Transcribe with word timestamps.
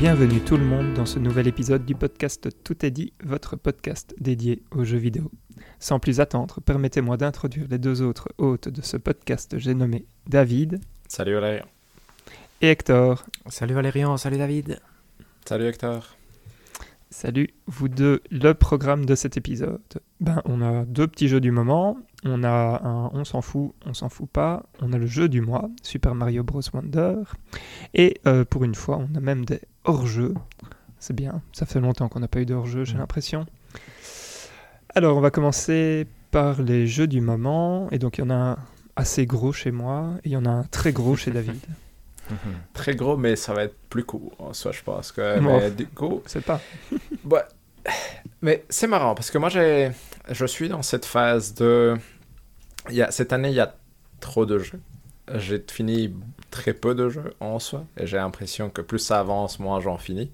Bienvenue 0.00 0.40
tout 0.40 0.56
le 0.56 0.64
monde 0.64 0.94
dans 0.94 1.04
ce 1.04 1.18
nouvel 1.18 1.46
épisode 1.46 1.84
du 1.84 1.94
podcast 1.94 2.48
Tout 2.64 2.86
est 2.86 2.90
dit, 2.90 3.12
votre 3.22 3.56
podcast 3.56 4.14
dédié 4.18 4.62
aux 4.70 4.82
jeux 4.82 4.96
vidéo. 4.96 5.30
Sans 5.78 5.98
plus 5.98 6.20
attendre, 6.20 6.62
permettez-moi 6.62 7.18
d'introduire 7.18 7.66
les 7.68 7.76
deux 7.76 8.00
autres 8.00 8.30
hôtes 8.38 8.70
de 8.70 8.80
ce 8.80 8.96
podcast, 8.96 9.58
j'ai 9.58 9.74
nommé 9.74 10.06
David. 10.26 10.80
Salut 11.06 11.34
Valérian. 11.34 11.66
Et 12.62 12.70
Hector. 12.70 13.26
Salut 13.50 13.74
Valérian, 13.74 14.16
salut 14.16 14.38
David. 14.38 14.80
Salut 15.44 15.66
Hector. 15.66 16.16
Salut 17.12 17.48
vous 17.66 17.88
deux, 17.88 18.22
le 18.30 18.54
programme 18.54 19.04
de 19.04 19.16
cet 19.16 19.36
épisode. 19.36 19.80
Ben, 20.20 20.42
on 20.44 20.62
a 20.62 20.84
deux 20.84 21.08
petits 21.08 21.26
jeux 21.26 21.40
du 21.40 21.50
moment. 21.50 21.98
On 22.24 22.44
a 22.44 22.80
un 22.84 23.10
on 23.12 23.24
s'en 23.24 23.42
fout, 23.42 23.72
on 23.84 23.94
s'en 23.94 24.08
fout 24.08 24.30
pas. 24.30 24.62
On 24.80 24.92
a 24.92 24.98
le 24.98 25.06
jeu 25.06 25.28
du 25.28 25.40
mois, 25.40 25.68
Super 25.82 26.14
Mario 26.14 26.44
Bros. 26.44 26.60
Wonder. 26.72 27.16
Et 27.94 28.20
euh, 28.28 28.44
pour 28.44 28.62
une 28.62 28.76
fois, 28.76 28.98
on 28.98 29.12
a 29.16 29.20
même 29.20 29.44
des 29.44 29.60
hors-jeux. 29.84 30.34
C'est 31.00 31.16
bien, 31.16 31.42
ça 31.52 31.66
fait 31.66 31.80
longtemps 31.80 32.08
qu'on 32.08 32.20
n'a 32.20 32.28
pas 32.28 32.42
eu 32.42 32.46
de 32.46 32.54
hors-jeu, 32.54 32.84
j'ai 32.84 32.96
l'impression. 32.96 33.44
Alors, 34.94 35.16
on 35.16 35.20
va 35.20 35.32
commencer 35.32 36.06
par 36.30 36.62
les 36.62 36.86
jeux 36.86 37.08
du 37.08 37.20
moment. 37.20 37.90
Et 37.90 37.98
donc, 37.98 38.18
il 38.18 38.20
y 38.20 38.24
en 38.24 38.30
a 38.30 38.34
un 38.34 38.58
assez 38.94 39.26
gros 39.26 39.52
chez 39.52 39.72
moi 39.72 40.12
et 40.22 40.28
il 40.28 40.32
y 40.32 40.36
en 40.36 40.44
a 40.44 40.50
un 40.50 40.64
très 40.64 40.92
gros 40.92 41.16
chez 41.16 41.30
David. 41.32 41.58
Très 42.72 42.94
gros, 42.94 43.16
mais 43.16 43.36
ça 43.36 43.52
va 43.54 43.64
être 43.64 43.76
plus 43.88 44.04
court 44.04 44.32
en 44.38 44.52
soi, 44.52 44.72
je 44.72 44.82
pense. 44.82 45.12
Que, 45.12 45.38
Bon. 45.40 45.58
mais 45.58 45.70
du 45.70 45.86
coup, 45.86 46.22
C'est 46.26 46.44
pas. 46.44 46.60
ouais. 47.24 47.42
Mais 48.42 48.64
c'est 48.68 48.86
marrant 48.86 49.14
parce 49.14 49.30
que 49.30 49.38
moi, 49.38 49.48
j'ai, 49.48 49.90
je 50.30 50.46
suis 50.46 50.68
dans 50.68 50.82
cette 50.82 51.04
phase 51.04 51.54
de. 51.54 51.96
Il 52.88 52.96
y 52.96 53.02
a, 53.02 53.10
cette 53.10 53.32
année, 53.32 53.48
il 53.50 53.54
y 53.54 53.60
a 53.60 53.74
trop 54.20 54.46
de 54.46 54.58
jeux. 54.58 54.80
J'ai 55.36 55.62
fini 55.70 56.12
très 56.50 56.72
peu 56.74 56.94
de 56.94 57.08
jeux 57.08 57.34
en 57.40 57.58
soi 57.58 57.84
et 57.96 58.06
j'ai 58.06 58.16
l'impression 58.16 58.68
que 58.70 58.80
plus 58.82 58.98
ça 58.98 59.20
avance, 59.20 59.58
moins 59.60 59.80
j'en 59.80 59.96
finis. 59.98 60.30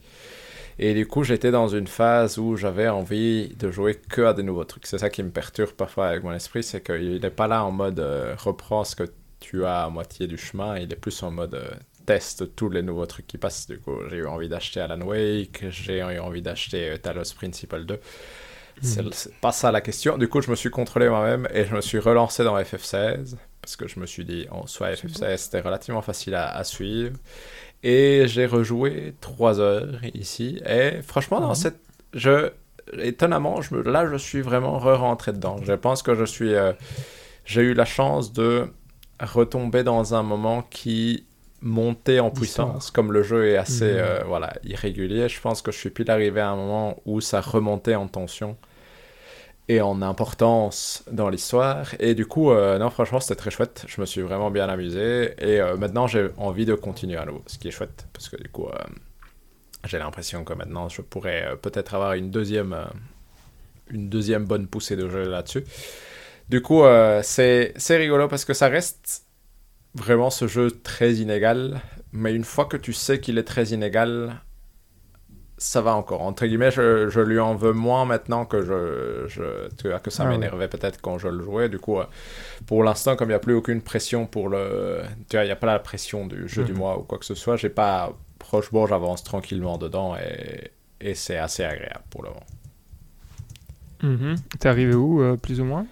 Et 0.79 0.95
du 0.95 1.07
coup, 1.07 1.25
j'étais 1.25 1.51
dans 1.51 1.69
une 1.69 1.87
phase 1.87 2.39
où 2.39 2.57
j'avais 2.57 2.89
envie 2.89 3.49
de 3.57 3.71
jouer 3.71 3.95
que 3.95 4.23
à 4.23 4.35
des 4.35 4.43
nouveaux 4.43 4.65
trucs. 4.65 4.87
C'est 4.87 4.99
ça 4.99 5.09
qui 5.11 5.23
me 5.23 5.31
perturbe 5.31 5.71
parfois 5.73 6.09
avec 6.09 6.23
mon 6.23 6.33
esprit, 6.33 6.63
c'est 6.63 6.83
qu'il 6.83 7.21
n'est 7.21 7.31
pas 7.31 7.47
là 7.47 7.65
en 7.65 7.73
mode 7.73 7.99
euh, 8.01 8.35
reprends 8.39 8.85
ce 8.85 8.95
que 8.97 9.05
tu 9.41 9.65
as 9.65 9.85
à 9.85 9.91
moitié 9.91 10.27
du 10.27 10.37
chemin, 10.39 10.77
il 10.79 10.93
est 10.93 10.97
plus 10.97 11.23
en 11.23 11.31
mode 11.31 11.55
euh, 11.55 11.71
teste 12.07 12.55
tous 12.57 12.71
les 12.71 12.83
nouveaux 12.83 13.07
trucs 13.07 13.27
qui 13.27 13.39
passent. 13.39 13.67
Du 13.69 13.79
coup, 13.81 13.97
j'ai 14.09 14.19
eu 14.19 14.27
envie 14.27 14.49
d'acheter 14.49 14.81
Alan 14.81 15.01
Wake, 15.03 15.65
j'ai 15.71 15.99
eu 16.01 16.19
envie 16.21 16.43
d'acheter 16.43 16.91
euh, 16.91 16.97
Talos 16.99 17.35
Principle 17.37 17.85
2. 17.85 18.01
C'est 18.83 19.03
c'est 19.15 19.35
pas 19.41 19.53
ça 19.53 19.73
la 19.73 19.81
question. 19.81 20.19
Du 20.19 20.29
coup, 20.29 20.43
je 20.43 20.51
me 20.51 20.57
suis 20.57 20.71
contrôlé 20.71 21.09
moi-même 21.09 21.49
et 21.53 21.65
je 21.65 21.75
me 21.75 21.81
suis 21.81 21.99
relancé 21.99 22.45
dans 22.45 22.57
FF16 22.59 23.37
parce 23.63 23.77
que 23.77 23.89
je 23.89 23.99
me 24.01 24.07
suis 24.07 24.25
dit, 24.25 24.47
en 24.51 24.67
soi, 24.67 24.91
FF16 24.93 25.37
c'était 25.39 25.61
relativement 25.61 26.03
facile 26.03 26.35
à, 26.35 26.49
à 26.55 26.63
suivre. 26.65 27.17
Et 27.83 28.25
j'ai 28.27 28.47
rejoué 28.47 29.15
3 29.21 29.61
heures 29.61 30.01
ici. 30.15 30.61
Et 30.69 31.03
franchement, 31.03 31.41
dans 31.41 31.51
Mhm. 31.51 31.55
cette. 31.55 31.81
Je, 32.15 32.51
étonnamment, 32.99 33.63
je 33.63 33.75
me, 33.75 33.83
là, 33.83 34.07
je 34.11 34.17
suis 34.17 34.41
vraiment 34.43 34.79
re-rentré 34.79 35.33
dedans. 35.33 35.59
Je 35.63 35.73
pense 35.75 36.03
que 36.03 36.15
je 36.15 36.25
suis. 36.25 36.55
euh, 36.55 36.73
j'ai 37.45 37.63
eu 37.63 37.75
la 37.75 37.85
chance 37.85 38.33
de 38.33 38.69
retomber 39.21 39.85
dans 39.85 40.15
un 40.15 40.23
moment 40.23 40.63
qui 40.63 41.27
montait 41.63 42.21
en 42.21 42.31
puissance. 42.31 42.91
Comme 42.91 43.13
le 43.13 43.23
jeu 43.23 43.49
est 43.49 43.57
assez 43.57 43.85
Mhm. 43.87 43.99
euh, 43.99 44.25
voilà, 44.27 44.53
irrégulier, 44.65 45.29
je 45.29 45.41
pense 45.41 45.63
que 45.63 45.73
je 45.73 45.79
suis 45.79 45.91
pile 45.91 46.11
arrivé 46.11 46.41
à 46.41 46.51
un 46.51 46.57
moment 46.57 47.01
où 47.07 47.21
ça 47.21 47.41
remontait 47.41 47.95
en 47.95 48.09
tension 48.09 48.57
et 49.69 49.81
en 49.81 50.01
importance 50.03 51.03
dans 51.11 51.29
l'histoire. 51.29 51.95
Et 51.99 52.15
du 52.15 52.27
coup, 52.27 52.51
euh, 52.53 52.79
non, 52.79 52.91
franchement, 52.91 53.19
c'était 53.21 53.35
très 53.35 53.51
chouette. 53.51 53.85
Je 53.89 54.01
me 54.01 54.07
suis 54.07 54.21
vraiment 54.21 54.51
bien 54.51 54.69
amusé. 54.69 55.35
Et 55.39 55.61
euh, 55.61 55.77
maintenant, 55.77 56.07
j'ai 56.07 56.29
envie 56.37 56.67
de 56.67 56.75
continuer 56.75 57.17
à 57.19 57.25
nouveau, 57.25 57.43
ce 57.47 57.59
qui 57.59 57.69
est 57.69 57.73
chouette. 57.73 58.07
Parce 58.13 58.29
que 58.29 58.37
du 58.37 58.49
coup, 58.49 58.69
j'ai 59.85 59.99
l'impression 59.99 60.45
que 60.45 60.53
maintenant, 60.53 60.89
je 60.89 61.03
pourrais 61.03 61.57
peut-être 61.63 61.95
avoir 61.95 62.13
une 62.15 62.31
deuxième, 62.31 62.77
une 63.91 64.09
deuxième 64.09 64.45
bonne 64.45 64.67
poussée 64.67 64.97
de 64.97 65.09
jeu 65.09 65.29
là-dessus. 65.29 65.65
Du 66.49 66.63
coup, 66.63 66.83
c'est 67.23 67.73
c'est 67.77 67.97
rigolo 67.97 68.29
parce 68.29 68.45
que 68.45 68.55
ça 68.55 68.69
reste 68.69 69.26
vraiment 69.97 70.31
ce 70.31 70.47
jeu 70.49 70.71
très 70.71 71.15
inégal. 71.15 71.81
Mais 72.13 72.35
une 72.35 72.45
fois 72.45 72.67
que 72.67 72.77
tu 72.77 72.93
sais 72.93 73.21
qu'il 73.21 73.39
est 73.39 73.45
très 73.45 73.67
inégal, 73.69 74.41
ça 75.59 75.81
va 75.81 75.95
encore. 75.95 76.21
Entre 76.23 76.47
guillemets, 76.47 76.71
je, 76.71 77.09
je 77.09 77.21
lui 77.21 77.39
en 77.41 77.55
veux 77.55 77.73
moins 77.73 78.05
maintenant 78.05 78.45
que, 78.45 78.63
je, 78.63 79.27
je, 79.29 79.69
tu 79.77 79.89
vois, 79.89 80.01
que 80.01 80.11
ça 80.11 80.25
Ah 80.25 80.27
ouais. 80.27 80.33
m'énervait 80.33 80.69
peut-être 80.69 81.01
quand 81.01 81.19
je 81.19 81.29
le 81.29 81.43
jouais. 81.43 81.69
Du 81.69 81.79
coup, 81.79 81.99
euh, 81.99 82.05
pour 82.67 82.85
l'instant, 82.85 83.17
comme 83.17 83.29
il 83.29 83.33
n'y 83.33 83.37
a 83.37 83.41
plus 83.41 83.55
aucune 83.55 83.83
pression 83.83 84.27
pour 84.27 84.49
le. 84.51 85.03
Tu 85.31 85.37
vois, 85.37 85.45
il 85.45 85.49
n'y 85.49 85.53
a 85.53 85.57
pas 85.57 85.67
la 85.67 85.79
pression 85.79 86.27
du 86.27 86.49
jeu 86.49 86.65
du 86.65 86.73
Mhm. 86.73 86.79
mois 86.79 86.99
ou 86.99 87.03
quoi 87.05 87.19
que 87.19 87.25
ce 87.27 87.35
soit, 87.35 87.57
j'ai 87.57 87.71
pas. 87.71 88.13
Franchement, 88.43 88.87
j'avance 88.87 89.25
tranquillement 89.25 89.79
dedans 89.79 90.17
et, 90.17 90.71
et 91.01 91.15
c'est 91.15 91.39
assez 91.39 91.65
agréable 91.65 92.05
pour 92.11 92.23
le 92.23 92.31
moment. 92.31 92.47
Mhm. 94.03 94.37
T'es 94.59 94.69
arrivé 94.69 94.95
où, 94.95 95.23
euh, 95.23 95.37
plus 95.37 95.61
ou 95.61 95.65
moins? 95.65 95.87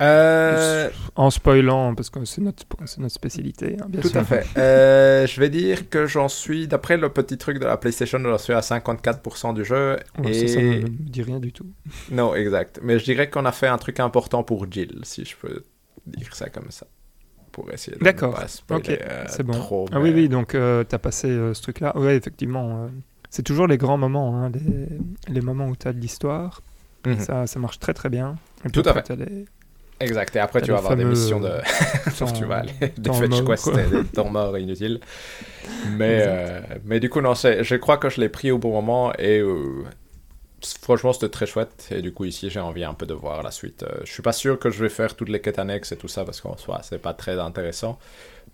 Euh, 0.00 0.90
En 1.16 1.30
spoilant, 1.30 1.94
parce 1.94 2.10
que 2.10 2.24
c'est 2.24 2.40
notre, 2.40 2.64
notre 2.98 3.14
spécialité, 3.14 3.76
hein, 3.80 3.86
bien 3.88 4.00
Tout 4.00 4.08
sûr. 4.08 4.20
à 4.20 4.24
fait. 4.24 4.46
Euh, 4.56 5.26
je 5.26 5.40
vais 5.40 5.48
dire 5.50 5.88
que 5.88 6.06
j'en 6.06 6.28
suis, 6.28 6.68
d'après 6.68 6.96
le 6.96 7.08
petit 7.08 7.36
truc 7.38 7.58
de 7.58 7.64
la 7.64 7.76
PlayStation, 7.76 8.18
j'en 8.22 8.38
suis 8.38 8.52
à 8.52 8.60
54% 8.60 9.54
du 9.54 9.64
jeu. 9.64 9.96
Ouais, 10.18 10.30
et... 10.30 10.46
ça, 10.46 10.54
ça 10.54 10.60
ne 10.60 10.80
me 10.82 10.88
dit 10.88 11.22
rien 11.22 11.40
du 11.40 11.52
tout. 11.52 11.66
Non, 12.10 12.34
exact. 12.34 12.80
Mais 12.82 12.98
je 12.98 13.04
dirais 13.04 13.28
qu'on 13.30 13.44
a 13.44 13.52
fait 13.52 13.66
un 13.66 13.78
truc 13.78 14.00
important 14.00 14.42
pour 14.42 14.70
Jill, 14.70 15.00
si 15.02 15.24
je 15.24 15.36
peux 15.36 15.64
dire 16.06 16.34
ça 16.34 16.48
comme 16.48 16.70
ça. 16.70 16.86
Pour 17.52 17.72
essayer 17.72 17.96
de 17.96 18.04
D'accord. 18.04 18.34
pas 18.34 18.46
spoiler, 18.46 19.00
euh, 19.02 19.24
c'est 19.28 19.42
bon. 19.42 19.52
trop. 19.54 19.86
Ah 19.90 20.00
oui, 20.00 20.12
oui, 20.14 20.28
donc 20.28 20.54
euh, 20.54 20.84
t'as 20.84 20.98
passé 20.98 21.28
ce 21.28 21.60
truc-là. 21.62 21.96
Ouais, 21.98 22.14
effectivement. 22.16 22.88
c'est 23.30 23.42
toujours 23.42 23.66
les 23.66 23.78
grands 23.78 23.98
moments, 23.98 24.36
hein, 24.40 24.50
les, 24.50 25.32
les 25.34 25.40
moments 25.40 25.66
où 25.66 25.74
t'as 25.74 25.92
de 25.92 25.98
l'histoire. 25.98 26.62
Mhm. 27.04 27.18
Ça, 27.20 27.46
ça 27.46 27.58
marche 27.58 27.78
très 27.80 27.94
très 27.94 28.10
bien. 28.10 28.36
Et 28.64 28.70
Tout 28.70 28.82
à 28.84 28.92
fait. 28.94 29.12
Exact. 30.00 30.36
Et 30.36 30.38
après, 30.38 30.60
tu 30.62 30.70
vas 30.70 30.78
avoir 30.78 30.96
des 30.96 31.04
missions 31.10 31.40
de. 31.40 31.48
euh, 31.48 31.60
Sauf 32.12 32.32
temps- 32.32 32.38
tu 32.38 32.44
vas 32.44 32.58
aller. 32.58 32.72
Des 32.96 33.10
fetch 33.12 33.44
quests 33.44 33.90
des 33.90 34.04
temps 34.04 34.30
morts 34.30 34.56
inutiles. 34.58 35.00
Mais, 35.96 36.20
euh, 36.22 36.60
mais 36.84 37.00
du 37.00 37.10
coup, 37.10 37.20
non, 37.20 37.34
c'est- 37.34 37.64
je 37.64 37.74
crois 37.76 37.96
que 37.98 38.08
je 38.08 38.20
l'ai 38.20 38.28
pris 38.28 38.50
au 38.50 38.58
bon 38.58 38.72
moment 38.72 39.12
et. 39.18 39.38
euh, 39.40 39.84
Franchement, 40.82 41.12
c'était 41.12 41.28
très 41.28 41.46
chouette. 41.46 41.88
Et 41.92 42.02
du 42.02 42.12
coup, 42.12 42.24
ici, 42.24 42.50
j'ai 42.50 42.58
envie 42.58 42.82
un 42.82 42.94
peu 42.94 43.06
de 43.06 43.14
voir 43.14 43.42
la 43.44 43.52
suite. 43.52 43.84
Euh, 43.84 44.00
je 44.04 44.10
suis 44.12 44.22
pas 44.22 44.32
sûr 44.32 44.58
que 44.58 44.70
je 44.70 44.82
vais 44.82 44.88
faire 44.88 45.14
toutes 45.14 45.28
les 45.28 45.40
quêtes 45.40 45.60
annexes 45.60 45.92
et 45.92 45.96
tout 45.96 46.08
ça 46.08 46.24
parce 46.24 46.40
qu'en 46.40 46.56
soi, 46.56 46.80
c'est 46.82 46.98
pas 47.00 47.14
très 47.14 47.38
intéressant. 47.38 47.96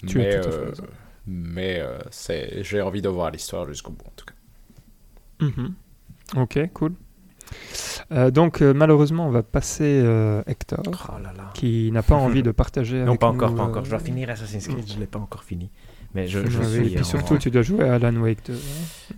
Tu 0.07 0.19
mais 0.19 0.39
tout 0.41 0.49
à 0.49 0.53
fait 0.53 0.59
raison. 0.71 0.83
mais 1.27 1.79
euh, 1.81 1.99
c'est- 2.11 2.63
j'ai 2.63 2.83
envie 2.83 3.01
de 3.01 3.09
voir 3.09 3.31
l'histoire 3.31 3.67
jusqu'au 3.67 3.93
bout, 3.93 4.05
en 4.07 4.13
tout 4.17 4.27
cas. 4.27 4.35
Mhm. 5.47 5.75
Ok, 6.37 6.59
cool. 6.75 6.93
Euh, 8.13 8.31
donc 8.31 8.61
euh, 8.63 8.73
malheureusement, 8.75 9.27
on 9.27 9.31
va 9.31 9.43
passer 9.43 10.01
euh, 10.05 10.43
Hector, 10.47 10.83
Oh 11.09 11.23
là 11.23 11.33
là. 11.37 11.51
qui 11.55 11.91
n'a 11.93 12.03
pas 12.03 12.15
envie 12.17 12.43
de 12.43 12.51
partager. 12.51 12.99
Non, 12.99 13.09
avec 13.09 13.21
pas 13.21 13.29
encore, 13.29 13.51
nous, 13.51 13.57
pas 13.57 13.63
encore. 13.65 13.85
Je 13.85 13.91
dois 13.91 13.99
finir 13.99 14.31
Assassin's 14.31 14.67
Creed, 14.69 14.85
je 14.93 14.99
l'ai 14.99 15.07
pas 15.07 15.19
encore 15.19 15.45
fini. 15.45 15.71
Mais 16.15 16.29
je, 16.29 16.39
je 16.49 16.59
ouais, 16.59 16.65
suis. 16.65 16.87
et 16.87 16.91
puis 16.91 17.01
en- 17.01 17.05
surtout, 17.05 17.39
tu 17.39 17.51
dois 17.51 17.63
jouer 17.63 17.89
à 17.89 17.95
Alan 17.95 18.15
Wake 18.21 18.47
2. 18.47 18.53
hein. 18.53 18.57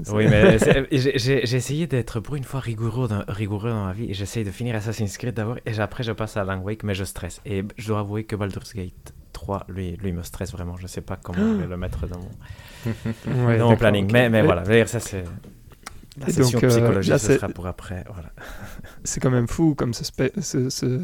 Oui, 0.14 0.26
mais 0.28 0.56
j'ai 0.92 1.56
essayé 1.56 1.87
d'être 1.87 2.20
pour 2.20 2.37
une 2.37 2.44
fois 2.44 2.60
rigoureux 2.60 3.06
dans, 3.06 3.22
rigoureux 3.28 3.69
dans 3.69 3.84
ma 3.84 3.92
vie 3.92 4.10
et 4.10 4.14
j'essaye 4.14 4.44
de 4.44 4.50
finir 4.50 4.75
Assassin's 4.76 5.19
Creed 5.19 5.34
d'abord 5.34 5.58
et 5.66 5.78
après 5.78 6.04
je 6.04 6.12
passe 6.12 6.38
à 6.38 6.41
Alan 6.43 6.58
Wake, 6.62 6.84
mais 6.84 6.94
je 6.94 7.04
stresse. 7.04 7.43
Et 7.44 7.64
je 7.76 7.87
dois 7.88 8.00
avouer 8.00 8.25
que 8.25 8.34
Baldur's 8.34 8.72
Gate 8.75 9.12
3, 9.34 9.66
lui, 9.69 9.97
lui 10.03 10.12
me 10.12 10.22
stresse 10.22 10.53
vraiment. 10.53 10.76
Je 10.78 10.87
sais 10.87 11.03
pas 11.03 11.16
comment 11.22 11.38
je 11.38 11.62
vais 11.62 11.66
le 11.69 11.76
mettre 11.76 12.06
dans 12.06 12.19
mon, 12.19 13.58
dans 13.58 13.69
mon 13.70 13.76
planning. 13.76 14.06
ok. 14.06 14.12
Mais, 14.12 14.31
mais 14.31 14.41
voilà, 14.43 14.64
ça 14.87 15.00
c'est. 15.00 15.25
La 16.19 16.27
session 16.27 16.59
donc, 16.59 16.65
euh, 16.65 16.69
psychologique, 16.69 17.11
là, 17.11 17.19
ce 17.19 17.27
c'est- 17.27 17.35
sera 17.37 17.49
pour 17.49 17.67
après. 17.67 18.05
Voilà. 18.13 18.31
C'est 19.05 19.21
quand 19.21 19.31
même 19.31 19.47
fou 19.49 19.75
comme 19.75 19.93
ce, 19.95 20.03
spe- 20.05 20.41
ce, 20.41 20.71
ce, 20.71 21.01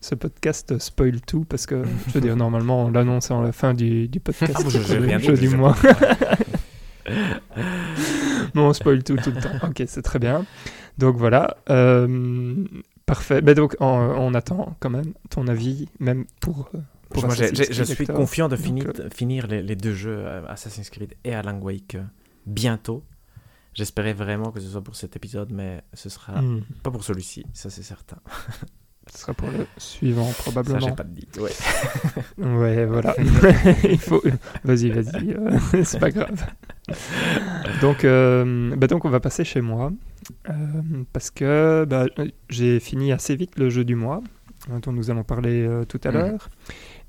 ce 0.00 0.14
podcast 0.14 0.78
spoil 0.78 1.20
tout 1.20 1.44
parce 1.44 1.66
que 1.66 1.82
je 2.08 2.12
veux 2.14 2.20
dire 2.20 2.36
normalement 2.36 2.84
on 2.86 2.90
l'annonce 2.90 3.30
en 3.30 3.42
la 3.42 3.52
fin 3.52 3.74
du, 3.74 4.08
du 4.08 4.20
podcast. 4.20 4.54
Ah, 4.56 4.62
je- 4.68 4.94
le 4.94 5.00
rien 5.06 5.18
jeu 5.18 5.34
dit, 5.34 5.40
du 5.42 5.48
je- 5.50 5.56
mois. 5.56 5.76
non, 8.54 8.68
on 8.68 8.72
spoil 8.72 9.02
tout 9.04 9.16
tout 9.16 9.30
le 9.30 9.40
temps. 9.40 9.66
Ok, 9.68 9.82
c'est 9.86 10.02
très 10.02 10.18
bien. 10.18 10.44
Donc 10.98 11.16
voilà, 11.16 11.56
euh, 11.70 12.64
parfait. 13.04 13.42
Mais 13.42 13.54
donc 13.54 13.76
on, 13.80 13.86
on 13.86 14.34
attend 14.34 14.76
quand 14.80 14.90
même 14.90 15.12
ton 15.30 15.46
avis, 15.48 15.88
même 16.00 16.24
pour. 16.40 16.70
euh, 16.74 16.78
pour 17.10 17.24
Moi, 17.26 17.34
je 17.36 17.84
suis 17.84 18.06
confiant 18.06 18.48
de 18.48 18.56
Donc, 18.56 18.64
finir, 18.64 18.86
euh, 18.98 19.08
finir 19.14 19.46
les, 19.46 19.62
les 19.62 19.76
deux 19.76 19.94
jeux, 19.94 20.24
Assassin's 20.48 20.90
Creed 20.90 21.14
et 21.24 21.34
Alan 21.34 21.58
Wake, 21.60 21.96
bientôt. 22.46 23.04
J'espérais 23.76 24.14
vraiment 24.14 24.50
que 24.52 24.58
ce 24.60 24.68
soit 24.68 24.82
pour 24.82 24.96
cet 24.96 25.16
épisode, 25.16 25.52
mais 25.52 25.82
ce 25.92 26.08
sera 26.08 26.40
hmm, 26.40 26.62
pas 26.82 26.90
pour 26.90 27.04
celui-ci, 27.04 27.44
ça 27.52 27.68
c'est 27.70 27.82
certain. 27.82 28.16
ce 29.12 29.18
sera 29.18 29.34
pour 29.34 29.48
le 29.50 29.66
suivant 29.76 30.24
Ça, 30.24 30.34
j'ai 30.36 30.42
probablement. 30.50 30.92
pas 30.96 31.04
dit. 31.04 31.28
Ouais. 31.38 31.50
Ouais, 32.38 32.86
voilà. 32.86 33.14
Il 33.84 33.98
faut. 33.98 34.22
Vas-y, 34.64 34.90
vas-y. 34.90 35.32
euh, 35.34 35.58
c'est 35.84 35.98
pas 36.00 36.10
grave. 36.10 36.46
Donc, 37.80 38.04
euh, 38.04 38.74
bah 38.76 38.86
donc, 38.86 39.04
on 39.04 39.10
va 39.10 39.20
passer 39.20 39.44
chez 39.44 39.60
moi 39.60 39.92
euh, 40.48 40.54
parce 41.12 41.30
que 41.30 41.84
bah, 41.88 42.06
j'ai 42.48 42.80
fini 42.80 43.12
assez 43.12 43.36
vite 43.36 43.58
le 43.58 43.68
jeu 43.70 43.84
du 43.84 43.94
mois 43.94 44.22
dont 44.82 44.92
nous 44.92 45.10
allons 45.10 45.22
parler 45.24 45.66
euh, 45.66 45.84
tout 45.84 46.00
à 46.04 46.08
Mhm. 46.10 46.14
l'heure. 46.14 46.48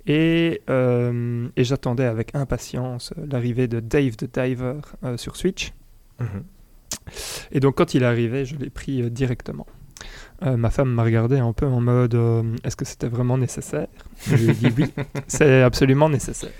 Et, 0.05 0.61
et 0.67 1.63
j'attendais 1.63 2.05
avec 2.05 2.33
impatience 2.35 3.13
l'arrivée 3.17 3.67
de 3.67 3.79
Dave 3.81 4.15
the 4.17 4.25
Diver 4.39 4.79
sur 5.17 5.35
Switch. 5.35 5.73
Mhm. 6.19 6.43
Et 7.51 7.59
donc 7.59 7.75
quand 7.75 7.93
il 7.93 8.03
est 8.03 8.07
arrivé, 8.07 8.45
je 8.45 8.55
l'ai 8.55 8.69
pris 8.69 9.01
euh, 9.01 9.09
directement. 9.09 9.65
Euh, 10.43 10.55
ma 10.55 10.69
femme 10.69 10.89
m'a 10.89 11.03
regardé 11.03 11.39
un 11.39 11.53
peu 11.53 11.65
en 11.65 11.81
mode 11.81 12.13
euh, 12.13 12.43
est-ce 12.63 12.75
que 12.75 12.85
c'était 12.85 13.07
vraiment 13.07 13.37
nécessaire? 13.37 13.87
Je 14.27 14.35
lui 14.35 14.49
ai 14.49 14.53
dit 14.53 14.67
oui, 14.77 14.93
c'est 15.27 15.63
absolument 15.63 16.09
nécessaire. 16.09 16.51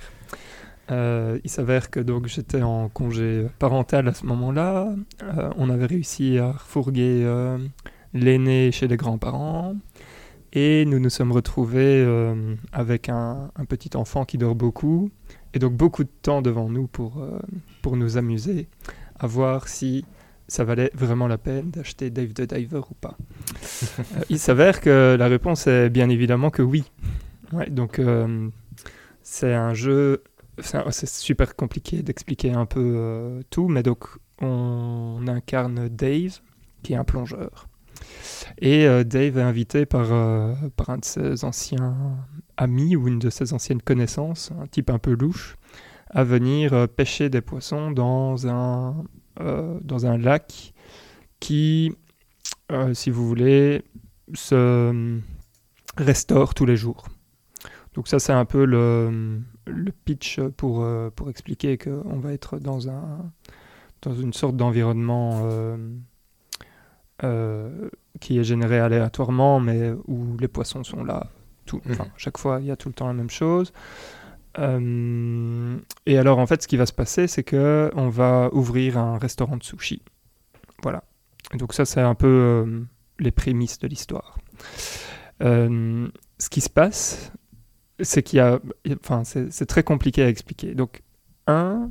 Euh, 0.90 1.38
il 1.44 1.50
s'avère 1.50 1.92
que 1.92 2.00
donc 2.00 2.28
j'étais 2.28 2.62
en 2.62 2.90
congé 2.90 3.46
parental 3.60 4.08
à 4.08 4.14
ce 4.14 4.26
moment-là. 4.26 4.96
On 5.58 5.70
avait 5.70 5.86
réussi 5.86 6.38
à 6.40 6.54
refourguer 6.54 7.28
l'aîné 8.14 8.72
chez 8.72 8.88
les 8.88 8.98
grands-parents. 8.98 9.76
Et 10.54 10.86
nous 10.86 11.00
nous 11.00 11.10
sommes 11.10 11.34
retrouvés 11.34 12.08
avec 12.72 13.10
un, 13.10 13.52
un 13.58 13.66
petit 13.66 13.98
enfant 13.98 14.24
qui 14.24 14.38
dort 14.38 14.56
beaucoup. 14.56 15.12
Et 15.54 15.60
donc 15.60 15.74
beaucoup 15.74 16.06
de 16.06 16.10
temps 16.22 16.42
devant 16.42 16.70
nous 16.70 16.88
pour, 16.88 17.22
pour 17.82 17.98
nous 17.98 18.18
amuser, 18.18 18.70
à 19.20 19.28
voir 19.28 19.68
si 19.68 20.06
ça 20.48 20.64
valait 20.64 20.92
vraiment 20.94 21.28
la 21.28 21.38
peine 21.38 21.70
d'acheter 21.72 22.10
Dave 22.10 22.34
the 22.34 22.42
Diver 22.42 22.82
ou 22.90 22.94
pas. 22.94 23.18
Euh, 24.00 24.04
il 24.30 24.40
s'avère 24.40 24.80
que 24.82 25.16
la 25.18 25.28
réponse 25.28 25.68
est 25.68 25.90
bien 25.90 26.10
évidemment 26.10 26.50
que 26.50 26.62
oui. 26.62 26.84
Donc 27.70 28.00
euh, 28.00 28.50
c'est 29.24 29.54
un 29.54 29.74
jeu, 29.74 30.24
c'est 30.60 30.78
un- 30.78 30.92
c'est 30.92 31.08
super 31.10 31.56
compliqué 31.56 32.02
d'expliquer 32.04 32.52
un 32.54 32.66
peu 32.66 32.94
euh, 32.96 33.42
tout, 33.50 33.68
mais 33.68 33.84
donc 33.84 34.06
on 34.42 35.26
incarne 35.28 35.90
Dave, 35.90 36.40
qui 36.84 36.94
est 36.94 36.98
un 36.98 37.04
plongeur. 37.04 37.68
Et 38.60 38.86
Dave 39.04 39.38
est 39.40 39.42
invité 39.42 39.86
par, 39.88 40.08
par 40.76 40.90
un 40.92 40.98
de 41.00 41.06
ses 41.06 41.44
anciens 41.44 41.96
amis 42.56 42.96
ou 42.96 43.08
une 43.08 43.18
de 43.20 43.30
ses 43.32 43.54
anciennes 43.54 43.82
connaissances, 43.82 44.52
un 44.62 44.68
type 44.68 44.92
un 44.92 45.00
peu 45.00 45.14
louche, 45.14 45.56
à 46.12 46.24
venir 46.24 46.88
pêcher 46.90 47.30
des 47.30 47.42
poissons 47.42 47.90
dans 47.92 48.48
un, 48.48 48.96
dans 49.40 50.06
un 50.06 50.18
lac 50.18 50.74
qui, 51.40 51.94
euh, 52.72 52.94
si 52.94 53.10
vous 53.10 53.28
voulez, 53.28 53.84
se 54.34 54.56
euh, 54.56 55.20
restaure 55.98 56.54
tous 56.54 56.66
les 56.66 56.76
jours. 56.78 57.06
Donc 57.94 58.08
ça, 58.08 58.20
c'est 58.20 58.34
un 58.34 58.46
peu 58.46 58.66
le, 58.66 59.40
le 59.66 59.92
pitch 59.92 60.40
pour, 60.58 60.84
euh, 60.84 61.10
pour 61.10 61.30
expliquer 61.30 61.78
qu'on 61.78 62.20
va 62.20 62.34
être 62.34 62.60
dans, 62.60 62.90
un, 62.90 63.32
dans 64.04 64.14
une 64.14 64.34
sorte 64.34 64.56
d'environnement 64.56 65.42
euh, 65.46 65.78
euh, 67.24 67.90
qui 68.20 68.38
est 68.38 68.44
généré 68.44 68.80
aléatoirement, 68.80 69.60
mais 69.60 69.92
où 70.08 70.38
les 70.38 70.48
poissons 70.48 70.84
sont 70.84 71.04
là. 71.04 71.28
Tout, 71.66 71.82
Mhm. 71.86 71.98
chaque 72.18 72.38
fois, 72.38 72.60
il 72.62 72.68
y 72.68 72.72
a 72.72 72.76
tout 72.78 72.90
le 72.90 72.94
temps 72.94 73.08
la 73.08 73.14
même 73.14 73.30
chose. 73.30 73.74
Euh, 74.60 75.78
et 76.06 76.18
alors, 76.18 76.40
en 76.40 76.48
fait, 76.48 76.62
ce 76.62 76.68
qui 76.68 76.78
va 76.78 76.86
se 76.86 76.94
passer, 76.94 77.28
c'est 77.28 77.44
que 77.44 77.92
on 77.96 78.10
va 78.10 78.50
ouvrir 78.54 78.98
un 78.98 79.18
restaurant 79.18 79.58
de 79.58 79.64
sushi. 79.64 80.02
Voilà. 80.84 81.04
Donc 81.56 81.74
ça, 81.74 81.86
c'est 81.86 82.02
un 82.02 82.16
peu 82.16 82.28
euh, 82.28 82.82
les 83.20 83.32
prémices 83.32 83.80
de 83.80 83.88
l'histoire. 83.88 84.38
Euh, 85.44 86.08
ce 86.40 86.50
qui 86.50 86.62
se 86.62 86.70
passe, 86.70 87.32
c'est 88.00 88.24
qu'il 88.24 88.38
y 88.38 88.40
a, 88.42 88.60
enfin, 89.04 89.24
c'est 89.24 89.66
très 89.66 89.84
compliqué 89.84 90.24
à 90.24 90.30
expliquer. 90.30 90.76
Donc, 90.76 91.02
un, 91.48 91.90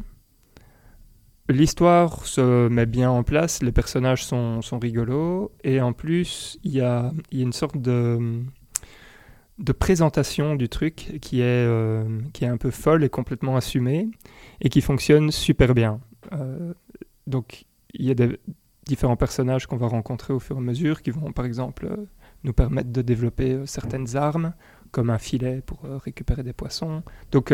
l'histoire 1.49 2.27
se 2.27 2.69
met 2.69 2.87
bien 2.87 3.11
en 3.11 3.23
place, 3.23 3.63
les 3.63 3.73
personnages 3.73 4.25
sont, 4.25 4.61
rigolos, 4.81 5.53
et 5.65 5.81
en 5.81 5.93
plus, 5.93 6.59
il 6.65 6.73
y 6.73 6.81
a, 6.81 7.13
il 7.31 7.39
y 7.39 7.41
a 7.43 7.45
une 7.45 7.53
sorte 7.53 7.79
de 7.79 8.43
de 9.59 9.73
présentation 9.73 10.55
du 10.55 10.69
truc 10.69 11.19
qui 11.21 11.41
est, 11.41 11.45
euh, 11.67 12.05
qui 12.33 12.45
est 12.45 12.49
un 12.49 12.59
peu 12.59 12.71
folle 12.71 13.05
et 13.05 13.09
complètement 13.09 13.57
assumée 13.57 14.09
et 14.61 14.69
qui 14.69 14.81
fonctionne 14.81 15.31
super 15.31 15.75
bien. 15.75 16.01
Euh, 16.33 16.75
donc 17.27 17.65
il 17.95 18.05
y 18.05 18.11
a 18.11 18.15
des 18.15 18.39
différents 18.85 19.17
personnages 19.17 19.67
qu'on 19.67 19.79
va 19.79 19.87
rencontrer 19.87 20.33
au 20.33 20.41
fur 20.41 20.57
et 20.57 20.59
à 20.59 20.63
mesure 20.63 21.03
qui 21.03 21.11
vont 21.11 21.33
par 21.33 21.47
exemple 21.47 21.87
euh, 21.87 21.97
nous 22.45 22.53
permettre 22.53 22.91
de 22.91 23.03
développer 23.03 23.59
certaines 23.67 24.17
armes 24.17 24.53
comme 24.91 25.11
un 25.11 25.19
filet 25.19 25.63
pour 25.65 25.81
récupérer 26.05 26.43
des 26.43 26.53
poissons. 26.53 27.03
Donc 27.33 27.53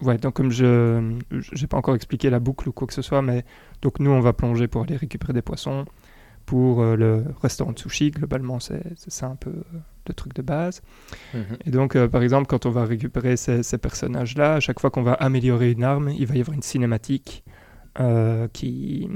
donc 0.00 0.32
comme 0.34 0.50
je 0.50 1.18
j'ai 1.52 1.66
pas 1.66 1.76
encore 1.76 1.96
expliqué 1.96 2.30
la 2.30 2.38
boucle 2.38 2.68
ou 2.68 2.72
quoi 2.72 2.86
que 2.86 2.94
ce 2.94 3.02
soit, 3.02 3.22
mais 3.22 3.44
donc 3.82 3.98
nous 3.98 4.10
on 4.10 4.20
va 4.20 4.32
plonger 4.32 4.68
pour 4.68 4.82
aller 4.82 4.96
récupérer 4.96 5.32
des 5.32 5.42
poissons 5.42 5.84
pour 6.46 6.80
euh, 6.82 6.96
le 6.96 7.24
restaurant 7.42 7.72
de 7.72 7.78
sushi. 7.78 8.10
Globalement 8.12 8.60
c'est 8.60 8.82
ça 8.98 9.26
un 9.26 9.36
peu 9.36 9.50
euh, 9.50 9.62
le 10.08 10.14
truc 10.14 10.34
de 10.34 10.42
base. 10.42 10.82
Mhm. 11.34 11.56
Et 11.66 11.70
donc, 11.70 11.96
euh, 11.96 12.08
par 12.08 12.22
exemple, 12.22 12.46
quand 12.46 12.66
on 12.66 12.70
va 12.70 12.84
récupérer 12.84 13.36
ces, 13.36 13.62
ces 13.62 13.78
personnages-là, 13.78 14.54
à 14.54 14.60
chaque 14.60 14.80
fois 14.80 14.90
qu'on 14.90 15.02
va 15.02 15.14
améliorer 15.14 15.72
une 15.72 15.84
arme, 15.84 16.10
il 16.10 16.26
va 16.26 16.36
y 16.36 16.40
avoir 16.40 16.54
une 16.54 16.62
cinématique 16.62 17.44
euh, 18.00 18.48
qui, 18.52 19.08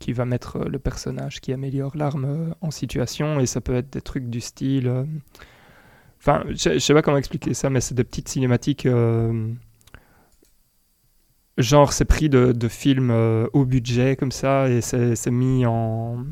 qui 0.00 0.12
va 0.12 0.24
mettre 0.26 0.58
le 0.68 0.78
personnage 0.78 1.40
qui 1.40 1.52
améliore 1.52 1.96
l'arme 1.96 2.54
en 2.60 2.70
situation. 2.70 3.40
Et 3.40 3.46
ça 3.46 3.60
peut 3.60 3.74
être 3.74 3.90
des 3.92 4.02
trucs 4.02 4.28
du 4.28 4.40
style. 4.40 4.88
euh, 4.88 5.04
Enfin, 6.20 6.44
je 6.48 6.74
je 6.74 6.78
sais 6.80 6.94
pas 6.94 7.02
comment 7.02 7.16
expliquer 7.16 7.54
ça, 7.54 7.70
mais 7.70 7.80
c'est 7.80 7.94
des 7.94 8.04
petites 8.04 8.28
cinématiques. 8.28 8.86
Genre, 11.56 11.92
c'est 11.92 12.04
pris 12.04 12.28
de, 12.28 12.52
de 12.52 12.68
films 12.68 13.10
au 13.52 13.64
budget 13.64 14.14
comme 14.16 14.30
ça 14.32 14.68
et 14.68 14.80
c'est 14.80 15.30
mis 15.30 15.66
en. 15.66 16.24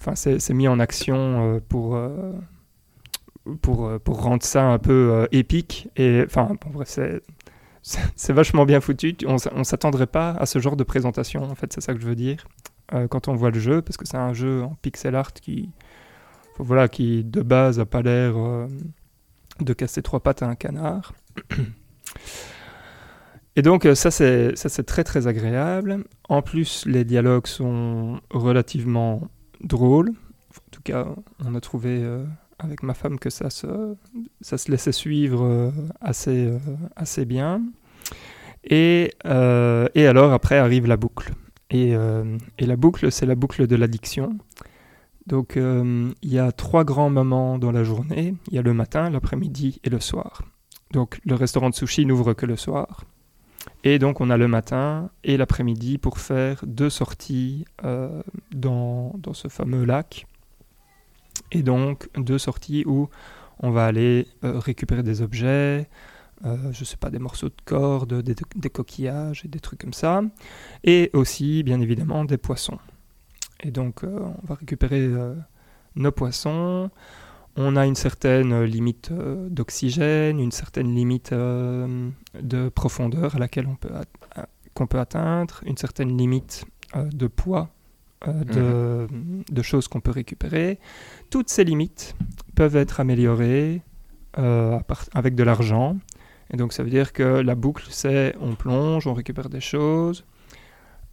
Enfin, 0.00 0.14
c'est 0.14 0.54
mis 0.54 0.66
en 0.66 0.80
action 0.80 1.54
euh, 1.56 1.60
pour. 1.60 1.94
euh, 1.94 2.32
pour, 3.62 3.86
euh, 3.86 3.98
pour 3.98 4.22
rendre 4.22 4.42
ça 4.42 4.64
un 4.64 4.78
peu 4.78 5.26
épique. 5.32 5.88
Et 5.96 6.22
enfin, 6.24 6.50
c'est, 6.84 7.22
c'est 7.82 8.32
vachement 8.32 8.64
bien 8.66 8.80
foutu. 8.80 9.16
On, 9.26 9.36
on 9.54 9.64
s'attendrait 9.64 10.06
pas 10.06 10.32
à 10.32 10.46
ce 10.46 10.58
genre 10.58 10.76
de 10.76 10.84
présentation, 10.84 11.42
en 11.44 11.54
fait, 11.54 11.72
c'est 11.72 11.80
ça 11.80 11.94
que 11.94 12.00
je 12.00 12.06
veux 12.06 12.14
dire, 12.14 12.46
quand 13.08 13.28
on 13.28 13.34
voit 13.34 13.50
le 13.50 13.58
jeu, 13.58 13.82
parce 13.82 13.96
que 13.96 14.06
c'est 14.06 14.18
un 14.18 14.34
jeu 14.34 14.62
en 14.62 14.74
pixel 14.82 15.14
art 15.16 15.32
qui, 15.32 15.70
voilà, 16.58 16.86
qui 16.86 17.24
de 17.24 17.40
base 17.40 17.80
a 17.80 17.86
pas 17.86 18.02
l'air 18.02 18.34
de 19.58 19.72
casser 19.72 20.02
trois 20.02 20.20
pattes 20.20 20.42
à 20.42 20.46
un 20.46 20.54
canard. 20.54 21.14
Et 23.56 23.62
donc 23.62 23.88
ça 23.94 24.10
c'est 24.10 24.54
ça 24.56 24.68
c'est 24.68 24.84
très 24.84 25.02
très 25.02 25.26
agréable. 25.26 26.04
En 26.28 26.42
plus 26.42 26.84
les 26.86 27.04
dialogues 27.04 27.46
sont 27.46 28.20
relativement 28.30 29.22
drôles. 29.62 30.10
En 30.10 30.70
tout 30.70 30.82
cas 30.82 31.06
on 31.44 31.54
a 31.54 31.60
trouvé 31.60 32.00
euh, 32.02 32.24
avec 32.58 32.82
ma 32.82 32.94
femme 32.94 33.18
que 33.18 33.30
ça 33.30 33.50
se, 33.50 33.94
ça 34.40 34.58
se 34.58 34.70
laissait 34.70 34.92
suivre 34.92 35.44
euh, 35.44 35.70
assez, 36.00 36.46
euh, 36.46 36.58
assez 36.96 37.24
bien. 37.24 37.62
Et, 38.64 39.14
et 39.94 40.06
alors 40.06 40.32
après 40.32 40.58
arrive 40.58 40.86
la 40.86 40.98
boucle. 40.98 41.32
Et, 41.70 41.92
et 42.58 42.66
la 42.66 42.76
boucle, 42.76 43.10
c'est 43.10 43.24
la 43.24 43.34
boucle 43.34 43.66
de 43.66 43.74
l'addiction. 43.74 44.36
Donc 45.26 45.56
il 45.56 46.12
y 46.30 46.38
a 46.38 46.52
trois 46.52 46.84
grands 46.84 47.08
moments 47.08 47.58
dans 47.58 47.72
la 47.72 47.84
journée. 47.84 48.34
Il 48.48 48.54
y 48.54 48.58
a 48.58 48.62
le 48.62 48.74
matin, 48.74 49.08
l'après-midi 49.08 49.80
et 49.82 49.88
le 49.88 49.98
soir. 49.98 50.42
Donc 50.92 51.20
le 51.24 51.36
restaurant 51.36 51.70
de 51.70 51.74
sushi 51.74 52.04
n'ouvre 52.04 52.34
que 52.34 52.44
le 52.44 52.56
soir. 52.56 53.04
Et 53.82 53.98
donc 53.98 54.20
on 54.20 54.28
a 54.28 54.36
le 54.36 54.46
matin 54.46 55.10
et 55.24 55.36
l'après-midi 55.36 55.98
pour 55.98 56.18
faire 56.18 56.60
deux 56.66 56.90
sorties 56.90 57.64
euh, 57.84 58.22
dans, 58.52 59.12
ce 59.32 59.48
fameux 59.48 59.84
lac 59.84 60.26
et 61.52 61.62
donc 61.62 62.08
deux 62.16 62.38
sorties 62.38 62.84
où 62.86 63.08
on 63.60 63.70
va 63.70 63.86
aller 63.86 64.26
euh, 64.44 64.58
récupérer 64.58 65.02
des 65.02 65.22
objets, 65.22 65.88
euh, 66.44 66.72
je 66.72 66.84
sais 66.84 66.96
pas, 66.96 67.10
des 67.10 67.18
morceaux 67.18 67.48
de 67.48 67.54
corde, 67.64 68.22
des, 68.22 68.70
coquillages 68.70 69.44
et 69.44 69.48
des 69.48 69.60
trucs 69.60 69.80
comme 69.80 69.92
ça, 69.92 70.22
et 70.84 71.10
aussi 71.12 71.62
bien 71.62 71.80
évidemment 71.80 72.24
des 72.24 72.38
poissons. 72.38 72.78
Et 73.62 73.70
donc 73.70 74.04
euh, 74.04 74.18
on 74.42 74.46
va 74.46 74.54
récupérer 74.54 75.08
nos 75.96 76.12
poissons. 76.12 76.90
On 77.62 77.76
a 77.76 77.84
une 77.84 77.94
certaine 77.94 78.62
limite 78.64 79.10
euh, 79.12 79.46
d'oxygène, 79.50 80.40
une 80.40 80.50
certaine 80.52 80.94
limite 80.94 81.32
euh, 81.32 82.08
de 82.40 82.70
profondeur 82.70 83.36
à 83.36 83.38
laquelle 83.38 83.66
on 83.66 83.74
peut, 83.74 83.90
at- 83.94 84.40
à- 84.40 84.48
qu'on 84.72 84.86
peut 84.86 84.98
atteindre, 84.98 85.60
une 85.66 85.76
certaine 85.76 86.16
limite 86.16 86.64
euh, 86.96 87.04
de 87.12 87.26
poids 87.26 87.68
euh, 88.26 88.44
de, 88.44 89.52
de 89.52 89.62
choses 89.62 89.88
qu'on 89.88 90.00
peut 90.00 90.10
récupérer. 90.10 90.78
Toutes 91.28 91.50
ces 91.50 91.64
limites 91.64 92.16
peuvent 92.54 92.76
être 92.76 92.98
améliorées 93.00 93.82
euh, 94.38 94.78
avec 95.12 95.34
de 95.34 95.42
l'argent. 95.42 95.98
Et 96.52 96.56
donc 96.56 96.72
ça 96.72 96.82
veut 96.82 96.90
dire 96.90 97.12
que 97.12 97.22
la 97.22 97.54
boucle, 97.54 97.84
c'est 97.90 98.34
on 98.40 98.54
plonge, 98.54 99.06
on 99.06 99.12
récupère 99.14 99.50
des 99.50 99.60
choses, 99.60 100.24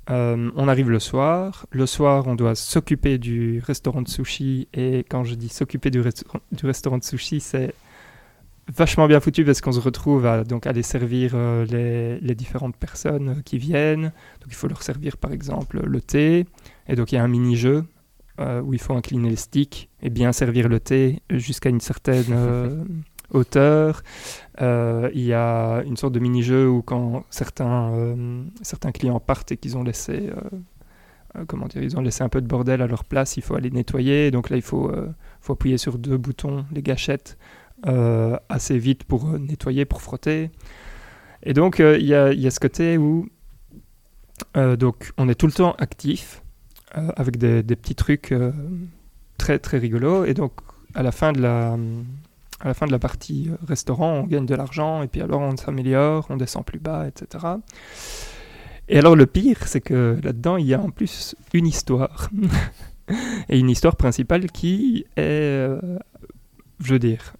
euh, 0.09 0.51
on 0.55 0.67
arrive 0.67 0.89
le 0.89 0.99
soir. 0.99 1.65
Le 1.71 1.85
soir, 1.85 2.27
on 2.27 2.35
doit 2.35 2.55
s'occuper 2.55 3.17
du 3.17 3.61
restaurant 3.65 4.01
de 4.01 4.07
sushi. 4.07 4.67
Et 4.73 4.99
quand 5.09 5.23
je 5.23 5.35
dis 5.35 5.49
s'occuper 5.49 5.89
du, 5.91 5.99
restaurant- 6.01 6.39
du 6.51 6.65
restaurant 6.65 6.97
de 6.97 7.03
sushi, 7.03 7.39
c'est 7.39 7.73
vachement 8.73 9.07
bien 9.07 9.19
foutu 9.19 9.45
parce 9.45 9.61
qu'on 9.61 9.71
se 9.71 9.79
retrouve 9.79 10.25
à 10.25 10.43
donc 10.43 10.67
aller 10.67 10.83
servir 10.83 11.31
euh, 11.35 11.65
les, 11.65 12.19
les 12.19 12.35
différentes 12.35 12.75
personnes 12.75 13.29
euh, 13.29 13.41
qui 13.43 13.57
viennent. 13.57 14.11
Donc 14.41 14.47
il 14.47 14.55
faut 14.55 14.67
leur 14.67 14.83
servir 14.83 15.17
par 15.17 15.31
exemple 15.31 15.81
le 15.85 16.01
thé. 16.01 16.45
Et 16.87 16.95
donc 16.95 17.11
il 17.11 17.15
y 17.15 17.17
a 17.17 17.23
un 17.23 17.27
mini-jeu 17.29 17.83
euh, 18.39 18.61
où 18.61 18.73
il 18.73 18.79
faut 18.79 18.93
incliner 18.93 19.29
les 19.29 19.35
sticks 19.35 19.89
et 20.01 20.09
bien 20.09 20.31
servir 20.31 20.67
le 20.69 20.79
thé 20.79 21.21
jusqu'à 21.29 21.69
une 21.69 21.81
certaine 21.81 22.85
hauteur. 23.31 24.03
Euh, 24.61 25.09
il 25.13 25.23
y 25.23 25.33
a 25.33 25.83
une 25.83 25.97
sorte 25.97 26.13
de 26.13 26.19
mini-jeu 26.19 26.67
où 26.67 26.81
quand 26.81 27.23
certains, 27.29 27.91
euh, 27.93 28.43
certains 28.61 28.91
clients 28.91 29.19
partent 29.19 29.51
et 29.51 29.57
qu'ils 29.57 29.77
ont 29.77 29.83
laissé 29.83 30.29
euh, 30.29 30.41
euh, 31.37 31.45
comment 31.47 31.67
dire, 31.67 31.83
ils 31.83 31.95
ont 31.97 32.01
laissé 32.01 32.23
un 32.23 32.29
peu 32.29 32.41
de 32.41 32.47
bordel 32.47 32.81
à 32.81 32.87
leur 32.87 33.03
place, 33.03 33.37
il 33.37 33.43
faut 33.43 33.55
aller 33.55 33.69
nettoyer. 33.69 34.31
Donc 34.31 34.49
là, 34.49 34.55
il 34.55 34.61
faut, 34.61 34.91
faut 35.41 35.53
appuyer 35.53 35.77
sur 35.77 35.97
deux 35.97 36.17
boutons, 36.17 36.65
les 36.71 36.81
gâchettes, 36.81 37.37
assez 37.83 38.77
vite 38.77 39.03
pour 39.03 39.27
nettoyer, 39.37 39.85
pour 39.85 40.01
frotter. 40.01 40.49
Et 41.43 41.53
donc, 41.53 41.79
il 41.79 42.05
y, 42.05 42.15
a, 42.15 42.33
y 42.33 42.47
a 42.47 42.51
ce 42.51 42.59
côté 42.59 42.97
où 42.97 43.27
donc, 44.55 45.11
on 45.17 45.29
est 45.29 45.35
tout 45.35 45.47
le 45.47 45.51
temps 45.51 45.73
actif, 45.73 46.41
avec 46.93 47.37
des, 47.37 47.61
petits 47.63 47.95
trucs 47.95 48.33
très, 49.37 49.59
très 49.59 49.77
rigolos. 49.77 50.25
Et 50.25 50.33
donc, 50.33 50.53
à 50.95 51.03
la 51.03 51.11
fin 51.11 51.33
de 51.33 51.41
la, 51.41 51.77
à 52.59 52.67
la, 52.67 52.73
fin 52.73 52.87
de 52.87 52.91
la 52.91 52.99
partie 52.99 53.49
euh, 53.49 53.55
restaurant, 53.67 54.21
on 54.23 54.23
gagne 54.23 54.45
de 54.45 54.55
l'argent, 54.55 55.03
et 55.03 55.07
puis 55.07 55.21
alors 55.21 55.41
on 55.41 55.55
s'améliore, 55.57 56.25
on 56.29 56.37
descend 56.37 56.65
plus 56.65 56.79
bas, 56.79 57.07
etc. 57.07 57.45
Et 58.89 58.97
alors, 58.97 59.15
le 59.15 59.25
pire, 59.25 59.67
c'est 59.67 59.81
que 59.81 60.17
là-dedans, 60.23 60.57
il 60.57 60.65
y 60.65 60.73
a 60.73 60.79
en 60.81 60.89
plus 60.89 61.35
une 61.53 61.67
histoire. 61.67 62.29
et 63.49 63.59
une 63.59 63.69
histoire 63.69 63.95
principale 63.95 64.49
qui 64.51 65.05
est, 65.17 65.21
euh, 65.21 65.99
je 66.79 66.93
veux 66.93 66.99
dire, 66.99 67.33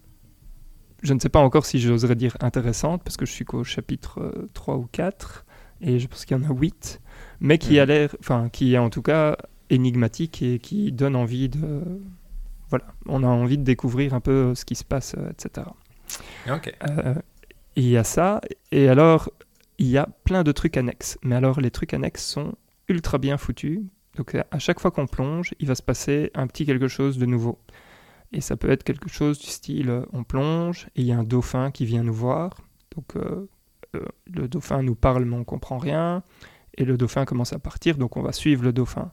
je 1.02 1.14
ne 1.14 1.20
sais 1.20 1.28
pas 1.28 1.40
encore 1.40 1.64
si 1.64 1.78
j'oserais 1.78 2.16
dire 2.16 2.36
intéressante, 2.40 3.02
parce 3.02 3.16
que 3.16 3.24
je 3.24 3.32
suis 3.32 3.44
qu'au 3.44 3.64
chapitre 3.64 4.20
euh, 4.20 4.50
3 4.54 4.76
ou 4.76 4.88
4, 4.92 5.46
et 5.80 5.98
je 5.98 6.06
pense 6.06 6.24
qu'il 6.24 6.36
y 6.36 6.40
en 6.40 6.50
a 6.50 6.52
8, 6.52 7.00
mais 7.40 7.58
qui 7.58 7.74
Mhm. 7.74 7.78
a 7.78 7.86
l'air, 7.86 8.16
enfin, 8.20 8.48
qui 8.50 8.74
est 8.74 8.78
en 8.78 8.90
tout 8.90 9.02
cas 9.02 9.36
énigmatique 9.70 10.42
et 10.42 10.58
qui 10.58 10.92
donne 10.92 11.16
envie 11.16 11.48
de. 11.48 11.82
Voilà, 12.70 12.86
on 13.06 13.22
a 13.22 13.26
envie 13.26 13.58
de 13.58 13.64
découvrir 13.64 14.14
un 14.14 14.20
peu 14.20 14.54
ce 14.54 14.64
qui 14.64 14.74
se 14.74 14.84
passe, 14.84 15.14
euh, 15.16 15.30
etc. 15.30 15.66
Ok. 16.50 16.74
Euh, 16.88 17.14
il 17.76 17.88
y 17.88 17.96
a 17.96 18.04
ça, 18.04 18.40
et 18.72 18.88
alors 18.88 19.30
il 19.78 19.86
y 19.86 19.98
a 19.98 20.08
plein 20.24 20.42
de 20.42 20.52
trucs 20.52 20.76
annexes. 20.76 21.18
Mais 21.22 21.36
alors 21.36 21.60
les 21.60 21.70
trucs 21.70 21.94
annexes 21.94 22.24
sont 22.24 22.54
ultra 22.88 23.18
bien 23.18 23.38
foutus. 23.38 23.80
Donc 24.16 24.34
à 24.34 24.58
chaque 24.58 24.80
fois 24.80 24.90
qu'on 24.90 25.06
plonge, 25.06 25.54
il 25.60 25.68
va 25.68 25.74
se 25.74 25.82
passer 25.82 26.30
un 26.34 26.46
petit 26.46 26.66
quelque 26.66 26.88
chose 26.88 27.18
de 27.18 27.26
nouveau. 27.26 27.58
Et 28.32 28.40
ça 28.40 28.56
peut 28.56 28.70
être 28.70 28.84
quelque 28.84 29.08
chose 29.08 29.38
du 29.38 29.46
style 29.46 29.90
euh, 29.90 30.04
on 30.12 30.22
plonge 30.22 30.88
et 30.96 31.00
il 31.00 31.06
y 31.06 31.12
a 31.12 31.18
un 31.18 31.24
dauphin 31.24 31.70
qui 31.70 31.86
vient 31.86 32.02
nous 32.02 32.14
voir. 32.14 32.58
Donc 32.94 33.16
euh, 33.16 33.48
euh, 33.96 34.04
le 34.26 34.48
dauphin 34.48 34.82
nous 34.82 34.94
parle 34.94 35.24
mais 35.24 35.36
on 35.36 35.44
comprend 35.44 35.78
rien. 35.78 36.22
Et 36.76 36.84
le 36.84 36.96
dauphin 36.96 37.24
commence 37.24 37.52
à 37.52 37.58
partir, 37.58 37.96
donc 37.96 38.16
on 38.16 38.22
va 38.22 38.32
suivre 38.32 38.62
le 38.62 38.72
dauphin. 38.72 39.12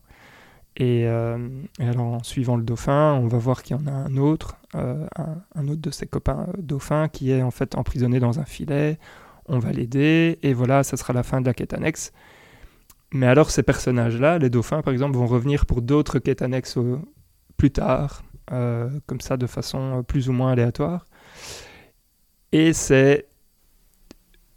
Et, 0.78 1.06
euh, 1.08 1.38
et 1.80 1.88
alors 1.88 2.06
en 2.06 2.24
suivant 2.24 2.58
le 2.58 2.64
dauphin, 2.64 3.14
on 3.14 3.28
va 3.28 3.38
voir 3.38 3.64
qu'il 3.64 3.78
y 3.78 3.80
en 3.80 3.88
a 3.88 3.92
un 3.92 4.18
autre, 4.18 4.58
euh, 4.76 5.08
un, 5.56 5.68
autre 5.68 5.82
de 5.82 5.90
ses 5.90 6.06
copains 6.06 6.48
euh, 6.50 6.62
dauphins 6.62 7.08
qui 7.08 7.32
est 7.32 7.42
en 7.42 7.52
fait 7.52 7.76
emprisonné 7.76 8.20
dans 8.20 8.40
un 8.40 8.46
filet. 8.46 9.00
On 9.48 9.60
va 9.60 9.72
l'aider 9.72 10.38
et 10.44 10.54
voilà, 10.54 10.84
ça 10.84 10.98
sera 10.98 11.14
la 11.14 11.24
fin 11.24 11.40
de 11.40 11.46
la 11.46 11.54
quête 11.54 11.74
annexe. 11.74 12.12
Mais 13.14 13.28
alors 13.28 13.52
ces 13.52 13.64
personnages-là, 13.64 14.38
les 14.38 14.50
dauphins 14.50 14.82
par 14.82 14.92
exemple, 14.92 15.16
vont 15.16 15.28
revenir 15.28 15.66
pour 15.66 15.82
d'autres 15.82 16.20
quêtes 16.20 16.42
annexes 16.42 16.78
euh, 16.78 16.98
plus 17.56 17.72
tard, 17.72 18.24
comme 18.48 19.22
ça 19.22 19.38
de 19.38 19.48
façon 19.48 20.04
plus 20.06 20.28
ou 20.30 20.34
moins 20.34 20.52
aléatoire. 20.52 21.06
Et 22.52 22.74
c'est 22.74 23.28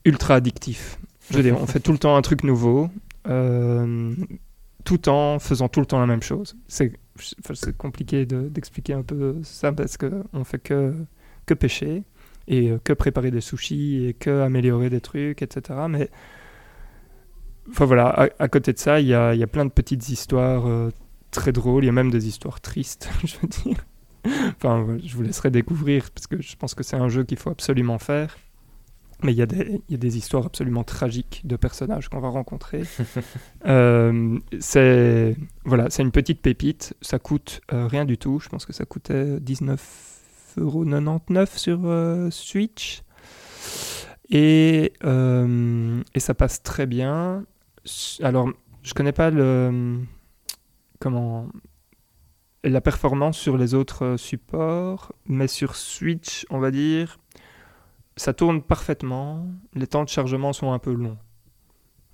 ultra 0.04 0.34
addictif. 0.34 0.98
Je 1.30 1.36
veux 1.36 1.42
dire, 1.42 1.56
on 1.60 1.66
fait 1.66 1.80
tout 1.80 1.92
le 1.92 1.98
temps 1.98 2.16
un 2.16 2.22
truc 2.22 2.42
nouveau, 2.42 2.90
tout 4.88 5.10
en 5.10 5.38
faisant 5.38 5.68
tout 5.68 5.80
le 5.80 5.86
temps 5.86 6.00
la 6.00 6.06
même 6.06 6.22
chose. 6.22 6.56
C'est 6.66 6.96
compliqué 7.76 8.24
de- 8.24 8.48
d'expliquer 8.48 8.94
un 8.94 9.02
peu 9.02 9.36
ça 9.42 9.70
parce 9.70 9.98
qu'on 9.98 10.44
fait 10.44 10.60
que, 10.60 10.94
que 11.44 11.52
pêcher 11.52 12.04
et 12.46 12.70
euh, 12.70 12.78
que 12.82 12.94
préparer 12.94 13.30
des 13.30 13.42
sushis 13.42 14.06
et 14.06 14.14
que 14.14 14.40
améliorer 14.40 14.88
des 14.88 15.02
trucs, 15.02 15.42
etc. 15.42 15.80
Mais 15.90 16.08
enfin 17.68 17.84
voilà, 17.84 18.30
à, 18.38 18.48
côté 18.48 18.72
de 18.72 18.78
ça, 18.78 18.98
il 18.98 19.08
y 19.08 19.14
a, 19.14 19.34
y 19.34 19.42
a 19.42 19.46
plein 19.46 19.66
de 19.66 19.70
petites 19.70 20.08
histoires 20.08 20.66
euh, 20.66 20.88
très 21.32 21.52
drôles. 21.52 21.84
Il 21.84 21.88
y 21.88 21.90
a 21.90 21.92
même 21.92 22.10
des 22.10 22.26
histoires 22.26 22.62
tristes, 22.62 23.10
je 23.26 23.36
veux 23.42 23.48
dire. 23.48 23.84
Enfin, 24.56 24.96
je 25.04 25.14
vous 25.14 25.22
laisserai 25.22 25.50
découvrir 25.50 26.10
parce 26.12 26.26
que 26.26 26.40
je 26.40 26.56
pense 26.56 26.74
que 26.74 26.82
c'est 26.82 26.96
un 26.96 27.10
jeu 27.10 27.24
qu'il 27.24 27.36
faut 27.36 27.50
absolument 27.50 27.98
faire. 27.98 28.38
Mais 29.24 29.32
il 29.32 29.36
y, 29.36 29.42
a 29.42 29.46
des, 29.46 29.82
il 29.88 29.92
y 29.92 29.96
a 29.96 29.98
des 29.98 30.16
histoires 30.16 30.46
absolument 30.46 30.84
tragiques 30.84 31.42
de 31.44 31.56
personnages 31.56 32.08
qu'on 32.08 32.20
va 32.20 32.28
rencontrer. 32.28 32.82
Euh, 33.66 34.38
c'est 34.60 35.36
voilà, 35.64 35.88
une 35.98 36.12
petite 36.12 36.40
pépite. 36.40 36.94
Ça 37.02 37.18
coûte 37.18 37.60
euh, 37.72 37.88
rien 37.88 38.04
du 38.04 38.16
tout. 38.16 38.38
Je 38.38 38.48
pense 38.48 38.64
que 38.64 38.72
ça 38.72 38.84
coûtait 38.84 39.40
19,99€ 39.40 41.58
sur 41.58 41.80
euh, 41.84 42.30
Switch. 42.30 43.02
Et, 44.30 44.92
et 45.02 46.20
ça 46.20 46.34
passe 46.34 46.62
très 46.62 46.86
bien. 46.86 47.44
Alors, 48.22 48.48
je 48.82 48.94
connais 48.94 49.12
pas 49.12 49.30
le 49.30 49.98
comment 51.00 51.48
la 52.64 52.80
performance 52.80 53.38
sur 53.38 53.56
les 53.56 53.74
autres 53.74 54.16
supports, 54.16 55.12
mais 55.26 55.48
sur 55.48 55.76
Switch, 55.76 56.46
on 56.50 56.58
va 56.58 56.70
dire, 56.70 57.18
ça 58.18 58.32
tourne 58.34 58.62
parfaitement. 58.62 59.46
Les 59.74 59.86
temps 59.86 60.04
de 60.04 60.08
chargement 60.08 60.52
sont 60.52 60.72
un 60.72 60.78
peu 60.78 60.92
longs. 60.92 61.16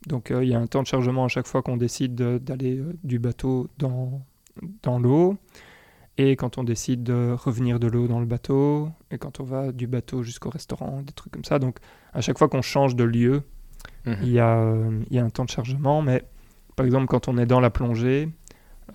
Donc 0.06 0.30
euh, 0.30 0.44
il 0.44 0.50
y 0.50 0.54
a 0.54 0.60
un 0.60 0.66
temps 0.66 0.82
de 0.82 0.86
chargement 0.86 1.24
à 1.24 1.28
chaque 1.28 1.46
fois 1.46 1.62
qu'on 1.62 1.76
décide 1.76 2.14
de- 2.14 2.38
d'aller 2.38 2.78
euh, 2.78 2.92
du 3.04 3.18
bateau 3.18 3.68
dans, 3.78 4.22
dans 4.82 4.98
l'eau. 4.98 5.36
Et 6.16 6.36
quand 6.36 6.58
on 6.58 6.64
décide 6.64 7.02
de 7.02 7.32
revenir 7.36 7.80
de 7.80 7.88
l'eau 7.88 8.06
dans 8.06 8.20
le 8.20 8.26
bateau. 8.26 8.90
Et 9.10 9.18
quand 9.18 9.40
on 9.40 9.44
va 9.44 9.72
du 9.72 9.86
bateau 9.86 10.22
jusqu'au 10.22 10.50
restaurant, 10.50 11.02
des 11.02 11.12
trucs 11.12 11.32
comme 11.32 11.44
ça. 11.44 11.58
Donc 11.58 11.78
à 12.12 12.20
chaque 12.20 12.38
fois 12.38 12.48
qu'on 12.48 12.62
change 12.62 12.94
de 12.96 13.04
lieu, 13.04 13.42
Mhm. 14.06 14.16
il 14.22 14.28
y, 14.30 14.38
a, 14.38 14.58
euh, 14.58 15.02
y 15.10 15.18
a 15.18 15.24
un 15.24 15.30
temps 15.30 15.44
de 15.44 15.50
chargement. 15.50 16.02
Mais 16.02 16.22
par 16.76 16.84
exemple, 16.86 17.06
quand 17.06 17.26
on 17.28 17.36
est 17.38 17.46
dans 17.46 17.60
la 17.60 17.70
plongée, 17.70 18.28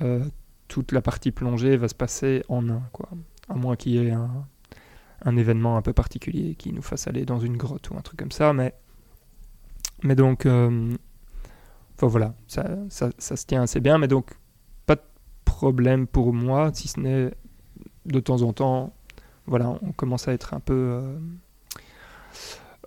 euh, 0.01 0.23
toute 0.67 0.91
la 0.91 1.01
partie 1.01 1.31
plongée 1.31 1.75
va 1.77 1.87
se 1.87 1.95
passer 1.95 2.43
en 2.47 2.69
un. 2.69 2.83
Quoi. 2.91 3.09
À 3.49 3.55
moins 3.55 3.75
qu'il 3.75 3.93
y 3.93 3.97
ait 3.97 4.11
un, 4.11 4.45
un 5.23 5.38
événement 5.38 5.77
un 5.77 5.81
peu 5.81 5.93
particulier 5.93 6.55
qui 6.55 6.71
nous 6.73 6.81
fasse 6.81 7.07
aller 7.07 7.25
dans 7.25 7.39
une 7.39 7.57
grotte 7.57 7.89
ou 7.89 7.97
un 7.97 8.01
truc 8.01 8.19
comme 8.19 8.31
ça. 8.31 8.53
Mais, 8.53 8.73
mais 10.03 10.15
donc, 10.15 10.45
euh, 10.45 10.95
enfin 11.95 12.07
voilà, 12.07 12.33
ça, 12.47 12.65
ça, 12.89 13.09
ça 13.17 13.35
se 13.35 13.45
tient 13.45 13.63
assez 13.63 13.79
bien. 13.79 13.97
Mais 13.97 14.07
donc, 14.07 14.31
pas 14.85 14.95
de 14.95 15.03
problème 15.45 16.07
pour 16.07 16.33
moi, 16.33 16.71
si 16.73 16.88
ce 16.88 16.99
n'est 16.99 17.31
de 18.05 18.19
temps 18.19 18.41
en 18.41 18.53
temps, 18.53 18.93
voilà, 19.45 19.77
on 19.81 19.91
commence 19.91 20.27
à 20.27 20.33
être 20.33 20.53
un 20.53 20.59
peu, 20.59 20.73
euh, 20.73 21.17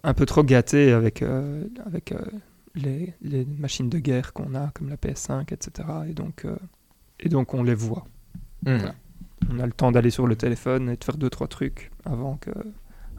un 0.03 0.15
peu 0.15 0.27
trop 0.27 0.43
gâté 0.43 0.93
avec, 0.93 1.23
euh, 1.23 1.65
avec 1.85 2.15
les, 2.75 3.15
les 3.21 3.45
machines 3.45 3.89
de 3.89 3.99
guerre 3.99 4.33
qu'on 4.33 4.55
a, 4.55 4.69
comme 4.69 4.89
la 4.89 4.97
PS5, 4.97 5.53
etc. 5.53 5.89
Et 6.09 6.15
donc, 6.15 6.47
et 7.21 7.29
donc 7.29 7.55
on 7.55 7.63
les 7.63 7.75
voit. 7.75 8.05
Mhm. 8.65 8.93
On 9.51 9.59
a 9.61 9.67
le 9.67 9.73
temps 9.73 9.93
d'aller 9.93 10.11
sur 10.11 10.27
le 10.27 10.37
téléphone 10.37 10.89
et 10.91 10.97
de 10.97 11.05
faire 11.05 11.17
deux 11.17 11.31
trois 11.31 11.49
trucs 11.49 11.91
avant 12.05 12.37
que, 12.37 12.51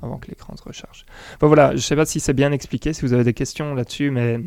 avant 0.02 0.18
que 0.18 0.28
l'écran 0.28 0.56
se 0.56 0.64
recharge. 0.64 1.06
Enfin 1.36 1.48
voilà, 1.48 1.76
je 1.76 1.82
sais 1.82 1.96
pas 1.96 2.06
si 2.06 2.20
c'est 2.20 2.34
bien 2.34 2.52
expliqué, 2.52 2.94
si 2.94 3.02
vous 3.02 3.14
avez 3.14 3.24
des 3.24 3.34
questions 3.34 3.74
là-dessus, 3.76 4.12
mais 4.12 4.40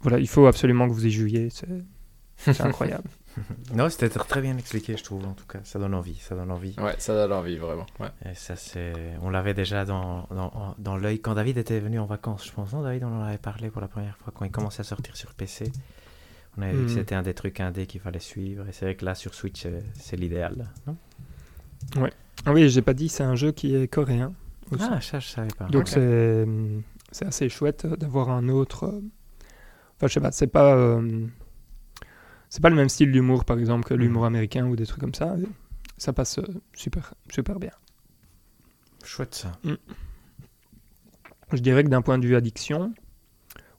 voilà, 0.00 0.18
il 0.18 0.28
faut 0.28 0.46
absolument 0.46 0.88
que 0.88 0.92
vous 0.92 1.06
y 1.06 1.10
jouiez. 1.10 1.48
C'est 2.36 2.60
incroyable. 2.60 3.08
Non, 3.74 3.88
c'était 3.88 4.08
tr- 4.08 4.26
très 4.26 4.42
bien 4.42 4.58
expliqué, 4.58 4.94
je 4.98 5.02
trouve, 5.02 5.24
en 5.24 5.32
tout 5.32 5.46
cas. 5.46 5.60
Ça 5.64 5.78
donne 5.78 5.94
envie, 5.94 6.16
ça 6.16 6.34
donne 6.34 6.50
envie. 6.50 6.74
Ouais, 6.78 6.94
ça 6.98 7.14
donne 7.14 7.32
envie, 7.32 7.56
vraiment. 7.56 7.86
Ouais. 7.98 8.10
Et 8.30 8.34
ça, 8.34 8.56
c'est... 8.56 8.92
On 9.22 9.30
l'avait 9.30 9.54
déjà 9.54 9.86
dans, 9.86 10.26
dans, 10.30 10.74
dans 10.76 10.98
l'œil 10.98 11.18
quand 11.18 11.32
David 11.32 11.56
était 11.56 11.80
venu 11.80 11.98
en 11.98 12.04
vacances, 12.04 12.46
je 12.46 12.52
pense. 12.52 12.74
Non, 12.74 12.82
David, 12.82 13.04
on 13.04 13.20
en 13.20 13.22
avait 13.22 13.38
parlé 13.38 13.70
pour 13.70 13.80
la 13.80 13.88
première 13.88 14.18
fois, 14.18 14.34
quand 14.36 14.44
il 14.44 14.50
commençait 14.50 14.82
à 14.82 14.84
sortir 14.84 15.16
sur 15.16 15.32
PC. 15.32 15.72
On 16.58 16.62
avait 16.62 16.72
vu 16.72 16.84
que 16.84 16.90
Mhm. 16.90 16.96
c'était 16.96 17.14
un 17.14 17.22
des 17.22 17.34
trucs 17.34 17.60
indés 17.60 17.86
qu'il 17.86 18.00
fallait 18.00 18.18
suivre. 18.18 18.68
Et 18.68 18.72
c'est 18.72 18.84
vrai 18.84 18.94
que 18.94 19.04
là, 19.04 19.14
sur 19.14 19.32
Switch, 19.34 19.64
euh, 19.66 19.80
c'est 19.94 20.16
l'idéal. 20.16 20.68
non? 20.86 20.96
Ah 22.44 22.52
oui, 22.52 22.68
j'ai 22.68 22.82
pas 22.82 22.94
dit, 22.94 23.08
c'est 23.08 23.22
un 23.22 23.36
jeu 23.36 23.52
qui 23.52 23.74
est 23.74 23.88
coréen. 23.88 24.32
aussi. 24.70 24.84
Ah, 24.90 25.00
ça, 25.00 25.18
je 25.20 25.28
savais 25.28 25.48
pas. 25.56 25.66
Donc 25.66 25.82
ok. 25.82 25.88
c'est 25.88 26.46
c'est 27.10 27.26
assez 27.26 27.48
chouette 27.48 27.86
d'avoir 27.86 28.30
un 28.30 28.48
autre. 28.48 28.84
euh, 28.84 29.00
Enfin, 29.96 30.06
je 30.08 30.14
sais 30.14 30.20
pas, 30.20 30.32
c'est 30.32 30.46
pas 30.46 30.74
euh, 30.74 31.26
c'est 32.48 32.60
pas 32.62 32.70
le 32.70 32.76
même 32.76 32.88
style 32.88 33.12
d'humour 33.12 33.44
par 33.44 33.58
exemple 33.58 33.84
que 33.84 33.94
l'humour 33.94 34.24
américain 34.24 34.66
ou 34.66 34.74
des 34.76 34.86
trucs 34.86 35.00
comme 35.00 35.14
ça. 35.14 35.36
Ça 35.98 36.12
passe 36.12 36.40
super 36.74 37.14
super 37.30 37.58
bien. 37.60 37.70
Chouette, 39.04 39.34
ça. 39.34 39.52
Je 41.52 41.58
dirais 41.58 41.84
que 41.84 41.88
d'un 41.88 42.02
point 42.02 42.18
de 42.18 42.26
vue 42.26 42.34
addiction, 42.36 42.94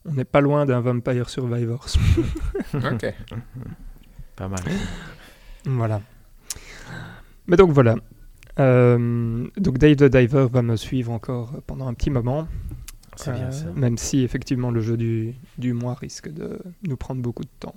on 0.06 0.12
n'est 0.12 0.24
pas 0.24 0.40
loin 0.40 0.66
d'un 0.66 0.80
Vampire 0.80 1.28
Survivors. 1.28 1.86
Ok. 2.74 3.14
Pas 4.36 4.48
mal. 4.48 4.60
voilà. 5.64 6.00
Mais 7.46 7.56
donc 7.56 7.70
voilà. 7.72 7.96
Euh, 8.58 9.46
donc 9.56 9.78
Dave 9.78 9.96
the 9.96 10.04
Diver 10.04 10.46
va 10.50 10.62
me 10.62 10.76
suivre 10.76 11.12
encore 11.12 11.60
pendant 11.66 11.86
un 11.88 11.94
petit 11.94 12.10
moment. 12.10 12.48
C'est 13.16 13.32
bien 13.32 13.46
Euh, 13.48 13.50
ça. 13.52 13.66
Même 13.76 13.96
si 13.98 14.22
effectivement 14.22 14.70
le 14.70 14.80
jeu 14.80 14.96
du, 14.96 15.34
du 15.58 15.72
mois 15.72 15.94
risque 15.94 16.28
de 16.32 16.58
nous 16.82 16.96
prendre 16.96 17.22
beaucoup 17.22 17.44
de 17.44 17.50
temps. 17.60 17.74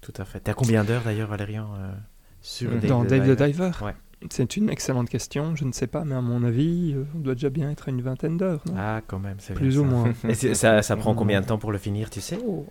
Tout 0.00 0.12
à 0.16 0.24
fait. 0.24 0.40
T'as 0.40 0.54
combien 0.54 0.82
d'heures 0.82 1.02
d'ailleurs, 1.04 1.28
Valérian, 1.28 1.68
euh, 1.78 1.92
sur. 2.40 2.70
Dave 2.72 2.86
Dans 2.86 3.04
the 3.04 3.08
Dave 3.08 3.22
the 3.36 3.38
Diver? 3.42 3.46
Diver? 3.70 3.70
Ouais. 3.84 3.94
C'est 4.30 4.56
une 4.56 4.70
excellente 4.70 5.08
question, 5.08 5.56
je 5.56 5.64
ne 5.64 5.72
sais 5.72 5.86
pas, 5.86 6.04
mais 6.04 6.14
à 6.14 6.20
mon 6.20 6.44
avis, 6.44 6.94
euh, 6.94 7.04
on 7.14 7.18
doit 7.18 7.34
déjà 7.34 7.50
bien 7.50 7.70
être 7.70 7.88
à 7.88 7.90
une 7.90 8.02
vingtaine 8.02 8.36
d'heures. 8.36 8.62
Ah, 8.76 9.00
quand 9.06 9.18
même, 9.18 9.36
c'est 9.38 9.54
Plus 9.54 9.78
ou 9.78 9.84
moins. 9.84 10.12
Et 10.28 10.34
ça, 10.34 10.82
ça, 10.82 10.96
prend 10.96 11.14
combien 11.14 11.40
de 11.40 11.46
temps 11.46 11.58
pour 11.58 11.72
le 11.72 11.78
finir, 11.78 12.10
tu 12.10 12.20
sais? 12.20 12.38
Oh. 12.46 12.66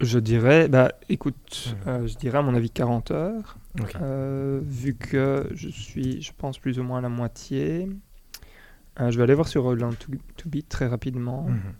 Je 0.00 0.18
dirais, 0.18 0.68
bah 0.68 0.92
écoute, 1.08 1.74
hmm. 1.86 1.88
euh, 1.88 2.06
je 2.06 2.16
dirais 2.16 2.38
à 2.38 2.42
mon 2.42 2.54
avis 2.54 2.70
40 2.70 3.10
heures, 3.12 3.56
euh, 4.02 4.60
vu 4.62 4.94
que 4.94 5.48
je 5.54 5.68
suis, 5.68 6.20
je 6.20 6.32
pense, 6.36 6.58
plus 6.58 6.78
ou 6.78 6.82
moins 6.82 6.98
à 6.98 7.02
la 7.02 7.08
moitié. 7.08 7.88
Je 8.98 9.16
vais 9.16 9.22
aller 9.22 9.34
voir 9.34 9.48
sur 9.48 9.74
Land 9.74 9.92
to, 9.92 10.12
to 10.36 10.48
Beat 10.48 10.68
très 10.68 10.86
rapidement. 10.86 11.44
Hmm. 11.48 11.72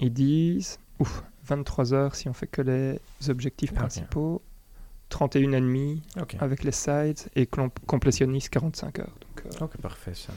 Ils 0.00 0.12
disent, 0.12 0.78
ouf, 0.98 1.22
23 1.44 1.92
heures 1.92 2.14
si 2.14 2.28
on 2.28 2.32
fait 2.32 2.46
que 2.46 2.62
les 2.62 2.98
objectifs 3.28 3.72
ah, 3.74 3.80
principaux. 3.80 4.42
31,5 5.10 6.22
okay. 6.22 6.38
avec 6.40 6.64
les 6.64 6.72
sides 6.72 7.20
et 7.36 7.48
complétionniste 7.86 8.48
45 8.50 8.98
heures. 9.00 9.06
Donc. 9.20 9.46
Euh. 9.46 9.64
Ok, 9.64 9.76
parfait 9.78 10.14
ça. 10.14 10.32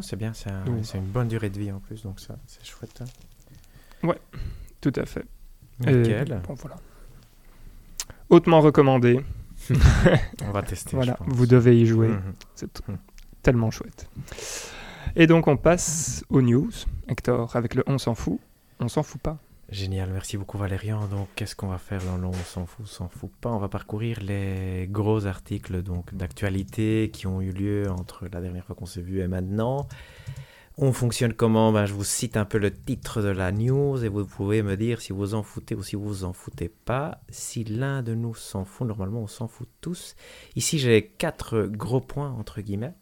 C'est 0.00 0.16
bien, 0.16 0.32
c'est 0.32 0.50
une 0.98 1.04
bonne 1.04 1.28
durée 1.28 1.50
de 1.50 1.58
vie 1.58 1.70
en 1.70 1.78
plus, 1.78 2.02
donc 2.02 2.18
ça, 2.18 2.36
c'est 2.46 2.64
chouette. 2.64 3.02
Hein. 3.02 4.06
Ouais, 4.06 4.18
tout 4.80 4.92
à 4.96 5.04
fait. 5.04 5.26
Nickel. 5.80 6.40
Bon, 6.46 6.54
voilà. 6.54 6.76
Hautement 8.30 8.60
recommandé. 8.60 9.20
On 10.44 10.50
va 10.50 10.62
tester. 10.62 10.96
voilà, 10.96 11.16
vous 11.26 11.46
devez 11.46 11.78
y 11.78 11.86
jouer. 11.86 12.08
Mhm. 12.08 12.34
C'est 12.54 12.70
tellement 13.42 13.70
chouette. 13.70 14.08
Et 15.14 15.26
donc, 15.26 15.46
on 15.46 15.56
passe 15.56 16.24
aux 16.30 16.40
news, 16.40 16.70
Hector, 17.06 17.54
avec 17.54 17.74
le 17.74 17.84
on 17.86 17.98
s'en 17.98 18.14
fout. 18.14 18.40
On 18.80 18.88
s'en 18.88 19.02
fout 19.02 19.20
pas. 19.20 19.38
Génial, 19.72 20.10
merci 20.10 20.36
beaucoup 20.36 20.58
Valérian. 20.58 21.06
Donc, 21.06 21.28
qu'est-ce 21.34 21.56
qu'on 21.56 21.68
va 21.68 21.78
faire 21.78 22.04
dans 22.04 22.18
le 22.18 22.26
On 22.26 22.32
s'en 22.34 22.66
fout, 22.66 22.86
s'en 22.86 23.08
fout 23.08 23.30
pas 23.40 23.48
On 23.48 23.58
va 23.58 23.70
parcourir 23.70 24.20
les 24.20 24.86
gros 24.86 25.24
articles 25.24 25.82
donc 25.82 26.14
d'actualité 26.14 27.10
qui 27.10 27.26
ont 27.26 27.40
eu 27.40 27.52
lieu 27.52 27.90
entre 27.90 28.28
la 28.30 28.42
dernière 28.42 28.66
fois 28.66 28.76
qu'on 28.76 28.84
s'est 28.84 29.00
vu 29.00 29.20
et 29.20 29.28
maintenant. 29.28 29.88
On 30.76 30.92
fonctionne 30.92 31.32
comment? 31.32 31.72
Ben, 31.72 31.86
Je 31.86 31.94
vous 31.94 32.04
cite 32.04 32.36
un 32.36 32.44
peu 32.44 32.58
le 32.58 32.70
titre 32.70 33.22
de 33.22 33.28
la 33.28 33.50
news 33.50 34.04
et 34.04 34.08
vous 34.08 34.26
pouvez 34.26 34.62
me 34.62 34.76
dire 34.76 35.00
si 35.00 35.14
vous 35.14 35.32
en 35.32 35.42
foutez 35.42 35.74
ou 35.74 35.82
si 35.82 35.96
vous 35.96 36.04
vous 36.04 36.24
en 36.24 36.34
foutez 36.34 36.68
pas. 36.68 37.22
Si 37.30 37.64
l'un 37.64 38.02
de 38.02 38.14
nous 38.14 38.34
s'en 38.34 38.66
fout, 38.66 38.86
normalement 38.86 39.20
on 39.20 39.26
s'en 39.26 39.48
fout 39.48 39.70
tous. 39.80 40.16
Ici 40.54 40.78
j'ai 40.78 41.06
quatre 41.06 41.62
gros 41.62 42.02
points 42.02 42.32
entre 42.32 42.60
guillemets. 42.60 42.92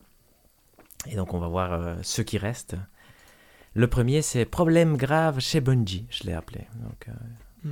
Et 1.09 1.17
donc 1.17 1.35
on 1.35 1.41
va 1.41 1.49
voir 1.49 1.73
euh, 1.73 1.97
ceux 2.03 2.23
qui 2.23 2.39
restent. 2.39 2.77
Le 3.75 3.87
premier, 3.87 4.21
c'est 4.23 4.45
problème 4.45 4.97
grave 4.97 5.39
chez 5.41 5.61
Bungie, 5.61 6.07
je 6.11 6.25
l'ai 6.25 6.33
appelé. 6.33 6.67
Donc, 6.83 7.09
euh, 7.09 7.71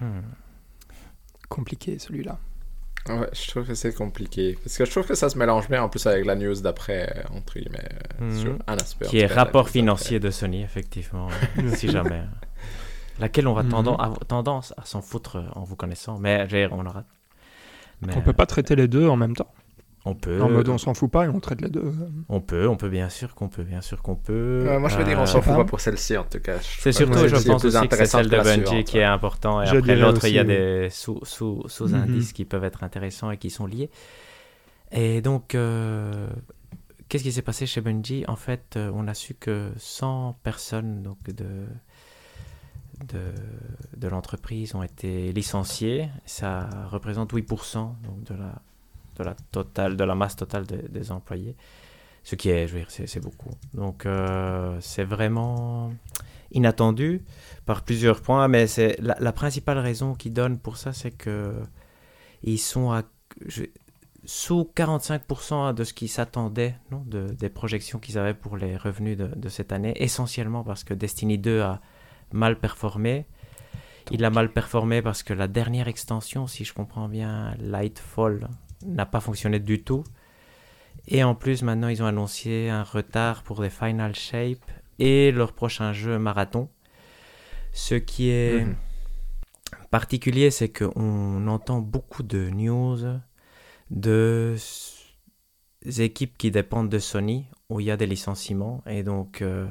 hmm. 0.00 0.22
Compliqué 1.48 1.98
celui-là. 1.98 2.38
Ouais, 3.08 3.28
je 3.34 3.48
trouve 3.48 3.66
que 3.66 3.74
c'est 3.74 3.92
compliqué. 3.94 4.58
Parce 4.62 4.78
que 4.78 4.84
je 4.86 4.90
trouve 4.90 5.06
que 5.06 5.14
ça 5.14 5.28
se 5.28 5.36
mélange 5.36 5.68
bien 5.68 5.82
en 5.82 5.90
plus 5.90 6.06
avec 6.06 6.24
la 6.24 6.34
news 6.36 6.54
d'après, 6.62 7.12
euh, 7.16 7.36
entre 7.36 7.58
guillemets, 7.58 7.86
euh, 8.20 8.24
Mhm. 8.24 8.40
sur 8.40 8.58
un 8.66 8.76
aspect. 8.76 9.06
Qui 9.06 9.18
est 9.18 9.28
cas, 9.28 9.34
rapport 9.34 9.68
financier 9.68 10.20
de 10.20 10.30
Sony, 10.30 10.62
effectivement, 10.62 11.28
si 11.74 11.88
jamais. 11.90 12.22
Laquelle 13.20 13.46
on 13.46 13.52
va 13.52 13.62
tendance, 13.62 14.72
à 14.76 14.84
s'en 14.86 15.02
foutre 15.02 15.44
en 15.54 15.64
vous 15.64 15.76
connaissant, 15.76 16.18
mais 16.18 16.48
on 16.72 16.86
aura. 16.86 17.04
Mais 18.00 18.16
On 18.16 18.22
peut 18.22 18.32
pas 18.32 18.46
traiter 18.46 18.74
les 18.74 18.88
deux 18.88 19.06
en 19.06 19.16
même 19.16 19.36
temps. 19.36 19.52
On 20.06 20.14
peut, 20.14 20.42
En 20.42 20.50
mode 20.50 20.68
on 20.68 20.76
s'en 20.76 20.92
fout 20.92 21.10
pas 21.10 21.24
et 21.24 21.28
on 21.28 21.40
traite 21.40 21.62
les 21.62 21.70
deux. 21.70 21.94
on 22.28 22.40
peut, 22.40 22.68
on 22.68 22.76
peut 22.76 22.90
bien 22.90 23.08
sûr 23.08 23.34
qu'on 23.34 23.48
peut, 23.48 23.62
bien 23.64 23.80
sûr 23.80 24.02
qu'on 24.02 24.16
peut. 24.16 24.76
moi, 24.78 24.88
je 24.90 24.98
veux 24.98 25.04
dire, 25.04 25.18
on 25.18 25.24
s'en 25.26 25.40
fout 25.40 25.54
pas. 25.56 25.64
pour 25.64 25.80
celle-ci, 25.80 26.16
en 26.18 26.24
tout 26.24 26.40
cas. 26.40 26.58
C'est 26.60 26.92
surtout, 26.92 27.26
je 27.26 27.36
pense 27.46 27.64
aussi 27.64 27.88
que 27.88 27.96
c'est 27.96 28.06
celle 28.06 28.28
de 28.28 28.36
Bungie 28.36 28.62
suivante, 28.66 28.84
qui 28.84 28.98
est 28.98 29.04
important. 29.04 29.62
Et 29.62 29.66
Je 29.66 29.76
après, 29.76 29.96
l'autre, 29.96 30.24
il 30.26 30.34
y 30.34 30.38
a 30.38 30.44
des 30.44 30.88
sous, 30.90 31.20
Mhm. 31.80 32.22
qui 32.34 32.44
peuvent 32.44 32.64
être 32.64 32.84
intéressants 32.84 33.30
et 33.30 33.38
qui 33.38 33.48
sont 33.50 33.66
liés. 33.66 33.90
Et 34.92 35.22
donc, 35.22 35.54
euh, 35.54 36.28
qu'est-ce 37.08 37.22
qui 37.24 37.32
s'est 37.32 37.42
passé 37.42 37.64
chez 37.66 37.80
Bungie? 37.80 38.24
En 38.28 38.36
fait, 38.36 38.74
euh, 38.76 38.90
on 38.94 39.08
a 39.08 39.14
su 39.14 39.34
que 39.34 39.72
100 39.78 40.36
personnes 40.42 41.02
donc 41.02 41.18
de, 41.24 41.64
de, 43.08 43.32
de 43.96 44.08
l'entreprise 44.08 44.74
ont 44.74 44.82
été 44.82 45.32
licenciées. 45.32 46.08
Ça 46.26 46.68
représente 46.90 47.32
8% 47.32 47.96
donc 48.04 48.22
de, 48.24 48.34
la, 48.34 48.62
de, 49.16 49.24
la 49.24 49.34
totale, 49.52 49.96
de 49.96 50.04
la 50.04 50.14
masse 50.14 50.36
totale 50.36 50.66
de- 50.66 50.88
des 50.88 51.12
employés. 51.12 51.56
Ce 52.22 52.36
qui 52.36 52.48
est, 52.50 52.66
je 52.66 52.72
veux 52.74 52.78
dire, 52.80 52.90
c'est 52.90 53.20
beaucoup. 53.20 53.50
Donc, 53.74 54.06
euh, 54.06 54.78
c'est 54.80 55.04
vraiment 55.04 55.92
inattendu 56.52 57.22
par 57.66 57.82
plusieurs 57.82 58.22
points, 58.22 58.48
mais 58.48 58.66
c'est 58.66 58.96
la, 59.00 59.32
principale 59.32 59.78
raison 59.78 60.14
qu'ils 60.14 60.32
donnent 60.32 60.58
pour 60.58 60.76
ça, 60.76 60.92
c'est 60.92 61.10
que 61.10 61.52
ils 62.42 62.58
sont 62.58 63.02
sous 64.24 64.70
45% 64.74 65.74
de 65.74 65.84
ce 65.84 65.92
qu'ils 65.92 66.08
s'attendaient, 66.08 66.76
non, 66.90 67.02
de, 67.06 67.28
des 67.28 67.50
projections 67.50 67.98
qu'ils 67.98 68.18
avaient 68.18 68.34
pour 68.34 68.56
les 68.56 68.76
revenus 68.76 69.18
de 69.18 69.48
cette 69.48 69.72
année, 69.72 69.92
essentiellement 69.96 70.64
parce 70.64 70.84
que 70.84 70.94
Destiny 70.94 71.36
2 71.36 71.60
a 71.60 71.80
mal 72.32 72.58
performé. 72.58 73.26
Il 74.10 74.24
a 74.24 74.30
mal 74.30 74.50
performé 74.50 75.00
parce 75.00 75.22
que 75.22 75.32
la 75.32 75.48
dernière 75.48 75.88
extension, 75.88 76.46
si 76.46 76.64
je 76.64 76.74
comprends 76.74 77.08
bien, 77.08 77.54
Lightfall, 77.58 78.48
n'a 78.84 79.06
pas 79.06 79.20
fonctionné 79.20 79.58
du 79.60 79.82
tout. 79.82 80.04
Et 81.06 81.22
en 81.22 81.34
plus, 81.34 81.62
maintenant, 81.62 81.88
ils 81.88 82.02
ont 82.02 82.06
annoncé 82.06 82.68
un 82.68 82.82
retard 82.82 83.42
pour 83.42 83.62
les 83.62 83.70
Final 83.70 84.14
Shape 84.14 84.70
et 84.98 85.32
leur 85.32 85.52
prochain 85.52 85.92
jeu 85.92 86.18
Marathon. 86.18 86.68
Ce 87.72 87.94
qui 87.94 88.30
est 88.30 88.66
particulier, 89.90 90.50
c'est 90.50 90.70
qu'on 90.70 91.46
entend 91.48 91.80
beaucoup 91.80 92.22
de 92.22 92.48
news 92.50 92.98
de 93.90 94.56
équipes 95.98 96.38
qui 96.38 96.50
dépendent 96.50 96.88
de 96.88 96.98
Sony, 96.98 97.46
où 97.68 97.80
il 97.80 97.86
y 97.86 97.90
a 97.90 97.96
des 97.96 98.06
licenciements. 98.06 98.82
Et 98.86 99.02
donc, 99.02 99.42
euh, 99.42 99.66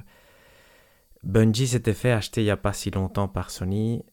Bungie 1.23 1.67
s'était 1.67 1.93
fait 1.93 2.11
acheter 2.11 2.41
il 2.41 2.45
n'y 2.45 2.51
a 2.51 2.57
pas 2.57 2.73
si 2.73 2.91
longtemps 2.91 3.27
par 3.27 3.49
Sony. 3.49 4.03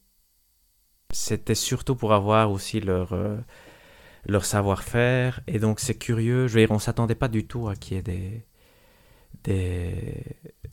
C'était 1.13 1.55
surtout 1.55 1.97
pour 1.97 2.15
avoir 2.15 2.51
aussi 2.53 2.81
leur, 2.81 3.13
euh, 3.13 3.37
leur 4.27 4.45
savoir-faire. 4.45 5.41
Et 5.47 5.59
donc, 5.59 5.81
c'est 5.81 5.95
curieux. 5.97 6.47
Je 6.47 6.55
veux 6.55 6.61
dire, 6.61 6.71
on 6.71 6.75
ne 6.75 6.81
s'attendait 6.81 7.15
pas 7.15 7.29
du 7.29 7.47
tout 7.47 7.69
à 7.69 7.75
qu'il 7.77 7.97
y 7.97 8.01
ait 8.01 8.03
des, 8.03 8.45
des, 9.45 10.25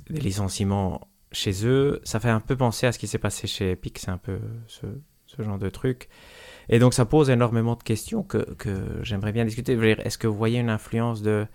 des 0.09 0.19
licenciements 0.19 1.07
chez 1.31 1.65
eux. 1.65 2.01
Ça 2.03 2.19
fait 2.19 2.29
un 2.29 2.39
peu 2.39 2.55
penser 2.55 2.87
à 2.87 2.91
ce 2.91 2.99
qui 2.99 3.07
s'est 3.07 3.17
passé 3.17 3.47
chez 3.47 3.71
Epic. 3.71 3.99
C'est 3.99 4.11
un 4.11 4.17
peu 4.17 4.39
ce, 4.67 4.85
ce 5.25 5.41
genre 5.41 5.57
de 5.59 5.69
truc. 5.69 6.09
Et 6.69 6.79
donc, 6.79 6.93
ça 6.93 7.05
pose 7.05 7.29
énormément 7.29 7.75
de 7.75 7.83
questions 7.83 8.23
que, 8.23 8.39
que 8.55 8.99
j'aimerais 9.03 9.31
bien 9.31 9.45
discuter. 9.45 9.73
Je 9.75 9.79
veux 9.79 9.95
dire, 9.95 10.05
Est-ce 10.05 10.17
que 10.17 10.27
vous 10.27 10.37
voyez 10.37 10.59
une 10.59 10.69
influence 10.69 11.21
de, 11.21 11.47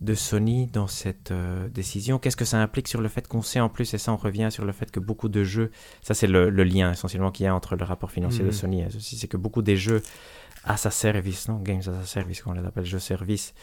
de 0.00 0.14
Sony 0.14 0.66
dans 0.66 0.86
cette 0.88 1.30
euh, 1.30 1.68
décision? 1.68 2.18
Qu'est-ce 2.18 2.36
que 2.36 2.44
ça 2.44 2.60
implique 2.60 2.88
sur 2.88 3.00
le 3.00 3.08
fait 3.08 3.26
qu'on 3.28 3.42
sait 3.42 3.60
en 3.60 3.68
plus, 3.68 3.94
et 3.94 3.98
ça 3.98 4.12
on 4.12 4.16
revient 4.16 4.48
sur 4.50 4.64
le 4.64 4.72
fait 4.72 4.90
que 4.90 5.00
beaucoup 5.00 5.28
de 5.28 5.44
jeux, 5.44 5.70
ça 6.02 6.14
c'est 6.14 6.26
le, 6.26 6.50
le 6.50 6.64
lien 6.64 6.90
essentiellement 6.92 7.30
qu'il 7.30 7.44
y 7.44 7.46
a 7.46 7.54
entre 7.54 7.76
le 7.76 7.84
rapport 7.84 8.10
financier 8.10 8.42
de 8.44 8.48
Mhm. 8.48 8.52
Sony 8.52 8.82
et 8.82 8.90
ceci, 8.90 9.16
c'est 9.16 9.28
que 9.28 9.36
beaucoup 9.36 9.62
des 9.62 9.76
jeux 9.76 10.02
à 10.64 10.76
sa 10.76 10.90
service, 10.90 11.48
non 11.48 11.58
Games 11.58 11.82
as 11.86 12.00
a 12.00 12.04
service, 12.04 12.42
qu'on 12.42 12.52
les 12.52 12.64
appelle 12.64 12.84
jeux 12.84 12.98
service, 12.98 13.54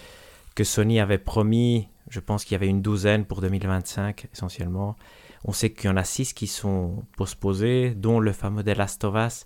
que 0.55 0.63
Sony 0.63 0.99
avait 0.99 1.17
promis, 1.17 1.87
je 2.09 2.19
pense 2.19 2.43
qu'il 2.43 2.53
y 2.53 2.55
avait 2.55 2.67
une 2.67 2.81
douzaine 2.81 3.25
pour 3.25 3.41
2025 3.41 4.27
essentiellement. 4.33 4.95
On 5.43 5.53
sait 5.53 5.71
qu'il 5.71 5.85
y 5.85 5.89
en 5.89 5.97
a 5.97 6.03
six 6.03 6.33
qui 6.33 6.47
sont 6.47 7.03
postposés, 7.17 7.91
dont 7.95 8.19
le 8.19 8.31
fameux 8.31 8.63
The 8.63 8.77
Last 8.77 9.03
of 9.03 9.15
Us, 9.15 9.45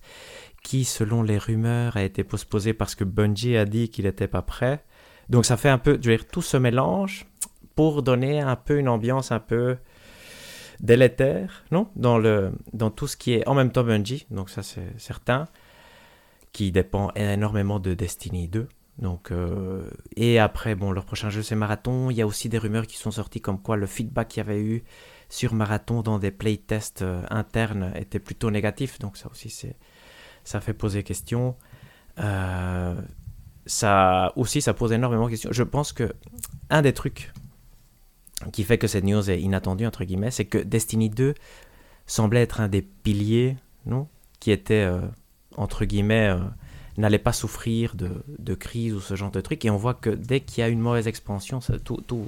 qui, 0.63 0.84
selon 0.84 1.24
les 1.24 1.38
rumeurs, 1.38 1.96
a 1.96 2.04
été 2.04 2.24
postposé 2.24 2.74
parce 2.74 2.96
que 2.96 3.04
Bungie 3.04 3.56
a 3.56 3.65
dit 3.65 3.89
qu'il 3.89 4.06
n'était 4.06 4.28
pas 4.28 4.41
prêt. 4.41 4.84
Donc 5.30 5.46
ça 5.46 5.58
fait 5.58 5.70
un 5.70 5.78
peu, 5.78 5.91
je 6.02 6.10
veux 6.10 6.18
dire, 6.18 6.28
tout 6.28 6.41
se 6.41 6.58
mélange 6.58 7.26
pour 7.76 8.04
donner 8.04 8.41
un 8.41 8.56
peu 8.56 8.78
une 8.78 8.89
ambiance 8.89 9.32
un 9.32 9.39
peu 9.39 9.78
délétère, 10.82 11.63
non 11.72 11.88
dans, 11.96 12.18
le, 12.18 12.52
dans 12.74 12.89
tout 12.89 13.08
ce 13.08 13.15
qui 13.15 13.34
est 13.34 13.48
en 13.48 13.54
même 13.54 13.72
temps 13.72 13.84
Bungie, 13.84 14.26
donc 14.30 14.50
ça 14.50 14.62
c'est 14.62 14.94
certain, 14.98 15.48
qui 16.56 16.72
dépend 16.72 17.12
énormément 17.15 17.82
de 17.82 17.94
Destiny 17.94 18.48
2. 18.48 18.70
Donc, 19.00 19.32
euh, 19.32 19.89
et 20.15 20.39
après, 20.39 20.74
bon, 20.74 20.94
leur 20.94 21.04
prochain 21.04 21.30
jeu 21.30 21.44
c'est 21.44 21.54
Marathon. 21.54 22.10
Il 22.10 22.15
y 22.15 22.22
a 22.22 22.26
aussi 22.26 22.48
des 22.48 22.58
rumeurs 22.58 22.88
qui 22.88 22.98
sont 22.98 23.12
sorties 23.12 23.41
comme 23.41 23.62
quoi 23.62 23.76
le 23.76 23.86
feedback 23.86 24.30
qu'il 24.30 24.38
y 24.38 24.46
avait 24.46 24.62
eu 24.62 24.86
sur 25.28 25.54
Marathon 25.54 26.02
dans 26.02 26.18
des 26.18 26.32
playtests 26.32 27.02
euh, 27.02 27.22
internes 27.30 27.91
était 27.98 28.20
plutôt 28.20 28.52
négatif. 28.52 29.00
Donc 29.00 29.18
ça 29.18 29.30
aussi, 29.30 29.50
c'est, 29.50 29.76
ça 30.46 30.62
fait 30.62 30.74
poser 30.74 31.04
question. 31.04 31.58
Euh, 32.20 32.96
ça 33.65 34.32
aussi, 34.38 34.62
ça 34.62 34.74
pose 34.74 34.94
énormément 34.94 35.26
de 35.26 35.32
questions. 35.32 35.52
Je 35.52 35.63
pense 35.63 35.91
que 35.91 36.13
un 36.70 36.82
des 36.82 36.94
trucs 36.94 37.34
qui 38.54 38.63
fait 38.63 38.78
que 38.78 38.88
cette 38.88 39.04
news 39.04 39.30
est 39.30 39.41
inattendue 39.41 39.86
entre 39.86 40.06
guillemets, 40.06 40.32
c'est 40.32 40.46
que 40.46 40.60
Destiny 40.60 41.10
2 41.10 41.34
semblait 42.06 42.44
être 42.44 42.62
un 42.62 42.70
des 42.70 42.82
piliers, 42.82 43.58
non, 43.86 44.08
qui 44.39 44.52
était 44.52 44.89
entre 45.58 45.86
guillemets 45.86 46.30
euh, 46.30 46.39
n'allait 46.98 47.20
pas 47.20 47.34
souffrir 47.34 47.96
de, 47.96 48.24
de 48.39 48.54
crise 48.56 48.94
ou 48.94 49.00
ce 49.00 49.15
genre 49.15 49.32
de 49.32 49.41
truc. 49.41 49.65
Et 49.65 49.70
on 49.70 49.78
voit 49.78 49.94
que 49.94 50.10
dès 50.10 50.39
qu'il 50.41 50.62
y 50.62 50.63
a 50.63 50.70
une 50.70 50.80
mauvaise 50.80 51.08
expansion, 51.08 51.60
tout, 51.84 52.02
tout, 52.08 52.28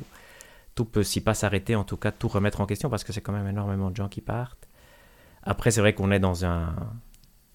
tout 0.75 0.85
peut, 0.85 1.03
si 1.03 1.21
pas 1.21 1.33
s'arrêter, 1.33 1.75
en 1.75 1.83
tout 1.83 1.97
cas 1.97 2.11
tout 2.11 2.27
remettre 2.27 2.61
en 2.61 2.65
question 2.65 2.89
parce 2.89 3.03
que 3.03 3.13
c'est 3.13 3.21
quand 3.21 3.33
même 3.33 3.47
énormément 3.47 3.89
de 3.89 3.95
gens 3.95 4.09
qui 4.09 4.21
partent. 4.21 4.67
Après, 5.43 5.71
c'est 5.71 5.81
vrai 5.81 5.93
qu'on 5.93 6.11
est 6.11 6.19
dans 6.19 6.45
un 6.45 6.75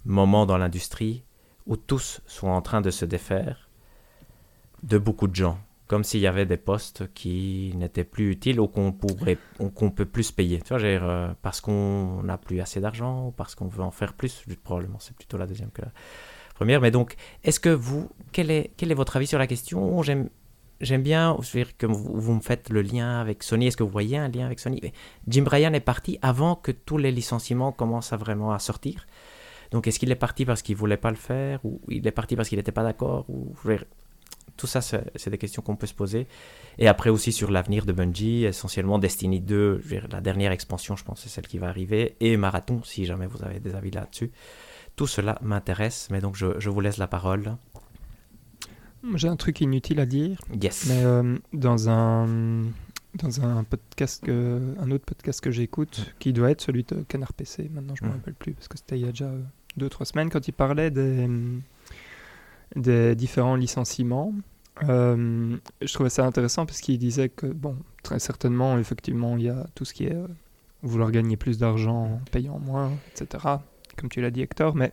moment 0.05 0.47
dans 0.47 0.59
l'industrie 0.59 1.25
où 1.67 1.77
tous 1.77 2.21
sont 2.27 2.49
en 2.49 2.63
train 2.63 2.81
de 2.81 2.91
se 2.91 3.05
défaire 3.05 3.69
de 4.83 4.99
beaucoup 4.99 5.29
de 5.29 5.35
gens. 5.35 5.59
Comme 5.93 6.05
s'il 6.05 6.21
y 6.21 6.27
avait 6.27 6.47
des 6.47 6.57
postes 6.57 7.13
qui 7.13 7.75
n'étaient 7.77 8.03
plus 8.03 8.31
utiles 8.31 8.59
ou 8.61 8.67
qu'on 8.67 8.93
pourrait, 8.93 9.37
qu'on 9.75 9.91
peut 9.91 10.07
plus 10.07 10.33
payer. 10.33 10.63
Tu 10.63 10.73
vois, 10.73 10.83
euh, 10.83 11.35
parce 11.43 11.61
qu'on 11.61 12.23
n'a 12.23 12.39
plus 12.39 12.63
assez 12.63 12.81
d'argent 12.81 13.27
ou 13.27 13.31
parce 13.31 13.55
qu'on 13.55 13.67
veut 13.67 13.83
en 13.83 13.91
faire 13.91 14.15
plus. 14.15 14.43
Probablement, 14.65 14.97
c'est 15.01 15.15
plutôt 15.15 15.37
la 15.37 15.47
deuxième 15.47 15.71
que 15.71 15.83
la 15.83 15.93
première. 16.55 16.81
Mais 16.81 16.91
donc, 16.91 17.17
est-ce 17.45 17.61
que 17.61 17.69
vous, 17.69 18.09
quel 18.33 18.51
est, 18.51 18.71
quel 18.79 18.91
est 18.91 18.95
votre 18.95 19.17
avis 19.17 19.27
sur 19.27 19.39
la 19.39 19.47
question? 19.47 20.03
J'aime 20.03 20.31
j'aime 20.81 21.03
bien 21.03 21.37
dire 21.53 21.77
que 21.77 21.85
vous, 21.85 22.33
me 22.33 22.41
faites 22.41 22.71
le 22.71 22.81
lien 22.81 23.21
avec 23.21 23.43
Sony. 23.43 23.67
Est-ce 23.67 23.77
que 23.77 23.83
vous 23.83 23.91
voyez 23.91 24.17
un 24.17 24.29
lien 24.29 24.47
avec 24.47 24.61
Sony? 24.61 24.81
Jim 25.29 25.43
Bryan 25.43 25.75
est 25.75 25.81
parti 25.81 26.19
avant 26.23 26.55
que 26.55 26.73
tous 26.73 26.97
les 26.97 27.13
licenciements 27.13 27.71
commencent 27.71 28.15
à 28.15 28.17
vraiment 28.17 28.53
à 28.53 28.59
sortir. 28.59 29.07
Donc 29.73 29.87
est-ce 29.87 29.99
qu'il 29.99 30.11
est 30.11 30.17
parti 30.17 30.47
parce 30.47 30.63
qu'il 30.63 30.75
voulait 30.75 30.97
pas 30.97 31.11
le 31.11 31.17
faire 31.17 31.63
ou 31.67 31.83
il 31.89 32.07
est 32.07 32.13
parti 32.13 32.35
parce 32.35 32.49
qu'il 32.49 32.57
n'était 32.57 32.73
pas 32.73 32.83
d'accord 32.83 33.27
ou 33.29 33.53
tout 34.57 34.67
ça 34.67 34.81
c'est 34.81 35.31
des 35.31 35.39
questions 35.39 35.63
qu'on 35.63 35.77
peut 35.77 35.87
se 35.87 35.95
poser. 35.95 36.27
Et 36.79 36.89
après 36.89 37.11
aussi 37.11 37.33
sur 37.33 37.51
l'avenir 37.51 37.87
de 37.87 37.93
Bungie, 37.93 38.45
essentiellement 38.45 38.99
Destiny 38.99 39.41
2, 39.41 39.83
la 40.11 40.21
dernière 40.21 40.53
expansion 40.53 40.97
je 40.97 41.05
pense 41.05 41.21
c'est 41.21 41.29
celle 41.29 41.47
qui 41.47 41.59
va 41.59 41.69
arriver 41.69 42.17
et 42.21 42.37
Marathon 42.37 42.83
si 42.85 43.05
jamais 43.05 43.27
vous 43.27 43.43
avez 43.45 43.61
des 43.61 43.75
avis 43.75 43.91
là-dessus. 43.91 44.31
Tout 44.97 45.07
cela 45.07 45.39
m'intéresse, 45.43 46.09
mais 46.11 46.21
donc 46.21 46.37
je, 46.37 46.59
je 46.59 46.69
vous 46.69 46.81
laisse 46.81 46.99
la 46.99 47.07
parole. 47.07 47.57
J'ai 49.15 49.29
un 49.29 49.37
truc 49.37 49.61
inutile 49.61 50.01
à 50.01 50.07
dire. 50.07 50.39
Yes. 50.61 50.87
Mais 50.89 51.05
euh, 51.05 51.39
dans 51.53 51.89
un 51.89 52.63
dans 53.15 53.45
un 53.45 53.65
podcast 53.65 54.25
que, 54.25 54.75
un 54.79 54.91
autre 54.91 55.05
podcast 55.05 55.41
que 55.41 55.51
j'écoute 55.51 56.15
qui 56.19 56.33
doit 56.33 56.51
être 56.51 56.63
celui 56.63 56.85
de 56.85 57.03
Canard 57.03 57.35
PC. 57.35 57.69
Maintenant, 57.71 57.95
je 57.95 58.05
ne 58.05 58.09
me 58.09 58.15
rappelle 58.15 58.35
plus 58.35 58.55
parce 58.55 58.69
que 58.69 58.79
c'était 58.79 58.99
il 58.99 59.05
y 59.05 59.09
a 59.09 59.11
déjà 59.11 59.27
euh, 59.27 59.43
deux 59.77 59.89
trois 59.89 60.07
semaines 60.07 60.31
quand 60.31 60.47
il 60.47 60.53
parlait 60.53 60.91
des 60.91 61.29
des 62.77 63.15
différents 63.15 63.57
licenciements. 63.57 64.33
Euh, 64.89 65.57
je 65.81 65.93
trouvais 65.93 66.11
ça 66.11 66.25
intéressant 66.25 66.67
parce 66.67 66.81
qu'il 66.81 66.99
disait 66.99 67.29
que 67.29 67.47
bon, 67.47 67.77
très 68.03 68.19
certainement, 68.19 68.79
effectivement, 68.79 69.37
il 69.37 69.45
y 69.45 69.49
a 69.49 69.67
tout 69.75 69.85
ce 69.85 69.95
qui 69.95 70.05
est 70.05 70.17
vouloir 70.83 71.11
gagner 71.11 71.37
plus 71.37 71.59
d'argent 71.59 72.05
en 72.05 72.21
payant 72.31 72.59
moins, 72.59 72.93
etc. 73.11 73.57
Comme 73.97 74.09
tu 74.09 74.21
l'as 74.21 74.31
dit, 74.31 74.41
Hector, 74.41 74.75
mais 74.75 74.93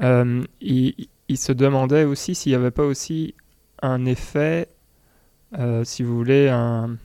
il, 0.00 1.08
il 1.28 1.38
se 1.38 1.52
demandait 1.52 2.04
aussi 2.04 2.34
s'il 2.34 2.52
n'y 2.52 2.56
avait 2.56 2.70
pas 2.70 2.84
aussi 2.84 3.34
un 3.82 4.04
effet, 4.04 4.68
euh, 5.58 5.84
si 5.84 6.02
vous 6.02 6.16
voulez, 6.16 6.48
un, 6.48 6.98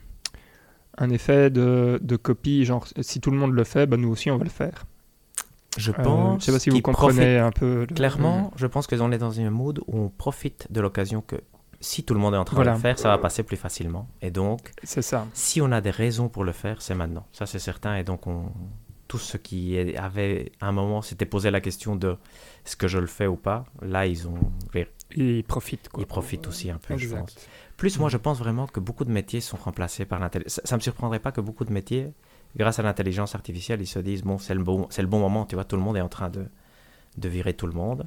effet 1.10 1.50
de, 1.50 2.00
de, 2.02 2.16
copie, 2.18 2.66
genre 2.66 2.86
si 3.02 3.22
tout 3.22 3.32
le 3.32 3.38
monde 3.38 3.54
le 3.54 3.64
fait, 3.64 3.88
bah, 3.88 3.98
nous 3.98 4.10
aussi 4.10 4.30
on 4.32 4.38
va 4.38 4.44
le 4.44 4.50
faire. 4.50 4.86
Je 5.80 5.92
pense. 5.92 6.36
Euh, 6.36 6.40
je 6.40 6.46
sais 6.46 6.52
pas 6.52 6.60
si 6.60 6.70
vous 6.70 6.82
comprenez 6.82 7.38
un 7.38 7.52
peu. 7.52 7.88
Clairement, 7.96 8.52
je 8.56 8.68
pense 8.68 8.88
que 8.88 8.96
on 9.00 9.12
est 9.12 9.18
dans 9.18 9.32
une 9.32 9.50
mode 9.50 9.80
où 9.88 9.98
on 9.98 10.10
profite 10.10 10.68
de 10.72 10.82
l'occasion 10.82 11.22
que 11.22 11.38
si 11.80 12.04
tout 12.04 12.14
le 12.14 12.20
monde 12.20 12.34
est 12.34 12.38
en 12.38 12.44
train 12.44 12.64
de 12.64 12.70
le 12.70 12.76
faire, 12.76 13.00
ça 13.00 13.10
va 13.10 13.18
passer 13.18 13.44
plus 13.44 13.58
facilement. 13.58 14.08
Et 14.22 14.32
donc, 14.32 14.72
c'est 14.84 15.02
ça. 15.02 15.26
Si 15.34 15.62
on 15.62 15.72
a 15.72 15.82
des 15.82 15.92
raisons 15.92 16.28
pour 16.28 16.44
le 16.44 16.52
faire, 16.52 16.82
c'est 16.82 16.96
maintenant. 16.96 17.26
Ça, 17.32 17.46
c'est 17.46 17.60
certain. 17.60 17.96
Et 17.96 18.04
donc, 18.04 18.28
on, 18.28 18.52
tous 19.10 19.18
ceux 19.18 19.40
qui 19.40 19.78
avaient 19.98 20.52
à 20.62 20.68
un 20.68 20.72
moment 20.72 21.02
s'étaient 21.02 21.26
posé 21.26 21.52
la 21.52 21.60
question 21.60 21.96
de 21.98 22.16
est-ce 22.66 22.78
que 22.78 22.88
je 22.88 23.00
le 23.00 23.08
fais 23.08 23.28
ou 23.28 23.36
pas, 23.36 23.66
là 23.82 24.06
ils 24.06 24.28
ont 24.28 24.38
ils 25.16 25.44
profitent 25.44 25.90
Ils 25.98 26.06
profitent 26.06 26.48
aussi 26.48 26.70
un 26.70 26.78
peu, 26.78 26.96
je 26.96 27.10
pense. 27.10 27.36
Plus 27.76 27.98
moi 28.00 28.10
je 28.10 28.18
pense 28.18 28.38
vraiment 28.38 28.68
que 28.68 28.80
beaucoup 28.80 29.06
de 29.06 29.12
métiers 29.12 29.42
sont 29.42 29.58
remplacés 29.58 30.06
par 30.06 30.20
l'intelligence. 30.20 30.62
Ça, 30.64 30.76
ne 30.76 30.80
me 30.80 30.84
surprendrait 30.84 31.20
pas 31.20 31.32
que 31.32 31.42
beaucoup 31.42 31.66
de 31.66 31.74
métiers, 31.74 32.14
grâce 32.56 32.80
à 32.80 32.84
l'intelligence 32.84 33.36
artificielle, 33.36 33.82
ils 33.82 33.88
se 33.88 34.00
disent 34.00 34.24
bon 34.24 34.38
c'est 34.38 34.56
le 34.56 34.64
bon 34.64 34.88
c'est 34.90 35.02
le 35.02 35.08
bon 35.08 35.20
moment, 35.20 35.46
tu 35.46 35.56
vois, 35.56 35.66
tout 35.66 35.76
le 35.76 35.82
monde 35.82 35.98
est 35.98 36.02
en 36.02 36.10
train 36.10 36.30
de 36.30 36.46
de 37.18 37.30
virer 37.30 37.54
tout 37.54 37.68
le 37.68 37.74
monde. 37.74 38.06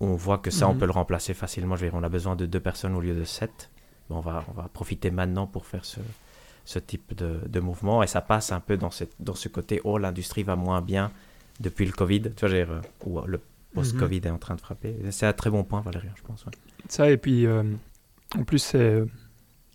On 0.00 0.14
voit 0.14 0.38
que 0.38 0.50
ça 0.50 0.68
on 0.68 0.74
mhm. 0.74 0.80
peut 0.80 0.86
le 0.86 0.92
remplacer 0.92 1.34
facilement. 1.34 1.76
Je 1.76 1.84
veux 1.84 1.90
dire, 1.90 1.98
on 1.98 2.02
a 2.02 2.08
besoin 2.08 2.36
de 2.36 2.46
deux 2.46 2.60
personnes 2.60 2.94
au 2.94 3.00
lieu 3.00 3.14
de 3.14 3.24
sept. 3.24 3.70
Bon, 4.08 4.16
on 4.16 4.20
va 4.20 4.44
on 4.48 4.52
va 4.52 4.68
profiter 4.68 5.10
maintenant 5.10 5.46
pour 5.46 5.66
faire 5.66 5.84
ce 5.84 6.00
ce 6.64 6.78
type 6.78 7.14
de, 7.14 7.40
de, 7.46 7.60
mouvement. 7.60 8.02
Et 8.02 8.06
ça 8.06 8.20
passe 8.20 8.52
un 8.52 8.60
peu 8.60 8.76
dans, 8.76 8.90
cette, 8.90 9.14
dans 9.20 9.34
ce 9.34 9.48
côté, 9.48 9.80
oh, 9.84 9.98
l'industrie 9.98 10.42
va 10.42 10.56
moins 10.56 10.80
bien 10.80 11.12
depuis 11.60 11.86
le 11.86 11.92
Covid, 11.92 12.22
tu 12.36 12.46
vois, 12.46 12.54
euh, 12.54 12.80
ou 13.04 13.20
le 13.26 13.40
post-Covid 13.74 14.20
mhm. 14.20 14.26
est 14.26 14.30
en 14.30 14.38
train 14.38 14.54
de 14.54 14.60
frapper. 14.60 14.96
C'est 15.10 15.26
un 15.26 15.32
très 15.32 15.50
bon 15.50 15.62
point, 15.64 15.80
Valérie, 15.82 16.08
je 16.16 16.22
pense. 16.22 16.44
Ça, 16.88 17.10
et 17.10 17.16
puis, 17.16 17.46
euh, 17.46 17.62
en 18.36 18.44
plus, 18.44 18.58
c'est 18.58 19.04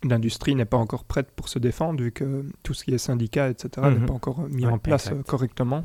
l'industrie 0.04 0.54
n'est 0.54 0.64
pas 0.64 0.76
encore 0.76 1.04
prête 1.04 1.30
pour 1.30 1.48
se 1.48 1.58
défendre, 1.58 2.02
vu 2.02 2.12
que 2.12 2.44
tout 2.62 2.74
ce 2.74 2.84
qui 2.84 2.94
est 2.94 2.98
syndicat, 2.98 3.48
etc., 3.48 3.86
n'est 3.88 3.98
mhm. 3.98 4.06
pas 4.06 4.14
encore 4.14 4.40
mis 4.48 4.66
en 4.66 4.78
place 4.78 5.10
euh, 5.12 5.22
correctement. 5.22 5.84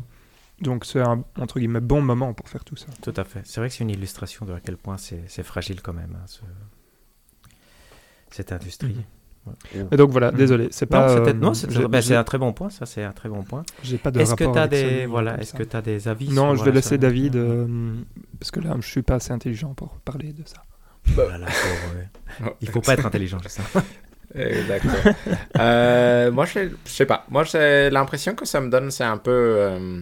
Donc 0.61 0.85
c'est 0.85 1.01
un 1.01 1.23
entre 1.37 1.59
guillemets 1.59 1.81
bon 1.81 2.01
moment 2.01 2.33
pour 2.33 2.47
faire 2.47 2.63
tout 2.63 2.77
ça. 2.77 2.87
Tout 3.01 3.13
à 3.17 3.25
fait. 3.25 3.41
C'est 3.43 3.59
vrai 3.59 3.69
que 3.69 3.75
c'est 3.75 3.83
une 3.83 3.89
illustration 3.89 4.45
de 4.45 4.53
à 4.53 4.61
quel 4.61 4.77
point 4.77 4.97
c'est 4.97 5.43
fragile 5.43 5.81
quand 5.81 5.93
même, 5.93 6.15
hein, 6.15 6.25
ce... 6.27 6.41
cette 8.31 8.51
industrie. 8.51 8.95
Mhm. 8.95 9.03
Et 9.91 9.97
donc 9.97 10.11
voilà, 10.11 10.31
mm. 10.31 10.35
désolé, 10.35 10.67
c'est 10.71 10.85
pas. 10.85 11.19
Non, 11.33 11.53
euh, 11.53 11.87
ben, 11.87 12.01
c'est 12.01 12.15
un 12.15 12.23
très 12.23 12.37
bon 12.37 12.53
point. 12.53 12.69
Ça, 12.69 12.85
c'est 12.85 13.03
un 13.03 13.11
très 13.11 13.29
bon 13.29 13.43
point. 13.43 13.63
J'ai 13.83 13.97
pas 13.97 14.11
de 14.11 14.19
Est-ce 14.19 14.35
que 14.35 14.43
tu 14.43 14.57
as 14.57 14.67
des 14.67 15.05
voilà, 15.05 15.39
est-ce 15.39 15.53
que 15.53 15.63
tu 15.63 15.75
as 15.75 15.81
des 15.81 16.07
avis 16.07 16.29
Non, 16.29 16.55
je 16.55 16.63
vais 16.63 16.71
laisser 16.71 16.97
David 16.97 17.35
euh, 17.35 17.95
parce 18.39 18.51
que 18.51 18.59
là, 18.59 18.75
je 18.79 18.87
suis 18.87 19.03
pas 19.03 19.15
assez 19.15 19.31
intelligent 19.31 19.73
pour 19.73 19.99
parler 19.99 20.33
de 20.33 20.43
ça. 20.45 20.63
Voilà, 21.07 21.45
pour, 21.45 22.51
Il 22.61 22.69
faut 22.69 22.81
pas 22.81 22.93
être 22.93 23.05
intelligent, 23.05 23.37
c'est 23.43 23.61
ça. 23.61 23.63
D'accord. 24.35 25.13
euh, 25.59 26.31
moi, 26.31 26.45
je 26.45 26.69
sais 26.85 27.05
pas. 27.05 27.25
Moi, 27.29 27.43
j'ai 27.43 27.89
l'impression 27.89 28.35
que 28.35 28.45
ça 28.45 28.59
me 28.59 28.69
donne, 28.69 28.91
c'est 28.91 29.03
un 29.03 29.17
peu. 29.17 29.31
Euh, 29.31 30.01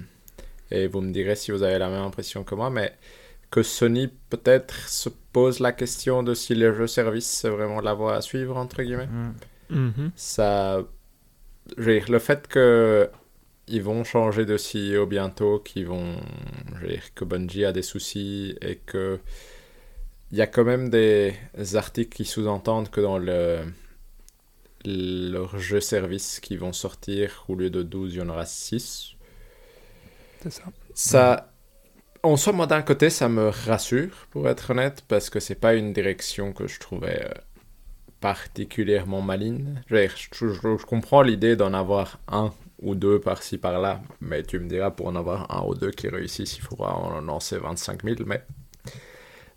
et 0.71 0.87
vous 0.87 1.01
me 1.01 1.11
direz 1.11 1.35
si 1.35 1.51
vous 1.51 1.63
avez 1.63 1.77
la 1.77 1.89
même 1.89 2.01
impression 2.01 2.43
que 2.43 2.55
moi, 2.55 2.69
mais 2.69 2.93
que 3.51 3.61
Sony 3.61 4.09
peut-être 4.29 4.89
se 4.89 5.09
pose 5.31 5.59
la 5.59 5.71
question 5.71 6.23
de 6.23 6.33
si 6.33 6.55
les 6.55 6.73
jeux 6.73 6.87
services 6.87 7.27
c'est 7.27 7.49
vraiment 7.49 7.81
la 7.81 7.93
voie 7.93 8.15
à 8.15 8.21
suivre 8.21 8.57
entre 8.57 8.81
guillemets. 8.81 9.07
Mm. 9.07 9.33
Mm-hmm. 9.71 10.09
Ça, 10.15 10.83
le 11.77 12.19
fait 12.19 12.47
que 12.47 13.09
ils 13.67 13.83
vont 13.83 14.03
changer 14.03 14.45
de 14.45 14.57
CEO 14.57 15.05
bientôt, 15.05 15.59
qu'ils 15.59 15.85
vont, 15.85 16.15
que 17.15 17.23
Bungie 17.23 17.65
a 17.65 17.71
des 17.71 17.81
soucis 17.81 18.57
et 18.61 18.77
que 18.77 19.19
il 20.31 20.37
y 20.37 20.41
a 20.41 20.47
quand 20.47 20.63
même 20.63 20.89
des 20.89 21.35
articles 21.75 22.15
qui 22.15 22.25
sous-entendent 22.25 22.89
que 22.89 22.99
dans 22.99 23.19
le 23.19 23.59
leurs 24.85 25.57
jeux 25.57 25.81
services 25.81 26.39
qui 26.39 26.57
vont 26.57 26.73
sortir, 26.73 27.45
au 27.47 27.55
lieu 27.55 27.69
de 27.69 27.83
12, 27.83 28.13
il 28.13 28.17
y 28.17 28.21
en 28.21 28.29
aura 28.29 28.45
6. 28.45 29.13
C'est 30.41 30.51
ça. 30.51 30.63
Ça, 30.93 31.53
en 32.21 32.37
soi, 32.37 32.53
moi, 32.53 32.67
d'un 32.67 32.81
côté, 32.81 33.09
ça 33.09 33.27
me 33.27 33.49
rassure, 33.49 34.27
pour 34.29 34.47
être 34.47 34.71
honnête, 34.71 35.03
parce 35.07 35.29
que 35.29 35.39
c'est 35.39 35.55
pas 35.55 35.73
une 35.73 35.91
direction 35.91 36.53
que 36.53 36.67
je 36.67 36.79
trouvais 36.79 37.25
euh, 37.25 37.33
particulièrement 38.21 39.21
maligne. 39.21 39.81
Je, 39.87 40.07
je, 40.31 40.85
comprends 40.85 41.21
l'idée 41.21 41.55
d'en 41.55 41.73
avoir 41.73 42.19
un 42.29 42.53
ou 42.81 42.95
deux 42.95 43.19
par-ci 43.19 43.57
par-là, 43.57 44.01
mais 44.21 44.43
tu 44.43 44.59
me 44.59 44.69
diras, 44.69 44.91
pour 44.91 45.07
en 45.07 45.15
avoir 45.15 45.53
un 45.53 45.67
ou 45.67 45.75
deux 45.75 45.91
qui 45.91 46.07
réussissent, 46.07 46.57
il 46.57 46.61
faudra 46.61 46.95
en 46.95 47.21
lancer 47.21 47.57
25 47.57 48.03
000, 48.03 48.15
mais... 48.25 48.43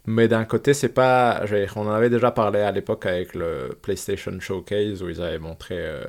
Mais 0.07 0.29
d'un 0.29 0.45
côté, 0.45 0.73
c'est 0.73 0.89
pas... 0.89 1.45
On 1.75 1.87
en 1.87 1.91
avait 1.91 2.11
déjà 2.11 2.31
parlé 2.31 2.61
à 2.61 2.71
l'époque 2.71 3.07
avec 3.07 3.35
le 3.35 3.77
PlayStation 3.83 4.39
Showcase, 4.39 5.03
où 5.03 5.09
ils 5.09 5.21
avaient 5.21 5.39
montré... 5.39 5.77
Euh, 5.79 6.05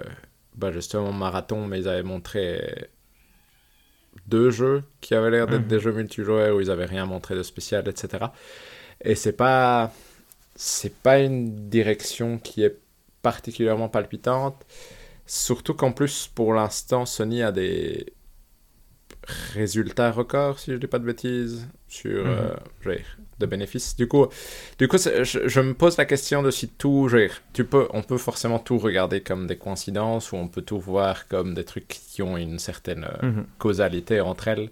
bah 0.56 0.72
justement, 0.72 1.12
Marathon, 1.12 1.68
mais 1.68 1.80
ils 1.80 1.88
avaient 1.88 2.04
montré 2.04 2.90
deux 4.28 4.50
jeux 4.50 4.84
qui 5.02 5.14
avaient 5.16 5.32
l'air 5.32 5.48
d'être 5.48 5.62
mhm. 5.62 5.68
des 5.68 5.80
jeux 5.80 5.92
multijoueurs 5.92 6.56
où 6.56 6.62
ils 6.62 6.72
avaient 6.72 6.86
rien 6.86 7.06
montré 7.06 7.36
de 7.36 7.44
spécial, 7.44 7.88
etc. 7.88 8.26
Et 9.02 9.16
c'est 9.16 9.34
pas 9.34 9.92
c'est 10.56 10.96
pas 10.96 11.20
une 11.20 11.70
direction 11.70 12.40
qui 12.40 12.64
est 12.64 12.78
particulièrement 13.22 13.90
palpitante. 13.90 14.66
Surtout 15.28 15.74
qu'en 15.76 15.92
plus, 15.92 16.28
pour 16.34 16.54
l'instant, 16.54 17.06
Sony 17.06 17.44
a 17.44 17.52
des 17.52 18.14
résultats 19.54 20.12
records, 20.12 20.60
si 20.60 20.72
je 20.72 20.78
dis 20.78 20.88
pas 20.88 21.00
de 21.00 21.06
bêtises, 21.06 21.68
sur 21.88 22.26
mhm. 22.26 22.38
euh, 22.88 22.98
de 23.40 23.46
bénéfices. 23.46 23.96
Du 23.96 24.08
coup, 24.08 24.28
du 24.78 24.88
coup 24.88 24.98
je, 24.98 25.60
me 25.60 25.74
pose 25.74 25.98
la 25.98 26.06
question 26.06 26.42
de 26.42 26.52
si 26.52 26.68
tout, 26.70 27.10
tu 27.54 27.66
peux, 27.66 27.88
on 27.92 28.02
peut 28.02 28.18
forcément 28.18 28.60
tout 28.60 28.78
regarder 28.78 29.22
comme 29.22 29.48
des 29.48 29.58
coïncidences 29.58 30.32
ou 30.32 30.38
on 30.38 30.48
peut 30.48 30.62
tout 30.62 30.80
voir 30.80 31.28
comme 31.28 31.54
des 31.54 31.64
trucs 31.64 31.88
qui 31.88 32.22
ont 32.22 32.38
une 32.38 32.60
certaine 32.60 33.06
euh, 33.24 33.28
mhm. 33.28 33.46
causalité 33.58 34.22
entre 34.22 34.48
elles. 34.48 34.70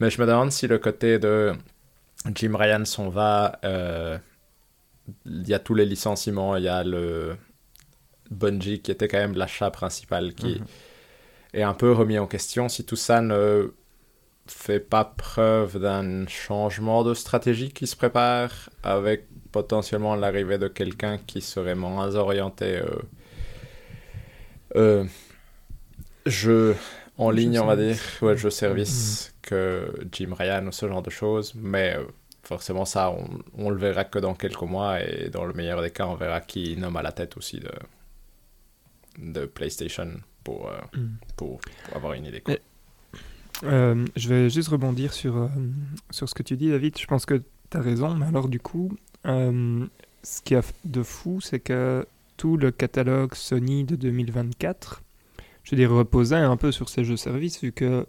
Mais 0.00 0.10
je 0.10 0.20
me 0.20 0.26
demande 0.26 0.52
si 0.52 0.66
le 0.66 0.78
côté 0.78 1.18
de 1.18 1.52
Jim 2.34 2.54
Ryan 2.54 2.84
s'en 2.84 3.08
va, 3.08 3.58
euh, 3.64 4.18
il 5.26 5.48
y 5.48 5.54
a 5.54 5.58
tous 5.58 5.74
les 5.74 5.86
licenciements, 5.86 6.56
il 6.56 6.64
y 6.64 6.68
a 6.68 6.84
le 6.84 7.36
Bungie 8.30 8.80
qui 8.80 8.90
était 8.90 9.08
quand 9.08 9.18
même 9.18 9.34
l'achat 9.34 9.70
principal 9.70 10.34
qui 10.34 10.58
mhm. 10.58 10.66
est 11.54 11.62
un 11.62 11.74
peu 11.74 11.92
remis 11.92 12.18
en 12.18 12.26
question. 12.26 12.68
Si 12.68 12.84
tout 12.84 12.96
ça 12.96 13.20
ne 13.20 13.72
fait 14.46 14.80
pas 14.80 15.04
preuve 15.04 15.78
d'un 15.78 16.26
changement 16.26 17.04
de 17.04 17.14
stratégie 17.14 17.70
qui 17.72 17.86
se 17.86 17.96
prépare 17.96 18.70
avec 18.82 19.26
potentiellement 19.52 20.14
l'arrivée 20.16 20.58
de 20.58 20.68
quelqu'un 20.68 21.18
qui 21.18 21.40
serait 21.40 21.74
moins 21.74 22.14
orienté 22.16 22.78
euh, 22.78 22.86
euh, 24.76 25.04
jeu 26.26 26.76
en 27.18 27.30
ligne, 27.30 27.58
on 27.60 27.66
va 27.66 27.76
dire, 27.76 27.98
ouais, 28.22 28.36
jeu 28.36 28.50
service 28.50 29.28
mm. 29.28 29.32
que 29.42 29.92
Jim 30.12 30.34
Ryan 30.38 30.66
ou 30.66 30.72
ce 30.72 30.88
genre 30.88 31.02
de 31.02 31.10
choses. 31.10 31.54
Mais 31.54 31.94
euh, 31.96 32.04
forcément, 32.42 32.84
ça, 32.84 33.10
on, 33.10 33.28
on 33.56 33.70
le 33.70 33.76
verra 33.76 34.04
que 34.04 34.18
dans 34.18 34.34
quelques 34.34 34.62
mois. 34.62 35.00
Et 35.02 35.28
dans 35.30 35.44
le 35.44 35.52
meilleur 35.52 35.82
des 35.82 35.90
cas, 35.90 36.06
on 36.06 36.14
verra 36.16 36.40
qui 36.40 36.76
nomme 36.76 36.96
à 36.96 37.02
la 37.02 37.12
tête 37.12 37.36
aussi 37.36 37.60
de, 37.60 37.70
de 39.18 39.46
PlayStation 39.46 40.20
pour, 40.42 40.70
Mm. 40.94 41.16
pour, 41.36 41.60
pour 41.84 41.96
avoir 41.96 42.14
une 42.14 42.26
idée. 42.26 42.40
quoi. 42.40 42.56
Euh, 43.64 44.04
je 44.16 44.28
vais 44.28 44.50
juste 44.50 44.68
rebondir 44.68 45.12
sur, 45.12 45.36
euh, 45.36 45.48
sur 46.10 46.28
ce 46.28 46.34
que 46.34 46.42
tu 46.42 46.56
dis, 46.56 46.70
David. 46.70 46.98
Je 46.98 47.06
pense 47.06 47.26
que 47.26 47.42
tu 47.70 47.76
as 47.76 47.80
raison, 47.80 48.14
mais 48.14 48.26
alors 48.26 48.48
du 48.48 48.60
coup, 48.60 48.90
euh, 49.26 49.86
ce 50.22 50.42
qui 50.42 50.54
a 50.54 50.62
de 50.84 51.02
fou, 51.02 51.40
c'est 51.40 51.60
que 51.60 52.06
tout 52.36 52.56
le 52.56 52.70
catalogue 52.70 53.34
Sony 53.34 53.84
de 53.84 53.94
2024, 53.96 55.02
je 55.64 55.70
veux 55.70 55.76
dire, 55.76 55.90
reposait 55.92 56.36
un 56.36 56.56
peu 56.56 56.72
sur 56.72 56.88
ces 56.88 57.04
jeux 57.04 57.16
services, 57.16 57.62
vu 57.62 57.70
que, 57.72 58.04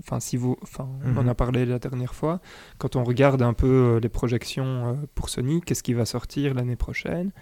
enfin, 0.00 0.18
si 0.18 0.36
vous, 0.38 0.56
enfin, 0.62 0.88
on 1.04 1.16
en 1.18 1.22
Mhm. 1.24 1.28
a 1.28 1.34
parlé 1.34 1.66
la 1.66 1.78
dernière 1.78 2.14
fois, 2.14 2.40
quand 2.78 2.96
on 2.96 3.04
regarde 3.04 3.42
un 3.42 3.52
peu 3.52 3.98
les 4.02 4.08
projections 4.08 4.96
pour 5.14 5.28
Sony, 5.28 5.60
qu'est-ce 5.60 5.82
qui 5.82 5.92
va 5.94 6.06
sortir 6.06 6.54
l'année 6.54 6.76
prochaine? 6.76 7.32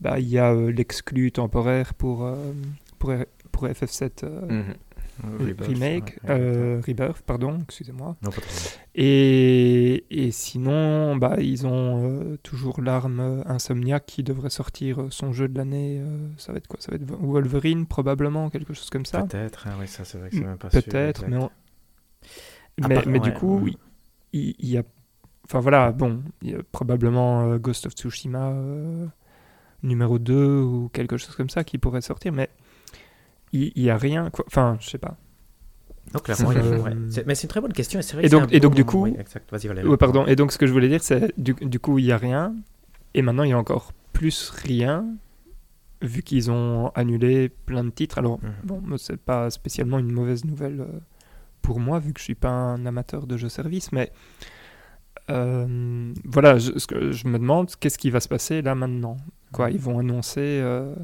Bah, 0.00 0.18
il 0.20 0.28
y 0.28 0.38
a 0.38 0.54
l'exclu 0.54 1.32
temporaire 1.32 1.92
pour 1.94 2.30
pour, 2.98 3.12
pour 3.52 3.66
FF7 3.66 4.24
euh, 4.24 4.40
Mhm. 4.48 4.74
Rebirth, 5.38 5.68
remake, 5.68 6.18
ouais, 6.24 6.30
ouais. 6.30 6.40
euh, 6.40 6.80
Rebirth, 6.86 7.22
pardon, 7.22 7.58
excusez-moi. 7.62 8.16
Et, 8.94 10.04
et 10.10 10.30
sinon, 10.32 11.16
bah, 11.16 11.36
ils 11.40 11.66
ont 11.66 12.02
euh, 12.04 12.36
toujours 12.42 12.80
l'arme 12.82 13.20
euh, 13.20 13.42
Insomniac 13.46 14.04
qui 14.06 14.22
devrait 14.22 14.50
sortir 14.50 15.00
euh, 15.02 15.06
son 15.10 15.32
jeu 15.32 15.48
de 15.48 15.56
l'année. 15.56 15.98
euh, 16.00 16.28
ça 16.36 16.52
va 16.52 16.58
être 16.58 16.66
quoi? 16.66 16.80
Ça 16.80 16.90
va 16.90 16.96
être 16.96 17.04
Wolverine, 17.04 17.86
probablement, 17.86 18.50
quelque 18.50 18.74
chose 18.74 18.90
comme 18.90 19.06
ça. 19.06 19.22
Peut-être, 19.24 19.66
hein, 19.66 19.74
oui, 19.80 19.86
ça 19.88 20.04
c'est 20.04 20.18
vrai 20.18 20.30
que 20.30 20.36
c'est 20.36 20.44
même 20.44 20.58
pas. 20.58 20.68
Peut-être, 20.70 21.24
mais, 21.28 21.36
on- 21.36 21.50
À 22.82 22.88
mais, 22.88 22.94
part- 22.96 23.06
mais 23.06 23.20
du 23.20 23.32
coup, 23.32 23.60
ouais. 23.60 23.72
il, 24.32 24.54
il 24.58 24.68
y 24.70 24.78
a. 24.78 24.82
Enfin 25.44 25.60
voilà, 25.60 25.90
bon, 25.92 26.22
il 26.42 26.50
y 26.50 26.54
a 26.54 26.58
probablement 26.70 27.42
euh, 27.52 27.58
Ghost 27.58 27.86
of 27.86 27.92
Tsushima 27.94 28.50
euh, 28.50 29.06
numéro 29.82 30.18
2 30.18 30.60
ou 30.60 30.88
quelque 30.92 31.16
chose 31.16 31.34
comme 31.34 31.50
ça 31.50 31.64
qui 31.64 31.76
pourrait 31.78 32.02
sortir, 32.02 32.32
mais 32.32 32.48
il 33.52 33.72
il 33.74 33.82
y 33.84 33.90
a 33.90 33.96
rien. 33.96 34.30
quoi. 34.30 34.44
Enfin, 34.46 34.76
je 34.80 34.88
sais 34.90 34.98
pas. 34.98 35.16
Donc 36.12 36.24
clairement, 36.24 36.50
Euh, 36.50 36.94
Mais 37.26 37.34
c'est 37.36 37.44
une 37.44 37.48
très 37.50 37.60
bonne 37.60 37.72
question 37.72 38.00
et 38.00 38.02
vrai 38.02 38.28
donc- 38.28 38.42
un 38.44 38.46
et 38.48 38.58
donc, 38.60 38.72
bon- 38.72 38.76
du 38.76 38.84
coup- 38.84 39.06
pardon. 39.96 40.26
Et 40.26 40.34
donc, 40.36 40.50
ce 40.52 40.58
que 40.58 40.66
je 40.66 40.72
voulais 40.72 40.88
dire, 40.88 41.02
c'est 41.02 41.32
du, 41.38 41.54
du 41.54 41.78
coup, 41.78 41.98
il 41.98 42.06
n'y 42.06 42.12
a 42.12 42.16
rien. 42.16 42.54
Et 43.14 43.22
maintenant, 43.22 43.44
il 43.44 43.50
y 43.50 43.52
a 43.52 43.58
encore 43.58 43.92
plus 44.12 44.50
rien, 44.50 45.06
vu 46.02 46.22
qu'ils 46.22 46.50
ont 46.50 46.88
annulé 46.96 47.48
plein 47.48 47.84
de 47.84 47.90
titres. 47.90 48.18
Alors, 48.18 48.40
Mhm. 48.42 48.52
bon, 48.64 48.80
moi, 48.84 48.98
c'est 48.98 49.18
pas 49.20 49.50
spécialement 49.50 49.98
une 49.98 50.10
mauvaise 50.10 50.44
nouvelle 50.44 50.80
euh, 50.80 50.86
pour 51.62 51.78
moi, 51.78 51.98
vu 52.00 52.12
que 52.12 52.18
je 52.18 52.24
suis 52.24 52.34
pas 52.34 52.48
un 52.50 52.84
amateur 52.86 53.26
de 53.28 53.36
jeux-service. 53.36 53.92
Mais 53.92 54.10
euh, 55.30 56.12
voilà, 56.24 56.58
je, 56.58 56.76
ce 56.78 56.86
que 56.86 57.12
je 57.12 57.28
me 57.28 57.38
demande, 57.38 57.70
qu'est-ce 57.78 57.98
qui 57.98 58.10
va 58.10 58.18
se 58.20 58.28
passer 58.28 58.62
là 58.62 58.74
maintenant? 58.74 59.16
Quoi, 59.52 59.70
ils 59.70 59.78
vont 59.78 59.98
annoncer, 59.98 60.40
euh, 60.62 60.94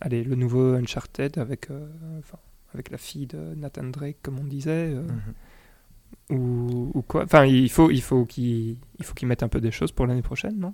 allez, 0.00 0.24
le 0.24 0.34
nouveau 0.36 0.74
Uncharted 0.74 1.38
avec, 1.38 1.70
euh, 1.70 1.86
enfin, 2.18 2.38
avec 2.74 2.90
la 2.90 2.98
fille 2.98 3.26
de 3.26 3.54
Nathan 3.56 3.84
Drake, 3.84 4.16
comme 4.22 4.38
on 4.38 4.44
disait. 4.44 4.92
euh, 4.94 5.02
Mhm. 5.02 6.38
ou, 6.38 6.90
ou 6.94 7.02
quoi 7.02 7.24
Enfin, 7.24 7.44
il 7.44 7.70
faut, 7.70 7.90
il 7.90 8.02
faut 8.02 8.24
qu'ils 8.24 8.76
il 8.98 9.04
faut 9.04 9.14
qu'ils 9.14 9.28
mettent 9.28 9.42
un 9.42 9.48
peu 9.48 9.60
des 9.60 9.70
choses 9.70 9.92
pour 9.92 10.06
l'année 10.06 10.22
prochaine, 10.22 10.58
non? 10.58 10.72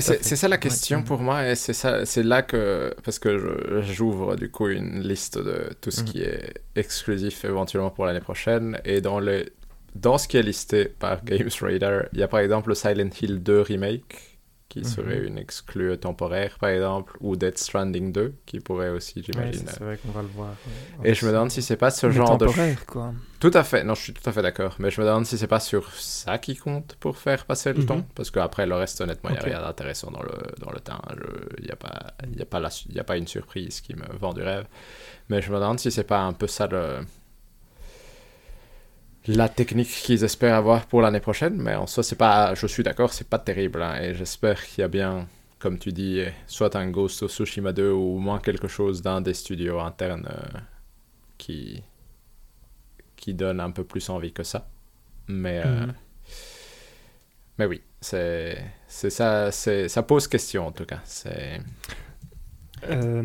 C'est 0.00 0.36
ça 0.36 0.48
la 0.48 0.58
question 0.58 0.98
Ouais. 0.98 1.04
pour 1.04 1.20
moi 1.20 1.48
et 1.48 1.54
c'est 1.54 1.72
ça 1.72 2.04
c'est 2.04 2.22
là 2.22 2.42
que 2.42 2.94
parce 3.04 3.18
que 3.18 3.38
je- 3.38 3.80
j'ouvre 3.82 4.36
du 4.36 4.50
coup 4.50 4.68
une 4.68 5.00
liste 5.00 5.38
de 5.38 5.70
tout 5.80 5.90
ce 5.90 6.00
Mhm. 6.02 6.06
qui 6.08 6.20
est 6.22 6.52
exclusif 6.74 7.44
éventuellement 7.46 7.90
pour 7.90 8.04
l'année 8.04 8.20
prochaine 8.20 8.80
et 8.84 9.00
dans 9.00 9.18
le 9.20 9.46
dans 9.94 10.18
ce 10.18 10.28
qui 10.28 10.36
est 10.36 10.42
listé 10.42 10.86
par 10.86 11.24
Games 11.24 11.48
Radar 11.60 12.02
il 12.12 12.18
y 12.18 12.22
a 12.22 12.28
par 12.28 12.40
exemple 12.40 12.68
le 12.70 12.74
Silent 12.74 13.08
Hill 13.20 13.42
2 13.42 13.60
remake 13.62 14.31
qui 14.72 14.78
Mhm. 14.80 14.84
serait 14.84 15.18
une 15.26 15.36
exclue 15.36 15.98
temporaire 15.98 16.56
par 16.58 16.70
exemple 16.70 17.14
ou 17.20 17.36
Death 17.36 17.58
Stranding 17.58 18.10
2 18.10 18.34
qui 18.46 18.58
pourrait 18.60 18.88
aussi 18.88 19.22
j'imagine 19.22 19.64
c'est 19.66 19.74
c'est 19.74 19.84
vrai 19.84 19.98
qu'on 19.98 20.12
va 20.12 20.22
le 20.22 20.28
voir. 20.28 20.48
euh, 20.50 21.04
et 21.04 21.12
je 21.12 21.26
me 21.26 21.30
demande 21.32 21.50
si 21.50 21.60
c'est 21.60 21.76
pas 21.76 21.90
ce 21.90 22.06
Mais 22.06 22.12
genre 22.14 22.38
de 22.38 22.46
temporaire, 22.46 22.86
quoi. 22.86 23.12
tout 23.38 23.50
à 23.52 23.64
fait, 23.64 23.84
non, 23.84 23.94
je 23.94 24.00
suis 24.02 24.12
tout 24.14 24.26
à 24.28 24.32
fait 24.32 24.40
d'accord. 24.40 24.76
Mais 24.78 24.90
je 24.90 24.98
me 25.00 25.06
demande 25.06 25.26
si 25.26 25.36
c'est 25.36 25.46
pas 25.46 25.60
sur 25.60 25.92
ça 25.94 26.38
qui 26.38 26.56
compte 26.56 26.96
pour 27.00 27.18
faire 27.18 27.44
passer 27.44 27.72
le 27.74 27.80
Mhm. 27.80 27.86
temps. 27.86 28.06
Parce 28.14 28.30
qu'après, 28.30 28.64
le 28.66 28.74
reste, 28.76 29.00
honnêtement, 29.02 29.28
il 29.30 29.34
n'y 29.34 29.38
a 29.40 29.42
rien 29.42 29.60
d'intéressant 29.60 30.10
dans 30.10 30.22
le, 30.22 30.32
dans 30.58 30.70
le 30.72 30.80
temps. 30.80 31.02
Il 31.58 31.64
n'y 31.66 31.70
a, 31.70 31.76
pas- 31.76 32.14
y 32.34 32.40
a, 32.40 32.46
pas 32.46 32.60
la 32.60 32.70
su- 32.70 32.88
y 32.90 32.98
a 32.98 33.04
pas 33.04 33.16
une 33.18 33.26
surprise 33.26 33.80
qui 33.82 33.94
me 33.94 34.06
vend 34.18 34.32
du 34.32 34.42
rêve. 34.42 34.66
Mais 35.28 35.42
je 35.42 35.50
me 35.52 35.56
demande 35.58 35.80
si 35.80 35.90
c'est 35.90 36.04
pas 36.04 36.20
un 36.22 36.32
peu 36.32 36.46
ça 36.46 36.66
le... 36.66 37.00
la 39.26 39.48
technique 39.48 39.88
qu'ils 39.88 40.24
espèrent 40.24 40.54
avoir 40.56 40.86
pour 40.86 41.00
l'année 41.02 41.20
prochaine. 41.20 41.56
Mais 41.56 41.74
en 41.74 41.86
soi, 41.86 42.02
c'est 42.02 42.16
pas, 42.16 42.54
je 42.54 42.66
suis 42.66 42.82
d'accord, 42.82 43.12
c'est 43.12 43.28
pas 43.28 43.38
terrible. 43.38 43.82
hein. 43.82 44.00
et 44.00 44.14
j'espère 44.14 44.64
qu'il 44.66 44.82
y 44.82 44.84
a 44.84 44.88
bien, 44.88 45.28
comme 45.58 45.78
tu 45.78 45.92
dis, 45.92 46.22
soit 46.46 46.76
un 46.76 46.90
Ghost 46.90 47.22
of 47.22 47.30
Tsushima 47.32 47.72
2 47.72 47.90
ou 47.92 48.16
au 48.16 48.18
moins 48.18 48.38
quelque 48.40 48.68
chose 48.68 49.02
d'un 49.02 49.20
des 49.20 49.34
studios 49.34 49.80
internes 49.80 50.28
euh, 50.30 50.58
qui 51.38 51.82
qui 53.16 53.34
donne 53.34 53.60
un 53.60 53.70
peu 53.70 53.84
plus 53.84 54.08
envie 54.10 54.32
que 54.32 54.42
ça. 54.42 54.68
Mais, 55.28 55.62
euh, 55.64 55.86
Mhm. 55.86 55.94
mais 57.58 57.66
oui, 57.66 57.82
c'est 58.00 58.58
c'est 58.86 59.10
ça, 59.10 59.50
c'est 59.52 59.88
ça 59.88 60.02
pose 60.02 60.26
question 60.28 60.66
en 60.66 60.72
tout 60.72 60.86
cas. 60.86 61.00
C'est 61.04 61.60
Euh, 62.84 63.22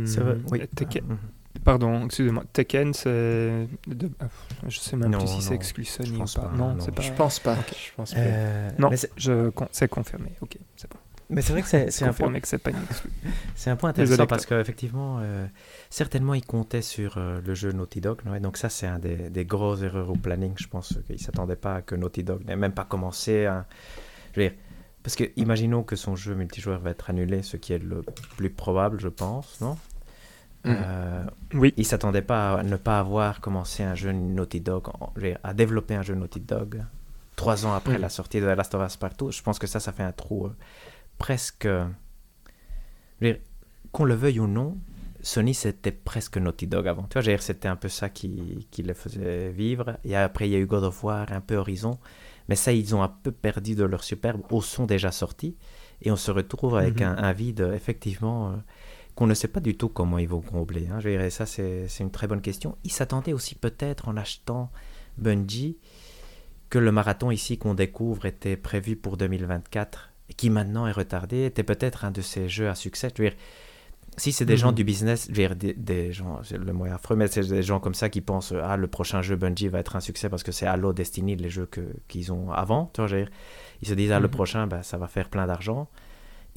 oui. 0.52 0.62
Pardon, 1.64 2.06
excusez-moi. 2.06 2.44
Tekken, 2.54 2.94
c'est. 2.94 3.68
de- 3.88 4.10
ah, 4.20 4.26
Je 4.68 4.80
sais 4.80 4.96
même 4.96 5.12
Non, 5.12 5.20
plus 5.20 5.28
si 5.28 5.42
c'est 5.42 5.56
exclu 5.56 5.84
Sony 5.86 6.10
je 6.10 6.14
ou 6.16 6.18
pense 6.20 6.36
pas. 6.36 6.42
pas, 6.44 6.56
Non, 6.56 6.74
non. 6.76 6.80
c'est 6.80 6.92
pas. 6.94 7.02
je 7.02 7.12
pense 7.14 7.40
pas. 7.40 7.56
Je 7.56 7.94
pense 7.96 8.14
pas. 8.14 8.20
Euh, 8.20 8.70
Non, 8.80 8.90
c'est- 8.96 9.12
je 9.18 9.50
con- 9.50 9.68
c'est 9.72 9.88
confirmé. 9.90 10.32
Ok, 10.42 10.58
c'est 10.76 10.90
bon. 10.90 10.98
mais 11.30 11.42
c'est 11.42 11.52
vrai 11.54 11.62
que 11.62 11.68
c'est 11.68 12.04
un 12.06 12.14
point 12.14 12.40
que 12.40 12.48
c'est 12.48 12.58
pas 12.58 12.72
un 13.68 13.76
point 13.76 13.90
intéressant 13.90 14.28
parce 14.28 14.46
qu'effectivement, 14.46 15.18
euh, 15.22 15.46
certainement, 15.90 16.34
ils 16.34 16.46
comptaient 16.46 16.82
sur 16.82 17.18
euh, 17.18 17.42
le 17.46 17.54
jeu 17.54 17.72
Naughty 17.74 18.00
Dog. 18.02 18.22
ouais, 18.28 18.40
donc 18.40 18.56
ça, 18.58 18.70
c'est 18.70 18.88
un 18.88 19.00
des, 19.00 19.30
des 19.30 19.46
grosses 19.46 19.82
erreurs 19.82 20.10
au 20.10 20.16
planning. 20.16 20.54
Je 20.58 20.68
pense 20.68 20.98
qu'ils 21.06 21.16
ne 21.16 21.22
s'attendaient 21.22 21.56
pas 21.58 21.76
à 21.76 21.82
que 21.82 21.96
Naughty 21.96 22.24
Dog 22.24 22.46
n'ait 22.46 22.56
même 22.56 22.74
pas 22.74 22.86
commencé 22.86 23.46
à... 23.46 23.66
Je 24.34 24.42
veux 24.42 24.50
dire, 24.50 24.58
parce 25.04 25.16
que 25.16 25.24
imaginons 25.38 25.84
que 25.84 25.96
son 25.96 26.16
jeu 26.16 26.36
multijoueur 26.36 26.80
va 26.80 26.92
être 26.92 27.10
annulé, 27.10 27.42
ce 27.42 27.58
qui 27.58 27.74
est 27.74 27.80
le 27.80 28.04
plus 28.38 28.50
probable, 28.50 29.00
je 29.00 29.08
pense, 29.10 29.60
non? 29.62 29.78
Mhm. 30.68 30.78
Euh, 30.84 31.24
Oui. 31.54 31.74
Ils 31.78 31.86
s'attendaient 31.86 32.22
pas 32.22 32.60
à 32.60 32.64
ne 32.64 32.76
pas 32.76 33.00
avoir 33.00 33.40
commencé 33.42 33.84
un 33.84 33.96
jeu 33.96 34.12
Naughty 34.12 34.60
Dog, 34.62 34.88
à 35.44 35.54
développer 35.54 35.96
un 35.96 36.02
jeu 36.02 36.16
Naughty 36.16 36.40
Dog 36.42 36.84
trois 37.36 37.66
ans 37.66 37.74
après 37.74 37.94
Mhm. 37.96 38.02
la 38.02 38.10
sortie 38.10 38.40
de 38.42 38.46
The 38.46 38.58
Last 38.58 38.74
of 38.76 38.86
Us 38.88 38.98
Partout. 38.98 39.32
Je 39.32 39.42
pense 39.44 39.60
que 39.60 39.68
ça, 39.68 39.80
ça 39.80 39.92
fait 39.92 40.04
un 40.04 40.12
trou 40.12 40.46
euh, 40.48 40.56
presque... 41.18 41.66
euh, 41.66 41.86
qu'on 43.92 44.06
le 44.06 44.14
veuille 44.16 44.40
ou 44.40 44.48
non, 44.48 44.78
Sony 45.22 45.54
c'était 45.54 45.92
presque 45.92 46.38
Naughty 46.38 46.68
Dog 46.68 46.88
avant. 46.88 47.04
Tu 47.10 47.20
vois, 47.20 47.38
c'était 47.40 47.68
un 47.68 47.76
peu 47.76 47.90
ça 47.90 48.10
qui, 48.10 48.68
qui 48.72 48.84
les 48.84 48.94
faisait 48.94 49.50
vivre. 49.50 49.98
Et 50.04 50.16
après, 50.16 50.48
il 50.48 50.52
y 50.52 50.56
a 50.56 50.60
eu 50.60 50.66
God 50.66 50.84
of 50.84 51.04
War, 51.04 51.32
un 51.32 51.42
peu 51.42 51.56
Horizon. 51.56 51.98
Mais 52.50 52.56
ça, 52.56 52.72
ils 52.72 52.96
ont 52.96 53.04
un 53.04 53.10
peu 53.10 53.32
perdu 53.32 53.76
de 53.76 53.84
leur 53.84 54.04
superbe 54.04 54.42
au 54.52 54.62
son 54.62 54.86
déjà 54.86 55.12
sorti. 55.12 55.56
Et 56.02 56.12
on 56.12 56.16
se 56.16 56.32
retrouve 56.32 56.78
avec 56.78 57.02
Mhm. 57.02 57.08
un, 57.08 57.18
un 57.18 57.32
vide, 57.34 57.72
effectivement, 57.74 58.50
euh, 58.50 58.56
qu'on 59.18 59.28
ne 59.28 59.34
sait 59.34 59.48
pas 59.50 59.60
du 59.60 59.76
tout 59.76 59.90
comment 59.90 60.18
ils 60.20 60.28
vont 60.30 60.42
combler. 60.42 60.88
hein. 60.90 61.00
Je 61.00 61.10
dirais, 61.10 61.30
ça, 61.32 61.46
c'est 61.46 61.88
c'est 61.88 62.04
une 62.04 62.12
très 62.12 62.28
bonne 62.28 62.42
question. 62.42 62.78
Ils 62.84 62.92
s'attendaient 62.92 63.34
aussi 63.34 63.56
peut-être 63.56 64.08
en 64.08 64.16
achetant 64.16 64.72
Bungie 65.18 65.78
que 66.70 66.78
le 66.80 66.92
marathon 66.92 67.32
ici 67.32 67.58
qu'on 67.58 67.74
découvre 67.74 68.26
était 68.26 68.58
prévu 68.58 68.96
pour 68.96 69.18
2024 69.18 70.12
et 70.30 70.34
qui 70.34 70.50
maintenant 70.50 70.86
est 70.88 70.92
retardé, 70.92 71.46
était 71.46 71.64
peut-être 71.64 72.06
un 72.06 72.12
de 72.12 72.22
ces 72.22 72.48
jeux 72.50 72.70
à 72.70 72.76
succès. 72.76 73.10
Je 73.18 73.24
veux 73.24 73.30
dire, 73.30 73.38
si 74.18 74.32
c'est 74.32 74.46
des 74.46 74.58
gens 74.58 74.70
Mhm. 74.70 74.76
du 74.76 74.84
business, 74.84 75.28
je 75.30 75.42
veux 75.42 75.48
dire, 75.48 75.56
des, 75.56 75.74
des 75.74 76.12
gens, 76.12 76.42
c'est 76.44 76.58
le 76.58 76.74
mot 76.74 76.86
est 76.86 76.90
affreux, 76.92 77.16
mais 77.16 77.28
c'est 77.28 77.48
des 77.48 77.64
gens 77.64 77.80
comme 77.80 77.94
ça 77.96 78.10
qui 78.10 78.20
pensent 78.22 78.54
ah 78.64 78.76
le 78.78 78.88
prochain 78.88 79.22
jeu 79.22 79.36
Bungie 79.36 79.68
va 79.70 79.80
être 79.80 79.96
un 79.96 80.00
succès 80.00 80.28
parce 80.30 80.44
que 80.44 80.52
c'est 80.52 80.66
Halo, 80.68 80.92
Destiny, 80.94 81.36
les 81.36 81.50
jeux 81.50 81.66
que 81.68 81.82
qu'ils 82.08 82.32
ont 82.32 82.52
avant. 82.52 82.92
Tu 82.94 83.02
vois, 83.02 83.08
je 83.08 83.16
veux 83.16 83.22
dire, 83.24 83.32
ils 83.82 83.88
se 83.88 83.94
disent 83.94 84.12
ah 84.12 84.20
le 84.20 84.28
Mhm. 84.28 84.32
prochain, 84.34 84.68
ben, 84.68 84.84
ça 84.84 84.98
va 84.98 85.08
faire 85.08 85.30
plein 85.30 85.48
d'argent. 85.48 85.88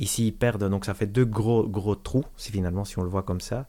Ici 0.00 0.26
ils 0.28 0.32
perdent, 0.32 0.68
donc 0.68 0.84
ça 0.86 0.94
fait 0.94 1.06
deux 1.06 1.26
gros 1.26 1.68
gros 1.68 1.94
trous 1.94 2.24
si 2.36 2.50
finalement 2.50 2.84
si 2.84 2.98
on 2.98 3.02
le 3.02 3.08
voit 3.08 3.22
comme 3.22 3.40
ça. 3.40 3.66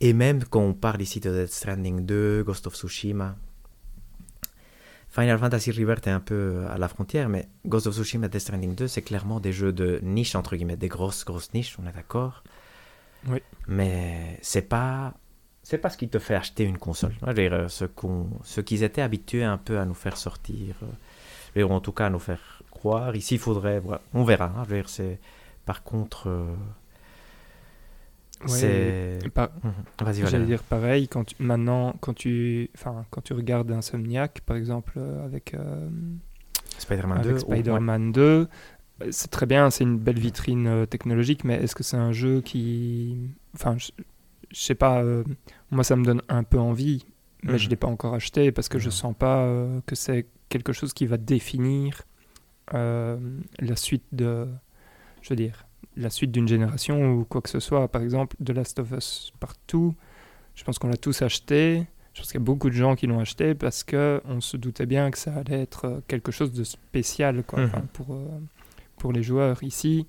Et 0.00 0.12
même 0.12 0.44
quand 0.44 0.60
on 0.60 0.74
parle 0.74 1.00
ici 1.00 1.20
de 1.20 1.30
Death 1.30 1.52
Stranding 1.52 2.04
2, 2.04 2.42
Ghost 2.44 2.66
of 2.66 2.74
Tsushima, 2.74 3.36
Final 5.08 5.38
Fantasy 5.38 5.70
Rebirth 5.70 6.06
est 6.06 6.10
un 6.10 6.20
peu 6.20 6.64
à 6.70 6.78
la 6.78 6.88
frontière, 6.88 7.28
mais 7.28 7.46
Ghost 7.66 7.86
of 7.86 7.94
Tsushima 7.94 8.26
et 8.26 8.28
Death 8.28 8.40
Stranding 8.40 8.74
2, 8.74 8.88
c'est 8.88 9.02
clairement 9.02 9.38
des 9.40 9.52
jeux 9.52 9.72
de 9.72 10.00
niche, 10.02 10.34
entre 10.34 10.56
guillemets, 10.56 10.76
des 10.76 10.88
grosses, 10.88 11.24
grosses 11.24 11.52
niches, 11.54 11.76
on 11.80 11.86
est 11.86 11.92
d'accord. 11.92 12.42
Oui. 13.28 13.38
Mais 13.68 14.38
c'est 14.42 14.62
pas. 14.68 15.14
C'est 15.62 15.78
pas 15.78 15.90
ce 15.90 15.96
qui 15.96 16.08
te 16.08 16.18
fait 16.18 16.34
acheter 16.34 16.64
une 16.64 16.78
console. 16.78 17.12
Je 17.20 17.26
veux 17.26 17.34
dire, 17.34 17.66
ce 17.70 18.60
qu'ils 18.62 18.82
étaient 18.82 19.02
habitués 19.02 19.44
un 19.44 19.58
peu 19.58 19.78
à 19.78 19.84
nous 19.84 19.94
faire 19.94 20.16
sortir, 20.16 20.74
euh, 20.82 20.86
dire, 21.54 21.70
en 21.70 21.80
tout 21.80 21.92
cas 21.92 22.06
à 22.06 22.10
nous 22.10 22.18
faire 22.18 22.62
croire. 22.72 23.14
Ici, 23.14 23.34
il 23.34 23.40
faudrait, 23.40 23.78
voilà, 23.78 24.00
on 24.12 24.24
verra. 24.24 24.46
hein, 24.46 24.64
je 24.64 24.70
veux 24.70 24.76
dire, 24.76 24.88
c'est, 24.88 25.20
par 25.64 25.82
contre, 25.82 26.28
euh, 26.28 26.54
Ouais, 28.42 28.48
c'est. 28.48 29.18
par- 29.32 29.50
Mhm. 29.62 29.72
Vas-y, 30.04 30.26
J'allais 30.26 30.46
dire 30.46 30.62
pareil, 30.64 31.06
quand 31.06 31.24
tu- 31.24 31.36
maintenant, 31.40 31.94
quand 32.00 32.12
tu, 32.14 32.70
enfin, 32.74 33.04
quand 33.10 33.20
tu 33.22 33.34
regardes 33.34 33.70
Insomniac, 33.70 34.40
par 34.44 34.56
exemple, 34.56 34.94
euh, 34.96 35.24
avec, 35.24 35.54
euh, 35.54 35.88
Spider-Man 36.78 37.22
2. 37.22 37.30
avec 37.30 37.46
ou- 37.46 37.50
ouais. 37.50 37.56
Spider-Man 37.58 38.10
2. 38.12 38.48
C'est 39.10 39.30
très 39.30 39.46
bien, 39.46 39.70
c'est 39.70 39.84
une 39.84 39.98
belle 39.98 40.18
vitrine 40.18 40.66
euh, 40.66 40.86
technologique, 40.86 41.44
mais 41.44 41.54
est-ce 41.62 41.74
que 41.76 41.82
c'est 41.84 41.96
un 41.96 42.12
jeu 42.12 42.40
qui. 42.40 43.30
Enfin, 43.54 43.76
je, 43.78 43.90
je 44.50 44.60
sais 44.60 44.74
pas, 44.74 45.02
euh, 45.02 45.22
moi 45.70 45.84
ça 45.84 45.94
me 45.96 46.04
donne 46.04 46.22
un 46.28 46.42
peu 46.44 46.58
envie, 46.58 47.04
mais 47.44 47.52
Mhm. 47.52 47.58
je 47.58 47.68
l'ai 47.68 47.76
pas 47.76 47.86
encore 47.88 48.14
acheté 48.14 48.50
parce 48.52 48.68
que 48.68 48.78
je 48.80 48.86
Non. 48.86 48.90
sens 48.90 49.14
pas 49.16 49.42
euh, 49.44 49.80
que 49.86 49.94
c'est 49.94 50.26
quelque 50.48 50.72
chose 50.72 50.92
qui 50.92 51.06
va 51.06 51.16
définir 51.16 52.02
la 52.72 53.76
suite 53.76 54.04
de. 54.12 54.48
Je 55.22 55.28
veux 55.30 55.36
dire, 55.36 55.64
la 55.96 56.10
suite 56.10 56.32
d'une 56.32 56.48
génération 56.48 57.12
ou 57.14 57.24
quoi 57.24 57.40
que 57.40 57.48
ce 57.48 57.60
soit. 57.60 57.88
Par 57.88 58.02
exemple, 58.02 58.36
The 58.44 58.50
Last 58.50 58.78
of 58.78 58.90
Us 58.92 59.32
Partout, 59.40 59.94
je 60.54 60.64
pense 60.64 60.78
qu'on 60.78 60.88
l'a 60.88 60.96
tous 60.96 61.22
acheté. 61.22 61.86
Je 62.14 62.20
pense 62.20 62.26
qu'il 62.30 62.40
y 62.40 62.42
a 62.42 62.44
beaucoup 62.44 62.68
de 62.68 62.74
gens 62.74 62.94
qui 62.94 63.06
l'ont 63.06 63.20
acheté 63.20 63.54
parce 63.54 63.84
que 63.84 64.20
on 64.26 64.40
se 64.42 64.56
doutait 64.58 64.84
bien 64.86 65.10
que 65.10 65.16
ça 65.18 65.32
allait 65.34 65.62
être 65.62 65.86
euh, 65.86 66.00
quelque 66.08 66.30
chose 66.30 66.52
de 66.52 66.62
spécial 66.64 67.42
quoi, 67.42 67.60
Mhm. 67.60 67.70
pour, 67.94 68.12
euh, 68.14 68.26
pour 68.98 69.12
les 69.12 69.22
joueurs. 69.22 69.62
Ici, 69.62 70.06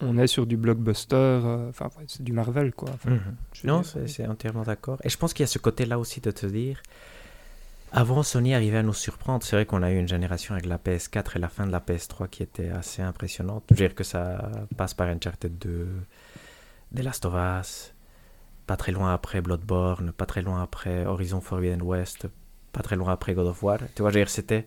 on 0.00 0.16
est 0.16 0.26
sur 0.26 0.46
du 0.46 0.56
blockbuster, 0.56 1.14
euh, 1.16 1.68
enfin 1.68 1.86
ouais, 1.98 2.04
c'est 2.08 2.22
du 2.22 2.32
Marvel 2.32 2.72
quoi. 2.72 2.88
Mhm. 3.06 3.20
Non, 3.64 3.82
c'est 3.82 4.26
entièrement 4.26 4.62
d'accord. 4.62 4.98
Et 5.04 5.10
je 5.10 5.18
pense 5.18 5.34
qu'il 5.34 5.42
y 5.42 5.44
a 5.44 5.48
ce 5.48 5.58
côté-là 5.58 5.98
aussi 5.98 6.20
de 6.22 6.30
te 6.30 6.46
dire, 6.46 6.80
avant 7.96 8.22
Sony 8.22 8.54
arrivait 8.54 8.78
à 8.78 8.82
nous 8.82 8.92
surprendre, 8.92 9.44
c'est 9.44 9.56
vrai 9.56 9.66
qu'on 9.66 9.82
a 9.82 9.90
eu 9.90 9.98
une 9.98 10.08
génération 10.08 10.54
avec 10.54 10.66
la 10.66 10.78
PS4 10.78 11.36
et 11.36 11.38
la 11.38 11.48
fin 11.48 11.66
de 11.66 11.72
la 11.72 11.80
PS3 11.80 12.28
qui 12.28 12.42
était 12.42 12.68
assez 12.70 13.02
impressionnante. 13.02 13.64
Je 13.70 13.74
veux 13.74 13.86
dire 13.88 13.94
que 13.94 14.04
ça 14.04 14.50
passe 14.76 14.94
par 14.94 15.06
Uncharted 15.08 15.56
2, 15.58 15.88
The 16.96 17.00
Last 17.00 17.24
of 17.24 17.34
Us, 17.34 17.94
pas 18.66 18.76
très 18.76 18.92
loin 18.92 19.14
après 19.14 19.40
Bloodborne, 19.40 20.12
pas 20.12 20.26
très 20.26 20.42
loin 20.42 20.62
après 20.62 21.06
Horizon 21.06 21.40
Forbidden 21.40 21.82
West, 21.82 22.26
pas 22.72 22.82
très 22.82 22.96
loin 22.96 23.12
après 23.12 23.32
God 23.34 23.46
of 23.46 23.62
War. 23.62 23.78
Tu 23.94 24.02
vois, 24.02 24.10
je 24.10 24.14
veux 24.18 24.20
dire, 24.24 24.30
c'était 24.30 24.66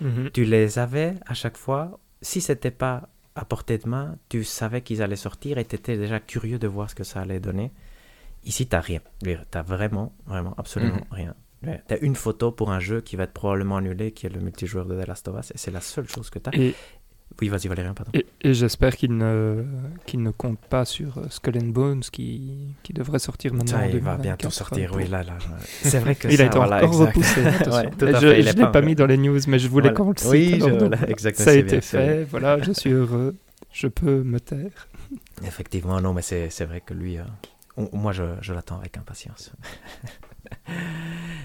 Mhm. 0.00 0.30
tu 0.30 0.44
les 0.44 0.78
avais 0.78 1.14
à 1.26 1.34
chaque 1.34 1.56
fois. 1.56 1.98
Si 2.22 2.40
c'était 2.40 2.70
pas 2.70 3.08
à 3.34 3.44
portée 3.44 3.78
de 3.78 3.88
main, 3.88 4.16
tu 4.28 4.44
savais 4.44 4.82
qu'ils 4.82 5.02
allaient 5.02 5.16
sortir 5.16 5.58
et 5.58 5.64
tu 5.64 5.74
étais 5.74 5.96
déjà 5.96 6.20
curieux 6.20 6.58
de 6.60 6.68
voir 6.68 6.88
ce 6.90 6.94
que 6.94 7.04
ça 7.04 7.20
allait 7.20 7.40
donner. 7.40 7.72
Ici, 8.44 8.66
t'as 8.68 8.80
rien. 8.80 9.00
Tu 9.22 9.36
as 9.54 9.62
vraiment, 9.62 10.12
vraiment, 10.26 10.54
absolument 10.58 10.96
Mhm. 11.10 11.16
rien. 11.16 11.34
Tu 11.62 11.94
as 11.94 11.98
une 11.98 12.14
photo 12.16 12.52
pour 12.52 12.70
un 12.70 12.78
jeu 12.80 13.00
qui 13.00 13.16
va 13.16 13.24
être 13.24 13.32
probablement 13.32 13.76
annulé, 13.78 14.12
qui 14.12 14.26
est 14.26 14.30
le 14.30 14.40
multijoueur 14.40 14.86
de 14.86 15.00
The 15.02 15.06
Last 15.06 15.26
of 15.28 15.38
Us, 15.40 15.50
et 15.50 15.58
c'est 15.58 15.70
la 15.72 15.80
seule 15.80 16.08
chose 16.08 16.30
que 16.30 16.38
tu 16.38 16.48
as. 16.50 16.56
Et, 16.56 16.74
Oui, 17.40 17.48
vas-y, 17.48 17.68
Valérien, 17.68 17.94
pardon. 17.94 18.10
et, 18.14 18.26
et 18.42 18.54
j'espère 18.54 18.96
qu'il 18.96 19.16
ne, 19.16 19.64
qu'il 20.06 20.22
ne 20.22 20.30
compte 20.30 20.58
pas 20.58 20.84
sur 20.84 21.18
euh, 21.18 21.26
Skull 21.28 21.58
and 21.58 21.66
Bones 21.68 22.00
qui, 22.00 22.74
qui 22.82 22.92
devrait 22.92 23.18
sortir 23.18 23.52
maintenant. 23.54 23.78
Ça, 23.78 23.86
il 23.86 23.92
va 24.00 24.16
2024, 24.16 24.22
bientôt 24.22 24.50
sortir, 24.50 24.92
oui, 24.96 25.06
là, 25.08 25.22
là. 25.22 25.36
C'est 25.82 25.98
vrai 25.98 26.14
que 26.14 26.26
Il 26.28 26.36
ça, 26.36 26.44
a 26.44 26.46
été 26.46 26.56
voilà, 26.58 26.76
encore 26.84 27.08
exact. 27.08 27.16
repoussé. 27.16 27.40
Ouais, 27.70 27.90
tout 27.90 28.04
à 28.06 28.20
je 28.20 28.26
est 28.28 28.42
l'ai 28.42 28.54
pas- 28.54 28.66
pas 28.68 28.80
mis 28.82 28.94
dans 28.94 29.06
les 29.06 29.16
news, 29.18 29.38
mais 29.46 29.58
je 29.58 29.68
voulais 29.68 29.90
Voilà. 29.90 29.96
qu'on 29.96 30.10
le 30.10 30.16
cite. 30.16 30.30
Oui, 30.30 30.54
alors 30.54 30.68
je- 30.70 30.74
donc, 30.76 30.88
voilà, 30.94 31.10
exactement, 31.10 31.44
ça 31.44 31.50
a 31.50 31.54
été 31.54 31.70
bien, 31.70 31.80
fait. 31.80 32.24
Voilà, 32.24 32.60
je 32.62 32.72
suis 32.72 32.90
heureux. 32.90 33.36
Je 33.72 33.86
peux 33.88 34.22
me 34.22 34.40
taire. 34.40 34.88
Effectivement, 35.44 36.00
non, 36.00 36.14
mais 36.14 36.22
c'est 36.22 36.48
c'est 36.50 36.64
vrai 36.64 36.80
que 36.80 36.94
lui, 36.94 37.18
euh, 37.18 37.22
on- 37.76 37.90
moi, 37.96 38.12
je, 38.12 38.22
je 38.40 38.52
l'attends 38.54 38.78
avec 38.78 38.96
impatience. 38.96 39.52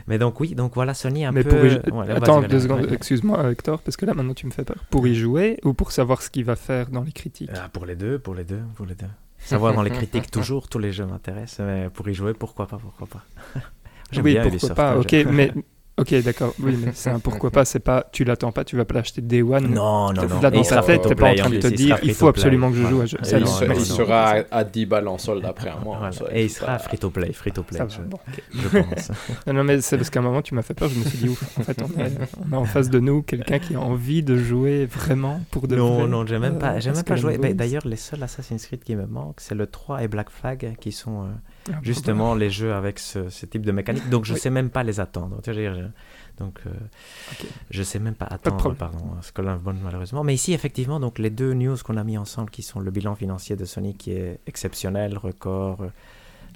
mais 0.08 0.18
donc, 0.18 0.40
oui, 0.40 0.56
donc 0.56 0.74
voilà, 0.76 0.94
Sony 0.94 1.26
un 1.26 1.32
Mais 1.32 1.44
peu... 1.44 1.50
pour 1.50 1.66
y... 1.66 1.92
Ouais, 1.92 2.10
Attends 2.12 2.42
deux 2.42 2.60
secondes, 2.60 2.88
excuse-moi 2.92 3.52
Hector, 3.52 3.82
parce 3.82 3.96
que 3.98 4.06
là 4.06 4.14
maintenant 4.14 4.34
tu 4.34 4.46
me 4.46 4.52
fais 4.52 4.64
peur. 4.66 4.78
Pour 4.90 5.08
y 5.08 5.16
jouer 5.16 5.60
ou 5.64 5.74
pour 5.74 5.92
savoir 5.92 6.22
ce 6.22 6.30
qu'il 6.30 6.46
va 6.46 6.56
faire 6.56 6.90
dans 6.90 7.04
les 7.04 7.12
critiques? 7.12 7.52
Ah, 7.54 7.70
pour 7.72 7.86
les 7.86 7.96
deux, 7.96 8.20
pour 8.20 8.36
les 8.36 8.44
deux, 8.44 8.62
pour 8.76 8.86
les 8.86 8.96
deux. 8.96 9.08
Savoir 9.38 9.74
dans 9.74 9.82
les 9.82 9.90
critiques, 9.92 10.32
toujours, 10.32 10.70
tous 10.70 10.80
les 10.80 10.92
jeux 10.94 11.06
m'intéressent, 11.06 11.66
mais 11.66 11.90
pour 11.90 12.08
y 12.08 12.14
jouer, 12.14 12.34
pourquoi 12.34 12.68
pas, 12.68 12.78
pourquoi 12.78 13.08
pas? 13.08 13.24
Oui, 14.16 14.34
bien 14.34 14.42
pourquoi 14.44 14.50
Ubisoft, 14.50 14.76
pas. 14.76 14.92
hein, 14.92 15.00
Ok, 15.00 15.16
mais 15.32 15.52
ok, 15.98 16.24
d'accord. 16.24 16.54
Oui, 16.60 16.78
mais 16.84 16.92
c'est 16.94 17.10
un 17.10 17.20
pourquoi 17.20 17.52
pas. 17.52 17.66
C'est 17.66 17.80
pas, 17.80 18.08
tu 18.12 18.24
l'attends 18.24 18.52
pas, 18.52 18.64
tu 18.64 18.76
vas 18.76 18.86
pas 18.86 18.96
l'acheter 18.96 19.22
Day 19.22 19.42
One. 19.42 19.68
Non, 19.74 20.12
non, 20.14 20.28
non. 20.28 20.42
Là 20.42 20.52
dans 20.52 20.58
il 20.62 20.64
ta 20.64 20.70
sera 20.70 20.82
tête, 20.84 21.02
t'es 21.08 21.16
pas 21.16 21.32
en 21.32 21.36
train 21.36 21.50
de 21.50 21.56
te 21.58 21.68
plus, 21.68 21.70
il 21.72 21.76
dire, 21.76 22.00
il 22.04 22.14
faut 22.14 22.28
absolument 22.28 22.72
que 22.72 22.78
je 22.78 22.84
joue 22.88 23.02
à 23.02 23.06
jeu. 23.06 23.18
Il, 23.24 23.38
non, 23.40 23.46
se- 23.46 23.66
non, 23.66 23.74
il 23.74 23.78
non, 23.80 23.86
sera 23.86 24.30
à, 24.32 24.44
à 24.52 24.64
10 24.64 24.86
balles 24.86 25.08
en 25.08 25.18
solde 25.18 25.46
après 25.46 25.70
un 25.70 25.80
mois. 25.80 26.10
Et 26.32 26.46
il 26.46 26.50
sera 26.50 26.80
Ça 26.80 27.88
je, 27.90 27.98
va, 28.00 28.04
bon, 28.06 28.20
ok. 28.28 28.44
je 28.54 28.68
pense. 28.80 29.12
Non, 29.54 29.64
mais 29.64 29.82
c'est 29.82 29.98
parce 29.98 30.10
qu'à 30.10 30.20
un 30.20 30.24
moment, 30.24 30.42
tu 30.42 30.56
m'as 30.56 30.62
fait 30.62 30.74
peur. 30.74 30.90
Je 30.90 31.00
me 31.00 31.04
suis 31.06 31.18
dit, 31.18 31.30
ouf, 31.30 31.60
en 31.60 31.64
fait, 31.64 31.82
on, 31.82 32.56
a 32.56 32.58
en 32.58 32.66
face 32.66 32.90
de 32.90 33.00
nous 33.00 33.22
quelqu'un 33.22 33.60
qui 33.60 33.76
a 33.76 33.80
envie 33.80 34.24
de 34.24 34.38
jouer 34.38 34.86
vraiment 34.86 35.42
pour 35.52 35.68
de 35.68 35.76
non, 35.76 35.96
vrai, 36.00 36.08
non, 36.08 36.26
j'ai 36.26 36.40
même 36.40 36.56
euh, 36.56 36.60
pas, 36.60 36.80
j'ai 36.80 36.92
même 36.92 37.04
pas 37.04 37.16
joué. 37.16 37.38
Bones. 37.38 37.54
D'ailleurs, 37.54 37.86
les 37.88 37.96
seuls 37.96 38.22
Assassin's 38.24 38.66
Creed 38.66 38.84
qui 38.84 38.96
me 38.96 39.06
manquent, 39.06 39.40
c'est 39.42 39.56
le 39.56 39.68
3 39.68 40.04
et 40.04 40.08
Black 40.08 40.30
Flag, 40.30 40.76
qui 40.80 40.92
sont 40.92 41.24
euh, 41.24 41.28
justement 41.82 42.36
les 42.36 42.50
jeux 42.50 42.74
avec 42.74 43.00
ce, 43.00 43.30
ce 43.30 43.46
type 43.46 43.66
de 43.66 43.72
mécanique. 43.72 44.10
Donc, 44.10 44.26
je 44.26 44.34
Oui. 44.34 44.40
sais 44.40 44.50
même 44.50 44.70
pas 44.70 44.84
les 44.84 45.00
attendre. 45.00 45.42
Donc, 46.38 46.62
euh, 46.66 46.72
je 47.70 47.84
sais 47.84 48.00
même 48.00 48.16
pas 48.16 48.26
attendre, 48.26 48.58
problème. 48.58 48.78
pardon, 48.78 49.22
Skull 49.22 49.48
and 49.50 49.58
Bones, 49.58 49.80
malheureusement. 49.84 50.24
Mais 50.24 50.34
ici, 50.34 50.54
effectivement, 50.54 51.00
donc 51.00 51.20
les 51.20 51.30
deux 51.30 51.54
news 51.54 51.78
qu'on 51.84 51.98
a 51.98 52.04
mis 52.04 52.18
ensemble, 52.18 52.50
qui 52.50 52.64
sont 52.64 52.80
le 52.80 52.90
bilan 52.92 53.16
financier 53.16 53.56
de 53.56 53.66
Sony, 53.66 53.96
qui 53.96 54.12
est 54.14 54.40
exceptionnel, 54.48 55.18
record. 55.18 55.82
euh, 55.82 55.90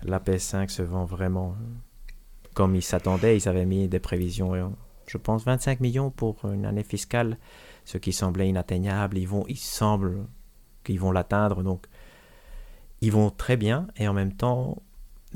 La 0.04 0.20
PS5 0.20 0.70
se 0.70 0.82
vend 0.82 1.06
vraiment 1.06 1.56
euh, 1.60 2.12
comme 2.54 2.76
ils 2.76 2.82
s'attendaient. 2.82 3.38
Ils 3.38 3.48
avaient 3.48 3.65
mis 3.65 3.88
des 3.88 4.00
prévisions, 4.00 4.54
euh, 4.56 4.65
je 5.06 5.17
pense, 5.17 5.43
25 5.46 5.80
millions 5.80 6.10
pour 6.10 6.43
une 6.46 6.65
année 6.65 6.84
fiscale, 6.84 7.38
ce 7.86 7.98
qui 8.00 8.13
semblait 8.13 8.50
inatteignable. 8.50 9.17
Ils 9.17 9.28
vont, 9.28 9.46
il 9.48 9.58
semble 9.58 10.26
qu'ils 10.84 11.00
vont 11.00 11.12
l'atteindre, 11.12 11.62
donc 11.63 11.86
ils 13.02 13.12
vont 13.12 13.30
très 13.30 13.58
bien. 13.58 13.88
Et 13.98 14.08
en 14.08 14.13
même 14.13 14.34
temps, 14.34 14.82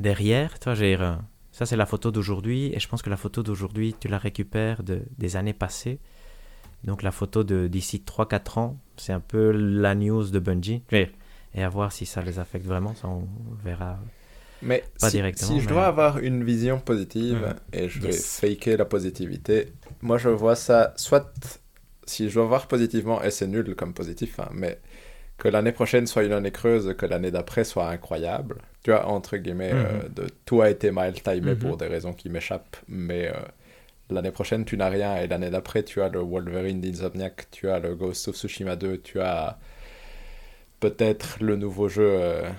derrière, 0.02 0.60
toi, 0.60 0.74
j'ai 0.76 0.96
euh, 1.00 1.14
ça 1.52 1.66
c'est 1.66 1.76
la 1.78 1.86
photo 1.86 2.12
d'aujourd'hui, 2.12 2.74
et 2.74 2.80
je 2.80 2.88
pense 2.88 3.02
que 3.02 3.10
la 3.10 3.18
photo 3.18 3.44
d'aujourd'hui, 3.44 3.96
tu 4.00 4.08
la 4.08 4.18
récupères 4.18 4.84
de, 4.84 5.04
des 5.18 5.36
années 5.36 5.54
passées. 5.54 6.00
Donc 6.84 7.04
la 7.04 7.12
photo 7.12 7.44
de 7.44 7.68
d'ici 7.68 8.04
3-4 8.06 8.60
ans, 8.60 8.78
c'est 8.98 9.14
un 9.14 9.20
peu 9.20 9.52
la 9.52 9.94
news 9.96 10.28
de 10.30 10.40
Bungie. 10.40 10.82
Et 11.54 11.64
à 11.64 11.70
voir 11.70 11.92
si 11.92 12.06
ça 12.06 12.22
les 12.22 12.40
affecte 12.40 12.66
vraiment, 12.66 12.96
ça 12.96 13.08
on 13.08 13.28
verra. 13.64 14.00
Mais 14.64 14.84
Pas 15.00 15.10
si, 15.10 15.18
directement, 15.18 15.52
si 15.52 15.60
je 15.60 15.66
mais- 15.66 15.72
dois 15.74 15.86
avoir 15.88 16.20
une 16.20 16.44
vision 16.44 16.80
positive 16.80 17.40
Mhm. 17.48 17.56
et 17.74 17.90
je 17.90 18.00
vais 18.00 18.08
Yes. 18.10 18.40
faker 18.40 18.78
la 18.78 18.86
positivité, 18.86 19.74
moi 20.02 20.18
je 20.18 20.30
vois 20.30 20.56
ça 20.56 20.94
soit 20.98 21.34
si 22.06 22.30
je 22.30 22.36
dois 22.36 22.46
voir 22.46 22.68
positivement 22.68 23.22
et 23.24 23.32
c'est 23.32 23.48
nul 23.48 23.76
comme 23.76 23.94
positif, 23.94 24.40
hein, 24.40 24.50
mais 24.54 24.80
que 25.38 25.48
l'année 25.48 25.72
prochaine 25.72 26.06
soit 26.08 26.24
une 26.24 26.32
année 26.34 26.52
creuse, 26.52 26.94
que 26.98 27.06
l'année 27.08 27.32
d'après 27.32 27.64
soit 27.64 27.90
incroyable. 27.90 28.62
Tu 28.84 28.90
vois, 28.92 29.06
entre 29.08 29.38
guillemets, 29.38 29.72
euh, 29.74 30.10
de, 30.10 30.28
tout 30.46 30.62
a 30.62 30.70
été 30.70 30.90
mal 30.92 31.14
timé 31.14 31.52
Mhm. 31.54 31.58
pour 31.58 31.78
des 31.78 31.88
raisons 31.88 32.14
qui 32.14 32.30
m'échappent, 32.30 32.78
mais 32.88 33.28
euh, 33.28 33.34
l'année 34.10 34.32
prochaine 34.32 34.66
tu 34.66 34.76
n'as 34.76 34.90
rien 34.90 35.18
et 35.18 35.28
l'année 35.28 35.50
d'après 35.52 35.84
tu 35.84 36.02
as 36.02 36.10
le 36.10 36.20
Wolverine 36.20 36.82
d'Insomniac, 36.82 37.50
tu 37.52 37.70
as 37.70 37.80
le 37.80 37.96
Ghost 37.96 38.28
of 38.28 38.36
Tsushima 38.36 38.76
2, 38.76 38.98
tu 38.98 39.22
as 39.22 39.58
peut-être 40.80 41.38
le 41.42 41.56
nouveau 41.58 41.88
jeu 41.90 42.08
euh, 42.10 42.50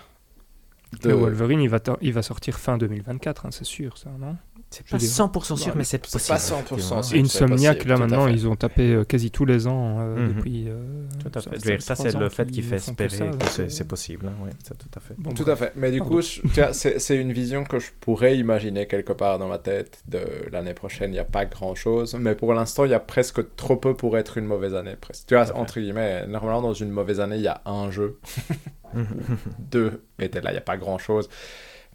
de... 1.03 1.09
Le 1.09 1.15
Wolverine, 1.15 1.61
il 1.61 1.69
va, 1.69 1.79
il 2.01 2.13
va 2.13 2.23
sortir 2.23 2.59
fin 2.59 2.79
2024, 2.79 3.47
hein, 3.47 3.51
c'est 3.51 3.65
sûr, 3.65 3.99
ça, 3.99 4.11
non? 4.19 4.37
C'est 4.73 4.87
pas 4.89 4.97
veux 4.97 4.99
dire- 4.99 5.09
100% 5.11 5.57
sûr, 5.57 5.69
Non, 5.69 5.75
mais 5.77 5.85
c'est 5.85 6.05
c'est 6.07 6.13
possible. 6.13 6.29
pas 6.35 6.39
100% 6.39 6.55
effectivement. 6.65 7.03
sûr. 7.03 7.05
c'est 7.05 7.19
Insomniac, 7.21 7.77
possible, 7.77 7.91
là 7.93 7.99
maintenant, 7.99 8.27
ils 8.27 8.49
ont 8.49 8.57
tapé 8.57 8.93
euh, 8.93 9.05
quasi 9.05 9.31
tous 9.31 9.45
les 9.45 9.67
ans 9.67 9.99
euh, 10.01 10.17
Mhm. 10.29 10.35
depuis. 10.35 10.65
euh, 10.69 11.07
Tout 11.23 11.39
à 11.39 11.41
fait. 11.43 11.81
ça- 11.81 11.95
c'est 11.95 12.17
le 12.19 12.29
fait 12.29 12.51
qui 12.51 12.63
fait 12.63 12.77
espérer 12.77 13.31
que 13.31 13.69
c'est 13.69 13.87
possible. 13.87 14.27
hein, 14.29 14.45
ouais, 14.45 14.51
ça, 14.65 14.75
tout 14.75 14.89
à 14.97 15.01
fait. 15.01 15.15
bon, 15.19 15.33
Tout 15.35 15.49
à 15.51 15.55
fait. 15.57 15.73
Mais 15.77 15.91
du 15.91 15.99
Pardon. 15.99 16.17
coup, 16.17 16.23
c'est 16.23 17.17
une 17.17 17.33
vision 17.33 17.65
que 17.65 17.79
je 17.79 17.91
pourrais 18.01 18.37
imaginer 18.37 18.87
quelque 18.87 19.13
part 19.13 19.39
dans 19.39 19.49
ma 19.49 19.59
tête 19.59 20.03
de 20.09 20.21
l'année 20.51 20.75
prochaine. 20.75 21.11
Il 21.11 21.15
n'y 21.15 21.19
a 21.19 21.25
pas 21.25 21.45
grand-chose. 21.45 22.15
Mais 22.19 22.35
pour 22.35 22.55
l'instant, 22.55 22.85
il 22.85 22.91
y 22.91 22.95
a 22.95 23.01
presque 23.01 23.55
trop 23.57 23.77
peu 23.77 23.95
pour 23.95 24.17
être 24.19 24.39
une 24.39 24.47
mauvaise 24.47 24.75
année. 24.75 24.97
Presque. 25.01 25.27
Tu 25.27 25.35
vois, 25.35 25.55
entre 25.57 25.81
guillemets, 25.81 26.27
normalement, 26.27 26.63
dans 26.63 26.73
une 26.75 26.91
mauvaise 26.91 27.21
année, 27.21 27.37
il 27.37 27.43
y 27.43 27.49
a 27.49 27.61
un 27.67 27.91
jeu. 27.91 28.19
Deux 29.59 30.05
étaient 30.19 30.41
là. 30.41 30.51
Il 30.51 30.55
n'y 30.55 30.59
a 30.59 30.63
pas 30.63 30.77
grand-chose. 30.77 31.29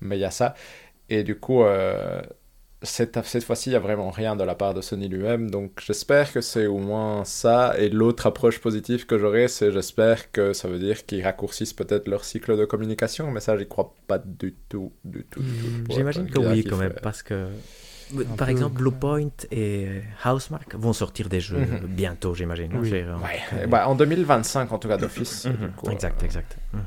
Mais 0.02 0.18
il 0.18 0.22
y 0.22 0.26
a 0.26 0.32
ça. 0.32 0.56
Et 1.10 1.24
du 1.24 1.40
coup... 1.40 1.64
euh, 1.64 2.22
cette, 2.84 3.20
cette 3.26 3.44
fois-ci, 3.44 3.70
il 3.70 3.74
n'y 3.74 3.76
a 3.78 3.80
vraiment 3.80 4.12
rien 4.12 4.36
de 4.36 4.44
la 4.44 4.54
part 4.54 4.74
de 4.76 4.82
Sony 4.82 5.08
lui-même, 5.10 5.50
donc 5.50 5.82
j'espère 5.84 6.32
que 6.32 6.42
c'est 6.42 6.68
au 6.68 6.78
moins 6.78 7.26
ça. 7.26 7.74
Et 7.80 7.90
l'autre 7.90 8.28
approche 8.28 8.60
positive 8.60 9.06
que 9.08 9.18
j'aurai, 9.18 9.48
c'est 9.48 9.72
j'espère 9.72 10.32
que 10.32 10.54
ça 10.54 10.68
veut 10.68 10.78
dire 10.80 11.06
qu'ils 11.06 11.24
raccourcissent 11.24 11.74
peut-être 11.74 12.08
leur 12.08 12.24
cycle 12.24 12.56
de 12.58 12.66
communication, 12.66 13.32
mais 13.32 13.40
ça, 13.40 13.58
j'y 13.58 13.68
crois 13.68 13.96
pas 14.08 14.20
du 14.20 14.54
tout, 14.70 14.92
du 15.04 15.24
tout, 15.24 15.42
du 15.42 15.54
tout. 15.56 15.92
J'imagine 15.92 16.30
que 16.30 16.38
oui, 16.40 16.64
quand 16.64 16.78
même, 16.78 16.94
parce 17.02 17.24
que. 17.24 17.48
Un 18.16 18.36
Par 18.38 18.48
peu, 18.48 18.52
exemple. 18.52 18.78
Bluepoint 18.78 19.28
et 19.52 20.02
Housemark 20.24 20.76
vont 20.76 20.94
sortir 20.94 21.28
des 21.28 21.42
jeux 21.42 21.58
Mhm. 21.60 21.88
bientôt, 21.88 22.34
j'imagine. 22.36 22.72
hein, 22.74 22.80
Oui. 22.82 22.94
euh, 22.94 23.18
Ouais, 23.18 23.42
euh, 23.54 23.62
eh 23.64 23.68
ben, 23.68 23.86
en 23.86 23.96
2025, 23.96 24.72
en 24.72 24.78
tout 24.80 24.88
cas, 24.88 24.96
d'office. 24.98 25.46
Mhm, 25.46 25.74
exact, 25.92 26.22
euh, 26.22 26.26
exact. 26.26 26.56
Mhm. 26.74 26.82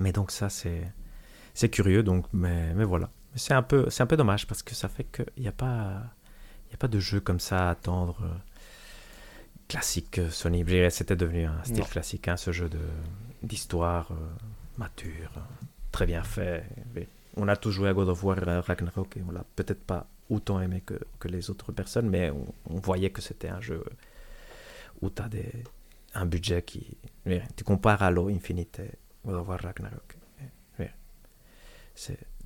Mais 0.00 0.12
donc 0.12 0.30
ça, 0.30 0.48
c'est 0.48 0.80
c'est 1.52 1.68
curieux, 1.68 2.02
donc, 2.02 2.24
mais, 2.32 2.72
mais 2.74 2.84
voilà. 2.84 3.10
C'est 3.36 3.54
un, 3.54 3.62
peu, 3.62 3.90
c'est 3.90 4.02
un 4.02 4.06
peu 4.06 4.16
dommage 4.16 4.46
parce 4.46 4.62
que 4.62 4.74
ça 4.74 4.88
fait 4.88 5.04
qu'il 5.04 5.26
n'y 5.42 5.48
a, 5.48 5.52
pas- 5.52 6.02
y 6.70 6.74
a 6.74 6.76
pas 6.76 6.88
de 6.88 7.00
jeu 7.00 7.20
comme 7.20 7.40
ça 7.40 7.68
à 7.68 7.70
attendre. 7.70 8.16
euh, 8.22 8.34
classique 9.68 10.18
euh, 10.18 10.30
Sony. 10.30 10.64
C'était 10.90 11.16
devenu 11.16 11.44
un 11.46 11.62
style 11.64 11.78
Non. 11.78 11.84
classique, 11.84 12.28
hein, 12.28 12.36
ce 12.36 12.52
jeu 12.52 12.68
de- 12.68 12.78
d'histoire 13.42 14.12
euh, 14.12 14.16
mature, 14.78 15.30
très 15.90 16.06
bien 16.06 16.22
fait. 16.22 16.64
Mais 16.94 17.08
on 17.36 17.48
a 17.48 17.56
tous 17.56 17.70
joué 17.72 17.88
à 17.88 17.94
God 17.94 18.08
of 18.10 18.22
War 18.22 18.36
Ragnarok 18.66 19.16
et 19.16 19.22
on 19.26 19.32
l'a 19.32 19.44
peut-être 19.56 19.82
pas 19.82 20.06
autant 20.30 20.60
aimé 20.60 20.82
que, 20.84 20.98
que 21.18 21.28
les 21.28 21.50
autres 21.50 21.72
personnes, 21.72 22.08
mais 22.08 22.30
on, 22.30 22.46
on 22.70 22.78
voyait 22.78 23.10
que 23.10 23.20
c'était 23.22 23.48
un 23.48 23.60
jeu 23.60 23.82
où 25.00 25.10
tu 25.10 25.22
as 25.22 25.28
des, 25.28 25.50
un 26.14 26.26
budget 26.26 26.62
qui. 26.62 26.96
Tu 27.56 27.64
compares 27.64 28.02
Halo 28.02 28.28
Infinite 28.28 28.78
et 28.80 28.90
God 29.24 29.34
of 29.36 29.48
War 29.48 29.60
Ragnarok. 29.60 30.16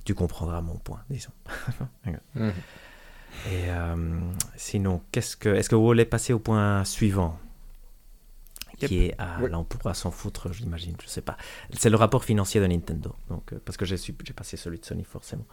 Tu 0.09 0.15
comprendras 0.15 0.59
mon 0.61 0.75
point, 0.77 1.03
disons. 1.11 1.29
Mhm. 2.35 2.51
Et 3.51 3.69
euh, 3.69 3.95
sinon, 4.55 5.01
qu'est-ce 5.11 5.37
que, 5.37 5.49
est-ce 5.49 5.69
que 5.69 5.75
vous 5.75 5.85
voulez 5.85 6.05
passer 6.05 6.33
au 6.33 6.39
point 6.39 6.83
suivant 6.83 7.37
qui 8.79 9.03
est 9.05 9.15
à, 9.19 9.37
Oui. 9.39 9.51
là 9.51 9.59
on 9.59 9.63
pourra 9.65 9.93
s'en 9.93 10.09
foutre 10.09 10.51
j'imagine 10.53 10.95
je 11.03 11.07
sais 11.07 11.21
pas 11.21 11.35
c'est 11.73 11.89
le 11.89 11.97
rapport 11.97 12.23
financier 12.23 12.59
de 12.61 12.65
Nintendo 12.65 13.13
donc 13.29 13.51
euh, 13.53 13.59
parce 13.65 13.75
que 13.77 13.83
j'ai 13.85 13.97
su- 13.97 14.15
j'ai 14.25 14.31
passé 14.33 14.55
celui 14.57 14.79
de 14.79 14.85
Sony 14.85 15.03
forcément 15.03 15.45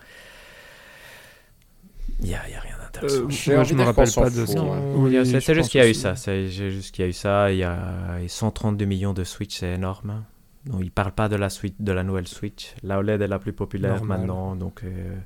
il 2.21 2.29
y 2.29 2.35
a, 2.35 2.49
il 2.49 2.53
y 2.53 2.55
a 2.55 2.61
rien 2.61 2.77
d'intéressant 2.79 3.25
Euh, 3.25 3.65
je 3.65 3.73
de 3.75 3.79
me 3.79 3.83
rappelle 3.85 4.11
pas 4.13 4.31
de 4.31 4.45
Oui, 4.97 5.19
Oui, 5.19 5.41
c'est 5.41 5.55
juste 5.55 5.71
qu'il 5.71 5.81
y 5.81 5.85
a 5.85 5.89
eu 5.89 5.95
ça. 5.95 6.15
C'est 6.17 6.49
juste 6.49 6.95
qu'il 6.95 7.03
y 7.03 7.07
a 7.07 7.09
eu 7.11 7.13
ça. 7.13 7.51
Il 7.53 7.59
y 7.59 7.65
a 7.65 8.19
132 8.29 8.85
millions 8.87 9.13
de 9.13 9.25
Switch, 9.25 9.59
c'est 9.59 9.75
énorme. 9.75 10.25
Donc, 10.67 10.81
ils 10.83 10.91
parlent 10.91 11.13
pas 11.15 11.29
de 11.29 11.37
la 11.37 11.49
suite, 11.49 11.77
de 11.81 11.93
la 11.93 12.03
nouvelle 12.03 12.27
Switch. 12.29 12.75
La 12.83 12.99
OLED 12.99 13.23
est 13.23 13.29
la 13.29 13.39
plus 13.39 13.53
populaire 13.53 13.97
Normal. 13.97 14.19
maintenant. 14.21 14.57
Donc, 14.57 14.83
euh, 14.85 15.17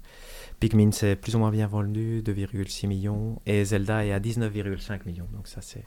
Pikmin 0.60 0.90
c'est 0.92 1.16
plus 1.16 1.34
ou 1.34 1.38
moins 1.38 1.50
bien 1.50 1.66
vendu, 1.66 2.22
2,6 2.22 2.86
millions, 2.86 3.40
et 3.46 3.64
Zelda 3.64 4.04
est 4.04 4.12
à 4.12 4.20
19,5 4.20 5.06
millions. 5.06 5.26
Donc 5.32 5.48
ça 5.48 5.62
c'est, 5.62 5.84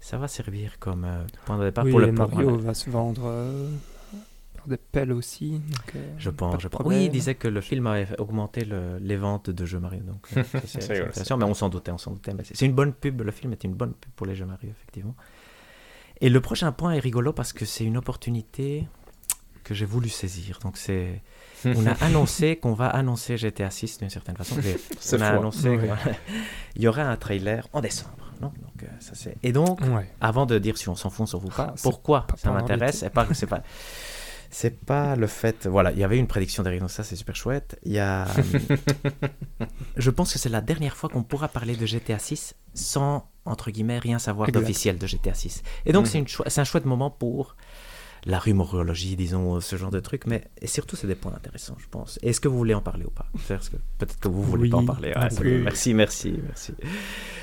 ça 0.00 0.18
va 0.18 0.26
servir 0.26 0.78
comme 0.80 1.04
euh, 1.04 1.22
point 1.46 1.56
de 1.58 1.64
départ 1.64 1.84
Oui, 1.84 1.92
pour 1.92 2.02
et 2.02 2.06
le 2.06 2.12
Mario 2.12 2.56
va 2.58 2.74
se 2.74 2.90
vendre 2.90 3.22
euh, 3.26 3.70
par 4.56 4.66
des 4.66 4.76
pelles 4.78 5.12
aussi. 5.12 5.52
donc, 5.52 5.94
euh, 5.94 6.12
Je 6.18 6.30
pense, 6.30 6.60
je 6.60 6.66
pense. 6.66 6.82
Oui, 6.84 7.04
il 7.04 7.10
disait 7.10 7.36
que 7.36 7.46
le 7.46 7.60
film 7.60 7.86
avait 7.86 8.18
augmenté 8.20 8.64
le- 8.64 8.98
les 9.00 9.16
ventes 9.16 9.50
de 9.50 9.64
jeux 9.64 9.78
Mario. 9.78 10.00
Donc, 10.02 10.26
euh, 10.36 10.42
ça, 10.42 10.58
c'est 10.66 10.82
intéressant, 11.06 11.36
mais 11.36 11.44
on 11.44 11.54
s'en 11.54 11.68
doutait, 11.68 11.92
on 11.92 11.98
s'en 11.98 12.10
doutait. 12.10 12.34
Mais 12.34 12.42
c'est 12.42 12.56
c'est 12.56 12.66
une 12.66 12.74
bonne 12.74 12.92
pub, 12.92 13.20
le 13.22 13.30
film 13.30 13.52
est 13.52 13.62
une 13.62 13.74
bonne 13.74 13.92
pub 13.94 14.10
pour 14.16 14.26
les 14.26 14.34
jeux 14.34 14.46
Mario, 14.46 14.70
effectivement. 14.70 15.14
Et 16.20 16.28
le 16.28 16.40
prochain 16.40 16.72
point 16.72 16.92
est 16.92 16.98
rigolo 17.00 17.32
parce 17.32 17.52
que 17.52 17.64
c'est 17.64 17.84
une 17.84 17.96
opportunité 17.96 18.86
que 19.64 19.74
j'ai 19.74 19.86
voulu 19.86 20.08
saisir. 20.08 20.58
Donc, 20.62 20.76
c'est. 20.76 21.22
On 21.64 21.86
a 21.86 21.92
annoncé 22.04 22.56
qu'on 22.56 22.72
va 22.72 22.88
annoncer 22.88 23.36
GTA 23.36 23.70
6 23.70 23.98
d'une 23.98 24.10
certaine 24.10 24.36
façon. 24.36 24.56
On 24.58 24.60
a 24.60 24.62
fou, 24.72 25.16
hein. 25.22 25.22
annoncé 25.22 25.78
qu'il 26.72 26.82
y 26.82 26.88
aura 26.88 27.02
un 27.02 27.16
trailer 27.16 27.66
en 27.72 27.80
décembre. 27.80 28.16
Non? 28.40 28.48
Donc, 28.62 28.82
euh, 28.82 28.86
ça, 29.00 29.12
c'est... 29.14 29.36
Et 29.42 29.52
donc, 29.52 29.80
Ouais. 29.82 30.10
avant 30.22 30.46
de 30.46 30.58
dire 30.58 30.78
si 30.78 30.88
on 30.88 30.94
s'en 30.94 31.10
fout, 31.10 31.24
on 31.24 31.26
s'en 31.26 31.40
fout 31.40 31.52
pas, 31.52 31.66
Ah, 31.70 31.74
pourquoi 31.82 32.26
ça 32.38 32.50
m'intéresse. 32.50 33.00
C'est 33.00 33.10
pas, 33.10 33.26
c'est 33.34 33.46
pas, 33.46 33.62
c'est 34.50 34.84
pas 34.84 35.14
le 35.16 35.26
fait. 35.26 35.66
Voilà, 35.66 35.92
il 35.92 35.98
y 35.98 36.04
avait 36.04 36.18
une 36.18 36.26
prédiction 36.26 36.62
derrière, 36.62 36.80
donc 36.82 36.90
ça 36.90 37.04
c'est 37.04 37.16
super 37.16 37.36
chouette. 37.36 37.78
Il 37.84 37.92
y 37.92 37.98
a, 37.98 38.26
je 39.96 40.10
pense 40.10 40.32
que 40.32 40.38
c'est 40.38 40.48
la 40.48 40.60
dernière 40.60 40.96
fois 40.96 41.08
qu'on 41.08 41.22
pourra 41.22 41.48
parler 41.48 41.76
de 41.76 41.86
GTA 41.86 42.18
6 42.18 42.54
sans 42.74 43.28
entre 43.44 43.70
guillemets 43.70 43.98
rien 43.98 44.18
savoir 44.18 44.50
d'officiel 44.52 44.98
de 44.98 45.06
GTA 45.06 45.34
6. 45.34 45.62
Et 45.86 45.92
donc 45.92 46.06
Mhm. 46.14 46.26
c'est 46.46 46.60
un 46.60 46.64
chouette 46.64 46.84
moment 46.84 47.10
pour 47.10 47.56
la 48.26 48.38
rumorologie, 48.38 49.16
disons, 49.16 49.60
ce 49.60 49.76
genre 49.76 49.90
de 49.90 49.98
trucs, 50.00 50.26
mais 50.26 50.44
et 50.60 50.66
surtout 50.66 50.94
c'est 50.94 51.06
des 51.06 51.14
points 51.14 51.32
intéressants, 51.34 51.76
je 51.78 51.86
pense. 51.90 52.18
Est-ce 52.22 52.40
que 52.40 52.48
vous 52.48 52.58
voulez 52.58 52.74
en 52.74 52.82
parler 52.82 53.06
ou 53.06 53.10
pas? 53.10 53.26
Peut-être 53.48 54.18
que 54.20 54.28
vous 54.28 54.42
voulez 54.42 54.64
Oui. 54.64 54.70
pas 54.70 54.76
en 54.76 54.84
parler. 54.84 55.12
Ah, 55.16 55.28
oui. 55.40 55.58
Merci, 55.64 55.94
merci, 55.94 56.38
merci. 56.46 56.74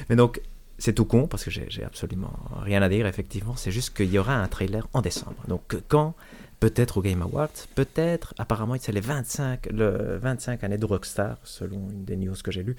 Mais 0.10 0.16
donc, 0.16 0.40
c'est 0.78 0.94
tout 0.94 1.06
con 1.06 1.28
parce 1.28 1.44
que 1.44 1.50
j'ai 1.50 1.84
absolument 1.84 2.32
rien 2.62 2.84
à 2.84 2.90
dire, 2.90 3.08
effectivement. 3.08 3.56
C'est 3.56 3.72
juste 3.72 3.96
qu'il 3.98 4.12
y 4.12 4.20
aura 4.20 4.36
un 4.36 4.48
trailer 4.48 4.88
en 4.94 5.02
décembre. 5.02 5.42
Donc, 5.48 5.76
quand 5.88 6.14
Peut-être 6.60 6.98
au 6.98 7.02
Game 7.02 7.22
Awards, 7.22 7.50
peut-être, 7.76 8.34
apparemment, 8.38 8.76
c'est 8.80 8.92
les 8.92 9.02
25, 9.02 9.68
le 9.72 10.18
25 10.18 10.64
années 10.64 10.78
de 10.78 10.86
Rockstar, 10.86 11.38
selon 11.44 11.90
une 11.92 12.04
des 12.04 12.18
news 12.18 12.34
que 12.44 12.52
j'ai 12.52 12.64
lues, 12.64 12.76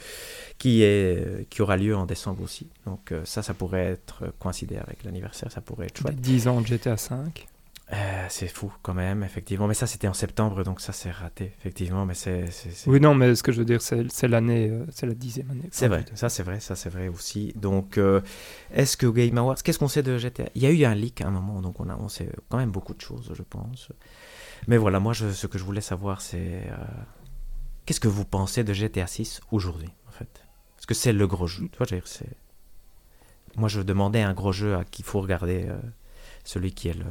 qui, 0.58 0.82
est, 0.82 1.48
qui 1.48 1.62
aura 1.62 1.76
lieu 1.76 1.94
en 1.96 2.04
décembre 2.04 2.42
aussi. 2.42 2.68
Donc, 2.86 3.12
euh, 3.12 3.24
ça, 3.24 3.42
ça 3.42 3.54
pourrait 3.54 3.86
être 3.86 4.32
coïncider 4.40 4.76
avec 4.76 5.04
l'anniversaire, 5.04 5.52
ça 5.52 5.60
pourrait 5.60 5.86
être 5.86 5.98
chouette. 5.98 6.20
10 6.20 6.48
ans 6.48 6.60
de 6.60 6.66
GTA 6.66 6.96
5. 6.96 7.46
Euh, 7.90 8.26
c'est 8.28 8.48
fou 8.48 8.70
quand 8.82 8.92
même, 8.92 9.22
effectivement. 9.22 9.66
Mais 9.66 9.74
ça, 9.74 9.86
c'était 9.86 10.08
en 10.08 10.14
septembre, 10.14 10.62
donc 10.62 10.80
ça, 10.80 10.92
c'est 10.92 11.10
raté, 11.10 11.52
effectivement. 11.58 12.04
Mais 12.04 12.14
c'est. 12.14 12.50
Oui, 12.86 13.00
non, 13.00 13.14
mais 13.14 13.34
ce 13.34 13.42
que 13.42 13.50
je 13.50 13.60
veux 13.60 13.64
dire, 13.64 13.80
c'est 13.80 14.28
l'année, 14.28 14.68
euh, 14.68 14.84
c'est 14.90 15.06
la 15.06 15.14
dixième 15.14 15.50
année. 15.50 15.68
C'est 15.70 15.88
vrai, 15.88 16.04
ça 16.14 16.28
c'est 16.28 16.42
vrai, 16.42 16.60
ça 16.60 16.76
c'est 16.76 16.90
vrai 16.90 17.08
aussi. 17.08 17.54
Donc, 17.56 17.96
euh, 17.96 18.20
est-ce 18.72 18.98
que 18.98 19.06
Game 19.06 19.38
Awards, 19.38 19.56
qu'est-ce 19.62 19.78
qu'on 19.78 19.88
sait 19.88 20.02
de 20.02 20.18
GTA 20.18 20.50
Il 20.54 20.62
y 20.62 20.66
a 20.66 20.70
eu 20.70 20.84
un 20.84 20.94
leak 20.94 21.22
à 21.22 21.28
un 21.28 21.30
moment, 21.30 21.62
donc 21.62 21.80
on, 21.80 21.88
a, 21.88 21.96
on 21.96 22.08
sait 22.08 22.28
quand 22.50 22.58
même 22.58 22.70
beaucoup 22.70 22.92
de 22.92 23.00
choses, 23.00 23.32
je 23.34 23.42
pense. 23.42 23.88
Mais 24.66 24.76
voilà, 24.76 25.00
moi, 25.00 25.14
je, 25.14 25.30
ce 25.30 25.46
que 25.46 25.56
je 25.56 25.64
voulais 25.64 25.80
savoir, 25.80 26.20
c'est 26.20 26.68
qu'est-ce 27.86 28.00
que 28.00 28.08
vous 28.08 28.26
pensez 28.26 28.64
de 28.64 28.74
GTA 28.74 29.06
6 29.06 29.40
aujourd'hui, 29.50 29.90
en 30.08 30.10
fait? 30.10 30.44
Parce 30.76 30.84
que 30.84 30.94
c'est 30.94 31.14
le 31.14 31.26
gros 31.26 31.46
jeu. 31.46 31.68
Tu 31.72 31.78
vois, 31.78 31.86
c'est. 32.04 32.36
Moi, 33.56 33.70
je 33.70 33.80
demandais 33.80 34.20
un 34.20 34.34
gros 34.34 34.52
jeu 34.52 34.76
à 34.76 34.84
qu'il 34.84 35.06
faut 35.06 35.22
regarder, 35.22 35.68
celui 36.44 36.72
qui 36.72 36.88
est 36.88 36.94
le 36.94 37.06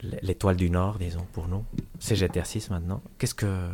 l'étoile 0.00 0.56
du 0.56 0.70
Nord, 0.70 0.98
disons, 0.98 1.26
pour 1.32 1.48
nous. 1.48 1.64
C'est 1.98 2.16
GTA 2.16 2.44
6 2.44 2.70
maintenant. 2.70 3.02
Qu'est-ce 3.18 3.34
que. 3.34 3.68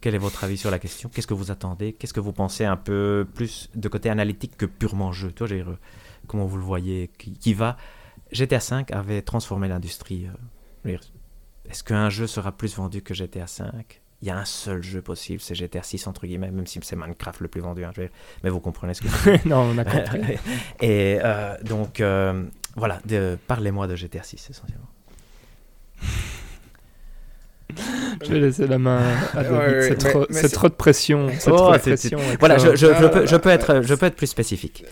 Quel 0.00 0.14
est 0.14 0.18
votre 0.18 0.44
avis 0.44 0.56
sur 0.56 0.70
la 0.70 0.78
question? 0.78 1.08
Qu'est-ce 1.12 1.26
que 1.26 1.34
vous 1.34 1.50
attendez? 1.50 1.92
Qu'est-ce 1.92 2.14
que 2.14 2.20
vous 2.20 2.32
pensez 2.32 2.64
un 2.64 2.76
peu 2.76 3.26
plus 3.34 3.68
de 3.74 3.88
côté 3.88 4.08
analytique 4.10 4.56
que 4.56 4.64
purement 4.66 5.10
jeu? 5.10 5.32
Toi, 5.32 5.48
comment 6.28 6.46
vous 6.46 6.56
le 6.56 6.62
voyez 6.62 7.10
qui, 7.18 7.32
qui 7.32 7.52
va? 7.52 7.76
GTA 8.30 8.60
5 8.60 8.92
avait 8.92 9.22
transformé 9.22 9.66
l'industrie. 9.68 10.28
euh, 10.86 10.96
Est-ce 11.68 11.82
qu'un 11.82 12.10
jeu 12.10 12.26
sera 12.28 12.52
plus 12.52 12.76
vendu 12.76 13.02
que 13.02 13.12
GTA 13.12 13.48
5 13.48 14.00
Il 14.22 14.28
y 14.28 14.30
a 14.30 14.38
un 14.38 14.44
seul 14.44 14.82
jeu 14.84 15.02
possible, 15.02 15.40
c'est 15.40 15.56
GTA 15.56 15.82
6 15.82 16.06
entre 16.06 16.26
guillemets, 16.26 16.50
même 16.52 16.66
si 16.66 16.78
c'est 16.82 16.94
Minecraft 16.96 17.40
le 17.40 17.48
plus 17.48 17.60
vendu. 17.60 17.84
hein, 17.84 17.90
mais 18.44 18.50
vous 18.50 18.60
comprenez 18.60 18.94
ce 18.94 19.00
que 19.02 19.08
je 19.08 19.14
veux 19.16 19.32
dire. 19.38 19.46
non, 19.46 19.62
on 19.62 19.78
a 19.78 19.84
compris. 19.84 20.20
Et 20.80 21.18
euh, 21.24 21.56
donc, 21.64 22.00
euh, 22.00 22.44
voilà, 22.76 23.00
parlez-moi 23.48 23.88
de 23.88 23.96
GTA 23.96 24.22
6 24.22 24.50
essentiellement. 24.50 24.86
Je 28.24 28.32
vais 28.32 28.40
laisser 28.40 28.66
la 28.66 28.78
main 28.78 29.00
à 29.34 29.42
David. 29.42 29.52
Ouais, 29.52 29.58
ouais, 29.58 29.82
c'est 30.32 30.48
trop, 30.48 30.68
de 30.68 30.74
pression. 30.74 31.28
C'est 31.38 31.50
Oh, 31.50 31.56
trop 31.56 31.72
de 31.72 31.78
pression. 31.78 32.18
Voilà, 32.40 32.58
je, 32.58 32.70
je- 32.70 32.76
je 32.76 32.86
Ah, 33.04 33.08
peux, 33.08 33.26
je, 33.26 33.36
peux 33.36 33.50
être, 33.50 33.82
je 33.82 33.94
peux 33.94 34.06
être 34.06 34.16
plus 34.16 34.26
spécifique. 34.26 34.84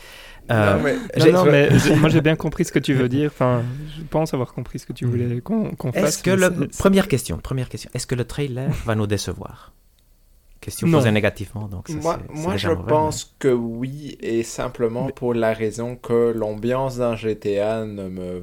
Euh, 0.50 0.76
Non, 0.76 0.82
mais 0.82 0.92
Non, 0.94 1.00
j'ai- 1.16 1.32
non, 1.32 1.44
je- 1.44 1.50
mais 1.50 1.68
moi 1.96 2.08
j'ai 2.08 2.20
bien 2.20 2.36
compris 2.36 2.64
ce 2.64 2.70
que 2.72 2.78
tu 2.78 2.94
veux 2.94 3.08
dire. 3.08 3.30
Enfin, 3.32 3.62
je 3.96 4.02
pense 4.08 4.32
avoir 4.34 4.52
compris 4.52 4.78
ce 4.78 4.86
que 4.86 4.92
tu 4.92 5.04
Mm. 5.06 5.10
voulais 5.10 5.40
qu'on 5.40 5.70
qu'on 5.74 5.90
fasse. 5.90 6.04
Est-ce 6.18 6.22
que 6.22 6.30
mais 6.30 6.36
le 6.36 6.68
c'est- 6.70 6.78
première 6.78 7.08
question, 7.08 7.38
première 7.38 7.68
question, 7.68 7.90
est-ce 7.94 8.06
que 8.06 8.14
le 8.14 8.24
trailer 8.24 8.68
va 8.84 8.94
nous 8.94 9.08
décevoir? 9.08 9.72
Question 10.60 10.88
posée 10.90 11.10
négativement, 11.10 11.66
donc 11.68 11.88
ça, 11.88 11.94
Moi, 11.94 12.18
c'est- 12.20 12.34
c'est 12.36 12.42
moi 12.42 12.56
je 12.56 12.68
mauvais, 12.68 12.82
pense 12.88 13.34
que 13.40 13.48
oui, 13.48 14.18
et 14.20 14.42
simplement 14.44 15.06
Mais- 15.06 15.12
pour 15.12 15.34
la 15.34 15.52
raison 15.52 15.96
que 15.96 16.32
l'ambiance 16.36 16.98
d'un 16.98 17.16
GTA 17.16 17.84
ne 17.84 18.08
me. 18.08 18.42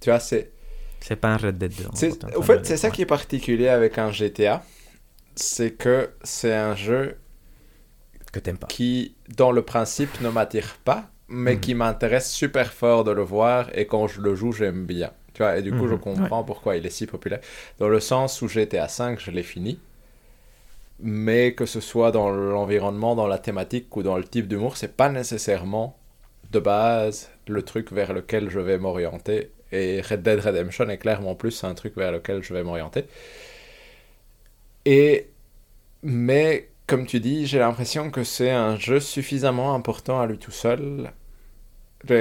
Tu 0.00 0.08
vois, 0.10 0.20
c'est. 0.20 0.51
C'est 1.02 1.16
pas 1.16 1.28
un 1.28 1.36
Red 1.36 1.58
Dead 1.58 1.72
2. 1.74 1.84
c'est- 1.94 2.36
Au 2.36 2.42
fait, 2.42 2.64
c'est 2.66 2.76
ça 2.76 2.90
qui 2.90 3.02
est 3.02 3.06
particulier 3.06 3.68
avec 3.68 3.98
un 3.98 4.10
GTA. 4.10 4.62
C'est 5.34 5.72
que 5.72 6.10
c'est 6.22 6.54
un 6.54 6.74
jeu 6.76 7.16
que 8.32 8.38
t'aimes 8.40 8.56
pas. 8.58 8.66
qui, 8.66 9.14
dans 9.36 9.50
le 9.52 9.62
principe, 9.62 10.20
ne 10.20 10.28
m'attire 10.30 10.76
pas, 10.84 11.10
mais 11.28 11.54
Mhm. 11.54 11.60
qui 11.60 11.74
m'intéresse 11.74 12.30
super 12.32 12.72
fort 12.72 13.04
de 13.04 13.10
le 13.12 13.22
voir, 13.22 13.68
et 13.76 13.86
quand 13.86 14.06
je 14.06 14.20
le 14.20 14.34
joue, 14.34 14.52
j'aime 14.52 14.84
bien. 14.86 15.10
Tu 15.34 15.42
vois, 15.42 15.56
et 15.58 15.62
du 15.62 15.70
coup, 15.72 15.86
je 15.88 15.94
Mhm. 15.94 16.00
comprends 16.00 16.44
pourquoi 16.44 16.76
il 16.76 16.84
est 16.86 16.90
si 16.90 17.06
populaire. 17.06 17.40
Dans 17.78 17.88
le 17.88 18.00
sens 18.00 18.40
où 18.42 18.48
GTA 18.48 18.88
5, 18.88 19.18
je 19.20 19.30
l'ai 19.30 19.42
fini. 19.42 19.78
Mais 21.00 21.54
que 21.54 21.66
ce 21.66 21.80
soit 21.80 22.12
dans 22.12 22.30
l'environnement, 22.30 23.14
dans 23.16 23.26
la 23.26 23.38
thématique 23.38 23.96
ou 23.96 24.02
dans 24.02 24.16
le 24.16 24.24
type 24.24 24.46
d'humour, 24.46 24.76
c'est 24.76 24.96
pas 24.96 25.08
nécessairement 25.08 25.98
de 26.52 26.60
base 26.60 27.30
le 27.48 27.62
truc 27.62 27.90
vers 27.92 28.12
lequel 28.12 28.50
je 28.50 28.60
vais 28.60 28.78
m'orienter. 28.78 29.50
Et 29.72 30.00
Red 30.02 30.22
Dead 30.22 30.40
Redemption 30.40 30.88
est 30.90 30.98
clairement 30.98 31.34
plus 31.34 31.64
un 31.64 31.74
truc 31.74 31.96
vers 31.96 32.12
lequel 32.12 32.42
je 32.42 32.54
vais 32.54 32.62
m'orienter. 32.64 33.06
Et 34.84 35.28
mais 36.02 36.70
comme 36.86 37.06
tu 37.06 37.20
dis, 37.20 37.46
j'ai 37.46 37.58
l'impression 37.60 38.10
que 38.10 38.24
c'est 38.24 38.50
un 38.50 38.76
jeu 38.78 39.00
suffisamment 39.00 39.74
important 39.74 40.20
à 40.20 40.26
lui 40.26 40.38
tout 40.38 40.50
seul. 40.52 41.12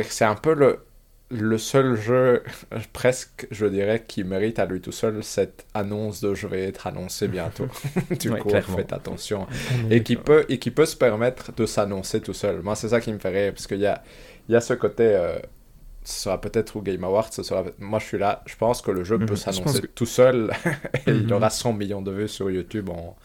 C'est 0.09 0.25
un 0.25 0.35
peu 0.35 0.53
le, 0.53 0.85
le 1.29 1.57
seul 1.57 1.95
jeu, 1.95 2.43
presque, 2.93 3.47
je 3.51 3.65
dirais, 3.65 4.03
qui 4.07 4.23
mérite 4.23 4.59
à 4.59 4.65
lui 4.65 4.79
tout 4.81 4.91
seul 4.91 5.23
cette 5.23 5.65
annonce 5.73 6.21
de 6.21 6.35
je 6.35 6.47
vais 6.47 6.63
être 6.65 6.87
annoncé 6.87 7.27
bientôt. 7.27 7.69
du 8.11 8.31
Ouais, 8.31 8.37
coup, 8.37 8.61
faites 8.61 8.93
attention. 8.93 9.47
Et 9.89 10.03
qui, 10.03 10.17
peut, 10.17 10.45
et 10.49 10.59
qui 10.59 10.71
peut 10.71 10.85
se 10.85 10.95
permettre 10.95 11.51
de 11.53 11.65
s'annoncer 11.65 12.21
tout 12.21 12.33
seul. 12.33 12.61
Moi, 12.61 12.75
c'est 12.75 12.89
ça 12.89 13.01
qui 13.01 13.11
me 13.11 13.19
fait 13.19 13.29
rire, 13.29 13.53
parce 13.53 13.67
qu'il 13.67 13.79
y 13.79 13.87
a, 13.87 14.03
y 14.49 14.55
a 14.55 14.61
ce 14.61 14.73
côté. 14.73 15.03
euh, 15.05 15.39
ce 16.03 16.21
sera 16.23 16.41
peut-être 16.41 16.77
au 16.77 16.81
Game 16.81 17.03
Awards, 17.03 17.31
ce 17.33 17.43
sera... 17.43 17.63
moi 17.79 17.99
je 17.99 18.05
suis 18.05 18.17
là, 18.17 18.43
je 18.47 18.55
pense 18.55 18.81
que 18.81 18.91
le 18.91 19.03
jeu 19.03 19.17
Mhm. 19.17 19.25
peut 19.27 19.35
s'annoncer 19.35 19.81
que- 19.81 19.87
tout 19.87 20.05
seul 20.05 20.51
et 21.07 21.11
il 21.11 21.25
Mhm. 21.27 21.31
aura 21.33 21.49
100 21.49 21.73
millions 21.73 22.01
de 22.01 22.11
vues 22.11 22.27
sur 22.27 22.49
YouTube 22.51 22.89
en, 22.89 23.15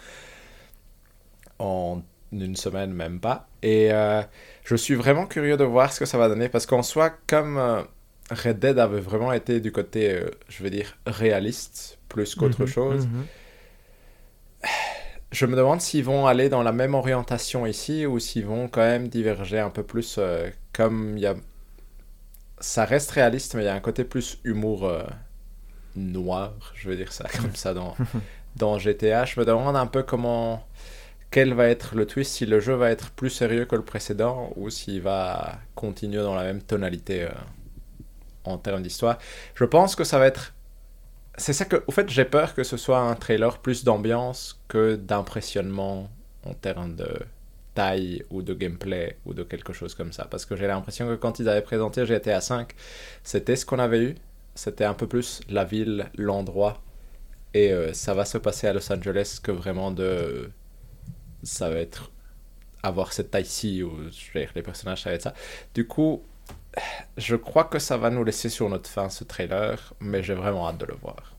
en 1.58 2.02
une 2.32 2.56
semaine, 2.56 2.92
même 2.92 3.20
pas. 3.20 3.48
Et 3.62 3.92
euh, 3.92 4.22
je 4.64 4.76
suis 4.76 4.94
vraiment 4.94 5.26
curieux 5.26 5.56
de 5.56 5.64
voir 5.64 5.92
ce 5.92 6.00
que 6.00 6.06
ça 6.06 6.18
va 6.18 6.28
donner 6.28 6.48
parce 6.48 6.66
qu'en 6.66 6.82
soi, 6.82 7.10
comme 7.26 7.56
euh, 7.56 7.82
Red 8.30 8.58
Dead 8.58 8.78
avait 8.78 9.00
vraiment 9.00 9.32
été 9.32 9.60
du 9.60 9.72
côté, 9.72 10.10
euh, 10.12 10.30
je 10.48 10.62
veux 10.62 10.70
dire, 10.70 10.98
réaliste 11.06 11.98
plus 12.08 12.34
qu'autre 12.34 12.62
Mhm, 12.62 12.66
chose, 12.66 13.06
Mhm. 13.06 13.26
je 15.32 15.46
me 15.46 15.56
demande 15.56 15.80
s'ils 15.80 16.04
vont 16.04 16.26
aller 16.26 16.48
dans 16.48 16.62
la 16.62 16.72
même 16.72 16.94
orientation 16.94 17.66
ici 17.66 18.06
ou 18.06 18.18
s'ils 18.18 18.46
vont 18.46 18.68
quand 18.68 18.80
même 18.82 19.08
diverger 19.08 19.58
un 19.58 19.70
peu 19.70 19.82
plus 19.82 20.18
comme 20.72 21.16
il 21.16 21.22
y 21.22 21.26
a 21.26 21.34
ça 22.58 22.84
reste 22.84 23.10
réaliste, 23.10 23.54
mais 23.54 23.62
il 23.62 23.66
y 23.66 23.68
a 23.68 23.74
un 23.74 23.80
côté 23.80 24.04
plus 24.04 24.38
humour 24.44 24.86
euh, 24.86 25.04
noir, 25.94 26.52
je 26.74 26.88
veux 26.88 26.96
dire 26.96 27.12
ça 27.12 27.28
comme 27.40 27.54
ça 27.54 27.74
dans, 27.74 27.94
dans 28.56 28.78
GTA. 28.78 29.24
Je 29.24 29.38
me 29.40 29.44
demande 29.44 29.76
un 29.76 29.86
peu 29.86 30.02
comment. 30.02 30.66
Quel 31.30 31.54
va 31.54 31.68
être 31.68 31.96
le 31.96 32.06
twist, 32.06 32.32
si 32.32 32.46
le 32.46 32.60
jeu 32.60 32.74
va 32.74 32.90
être 32.90 33.10
plus 33.10 33.30
sérieux 33.30 33.64
que 33.66 33.74
le 33.76 33.84
précédent 33.84 34.52
ou 34.56 34.70
s'il 34.70 35.02
va 35.02 35.58
continuer 35.74 36.22
dans 36.22 36.34
la 36.36 36.44
même 36.44 36.62
tonalité 36.62 37.24
euh, 37.24 37.30
en 38.44 38.58
termes 38.58 38.82
d'histoire. 38.82 39.18
Je 39.54 39.64
pense 39.64 39.96
que 39.96 40.04
ça 40.04 40.18
va 40.18 40.26
être. 40.26 40.54
C'est 41.36 41.52
ça 41.52 41.64
que. 41.64 41.82
Au 41.86 41.92
fait, 41.92 42.08
j'ai 42.08 42.24
peur 42.24 42.54
que 42.54 42.64
ce 42.64 42.76
soit 42.76 43.00
un 43.00 43.14
trailer 43.16 43.58
plus 43.58 43.84
d'ambiance 43.84 44.62
que 44.68 44.96
d'impressionnement 44.96 46.08
en 46.44 46.54
termes 46.54 46.94
de 46.96 47.08
taille 47.76 48.24
ou 48.30 48.42
de 48.42 48.54
gameplay 48.54 49.16
ou 49.26 49.34
de 49.34 49.44
quelque 49.44 49.72
chose 49.72 49.94
comme 49.94 50.12
ça. 50.12 50.24
Parce 50.30 50.44
que 50.46 50.56
j'ai 50.56 50.66
l'impression 50.66 51.06
que 51.06 51.14
quand 51.14 51.38
ils 51.38 51.48
avaient 51.48 51.62
présenté 51.72 52.04
GTA 52.06 52.40
V, 52.40 52.66
c'était 53.22 53.56
ce 53.56 53.64
qu'on 53.64 53.78
avait 53.78 54.02
eu. 54.02 54.14
C'était 54.54 54.84
un 54.92 54.94
peu 54.94 55.06
plus 55.06 55.40
la 55.48 55.64
ville, 55.64 56.10
l'endroit. 56.16 56.82
Et 57.54 57.72
euh, 57.72 57.92
ça 57.92 58.12
va 58.14 58.24
se 58.24 58.38
passer 58.38 58.66
à 58.66 58.72
Los 58.72 58.90
Angeles 58.92 59.38
que 59.42 59.52
vraiment 59.52 59.90
de. 59.92 60.50
Ça 61.42 61.70
va 61.70 61.76
être. 61.76 62.10
Avoir 62.82 63.12
cette 63.12 63.30
taille-ci 63.32 63.82
je 64.10 64.38
les 64.54 64.62
personnages, 64.62 65.02
ça 65.02 65.10
va 65.10 65.16
être 65.16 65.22
ça. 65.22 65.34
Du 65.74 65.86
coup, 65.86 66.22
je 67.16 67.34
crois 67.34 67.64
que 67.64 67.78
ça 67.78 67.96
va 67.96 68.10
nous 68.10 68.22
laisser 68.22 68.48
sur 68.48 68.68
notre 68.68 68.88
fin 68.88 69.08
ce 69.08 69.24
trailer, 69.24 69.94
mais 70.00 70.22
j'ai 70.22 70.34
vraiment 70.34 70.68
hâte 70.68 70.78
de 70.78 70.86
le 70.86 70.94
voir. 70.94 71.34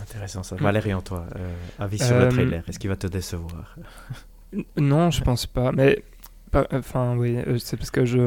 Intéressant 0.00 0.42
ça. 0.42 0.56
Valérian, 0.56 1.02
toi, 1.02 1.26
euh, 1.36 1.54
avis 1.78 1.98
sur 1.98 2.18
le 2.18 2.24
Euh, 2.24 2.30
trailer, 2.30 2.64
est-ce 2.68 2.78
qu'il 2.78 2.90
va 2.90 2.96
te 2.96 3.06
décevoir? 3.06 3.76
Non, 4.76 5.10
je 5.10 5.22
pense 5.22 5.46
pas. 5.46 5.72
Mais 5.72 6.02
enfin, 6.72 7.16
oui, 7.16 7.36
euh, 7.46 7.58
c'est 7.58 7.76
parce 7.76 7.90
que 7.90 8.04
je. 8.04 8.18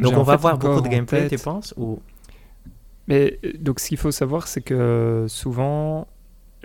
Donc 0.00 0.12
on 0.16 0.22
va 0.22 0.36
voir 0.36 0.58
beaucoup 0.58 0.80
de 0.80 0.88
gameplay, 0.88 1.28
tu 1.28 1.38
penses 1.38 1.72
ou... 1.76 2.00
Mais 3.08 3.38
euh, 3.44 3.52
donc, 3.60 3.78
ce 3.80 3.88
qu'il 3.88 3.98
faut 3.98 4.10
savoir, 4.10 4.48
c'est 4.48 4.62
que 4.62 5.26
souvent, 5.28 6.08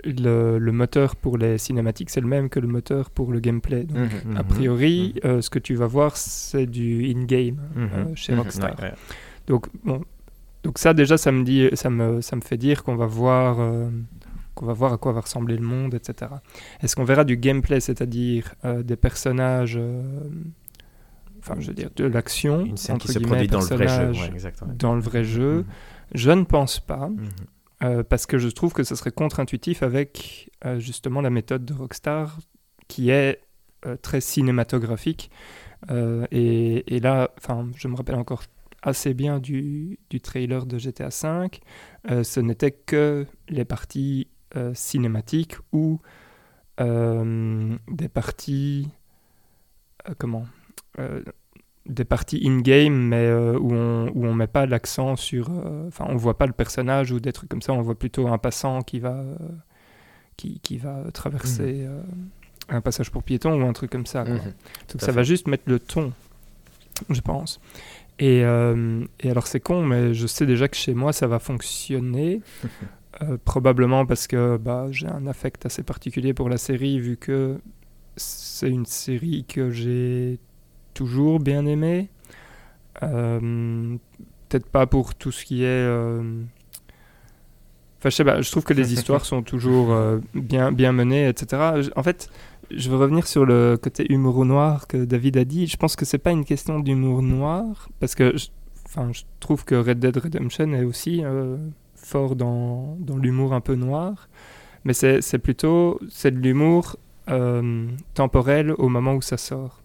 le, 0.04 0.58
le 0.58 0.72
moteur 0.72 1.14
pour 1.14 1.38
les 1.38 1.56
cinématiques, 1.56 2.10
c'est 2.10 2.20
le 2.20 2.26
même 2.26 2.48
que 2.48 2.58
le 2.58 2.66
moteur 2.66 3.10
pour 3.10 3.30
le 3.32 3.38
gameplay. 3.38 3.84
Donc, 3.84 3.96
Mhm. 4.24 4.36
a 4.36 4.42
Mhm. 4.42 4.48
priori, 4.48 5.14
euh, 5.24 5.40
ce 5.40 5.50
que 5.50 5.60
tu 5.60 5.74
vas 5.76 5.86
voir, 5.86 6.16
c'est 6.16 6.66
du 6.66 7.04
in-game 7.14 7.58
Mhm. 7.76 7.88
euh, 7.94 8.04
chez 8.16 8.32
Mhm. 8.32 8.38
Rockstar. 8.40 8.74
Ouais, 8.80 8.84
ouais. 8.86 8.94
Donc, 9.46 9.66
bon, 9.84 10.02
donc 10.64 10.78
ça 10.78 10.94
déjà, 10.94 11.16
ça 11.16 11.30
me 11.30 11.44
dit, 11.44 11.68
ça 11.74 11.90
me, 11.90 12.20
ça 12.20 12.34
me 12.34 12.40
fait 12.40 12.56
dire 12.56 12.82
qu'on 12.82 12.96
va 12.96 13.06
voir, 13.06 13.60
euh, 13.60 13.88
qu'on 14.62 14.68
va 14.68 14.74
voir 14.74 14.92
à 14.92 14.98
quoi 14.98 15.12
va 15.12 15.20
ressembler 15.22 15.56
le 15.56 15.64
monde, 15.66 15.92
etc. 15.94 16.30
Est-ce 16.80 16.94
qu'on 16.94 17.02
verra 17.04 17.24
du 17.24 17.36
gameplay, 17.36 17.80
c'est-à-dire 17.80 18.54
euh, 18.64 18.84
des 18.84 18.94
personnages, 18.96 19.76
euh, 19.76 20.02
enfin, 21.40 21.56
je 21.58 21.66
veux 21.68 21.74
dire, 21.74 21.90
de 21.96 22.04
l'action, 22.04 22.64
Une 22.64 22.76
scène 22.76 22.98
qui 22.98 23.08
entre 23.08 23.12
se 23.14 23.18
produit 23.18 23.48
dans 23.48 23.58
le 23.60 23.64
vrai 23.66 23.76
jeu. 23.76 23.84
personnages 23.84 24.20
ouais, 24.20 24.32
exactement. 24.34 24.72
dans 24.78 24.94
le 24.94 25.00
vrai 25.00 25.24
jeu? 25.24 25.56
Mhm. 25.58 25.64
Je 26.14 26.30
ne 26.30 26.44
pense 26.44 26.78
pas, 26.78 27.08
Mhm. 27.08 27.28
euh, 27.82 28.02
parce 28.04 28.26
que 28.26 28.38
je 28.38 28.48
trouve 28.48 28.72
que 28.72 28.84
ce 28.84 28.94
serait 28.94 29.10
contre-intuitif 29.10 29.82
avec 29.82 30.50
euh, 30.64 30.78
justement 30.78 31.20
la 31.20 31.30
méthode 31.30 31.64
de 31.64 31.72
Rockstar, 31.74 32.38
qui 32.86 33.10
est 33.10 33.40
euh, 33.84 33.96
très 33.96 34.20
cinématographique. 34.20 35.30
Et, 36.30 36.94
et 36.96 37.00
là, 37.00 37.30
je 37.74 37.88
me 37.88 37.96
rappelle 37.96 38.14
encore 38.14 38.44
assez 38.82 39.14
bien 39.14 39.40
du, 39.40 39.98
du 40.10 40.20
trailer 40.20 40.64
de 40.66 40.78
GTA 40.78 41.08
V. 41.08 42.22
Ce 42.22 42.38
n'était 42.38 42.70
que 42.70 43.26
les 43.48 43.64
parties 43.64 44.28
euh, 44.56 44.72
cinématiques 44.74 45.56
ou 45.72 46.00
euh, 46.80 47.76
des 47.88 48.08
parties 48.08 48.88
euh, 50.08 50.14
comment 50.18 50.46
des 51.84 52.04
parties 52.04 52.40
in-game, 52.44 52.94
mais 52.94 53.32
où 53.32 53.72
on 53.72 54.08
où 54.14 54.24
on 54.24 54.34
met 54.34 54.46
pas 54.46 54.66
l'accent 54.66 55.16
sur, 55.16 55.50
enfin, 55.88 56.04
on 56.08 56.16
voit 56.16 56.38
pas 56.38 56.46
le 56.46 56.52
personnage 56.52 57.10
ou 57.10 57.18
des 57.18 57.32
trucs 57.32 57.48
comme 57.48 57.62
ça. 57.62 57.72
On 57.72 57.82
voit 57.82 57.98
plutôt 57.98 58.28
un 58.28 58.38
passant 58.38 58.82
qui 58.82 59.00
va 59.00 59.24
qui, 60.36 60.60
qui 60.60 60.78
va 60.78 61.04
traverser 61.12 61.84
euh, 61.86 62.02
un 62.68 62.80
passage 62.80 63.10
pour 63.10 63.22
piéton 63.22 63.60
ou 63.60 63.66
un 63.66 63.72
truc 63.72 63.90
comme 63.90 64.06
ça. 64.06 64.24
quoi. 64.24 64.34
Mhm. 64.34 64.40
Donc 64.40 65.00
ça 65.00 65.06
fait. 65.06 65.12
va 65.12 65.22
juste 65.22 65.46
mettre 65.46 65.64
le 65.66 65.78
ton, 65.78 66.12
je 67.10 67.20
pense. 67.20 67.60
Et, 68.18 68.44
euh, 68.44 69.04
et 69.20 69.30
alors 69.30 69.46
c'est 69.46 69.60
con, 69.60 69.84
mais 69.84 70.14
je 70.14 70.26
sais 70.26 70.46
déjà 70.46 70.68
que 70.68 70.76
chez 70.76 70.94
moi 70.94 71.12
ça 71.12 71.26
va 71.26 71.38
fonctionner. 71.38 72.40
Euh, 73.20 73.36
probablement 73.44 74.06
parce 74.06 74.26
que 74.26 74.56
bah, 74.56 74.86
j'ai 74.90 75.06
un 75.06 75.26
affect 75.26 75.66
assez 75.66 75.82
particulier 75.82 76.32
pour 76.32 76.48
la 76.48 76.56
série, 76.56 76.98
vu 76.98 77.16
que 77.18 77.58
c'est 78.16 78.70
une 78.70 78.86
série 78.86 79.44
que 79.46 79.70
j'ai 79.70 80.38
toujours 80.94 81.38
bien 81.40 81.66
aimée. 81.66 82.08
Euh, 83.02 83.96
Peut-être 84.48 84.66
pas 84.68 84.86
pour 84.86 85.14
tout 85.14 85.32
ce 85.32 85.44
qui 85.44 85.62
est. 85.64 85.66
euh, 85.66 86.42
Enfin, 87.98 88.10
je 88.10 88.16
sais 88.16 88.24
pas, 88.24 88.40
je 88.42 88.50
trouve 88.50 88.64
que 88.64 88.74
les 88.74 88.92
histoires 88.96 89.24
sont 89.24 89.42
toujours 89.42 89.92
euh, 89.92 90.18
bien, 90.34 90.72
bien 90.72 90.92
menées, 90.92 91.28
etc. 91.28 91.82
En 91.96 92.02
fait, 92.02 92.28
je 92.70 92.90
veux 92.90 92.96
revenir 92.96 93.26
sur 93.26 93.44
le 93.46 93.78
côté 93.80 94.12
humour 94.12 94.44
noir 94.44 94.86
que 94.88 95.04
David 95.04 95.36
a 95.36 95.44
dit. 95.44 95.66
Je 95.68 95.76
pense 95.76 95.96
que 95.96 96.04
c'est 96.04 96.18
pas 96.18 96.32
une 96.32 96.44
question 96.44 96.80
d'humour 96.80 97.22
noir, 97.22 97.88
parce 98.00 98.14
que 98.14 98.36
je, 98.36 98.48
enfin, 98.86 99.10
je 99.12 99.22
trouve 99.40 99.64
que 99.64 99.74
Red 99.76 100.00
Dead 100.00 100.16
Redemption 100.16 100.72
est 100.72 100.84
aussi 100.84 101.22
fort 102.02 102.36
dans, 102.36 102.96
dans 103.00 103.16
l'humour 103.16 103.54
un 103.54 103.60
peu 103.60 103.74
noir, 103.74 104.28
mais 104.84 104.92
c'est 104.92 105.38
plutôt 105.38 106.00
c'est 106.10 106.32
de 106.32 106.38
l'humour 106.38 106.96
euh, 107.30 107.86
temporel 108.14 108.72
au 108.72 108.88
moment 108.88 109.14
où 109.14 109.22
ça 109.22 109.36
sort. 109.36 109.80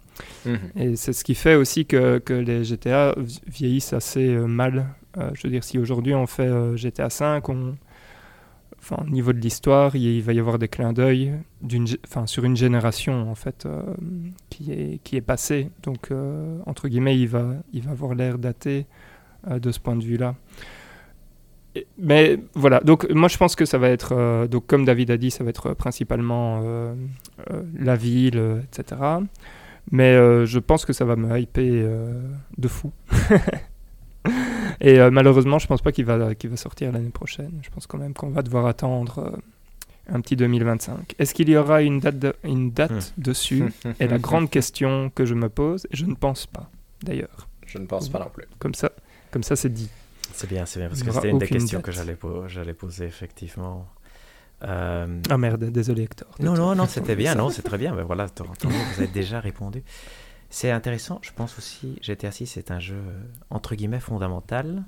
Mhm. 0.46 0.58
Et 0.76 0.96
c'est 0.96 1.14
ce 1.14 1.24
qui 1.24 1.36
fait 1.36 1.56
aussi 1.56 1.86
que, 1.86 2.18
que 2.18 2.34
les 2.34 2.64
GTA 2.64 3.14
vi- 3.18 3.42
vieillissent 3.48 3.94
assez 3.94 4.28
euh, 4.30 4.48
mal. 4.48 4.88
Euh, 5.18 5.30
je 5.36 5.44
veux 5.44 5.52
dire, 5.52 5.64
si 5.64 5.78
aujourd'hui 5.78 6.16
on 6.16 6.26
fait 6.26 6.50
GTA 6.76 7.10
V, 7.10 7.40
on... 7.50 7.76
enfin, 8.80 9.04
au 9.06 9.10
niveau 9.10 9.34
de 9.34 9.40
l'histoire, 9.40 9.96
il, 9.96 10.22
va 10.24 10.34
y 10.34 10.40
avoir 10.40 10.58
des 10.58 10.68
clins 10.68 10.94
d'œil 10.94 11.34
enfin, 12.08 12.26
sur 12.26 12.44
une 12.44 12.58
génération 12.58 13.30
en 13.30 13.36
fait 13.36 13.68
qui, 14.50 14.72
est, 14.72 15.00
qui 15.04 15.16
est 15.16 15.22
passée. 15.22 15.70
Donc, 15.84 16.10
entre 16.66 16.88
guillemets, 16.88 17.18
il 17.20 17.28
va, 17.28 17.54
il 17.74 17.84
va 17.84 17.92
avoir 17.92 18.16
l'air 18.16 18.40
daté 18.40 18.88
de 19.48 19.72
ce 19.72 19.80
point 19.80 19.96
de 19.96 20.04
vue-là. 20.04 20.36
Mais 21.98 22.40
voilà, 22.54 22.80
donc 22.82 23.10
moi 23.10 23.28
je 23.28 23.38
pense 23.38 23.56
que 23.56 23.66
ça 23.66 23.78
va 23.78 23.90
être, 23.90 24.14
euh, 24.16 24.48
donc 24.48 24.66
comme 24.68 24.86
David 24.86 25.12
a 25.12 25.18
dit, 25.18 25.32
ça 25.32 25.44
va 25.44 25.50
être 25.50 25.74
principalement 25.74 26.62
euh, 26.64 26.94
euh, 27.52 27.64
la 27.80 27.96
ville, 27.96 28.42
etc. 28.64 29.02
Mais 29.92 30.16
je 30.46 30.60
pense 30.60 30.86
que 30.86 30.92
ça 30.94 31.06
va 31.06 31.16
me 31.16 31.40
hyper 31.40 31.90
de 32.58 32.68
fou. 32.68 32.92
Et 34.82 35.00
malheureusement, 35.10 35.60
je 35.60 35.68
pense 35.68 35.82
pas 35.82 35.92
qu'il 35.92 36.06
va, 36.06 36.36
qu'il 36.36 36.50
va 36.50 36.58
sortir 36.58 36.92
l'année 36.92 37.10
prochaine. 37.10 37.60
Je 37.62 37.70
pense 37.70 37.88
quand 37.88 37.98
même 37.98 38.14
qu'on 38.14 38.30
va 38.30 38.42
devoir 38.42 38.66
attendre 38.66 39.40
un 40.10 40.20
petit 40.22 40.36
2025. 40.36 41.16
Est-ce 41.20 41.34
qu'il 41.34 41.50
y 41.50 41.56
aura 41.58 41.82
une 41.82 42.00
date, 42.00 42.20
de- 42.20 42.34
une 42.44 42.72
date 42.72 43.14
dessus 43.18 43.64
est 44.00 44.08
la 44.08 44.20
grande 44.20 44.50
question 44.50 45.10
que 45.14 45.26
je 45.26 45.34
me 45.34 45.50
pose. 45.50 45.88
Et 45.92 45.96
je 45.98 46.06
ne 46.06 46.16
pense 46.16 46.46
pas, 46.46 46.70
d'ailleurs. 47.04 47.48
Je 47.66 47.78
ne 47.78 47.86
pense 47.86 48.10
pas 48.10 48.20
non 48.20 48.30
plus. 48.34 48.46
Comme 48.60 48.74
ça, 48.74 48.92
comme 49.32 49.44
ça 49.44 49.56
c'est 49.56 49.70
dit. 49.74 49.90
C'est 50.38 50.48
bien, 50.48 50.68
c'est 50.68 50.80
bien, 50.80 50.88
parce 50.90 51.02
que 51.02 51.12
c'était 51.12 51.32
une 51.32 51.40
des 51.40 51.48
questions 51.48 51.80
date. 51.80 51.86
que 51.88 51.92
j'allais 51.92 52.16
po- 52.16 52.48
j'allais 52.48 52.76
poser, 52.76 53.06
effectivement. 53.06 53.88
Euh, 54.64 55.20
Ah 55.32 55.38
merde, 55.38 55.66
désolé 55.66 56.04
Hector. 56.04 56.30
Non, 56.40 56.54
non, 56.54 56.76
non, 56.76 56.86
c'était 56.88 57.16
bien, 57.16 57.34
non, 57.34 57.50
c'est 57.50 57.64
très 57.64 57.80
bien. 57.80 57.96
Ben 57.96 58.04
voilà, 58.04 58.28
vous 58.64 58.70
avez 58.98 59.08
déjà 59.08 59.40
répondu. 59.40 59.84
C'est 60.52 60.70
intéressant, 60.70 61.20
je 61.24 61.32
pense 61.32 61.58
aussi, 61.58 61.98
GTA 62.04 62.32
6 62.32 62.46
c'est 62.46 62.70
un 62.72 62.80
jeu 62.80 63.02
entre 63.50 63.74
guillemets 63.76 64.00
fondamental 64.00 64.86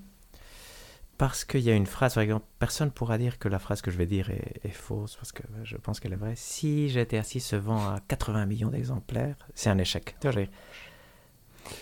parce 1.17 1.43
qu'il 1.43 1.61
y 1.61 1.69
a 1.71 1.73
une 1.75 1.87
phrase, 1.87 2.13
par 2.13 2.23
exemple, 2.23 2.45
personne 2.59 2.91
pourra 2.91 3.17
dire 3.17 3.39
que 3.39 3.49
la 3.49 3.59
phrase 3.59 3.81
que 3.81 3.89
je 3.91 3.97
vais 3.97 4.05
dire 4.05 4.29
est, 4.29 4.61
est 4.63 4.69
fausse 4.69 5.15
parce 5.17 5.31
que 5.33 5.41
je 5.63 5.75
pense 5.77 5.99
qu'elle 5.99 6.13
est 6.13 6.21
vraie. 6.23 6.35
Si 6.37 6.87
GTA 6.89 7.23
6 7.23 7.39
se 7.41 7.55
vend 7.57 7.79
à 7.89 7.99
80 8.07 8.45
millions 8.45 8.69
d'exemplaires, 8.69 9.35
c'est 9.55 9.69
un 9.71 9.79
échec. 9.79 10.15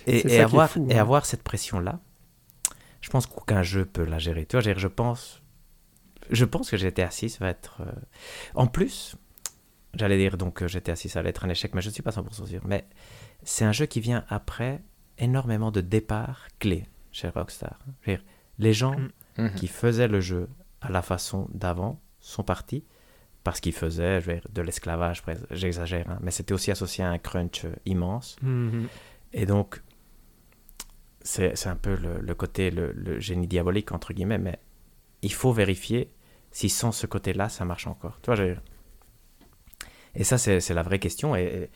Et, 0.07 0.26
est 0.36 0.39
avoir, 0.39 0.70
fou, 0.72 0.88
et 0.89 0.95
hein. 0.97 1.01
avoir 1.01 1.26
cette 1.26 1.43
pression-là, 1.43 1.99
je 3.07 3.11
pense 3.11 3.25
qu'aucun 3.25 3.63
jeu 3.63 3.85
peut 3.85 4.03
la 4.03 4.19
gérer. 4.19 4.45
Tu 4.45 4.59
vois, 4.59 4.73
je, 4.75 4.87
pense, 4.89 5.41
je 6.29 6.43
pense 6.43 6.69
que 6.69 6.75
GTA 6.75 7.09
6 7.09 7.39
va 7.39 7.47
être. 7.47 7.77
euh, 7.79 7.91
En 8.53 8.67
plus, 8.67 9.15
j'allais 9.93 10.17
dire 10.17 10.37
donc 10.37 10.55
que 10.55 10.67
GTA 10.67 10.97
6 10.97 11.15
allait 11.15 11.29
être 11.29 11.45
un 11.45 11.49
échec, 11.49 11.73
mais 11.73 11.79
je 11.81 11.87
ne 11.87 11.93
suis 11.93 12.03
pas 12.03 12.11
100% 12.11 12.45
sûr. 12.47 12.61
Mais 12.65 12.85
c'est 13.43 13.63
un 13.63 13.71
jeu 13.71 13.85
qui 13.85 14.01
vient 14.01 14.25
après 14.27 14.81
énormément 15.19 15.71
de 15.71 15.79
départs 15.79 16.49
clés 16.59 16.85
chez 17.13 17.29
Rockstar. 17.29 17.79
Dire, 18.05 18.21
les 18.59 18.73
gens 18.73 18.95
Mm. 18.97 19.43
Mhm. 19.43 19.53
qui 19.53 19.67
faisaient 19.67 20.09
le 20.09 20.19
jeu 20.19 20.49
à 20.81 20.89
la 20.91 21.01
façon 21.01 21.47
d'avant 21.53 22.01
sont 22.19 22.43
partis 22.43 22.83
parce 23.45 23.61
qu'ils 23.61 23.71
faisaient 23.71 24.19
je 24.19 24.25
veux 24.27 24.33
dire, 24.33 24.47
de 24.51 24.61
l'esclavage, 24.63 25.23
j'exagère, 25.51 26.09
hein, 26.09 26.19
mais 26.21 26.31
c'était 26.31 26.53
aussi 26.53 26.71
associé 26.71 27.05
à 27.05 27.09
un 27.11 27.19
crunch 27.19 27.63
euh, 27.63 27.71
immense. 27.85 28.35
Mhm. 28.41 28.87
Et 29.31 29.45
donc, 29.45 29.81
c'est 31.28 31.67
un 31.67 31.75
peu 31.75 31.95
le, 31.95 32.19
le 32.19 32.36
côté, 32.36 32.71
le, 32.71 32.91
le 32.93 33.19
génie 33.19 33.47
diabolique, 33.47 33.91
entre 33.91 34.13
guillemets, 34.13 34.38
mais 34.38 34.59
il 35.21 35.34
faut 35.34 35.51
vérifier 35.51 36.09
si 36.51 36.69
sans 36.69 36.91
ce 36.91 37.05
côté-là, 37.07 37.49
ça 37.49 37.65
marche 37.65 37.88
encore. 37.88 38.19
Tu 38.21 38.32
vois, 38.34 38.43
Et 40.15 40.23
ça, 40.23 40.38
c'est 40.38 40.73
la 40.73 40.84
vraie 40.84 40.99
question. 40.99 41.36
Et, 41.36 41.43
et 41.43 41.69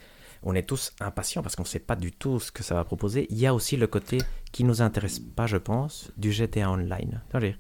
on 0.44 0.56
est 0.56 0.64
tous 0.64 0.94
impatients 1.00 1.44
parce 1.44 1.56
qu'on 1.56 1.64
ne 1.64 1.68
sait 1.68 1.80
pas 1.80 1.96
du 1.96 2.12
tout 2.12 2.40
ce 2.40 2.52
que 2.52 2.64
ça 2.64 2.76
va 2.76 2.84
proposer. 2.84 3.28
Il 3.30 3.38
y 3.38 3.46
a 3.46 3.54
aussi 3.54 3.78
le 3.78 3.88
côté 3.88 4.18
qui 4.52 4.64
nous 4.64 4.82
intéresse 4.82 5.20
pas, 5.20 5.46
je 5.48 5.58
pense, 5.58 6.12
du 6.18 6.32
GTA 6.32 6.72
Online. 6.72 7.22
C'est-à-dire, 7.30 7.58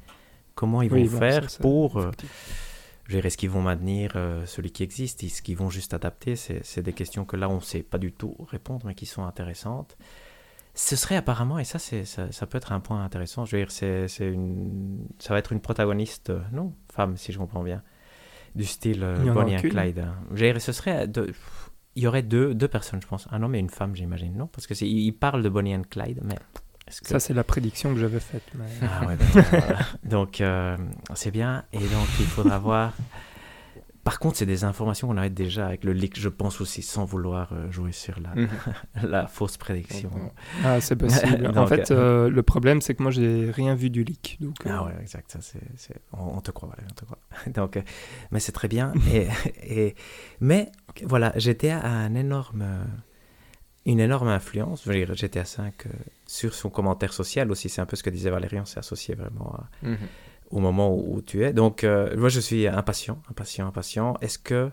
Comment 0.56 0.82
ils 0.82 0.89
vont 0.89 0.98
Oui, 0.98 1.08
faire 1.08 1.50
ça- 1.50 1.60
pour... 1.60 1.98
euh, 1.98 2.12
est-ce 3.10 3.38
qu'ils 3.38 3.50
vont 3.50 3.62
maintenir 3.62 4.12
euh, 4.16 4.46
celui 4.46 4.72
qui 4.72 4.84
existe? 4.84 5.24
Est-ce 5.24 5.42
qu'ils 5.42 5.58
vont 5.58 5.70
juste 5.70 5.94
adapter 5.94 6.36
c'est 6.36 6.82
des 6.82 6.94
questions 6.94 7.26
que 7.26 7.36
là, 7.38 7.50
on 7.50 7.56
ne 7.56 7.62
sait 7.62 7.84
pas 7.84 7.98
du 7.98 8.12
tout 8.12 8.36
répondre, 8.50 8.86
mais 8.86 8.96
qui 8.96 9.06
sont 9.06 9.24
intéressantes. 9.24 9.98
Ce 10.74 10.95
serait 10.95 11.17
apparemment, 11.17 11.59
et 11.59 11.63
ça, 11.65 11.80
ça, 11.80 12.32
ça 12.32 12.45
peut 12.47 12.57
être 12.57 12.72
un 12.72 12.80
point 12.80 13.03
intéressant, 13.03 13.45
je 13.45 13.57
veux 13.57 13.61
dire, 13.63 13.72
c'est 13.72 14.07
une, 14.19 15.05
ça 15.19 15.34
va 15.34 15.39
être 15.39 15.51
une 15.51 15.59
protagoniste, 15.59 16.30
euh, 16.30 16.39
non, 16.53 16.74
femme, 16.93 17.17
si 17.17 17.32
je 17.34 17.38
comprends 17.38 17.63
bien, 17.63 17.82
du 18.55 18.63
style 18.65 19.03
euh, 19.03 19.17
Bonnie 19.34 19.55
and 19.57 19.61
qu'une. 19.61 19.72
Clyde. 19.72 20.05
Je 20.34 20.45
veux 20.45 20.51
dire, 20.53 20.61
ce 20.61 20.72
serait... 20.72 21.07
de- 21.07 21.34
il 21.97 22.03
y 22.03 22.07
aurait 22.07 22.24
deux, 22.24 22.53
deux 22.53 22.69
personnes, 22.69 23.01
je 23.01 23.07
pense, 23.07 23.28
un 23.32 23.43
homme 23.43 23.53
et 23.53 23.59
une 23.59 23.69
femme, 23.69 23.95
j'imagine, 23.97 24.38
non? 24.38 24.47
Parce 24.47 24.65
que 24.65 24.74
c'est- 24.74 24.88
il 24.88 25.11
parle 25.11 25.43
de 25.43 25.49
Bonnie 25.49 25.76
and 25.76 25.84
Clyde, 25.89 26.19
mais... 26.24 26.36
que- 26.36 27.07
Ça, 27.07 27.19
c'est 27.19 27.34
la 27.34 27.43
prédiction 27.43 27.93
que 27.93 27.99
j'avais 27.99 28.22
faite. 28.22 28.43
mais- 28.55 28.65
ah 28.82 29.05
ouais, 29.07 29.17
voilà. 29.17 29.78
donc 30.05 30.39
euh, 30.39 30.78
c'est 31.15 31.32
bien. 31.32 31.65
Et 31.74 31.80
donc 31.80 32.07
il 32.19 32.26
faudra 32.26 32.59
voir. 32.59 32.93
Par 34.04 34.18
contre, 34.20 34.38
c'est 34.38 34.47
des 34.47 34.64
informations 34.64 35.08
qu'on 35.08 35.18
avait 35.18 35.30
déjà 35.30 35.68
avec 35.68 35.84
le 35.84 35.93
leak, 35.93 36.20
je 36.20 36.28
pense 36.30 36.60
aussi, 36.60 36.82
sans 36.82 37.06
vouloir 37.06 37.54
euh, 37.54 37.70
jouer 37.72 37.91
sur 37.91 38.20
la, 38.20 38.34
Mhm. 38.36 38.49
la 39.10 39.28
fausse 39.28 39.58
prédiction. 39.58 40.10
Ah, 40.64 40.82
c'est 40.82 40.95
possible. 40.95 41.45
en 41.49 41.52
Donc, 41.52 41.70
fait, 41.70 41.91
euh, 41.91 42.28
le 42.30 42.41
problème, 42.43 42.82
c'est 42.82 42.95
que 42.95 43.04
moi, 43.04 43.12
j'ai 43.12 43.52
rien 43.52 43.76
vu 43.76 43.89
du 43.91 44.04
leak. 44.04 44.38
Donc, 44.41 44.66
euh, 44.66 44.72
Ah 44.74 44.86
ouais, 44.86 44.93
exact. 45.02 45.32
Ça, 45.32 45.39
c'est, 45.41 45.62
c'est- 45.78 46.02
On, 46.14 46.38
on 46.38 46.41
te 46.41 46.49
croit, 46.49 46.70
Valérie, 46.70 46.88
on 46.91 46.95
te 46.95 47.06
croit. 47.06 47.20
Donc, 47.54 47.78
euh, 47.78 47.82
mais 48.32 48.39
c'est 48.39 48.52
très 48.54 48.68
bien. 48.68 48.91
Et, 49.14 49.28
et- 49.64 49.95
mais 50.39 50.72
voilà, 51.04 51.32
GTA 51.38 51.80
a 51.80 51.89
un 51.89 52.16
énorme, 52.16 52.64
euh, 52.64 52.84
une 53.86 53.99
énorme 53.99 54.28
influence. 54.30 54.84
Je 54.86 54.89
veux 54.91 54.95
dire, 54.95 55.14
GTA 55.16 55.45
5 55.45 55.86
euh, 55.86 55.89
sur 56.26 56.54
son 56.56 56.70
commentaire 56.72 57.14
social 57.14 57.52
aussi. 57.52 57.70
C'est 57.70 57.82
un 57.82 57.86
peu 57.86 57.95
ce 57.95 58.04
que 58.04 58.10
disait 58.10 58.30
Valérie. 58.32 58.60
On 58.60 58.66
s'est 58.66 58.80
associé 58.80 59.14
vraiment 59.16 59.54
à, 59.56 59.70
Mhm. 59.88 59.97
Au 60.52 60.60
moment 60.60 60.95
où, 60.95 61.22
tu 61.22 61.43
es. 61.43 61.54
Donc, 61.54 61.84
euh, 61.84 62.16
moi, 62.18 62.30
je 62.30 62.39
suis 62.39 62.68
impatient, 62.68 63.20
impatient, 63.30 63.68
impatient. 63.68 64.16
Est-ce 64.22 64.38
que, 64.39 64.70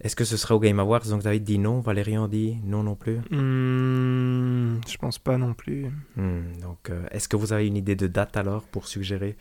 est-ce 0.00 0.14
que 0.16 0.24
ce 0.24 0.36
sera 0.36 0.54
au 0.54 0.60
Game 0.60 0.78
Awards? 0.80 1.06
Donc, 1.08 1.22
David 1.22 1.44
dit 1.44 1.58
non, 1.58 1.80
Valérie 1.80 2.18
en 2.18 2.28
dit 2.28 2.56
non 2.64 2.82
non 2.82 2.94
plus. 2.94 3.18
hmm, 3.30 4.80
je 4.86 4.96
pense 4.98 5.18
pas 5.18 5.38
non 5.38 5.54
plus. 5.54 5.86
Hmm, 6.16 6.42
donc, 6.62 6.90
euh, 6.90 7.02
est-ce 7.10 7.28
que 7.28 7.36
vous 7.36 7.52
avez 7.52 7.66
une 7.66 7.76
idée 7.76 7.96
de 7.96 8.06
date 8.06 8.36
alors 8.36 8.62
pour 8.64 8.86
suggérer? 8.88 9.36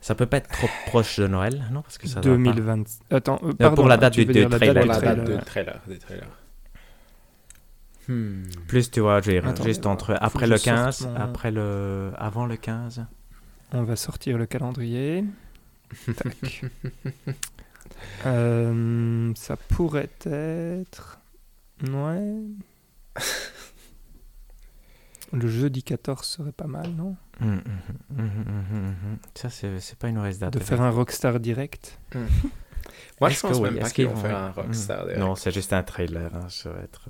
Ça 0.00 0.14
peut 0.14 0.26
pas 0.26 0.36
être 0.36 0.48
trop 0.50 0.68
proche 0.86 1.18
de 1.18 1.26
Noël, 1.26 1.64
non? 1.72 1.82
Parce 1.82 1.98
que 1.98 2.06
ça 2.06 2.20
doit 2.20 2.34
pas- 2.36 2.52
2020. 2.52 2.84
Attends, 3.10 3.40
euh, 3.42 3.52
pardon, 3.54 3.74
pour 3.76 3.88
la 3.88 3.96
date 3.96 4.12
du- 4.12 4.24
trailer. 4.26 4.48
date 4.48 4.50
Pour 4.50 4.58
du 4.60 4.66
la 4.68 4.84
date 5.00 5.44
trailer. 5.46 5.80
Hmm. 8.08 8.42
Plus, 8.68 8.88
tu 8.92 9.00
vois, 9.00 9.20
je 9.20 9.26
veux 9.26 9.32
dire, 9.40 9.48
Attends, 9.48 9.64
juste 9.64 9.84
euh, 9.84 9.88
entre 9.88 10.16
après 10.20 10.46
le 10.46 10.56
je 10.56 10.62
sorte 10.62 10.76
15, 10.76 11.00
mon- 11.08 11.16
après 11.16 11.50
le, 11.50 12.12
avant 12.16 12.46
le 12.46 12.56
15. 12.56 13.04
On 13.72 13.82
va 13.82 13.96
sortir 13.96 14.38
le 14.38 14.46
calendrier. 14.46 15.24
Tac. 16.16 16.62
Euh, 18.26 19.32
ça 19.36 19.56
pourrait 19.56 20.10
être. 20.26 21.18
Ouais. 21.82 22.34
Le 25.32 25.48
jeudi 25.48 25.82
14 25.82 26.24
serait 26.26 26.52
pas 26.52 26.66
mal, 26.66 26.90
non? 26.90 27.16
Hum, 27.40 27.48
hum, 27.50 27.62
hum, 27.66 28.18
hum, 28.18 28.30
hum, 28.46 28.54
hum, 28.70 28.86
hum. 29.04 29.18
Ça, 29.34 29.50
c'est 29.50 29.80
c'est 29.80 29.98
pas 29.98 30.08
une 30.08 30.16
mauvaise 30.16 30.38
date. 30.38 30.52
De 30.52 30.58
faire 30.60 30.82
un 30.82 30.90
Rockstar 30.90 31.40
direct? 31.40 31.98
Moi, 32.14 33.30
je 33.30 33.34
Est-ce 33.34 33.42
que 33.42 33.46
pense 33.48 33.56
oui, 33.58 33.70
même 33.70 33.78
pas 33.80 33.90
qu'ils 33.90 34.06
vont 34.08 34.14
vont- 34.14 34.20
faire 34.22 34.36
un 34.36 34.50
Hmm. 34.50 34.54
Rockstar. 34.54 35.02
direct. 35.04 35.20
Non, 35.20 35.34
c'est 35.36 35.50
juste 35.52 35.72
un 35.72 35.82
trailer. 35.82 36.34
hein, 36.34 36.48
ça 36.48 36.70
va 36.70 36.80
être... 36.80 37.08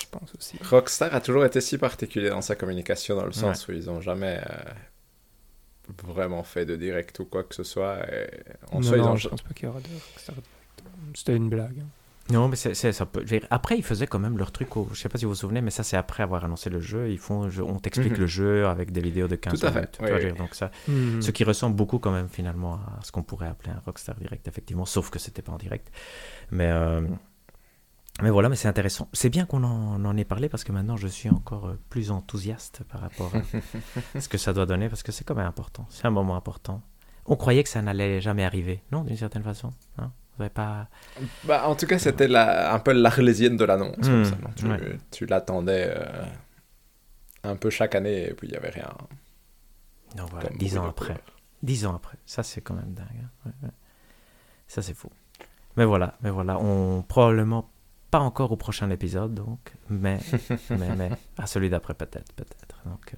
Je 0.00 0.06
pense 0.10 0.32
aussi. 0.36 0.58
Rockstar 0.62 1.14
a 1.14 1.20
toujours 1.20 1.44
été 1.44 1.60
si 1.60 1.78
particulier 1.78 2.30
dans 2.30 2.42
sa 2.42 2.54
communication, 2.56 3.16
dans 3.16 3.26
le 3.26 3.32
sens 3.32 3.66
où 3.68 3.72
ils 3.72 3.88
ont 3.90 4.00
jamais 4.00 4.40
euh, 4.46 4.70
vraiment 6.06 6.42
fait 6.42 6.64
de 6.66 6.76
direct 6.76 7.18
ou 7.20 7.24
quoi 7.24 7.42
que 7.44 7.54
ce 7.54 7.64
soit. 7.64 7.98
Et 8.12 8.28
en 8.70 8.76
non, 8.76 8.82
soi, 8.82 8.96
ils 8.96 9.02
non, 9.02 9.12
ont- 9.12 9.16
je 9.16 9.28
pense 9.28 9.42
pas 9.42 9.52
qu'il 9.54 9.66
y 9.66 9.68
aura 9.68 9.80
de 9.80 9.86
Rockstar 9.88 10.34
direct. 10.36 10.48
C'était 11.14 11.36
une 11.36 11.48
blague. 11.48 11.80
hein. 11.80 11.86
Non, 12.30 12.46
mais 12.46 12.54
c'est, 12.54 12.74
ça 12.92 13.04
peut. 13.04 13.24
Après, 13.50 13.76
ils 13.76 13.82
faisaient 13.82 14.06
quand 14.06 14.20
même 14.20 14.38
leur 14.38 14.52
truc. 14.52 14.76
Au... 14.76 14.88
Je 14.92 14.98
sais 15.00 15.08
pas 15.08 15.18
si 15.18 15.24
vous 15.24 15.32
vous 15.32 15.36
souvenez, 15.36 15.60
mais 15.60 15.72
ça, 15.72 15.82
c'est 15.82 15.96
après 15.96 16.22
avoir 16.22 16.44
annoncé 16.44 16.70
le 16.70 16.78
jeu. 16.80 17.10
Ils 17.10 17.18
font, 17.18 17.50
je- 17.50 17.62
on 17.62 17.80
t'explique 17.80 18.12
Mhm. 18.12 18.20
le 18.20 18.26
jeu 18.26 18.66
avec 18.68 18.92
des 18.92 19.00
vidéos 19.00 19.26
de 19.26 19.34
15 19.34 19.58
Tout 19.60 19.66
à 19.66 19.72
fait, 19.72 19.78
minutes. 19.80 19.98
oui, 20.00 20.08
oui. 20.14 20.20
dire, 20.20 20.34
Donc 20.36 20.54
ça, 20.54 20.70
Hmm. 20.86 21.20
ce 21.20 21.30
qui 21.32 21.42
ressemble 21.42 21.74
beaucoup 21.74 21.98
quand 21.98 22.12
même 22.12 22.28
finalement 22.28 22.74
à 22.74 23.00
ce 23.02 23.10
qu'on 23.10 23.24
pourrait 23.24 23.48
appeler 23.48 23.72
un 23.72 23.80
Rockstar 23.84 24.14
Direct, 24.14 24.46
effectivement, 24.46 24.86
sauf 24.86 25.10
que 25.10 25.18
c'était 25.18 25.42
pas 25.42 25.50
en 25.52 25.56
direct. 25.58 25.90
Mais 26.52 26.68
euh, 26.70 27.00
mais 28.20 28.30
voilà, 28.30 28.48
mais 28.48 28.56
c'est 28.56 28.68
intéressant. 28.68 29.08
C'est 29.12 29.30
bien 29.30 29.46
qu'on 29.46 29.64
en, 29.64 30.04
en 30.04 30.16
ait 30.16 30.24
parlé 30.24 30.48
parce 30.48 30.64
que 30.64 30.72
maintenant, 30.72 30.96
je 30.96 31.08
suis 31.08 31.30
encore 31.30 31.66
euh, 31.68 31.78
plus 31.88 32.10
enthousiaste 32.10 32.82
par 32.84 33.00
rapport 33.00 33.32
à 34.14 34.20
ce 34.20 34.28
que 34.28 34.38
ça 34.38 34.52
doit 34.52 34.66
donner 34.66 34.88
parce 34.88 35.02
que 35.02 35.12
c'est 35.12 35.24
quand 35.24 35.34
même 35.34 35.46
important. 35.46 35.86
C'est 35.88 36.04
un 36.06 36.10
moment 36.10 36.36
important. 36.36 36.82
On 37.26 37.36
croyait 37.36 37.62
que 37.62 37.68
ça 37.68 37.80
n'allait 37.82 38.20
jamais 38.20 38.44
arriver, 38.44 38.82
non, 38.92 39.02
d'une 39.04 39.16
certaine 39.16 39.42
façon. 39.44 39.72
Hein? 39.98 40.12
Pas. 40.54 40.88
Bah, 41.44 41.68
en 41.68 41.76
tout 41.76 41.86
cas, 41.86 41.98
c'était 41.98 42.26
la- 42.26 42.74
un 42.74 42.80
peu 42.80 42.92
l'arlésienne 42.92 43.56
de 43.56 43.64
l'annonce. 43.64 43.96
Hmm, 44.08 44.24
tu 44.56 44.66
ouais. 44.66 44.98
tu 45.12 45.26
l'attendais 45.26 45.92
euh, 45.96 46.24
un 47.44 47.54
peu 47.54 47.70
chaque 47.70 47.94
année 47.94 48.28
et 48.30 48.34
puis 48.34 48.48
il 48.48 48.50
n'y 48.50 48.56
avait 48.56 48.70
rien. 48.70 48.90
Non, 50.16 50.26
voilà, 50.30 50.48
dix 50.58 50.76
ans 50.76 50.86
après. 50.88 51.16
Dix 51.62 51.86
ans 51.86 51.94
après. 51.94 52.18
Ça, 52.26 52.42
c'est 52.42 52.60
quand 52.60 52.74
même 52.74 52.92
dingue. 52.92 53.06
hein. 53.22 53.30
Ouais, 53.46 53.52
ouais. 53.62 53.74
Ça, 54.66 54.82
c'est 54.82 54.94
fou. 54.94 55.10
Mais 55.76 55.84
voilà, 55.84 56.16
mais 56.22 56.30
voilà. 56.30 56.58
On 56.58 57.02
probablement 57.02 57.70
pas 58.12 58.20
encore 58.20 58.52
au 58.52 58.56
prochain 58.56 58.88
épisode, 58.90 59.34
donc, 59.34 59.72
mais, 59.90 60.18
mais, 60.70 60.94
mais 60.96 61.10
à 61.38 61.46
celui 61.48 61.68
d'après 61.70 61.94
peut-être, 61.94 62.32
peut-être. 62.34 62.76
Donc, 62.86 63.14
euh, 63.14 63.16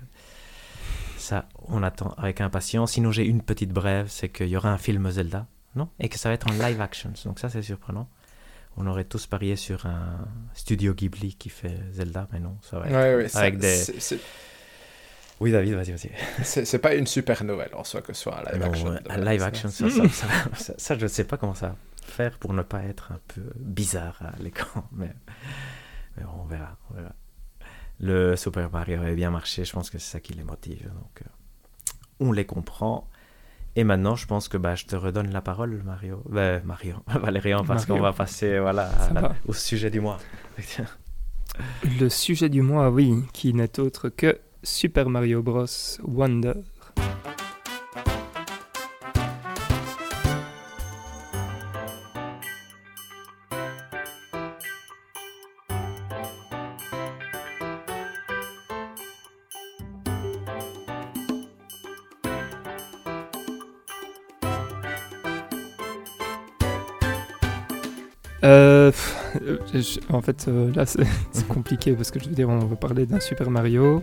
ça, 1.18 1.46
on 1.68 1.82
attend 1.82 2.14
avec 2.16 2.40
impatience. 2.40 2.92
Sinon, 2.92 3.10
j'ai 3.10 3.24
une 3.26 3.42
petite 3.42 3.70
brève, 3.72 4.06
c'est 4.08 4.28
qu'il 4.30 4.48
y 4.48 4.56
aura 4.56 4.70
un 4.70 4.78
film 4.78 5.10
Zelda, 5.10 5.46
non? 5.74 5.88
Et 5.98 6.08
que 6.08 6.18
ça 6.18 6.28
va 6.30 6.34
être 6.34 6.48
en 6.48 6.52
live 6.54 6.80
action. 6.80 7.12
Donc 7.24 7.38
ça, 7.40 7.48
c'est 7.50 7.60
surprenant. 7.62 8.08
On 8.76 8.86
aurait 8.86 9.04
tous 9.04 9.26
parié 9.26 9.56
sur 9.56 9.84
un 9.86 10.26
studio 10.54 10.94
Ghibli 10.94 11.34
qui 11.34 11.48
fait 11.48 11.76
Zelda, 11.92 12.28
mais 12.32 12.40
non, 12.40 12.56
ça 12.62 12.78
va 12.78 12.86
être... 12.86 12.92
Ouais, 12.94 13.16
ouais, 13.16 13.28
ça- 13.28 13.40
Avec 13.40 13.58
des- 13.58 13.84
Oui, 15.40 15.50
David, 15.50 15.74
vas-y, 15.74 15.90
vas-y. 15.92 16.10
C'est 16.44 16.64
c'est 16.64 16.78
pas 16.78 16.94
une 16.94 17.06
super 17.06 17.42
nouvelle 17.44 17.74
en 17.74 17.82
soi 17.84 18.00
que 18.02 18.12
ce 18.12 18.22
soit 18.22 18.38
un 18.38 18.52
live 18.52 18.60
Non, 18.60 18.66
action. 18.70 18.98
un 19.08 19.18
live 19.18 19.42
action, 19.42 19.68
ça, 19.70 19.88
je 20.96 21.02
ne 21.02 21.08
sais 21.08 21.24
pas 21.24 21.36
comment 21.36 21.54
ça 21.54 21.74
faire 22.04 22.38
pour 22.38 22.52
ne 22.52 22.62
pas 22.62 22.82
être 22.82 23.12
un 23.12 23.20
peu 23.28 23.42
bizarre 23.56 24.18
à 24.20 24.36
l'écran, 24.42 24.88
mais, 24.92 25.14
mais 26.16 26.24
on 26.24 26.44
verra, 26.44 26.76
on 26.90 26.94
verra. 26.94 27.12
Le 28.00 28.36
Super 28.36 28.70
Mario 28.70 29.00
avait 29.00 29.14
bien 29.14 29.30
marché, 29.30 29.64
je 29.64 29.72
pense 29.72 29.90
que 29.90 29.98
c'est 29.98 30.12
ça 30.12 30.20
qui 30.20 30.34
les 30.34 30.44
motive, 30.44 30.84
donc 30.84 31.22
euh, 31.22 31.28
on 32.20 32.32
les 32.32 32.44
comprend. 32.44 33.08
Et 33.76 33.82
maintenant, 33.82 34.14
je 34.14 34.26
pense 34.26 34.48
que 34.48 34.56
bah, 34.56 34.76
je 34.76 34.84
te 34.84 34.94
redonne 34.94 35.30
la 35.32 35.40
parole, 35.40 35.82
Mario. 35.84 36.22
Ben, 36.28 36.62
Mario, 36.64 36.96
Valérian, 37.06 37.64
parce 37.64 37.86
qu'on 37.86 38.00
va 38.00 38.12
passer 38.12 38.60
voilà, 38.60 38.86
va. 39.12 39.34
au 39.46 39.52
sujet 39.52 39.90
du 39.90 40.00
mois. 40.00 40.18
Le 42.00 42.08
sujet 42.08 42.48
du 42.48 42.62
mois, 42.62 42.90
oui, 42.90 43.14
qui 43.32 43.52
n'est 43.52 43.80
autre 43.80 44.08
que 44.08 44.38
Super 44.62 45.08
Mario 45.08 45.42
Bros. 45.42 45.66
Wonder. 46.02 46.54
Je- 69.80 70.00
en 70.08 70.20
fait, 70.20 70.46
euh, 70.48 70.72
là, 70.74 70.84
c'est 71.32 71.48
compliqué 71.48 71.92
parce 71.92 72.10
que 72.10 72.18
je 72.20 72.28
veux 72.28 72.34
dire, 72.34 72.48
on 72.48 72.58
va 72.58 72.76
parler 72.76 73.06
d'un 73.06 73.20
Super 73.20 73.50
Mario. 73.50 74.02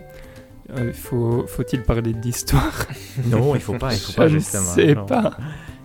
Euh, 0.78 0.92
faut, 0.92 1.44
faut-il 1.48 1.82
parler 1.82 2.12
d'histoire? 2.12 2.86
Non, 3.30 3.54
il 3.54 3.60
faut 3.60 3.74
pas, 3.74 3.92
il 3.92 3.98
faut 4.00 4.12
pas 4.16 4.28
Je 4.28 4.34
ne 4.34 4.38
justement. 4.40 4.62
sais 4.62 4.94
non. 4.94 5.04
pas. 5.06 5.32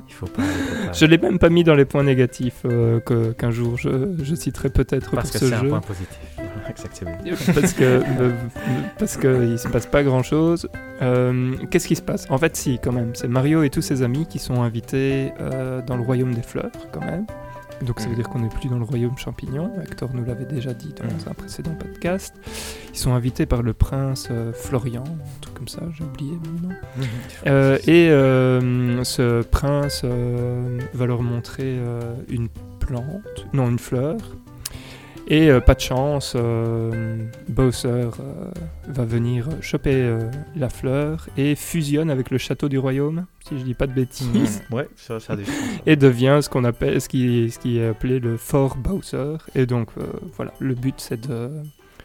Il 0.07 0.13
faut 0.13 0.27
pas. 0.27 0.41
il 0.43 0.47
faut 0.47 0.85
pas. 0.87 0.93
Je 0.93 1.05
l'ai 1.05 1.17
même 1.17 1.37
pas 1.39 1.49
mis 1.49 1.63
dans 1.63 1.75
les 1.75 1.83
points 1.85 2.03
négatifs 2.03 2.61
euh, 2.65 2.99
que- 3.01 3.33
qu'un 3.33 3.51
jour 3.51 3.77
je, 3.77 4.15
je 4.23 4.35
citerai 4.35 4.69
peut-être 4.69 5.09
pour 5.09 5.15
Parce 5.15 5.31
que 5.31 5.39
ce 5.39 5.47
c'est 5.47 5.53
un 5.53 5.65
point 5.65 5.81
positif. 5.81 6.17
Exactement. 6.69 7.11
parce 7.53 7.73
que 7.73 7.83
euh, 7.83 8.31
parce 8.99 9.17
que 9.17 9.45
il 9.51 9.57
se 9.59 9.67
passe 9.67 9.85
pas 9.85 10.03
grand 10.03 10.23
chose. 10.23 10.67
Qu'est-ce 11.71 11.87
qui 11.87 11.95
se 11.95 12.01
passe? 12.01 12.25
En 12.29 12.37
fait, 12.37 12.55
si 12.55 12.79
quand 12.79 12.91
même, 12.91 13.11
c'est 13.15 13.27
Mario 13.27 13.63
et 13.63 13.69
tous 13.69 13.81
ses 13.81 14.01
amis 14.03 14.25
qui 14.25 14.39
sont 14.39 14.61
invités 14.63 15.33
dans 15.85 15.95
le 15.97 16.03
royaume 16.03 16.33
des 16.33 16.41
fleurs 16.41 16.71
quand 16.91 17.01
même. 17.01 17.25
Donc 17.85 17.99
ça 17.99 18.05
veut 18.05 18.11
Mhm. 18.11 18.15
dire 18.17 18.29
qu'on 18.29 18.39
n'est 18.39 18.49
plus 18.49 18.69
dans 18.69 18.77
le 18.79 18.83
royaume 18.85 19.17
champignon. 19.17 19.71
Hector 19.83 20.09
nous 20.13 20.25
l'avait 20.25 20.45
déjà 20.45 20.73
dit 20.73 20.93
dans 20.97 21.05
Mhm. 21.05 21.11
un 21.29 21.33
précédent 21.33 21.75
podcast. 21.75 22.33
Ils 22.93 22.97
sont 22.97 23.13
invités 23.13 23.45
par 23.45 23.61
le 23.61 23.73
prince 23.73 24.27
euh, 24.31 24.51
Florian, 24.53 25.03
un 25.05 25.39
truc 25.41 25.53
comme 25.55 25.67
ça, 25.67 25.81
j'ai 25.97 26.03
oublié 26.03 26.33
maintenant. 26.33 26.75
Euh, 27.45 27.77
et 27.85 28.09
euh, 28.09 29.03
ce 29.03 29.41
prince 29.43 30.03
va 30.93 31.05
leur 31.05 31.21
montrer 31.21 31.79
une 32.29 32.47
plante, 32.79 33.45
non 33.53 33.69
une 33.69 33.79
fleur. 33.79 34.17
Et 35.29 35.49
euh, 35.51 35.59
pas 35.59 35.73
de 35.75 35.81
chance, 35.81 36.33
euh, 36.37 37.17
Bowser 37.49 37.87
euh, 37.89 38.09
va 38.87 39.03
venir 39.03 39.49
choper 39.61 40.17
la 40.55 40.69
fleur 40.69 41.27
et 41.35 41.55
fusionne 41.55 42.09
avec 42.09 42.31
le 42.31 42.37
château 42.37 42.69
du 42.69 42.77
royaume, 42.77 43.25
si 43.47 43.59
je 43.59 43.63
dis 43.63 43.73
pas 43.73 43.87
de 43.87 43.93
bêtises, 43.93 44.63
Ouais, 44.71 44.87
ça, 44.95 45.19
ça 45.19 45.33
a 45.33 45.35
du 45.35 45.43
sens. 45.43 45.53
et 45.85 45.97
devient 45.97 46.39
ce 46.41 46.47
qu'on 46.49 46.63
appelle, 46.63 47.01
ce 47.01 47.09
qui, 47.09 47.51
ce 47.51 47.59
qui 47.59 47.77
est 47.79 47.87
appelé 47.89 48.19
le 48.19 48.37
Fort 48.37 48.77
Bowser. 48.77 49.35
Et 49.53 49.65
donc 49.65 49.89
voilà, 50.37 50.53
le 50.59 50.75
but 50.75 50.95
c'est 50.97 51.19
de, 51.27 51.49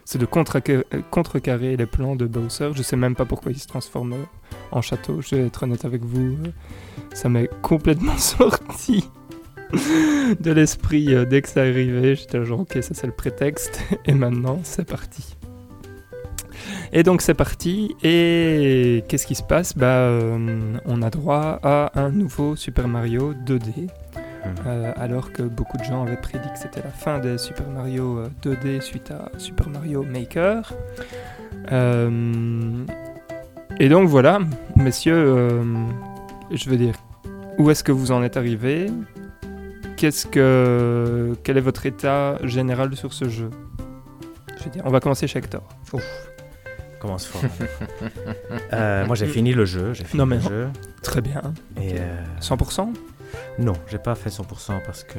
c'est 0.03 0.19
de 0.19 0.25
contreca- 0.25 0.83
contrecarrer 1.09 1.77
les 1.77 1.85
plans 1.85 2.17
de 2.17 2.25
Bowser. 2.25 2.71
Je 2.75 2.83
sais 2.83 2.97
même 2.97 3.15
pas 3.15 3.23
pourquoi 3.25 3.53
il 3.53 3.57
se 3.59 3.67
transforme 3.67 4.15
en 4.71 4.81
château. 4.81 5.21
Je 5.21 5.35
vais 5.35 5.45
être 5.47 5.63
honnête 5.63 5.85
avec 5.85 6.03
vous, 6.03 6.35
ça 7.13 7.29
m'est 7.29 7.49
complètement 7.61 8.17
sorti 8.17 9.09
de 10.39 10.51
l'esprit 10.51 11.13
euh, 11.13 11.25
dès 11.25 11.41
que 11.41 11.49
c'est 11.49 11.61
arrivé. 11.61 12.15
J'étais 12.15 12.43
genre 12.45 12.61
ok, 12.61 12.77
ça 12.81 12.93
c'est 12.93 13.07
le 13.07 13.13
prétexte. 13.13 13.81
Et 14.05 14.13
maintenant 14.13 14.59
c'est 14.63 14.87
parti. 14.87 15.35
Et 16.91 17.03
donc 17.03 17.21
c'est 17.21 17.33
parti. 17.33 17.95
Et 18.03 19.03
qu'est-ce 19.07 19.25
qui 19.25 19.35
se 19.35 19.43
passe? 19.43 19.75
Bah, 19.75 19.85
euh, 19.87 20.77
on 20.85 21.01
a 21.01 21.09
droit 21.09 21.59
à 21.63 21.91
un 21.99 22.11
nouveau 22.11 22.55
Super 22.55 22.87
Mario 22.87 23.33
2D. 23.33 23.89
euh, 24.65 24.91
alors 24.97 25.31
que 25.31 25.41
beaucoup 25.43 25.77
de 25.77 25.83
gens 25.83 26.03
avaient 26.03 26.17
prédit 26.17 26.49
que 26.51 26.59
c'était 26.59 26.81
la 26.81 26.89
fin 26.89 27.19
des 27.19 27.37
Super 27.37 27.67
Mario 27.69 28.19
euh, 28.19 28.29
2D 28.43 28.81
suite 28.81 29.11
à 29.11 29.31
Super 29.37 29.69
Mario 29.69 30.03
Maker. 30.03 30.73
Euh, 31.71 32.85
et 33.79 33.89
donc 33.89 34.07
voilà, 34.07 34.39
messieurs, 34.75 35.61
je 36.51 36.69
veux 36.69 36.77
dire, 36.77 36.93
où 37.57 37.71
est-ce 37.71 37.83
que 37.83 37.91
vous 37.91 38.11
en 38.11 38.21
êtes 38.21 38.37
arrivés? 38.37 38.87
Qu'est-ce 39.97 40.25
que, 40.27 41.35
quel 41.43 41.57
est 41.57 41.61
votre 41.61 41.85
état 41.85 42.37
général 42.43 42.95
sur 42.95 43.13
ce 43.13 43.29
jeu? 43.29 43.49
Je 44.57 44.63
veux 44.65 44.69
dire, 44.71 44.81
on 44.85 44.89
va 44.89 44.99
commencer 44.99 45.27
chez 45.27 45.39
Hector. 45.39 45.63
Commence 46.99 47.25
fort. 47.25 47.41
Euh, 48.71 49.05
moi, 49.05 49.15
j'ai 49.15 49.27
fini 49.27 49.53
le 49.53 49.65
jeu. 49.65 49.93
J'ai 49.93 50.03
fini 50.03 50.17
Non, 50.19 50.25
mais 50.25 50.37
le 50.37 50.41
non. 50.43 50.49
jeu. 50.49 50.69
Très 51.01 51.21
bien. 51.21 51.41
Et 51.77 51.93
euh, 51.99 52.23
100% 52.41 52.93
non, 53.59 53.73
j'ai 53.87 53.97
pas 53.97 54.13
fait 54.13 54.29
100% 54.29 54.83
parce 54.85 55.03
que 55.03 55.17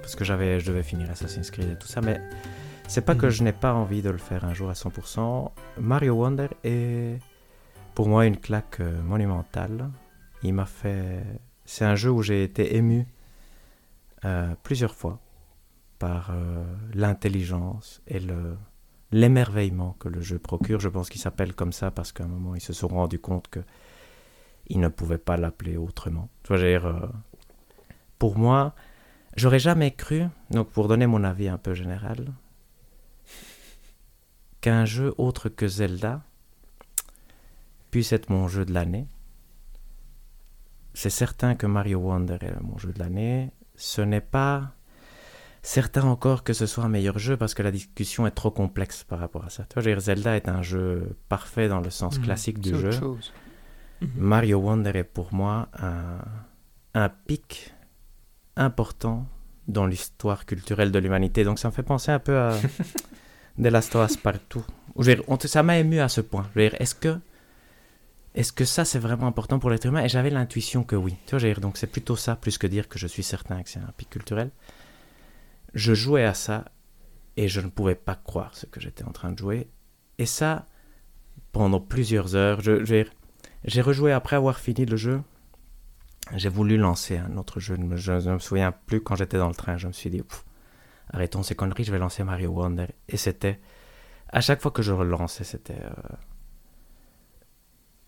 parce 0.00 0.14
que 0.14 0.24
j'avais 0.24 0.60
je 0.60 0.66
devais 0.66 0.84
finir 0.84 1.10
Assassin's 1.10 1.50
Creed 1.50 1.70
et 1.72 1.76
tout 1.76 1.88
ça, 1.88 2.00
mais 2.00 2.20
c'est 2.86 3.00
pas 3.04 3.14
que 3.16 3.26
Mhm. 3.26 3.30
je 3.32 3.42
n'ai 3.42 3.52
pas 3.52 3.74
envie 3.74 4.02
de 4.02 4.10
le 4.10 4.18
faire 4.18 4.44
un 4.44 4.54
jour 4.54 4.70
à 4.70 4.74
100%. 4.74 5.50
Mario 5.80 6.14
Wonder 6.14 6.46
est 6.64 7.18
pour 7.94 8.08
moi 8.08 8.26
une 8.26 8.36
claque 8.36 8.78
euh, 8.80 9.00
monumentale. 9.02 9.90
Il 10.44 10.54
m'a 10.54 10.64
fait. 10.66 11.24
C'est 11.64 11.84
un 11.84 11.96
jeu 11.96 12.10
où 12.10 12.22
j'ai 12.22 12.44
été 12.44 12.76
ému 12.76 13.06
euh, 14.26 14.54
plusieurs 14.62 14.94
fois 14.94 15.20
par 15.98 16.30
euh, 16.30 16.64
l'intelligence 16.94 18.02
et 18.06 18.20
le 18.20 18.56
l'émerveillement 19.12 19.94
que 20.00 20.08
le 20.08 20.20
jeu 20.20 20.38
procure. 20.38 20.80
Je 20.80 20.88
pense 20.88 21.08
qu'il 21.08 21.20
s'appelle 21.20 21.54
comme 21.54 21.72
ça 21.72 21.92
parce 21.92 22.10
qu'à 22.12 22.24
un 22.24 22.28
moment 22.28 22.54
ils 22.56 22.60
se 22.60 22.72
sont 22.72 22.88
rendus 22.88 23.20
compte 23.20 23.48
que 23.48 23.60
ils 24.68 24.80
ne 24.80 24.88
pouvaient 24.88 25.18
pas 25.18 25.36
l'appeler 25.36 25.76
autrement. 25.76 26.28
Tu 26.42 26.48
vois, 26.48 26.58
dire, 26.58 26.86
euh, 26.86 27.06
pour 28.18 28.36
moi, 28.36 28.74
j'aurais 29.36 29.58
jamais 29.58 29.92
cru, 29.92 30.24
donc 30.50 30.70
pour 30.70 30.88
donner 30.88 31.06
mon 31.06 31.22
avis 31.24 31.48
un 31.48 31.58
peu 31.58 31.74
général, 31.74 32.32
qu'un 34.60 34.84
jeu 34.84 35.14
autre 35.18 35.48
que 35.48 35.68
Zelda 35.68 36.22
puisse 37.90 38.12
être 38.12 38.30
mon 38.30 38.48
jeu 38.48 38.64
de 38.64 38.72
l'année. 38.72 39.06
C'est 40.94 41.10
certain 41.10 41.54
que 41.54 41.66
Mario 41.66 42.00
Wonder 42.00 42.38
est 42.40 42.60
mon 42.60 42.78
jeu 42.78 42.92
de 42.92 42.98
l'année. 42.98 43.52
Ce 43.76 44.00
n'est 44.02 44.20
pas 44.20 44.72
certain 45.62 46.02
encore 46.04 46.44
que 46.44 46.52
ce 46.52 46.66
soit 46.66 46.84
un 46.84 46.88
meilleur 46.88 47.18
jeu 47.18 47.36
parce 47.36 47.52
que 47.54 47.62
la 47.62 47.70
discussion 47.72 48.26
est 48.26 48.30
trop 48.30 48.50
complexe 48.50 49.02
par 49.04 49.18
rapport 49.18 49.44
à 49.44 49.50
ça. 49.50 49.64
Tu 49.68 49.74
vois, 49.74 49.82
je 49.82 49.88
veux 49.90 49.94
dire, 49.96 50.00
Zelda 50.00 50.36
est 50.36 50.48
un 50.48 50.62
jeu 50.62 51.16
parfait 51.28 51.68
dans 51.68 51.80
le 51.80 51.90
sens 51.90 52.18
Mhm. 52.18 52.24
classique 52.24 52.58
du 52.60 52.76
jeu. 52.78 52.90
chose. 52.92 53.32
Mhm. 54.00 54.08
Mario 54.16 54.58
Wonder 54.58 54.92
est 54.94 55.04
pour 55.04 55.32
moi 55.34 55.68
un, 55.80 56.18
un 56.94 57.08
pic 57.08 57.74
important 58.56 59.26
dans 59.68 59.86
l'histoire 59.86 60.46
culturelle 60.46 60.92
de 60.92 60.98
l'humanité. 60.98 61.44
Donc 61.44 61.58
ça 61.58 61.68
me 61.68 61.72
fait 61.72 61.82
penser 61.82 62.12
un 62.12 62.18
peu 62.18 62.38
à 62.38 62.52
The 63.60 63.66
Last 63.66 63.94
of 63.96 64.10
Us 64.10 64.16
partout. 64.16 64.64
Je 64.98 65.02
veux 65.10 65.14
dire, 65.16 65.24
on 65.28 65.36
te- 65.36 65.46
ça 65.48 65.62
m'a 65.62 65.78
ému 65.78 65.98
à 66.00 66.08
ce 66.08 66.20
point. 66.20 66.46
Je 66.54 66.60
veux 66.60 66.68
dire, 66.70 66.76
est-ce 66.80 66.94
que, 66.94 67.18
est-ce 68.36 68.52
que 68.52 68.66
ça 68.66 68.84
c'est 68.84 68.98
vraiment 68.98 69.26
important 69.26 69.58
pour 69.58 69.70
l'être 69.70 69.86
humain? 69.86 70.04
Et 70.04 70.08
j'avais 70.10 70.28
l'intuition 70.28 70.84
que 70.84 70.94
oui. 70.94 71.16
Tu 71.26 71.36
vois, 71.36 71.54
donc 71.54 71.78
c'est 71.78 71.86
plutôt 71.86 72.16
ça, 72.16 72.36
plus 72.36 72.58
que 72.58 72.66
dire 72.66 72.86
que 72.86 72.98
je 72.98 73.06
suis 73.06 73.22
certain 73.22 73.62
que 73.62 73.70
c'est 73.70 73.80
un 73.80 73.92
pic 73.96 74.10
culturel. 74.10 74.50
Je 75.72 75.94
jouais 75.94 76.24
à 76.24 76.34
ça 76.34 76.66
et 77.38 77.48
je 77.48 77.60
ne 77.62 77.68
pouvais 77.68 77.94
pas 77.94 78.14
croire 78.14 78.54
ce 78.54 78.66
que 78.66 78.78
j'étais 78.78 79.04
en 79.04 79.10
train 79.10 79.32
de 79.32 79.38
jouer. 79.38 79.70
Et 80.18 80.26
ça, 80.26 80.66
pendant 81.52 81.80
plusieurs 81.80 82.34
heures, 82.34 82.60
j'ai 82.60 83.80
rejoué 83.80 84.12
après 84.12 84.36
avoir 84.36 84.58
fini 84.58 84.84
le 84.84 84.98
jeu. 84.98 85.22
J'ai 86.34 86.50
voulu 86.50 86.76
lancer 86.76 87.16
un 87.16 87.38
autre 87.38 87.58
jeu. 87.58 87.76
Je 87.94 88.12
ne 88.12 88.34
me 88.34 88.38
souviens 88.38 88.72
plus 88.72 89.00
quand 89.00 89.16
j'étais 89.16 89.38
dans 89.38 89.48
le 89.48 89.54
train. 89.54 89.78
Je 89.78 89.86
me 89.86 89.92
suis 89.92 90.10
dit, 90.10 90.22
arrêtons 91.10 91.42
ces 91.42 91.54
conneries, 91.54 91.84
je 91.84 91.92
vais 91.92 91.98
lancer 91.98 92.22
Mario 92.22 92.50
Wonder. 92.50 92.88
Et 93.08 93.16
c'était. 93.16 93.60
À 94.28 94.40
chaque 94.42 94.60
fois 94.60 94.72
que 94.72 94.82
je 94.82 94.92
relançais, 94.92 95.44
c'était. 95.44 95.80
euh, 95.80 96.16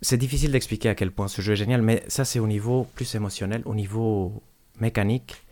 C'est 0.01 0.16
difficile 0.16 0.53
d'expliquer 0.53 0.90
à 0.90 0.94
quel 0.94 1.11
point 1.11 1.26
ce 1.26 1.42
jeu 1.42 1.55
est 1.55 1.57
génial, 1.57 1.82
mais 1.82 2.05
ça, 2.07 2.24
c'est 2.24 2.38
au 2.38 2.46
niveau 2.46 2.86
plus 2.94 3.14
émotionnel. 3.14 3.62
Au 3.64 3.74
niveau 3.74 4.42
mécanique, 4.80 5.44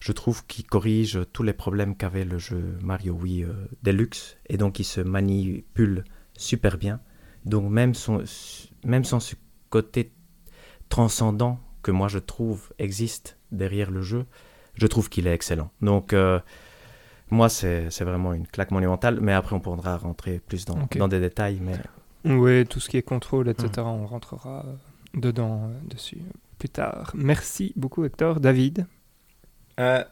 je 0.00 0.10
trouve 0.10 0.44
qu'il 0.46 0.66
corrige 0.66 1.20
tous 1.32 1.44
les 1.44 1.52
problèmes 1.52 1.96
qu'avait 1.96 2.24
le 2.24 2.38
jeu 2.38 2.76
Mario 2.82 3.14
Wii 3.14 3.44
euh, 3.44 3.52
Deluxe. 3.84 4.36
Et 4.48 4.56
donc, 4.56 4.80
il 4.80 4.84
se 4.84 5.00
manipule 5.00 6.04
super 6.36 6.78
bien. 6.78 7.00
Donc, 7.44 7.70
même, 7.70 7.94
son, 7.94 8.24
même 8.84 9.04
sans 9.04 9.20
ce 9.20 9.36
côté 9.70 10.12
transcendant 10.88 11.60
que 11.82 11.90
moi 11.90 12.08
je 12.08 12.18
trouve 12.18 12.72
existe 12.78 13.38
derrière 13.50 13.90
le 13.90 14.02
jeu, 14.02 14.26
je 14.74 14.86
trouve 14.86 15.08
qu'il 15.08 15.26
est 15.26 15.32
excellent. 15.32 15.70
Donc, 15.80 16.12
euh, 16.12 16.40
moi, 17.30 17.48
c'est 17.48 17.88
vraiment 18.00 18.34
une 18.34 18.46
claque 18.46 18.72
monumentale, 18.72 19.20
mais 19.20 19.32
après, 19.32 19.54
on 19.54 19.60
pourra 19.60 19.96
rentrer 19.96 20.40
plus 20.40 20.64
dans, 20.64 20.88
dans 20.96 21.08
des 21.08 21.20
détails. 21.20 21.60
Mais 21.62 21.78
Oui, 22.24 22.64
tout 22.66 22.80
ce 22.80 22.88
qui 22.88 22.96
est 22.96 23.02
contrôle, 23.02 23.48
etc., 23.48 23.68
Mhm. 23.78 23.86
on 23.86 24.06
rentrera 24.06 24.64
euh, 24.66 24.72
dedans, 25.20 25.64
euh, 25.70 25.88
dessus, 25.88 26.18
euh, 26.20 26.30
plus 26.58 26.68
tard. 26.68 27.10
Merci 27.14 27.72
beaucoup, 27.76 28.04
Hector. 28.04 28.38
David? 28.40 28.86
Euh, 29.80 30.04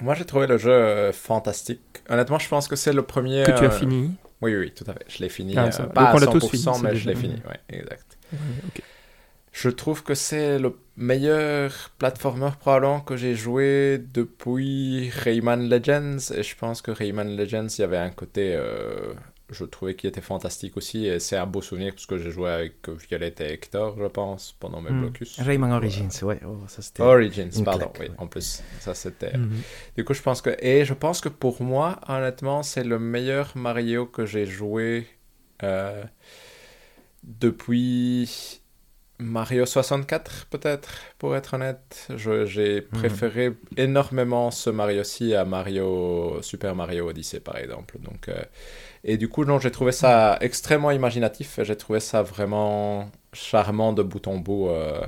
moi, 0.00 0.14
j'ai 0.14 0.24
trouvé 0.24 0.46
le 0.46 0.58
jeu 0.58 0.70
euh, 0.72 1.12
fantastique. 1.12 1.80
Honnêtement, 2.08 2.38
je 2.38 2.48
pense 2.48 2.68
que 2.68 2.76
c'est 2.76 2.92
le 2.92 3.02
premier. 3.02 3.42
que 3.44 3.50
tu 3.52 3.64
as 3.64 3.68
euh, 3.68 3.70
fini? 3.70 4.10
Oui, 4.42 4.54
oui, 4.54 4.56
oui, 4.66 4.72
tout 4.74 4.84
à 4.88 4.92
fait. 4.92 5.04
Je 5.08 5.18
l'ai 5.22 5.28
fini. 5.30 5.54
Ah, 5.56 5.64
euh, 5.64 5.86
pas 5.86 6.00
Donc, 6.02 6.08
à 6.10 6.14
on 6.14 6.18
l'a 6.18 6.26
100%, 6.26 6.38
tous 6.38 6.48
fini, 6.50 6.82
mais 6.82 6.96
je 6.96 7.08
l'ai 7.08 7.16
fini. 7.16 7.34
Ouais, 7.48 7.60
exact. 7.70 8.18
Ouais. 8.32 8.38
Je 9.52 9.70
trouve 9.70 10.02
que 10.02 10.14
c'est 10.14 10.58
le 10.58 10.76
meilleur 10.98 11.72
platformer 11.98 12.50
probablement 12.60 13.00
que 13.00 13.16
j'ai 13.16 13.34
joué 13.34 13.98
depuis 14.12 15.08
Rayman 15.08 15.68
Legends. 15.70 16.18
Et 16.34 16.42
je 16.42 16.54
pense 16.56 16.82
que 16.82 16.90
Rayman 16.90 17.34
Legends, 17.34 17.66
il 17.68 17.80
y 17.80 17.84
avait 17.84 17.96
un 17.96 18.10
côté, 18.10 18.54
euh, 18.54 19.14
je 19.50 19.64
trouvais 19.64 19.94
qu'il 19.94 20.08
était 20.08 20.20
fantastique 20.20 20.76
aussi. 20.76 21.06
Et 21.06 21.20
c'est 21.20 21.36
un 21.36 21.46
beau 21.46 21.62
souvenir 21.62 21.92
parce 21.94 22.06
que 22.06 22.18
j'ai 22.18 22.30
joué 22.30 22.50
avec 22.50 22.88
Violette 23.08 23.40
et 23.40 23.52
Hector, 23.52 23.96
je 23.98 24.06
pense, 24.06 24.54
pendant 24.58 24.80
mes 24.80 24.90
Hmm. 24.90 25.00
blocus. 25.02 25.38
Rayman 25.40 25.72
Origins, 25.72 26.10
ouais, 26.22 26.40
oh, 26.46 26.58
ça 26.68 26.82
c'était. 26.82 27.02
Origins, 27.02 27.50
pardon, 27.64 27.86
claque, 27.88 27.96
oui, 28.00 28.06
ouais. 28.08 28.14
en 28.18 28.26
plus. 28.26 28.62
Ça, 28.80 28.94
c'était. 28.94 29.36
Mhm. 29.36 29.60
Du 29.96 30.04
coup, 30.04 30.14
je 30.14 30.22
pense 30.22 30.42
que. 30.42 30.50
Et 30.60 30.84
je 30.84 30.94
pense 30.94 31.20
que 31.20 31.28
pour 31.28 31.62
moi, 31.62 32.00
honnêtement, 32.08 32.62
c'est 32.62 32.84
le 32.84 32.98
meilleur 32.98 33.52
Mario 33.56 34.06
que 34.06 34.26
j'ai 34.26 34.46
joué 34.46 35.06
euh, 35.62 36.02
depuis 37.22 38.60
Mario 39.18 39.64
64, 39.66 40.46
peut-être, 40.50 40.90
pour 41.18 41.34
être 41.36 41.54
honnête. 41.54 42.08
Je- 42.14 42.44
J'ai 42.46 42.82
préféré 42.82 43.52
énormément 43.76 44.50
ce 44.50 44.70
Mario-ci 44.70 45.34
à 45.34 45.44
Mario 45.44 46.40
Super 46.42 46.74
Mario 46.74 47.08
Odyssey, 47.08 47.40
par 47.40 47.56
exemple. 47.56 47.98
Donc, 48.00 48.28
euh, 48.28 48.42
et 49.08 49.16
du 49.16 49.28
coup, 49.28 49.44
non, 49.44 49.60
j'ai 49.60 49.70
trouvé 49.70 49.92
ça 49.92 50.36
extrêmement 50.40 50.90
imaginatif. 50.90 51.60
J'ai 51.62 51.76
trouvé 51.76 52.00
ça 52.00 52.22
vraiment 52.22 53.08
charmant 53.32 53.92
de 53.92 54.02
bout 54.02 54.26
en 54.26 54.38
bout, 54.38 54.68
euh, 54.68 55.00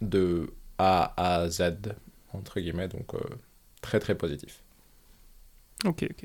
de 0.00 0.50
A 0.78 1.12
à 1.16 1.48
Z, 1.50 1.94
entre 2.32 2.58
guillemets. 2.58 2.88
Donc, 2.88 3.14
euh, 3.14 3.20
très 3.82 4.00
très 4.00 4.14
positif. 4.14 4.62
Ok, 5.84 6.06
ok. 6.10 6.24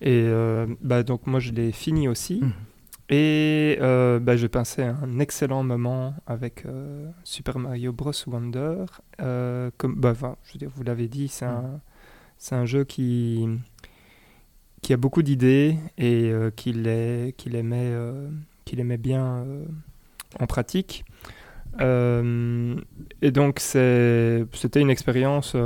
Et 0.00 0.22
euh, 0.24 0.66
bah, 0.80 1.02
donc 1.02 1.26
moi 1.26 1.40
je 1.40 1.50
l'ai 1.52 1.72
fini 1.72 2.08
aussi. 2.08 2.40
Mhm. 2.42 2.52
Et 3.08 3.76
euh, 3.80 4.20
bah, 4.20 4.36
je 4.36 4.46
passais 4.46 4.84
un 4.84 5.18
excellent 5.18 5.64
moment 5.64 6.14
avec 6.26 6.64
euh, 6.64 7.10
Super 7.24 7.58
Mario 7.58 7.92
Bros. 7.92 8.12
Wonder. 8.26 8.84
Euh, 9.20 9.70
comme, 9.76 9.96
bah, 9.96 10.12
enfin, 10.12 10.36
je 10.44 10.52
veux 10.54 10.58
dire, 10.58 10.70
vous 10.74 10.82
l'avez 10.82 11.08
dit, 11.08 11.28
c'est 11.28 11.44
un, 11.44 11.80
c'est 12.38 12.54
un 12.54 12.64
jeu 12.64 12.84
qui, 12.84 13.48
qui 14.82 14.92
a 14.92 14.96
beaucoup 14.96 15.22
d'idées 15.22 15.76
et 15.96 16.30
euh, 16.30 16.50
qu'il 16.50 16.86
aimait, 16.88 17.90
euh, 17.92 18.28
aimait 18.76 18.96
bien 18.98 19.24
euh, 19.26 19.64
en 20.40 20.46
pratique. 20.46 21.04
Euh, 21.80 22.74
et 23.22 23.30
donc 23.30 23.60
c'était 23.60 24.80
une 24.80 24.90
expérience 24.90 25.56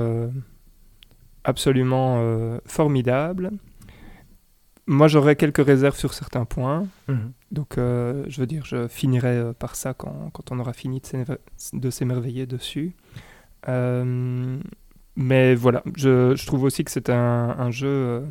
absolument 1.45 2.59
formidable. 2.67 3.51
Moi, 4.89 5.09
j'aurais 5.09 5.35
quelques 5.35 5.65
réserves 5.65 5.97
sur 5.97 6.15
certains 6.15 6.45
points. 6.45 6.87
Mhm. 7.09 7.33
Donc, 7.51 7.75
je 7.77 8.37
veux 8.39 8.47
dire, 8.47 8.65
je 8.65 8.87
finirai 8.87 9.53
par 9.59 9.75
ça 9.75 9.95
quand, 9.95 10.31
quand 10.33 10.53
on 10.53 10.61
aura 10.61 10.73
fini 10.73 11.01
de 11.01 11.07
s'émer- 11.07 11.39
de 11.73 11.91
s'émerveiller 11.91 12.47
dessus. 12.47 12.95
Mais 15.17 15.55
voilà, 15.55 15.83
je, 15.97 16.35
je 16.37 16.47
trouve 16.47 16.63
aussi 16.65 16.85
que 16.85 16.91
c'est 16.91 17.09
un, 17.11 17.57
un 17.59 17.71
jeu 17.71 18.25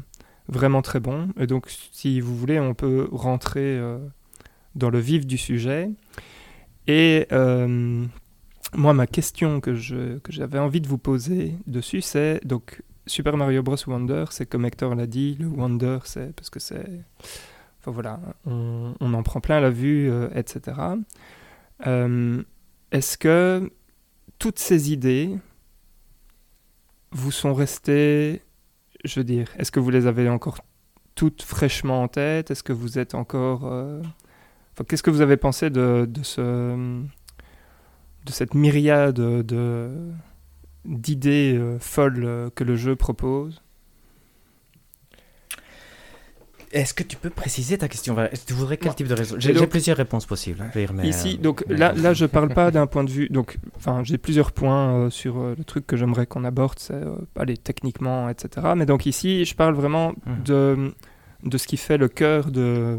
vraiment 0.48 0.82
très 0.82 1.00
bon. 1.00 1.30
Et 1.39 1.48
donc, 1.48 1.66
si 1.91 2.20
vous 2.22 2.36
voulez, 2.36 2.60
on 2.60 2.74
peut 2.74 3.08
rentrer 3.12 3.78
euh, 3.78 3.98
dans 4.76 4.89
le 4.89 5.00
vif 5.00 5.26
du 5.26 5.38
sujet. 5.38 5.89
Et 6.88 7.28
euh, 7.32 8.06
moi, 8.76 8.93
ma 8.93 9.08
question 9.08 9.60
que 9.60 9.74
je- 9.76 10.18
que 10.20 10.32
j'avais 10.32 10.60
envie 10.60 10.82
de 10.82 10.88
vous 10.88 10.98
poser 11.00 11.56
dessus, 11.68 12.02
c'est 12.02 12.46
donc 12.46 12.82
Super 13.08 13.38
Mario 13.38 13.64
Bros. 13.64 13.76
Wonder, 13.88 14.26
c'est 14.32 14.46
comme 14.48 14.66
Hector 14.66 14.93
l'a 14.96 15.08
dit, 15.08 15.36
le 15.39 15.48
Wonder, 15.48 16.00
c'est 16.06 16.36
parce 16.36 16.50
que 16.50 16.60
c'est. 16.60 16.86
Enfin 17.82 17.91
voilà, 17.91 18.20
on, 18.48 18.93
on 19.00 19.14
en 19.14 19.22
prend 19.24 19.39
plein 19.41 19.60
la 19.60 19.70
vue, 19.70 20.10
euh, 20.10 20.28
etc. 20.36 20.76
Est-ce 22.91 23.18
que 23.18 23.72
toutes 24.39 24.60
ces 24.60 24.91
idées 24.91 25.38
vous 27.12 27.32
sont 27.32 27.54
restées, 27.54 28.41
je 29.06 29.20
veux 29.20 29.24
dire, 29.24 29.47
est-ce 29.58 29.72
que 29.72 29.80
vous 29.80 29.89
les 29.89 30.08
avez 30.08 30.30
encore 30.30 30.60
toutes 31.16 31.41
fraîchement 31.43 32.03
en 32.03 32.08
tête? 32.08 32.51
Est-ce 32.51 32.64
que 32.64 32.74
vous 32.74 32.99
êtes 32.99 33.16
encore. 33.16 33.66
euh, 33.66 34.01
qu'est-ce 34.88 35.03
que 35.03 35.12
vous 35.12 35.22
avez 35.22 35.38
pensé 35.38 35.70
de, 35.70 36.06
de 36.10 36.24
ce 36.24 37.01
de 38.26 38.32
cette 38.32 38.53
myriade 38.56 39.16
de 39.16 39.91
d'idées 40.86 41.56
euh, 41.58 41.80
folles 41.80 42.24
euh, 42.26 42.49
que 42.56 42.64
le 42.64 42.76
jeu 42.76 42.95
propose? 42.95 43.62
Est-ce 46.76 46.94
que 46.94 47.04
tu 47.04 47.16
peux 47.16 47.30
préciser 47.30 47.78
ta 47.78 47.88
question? 47.88 48.16
Tu 48.46 48.54
voudrais 48.54 48.76
quel 48.78 48.90
Ouais. 48.90 48.96
type 48.96 49.08
de 49.08 49.14
réponse 49.14 49.38
Et 49.46 49.54
J'ai 49.56 49.66
plusieurs 49.68 49.96
réponses 49.98 50.26
possibles. 50.26 50.62
hein, 50.62 50.86
mais, 50.94 51.08
Ici, 51.08 51.36
euh, 51.40 51.42
donc 51.42 51.64
mais- 51.70 51.78
là, 51.78 51.94
là, 51.94 52.14
je 52.14 52.26
parle 52.26 52.50
pas 52.54 52.70
d'un 52.70 52.86
point 52.86 53.04
de 53.06 53.10
vue. 53.10 53.30
Donc, 53.30 53.58
enfin, 53.78 54.02
j'ai 54.04 54.18
plusieurs 54.18 54.52
points 54.52 54.94
euh, 54.94 55.10
sur 55.10 55.38
euh, 55.40 55.56
le 55.58 55.64
truc 55.64 55.88
que 55.88 55.96
j'aimerais 55.96 56.26
qu'on 56.28 56.44
aborde, 56.44 56.78
c'est 56.78 56.94
euh, 56.94 57.16
aller 57.38 57.56
techniquement, 57.58 58.28
etc. 58.30 58.74
Mais 58.76 58.86
donc 58.86 59.06
ici, 59.06 59.46
je 59.46 59.56
parle 59.56 59.74
vraiment 59.74 60.14
Mhm. 60.26 60.44
de 60.46 60.94
de 61.44 61.58
ce 61.58 61.68
qui 61.68 61.78
fait 61.78 61.98
le 61.98 62.08
cœur 62.10 62.52
de, 62.52 62.98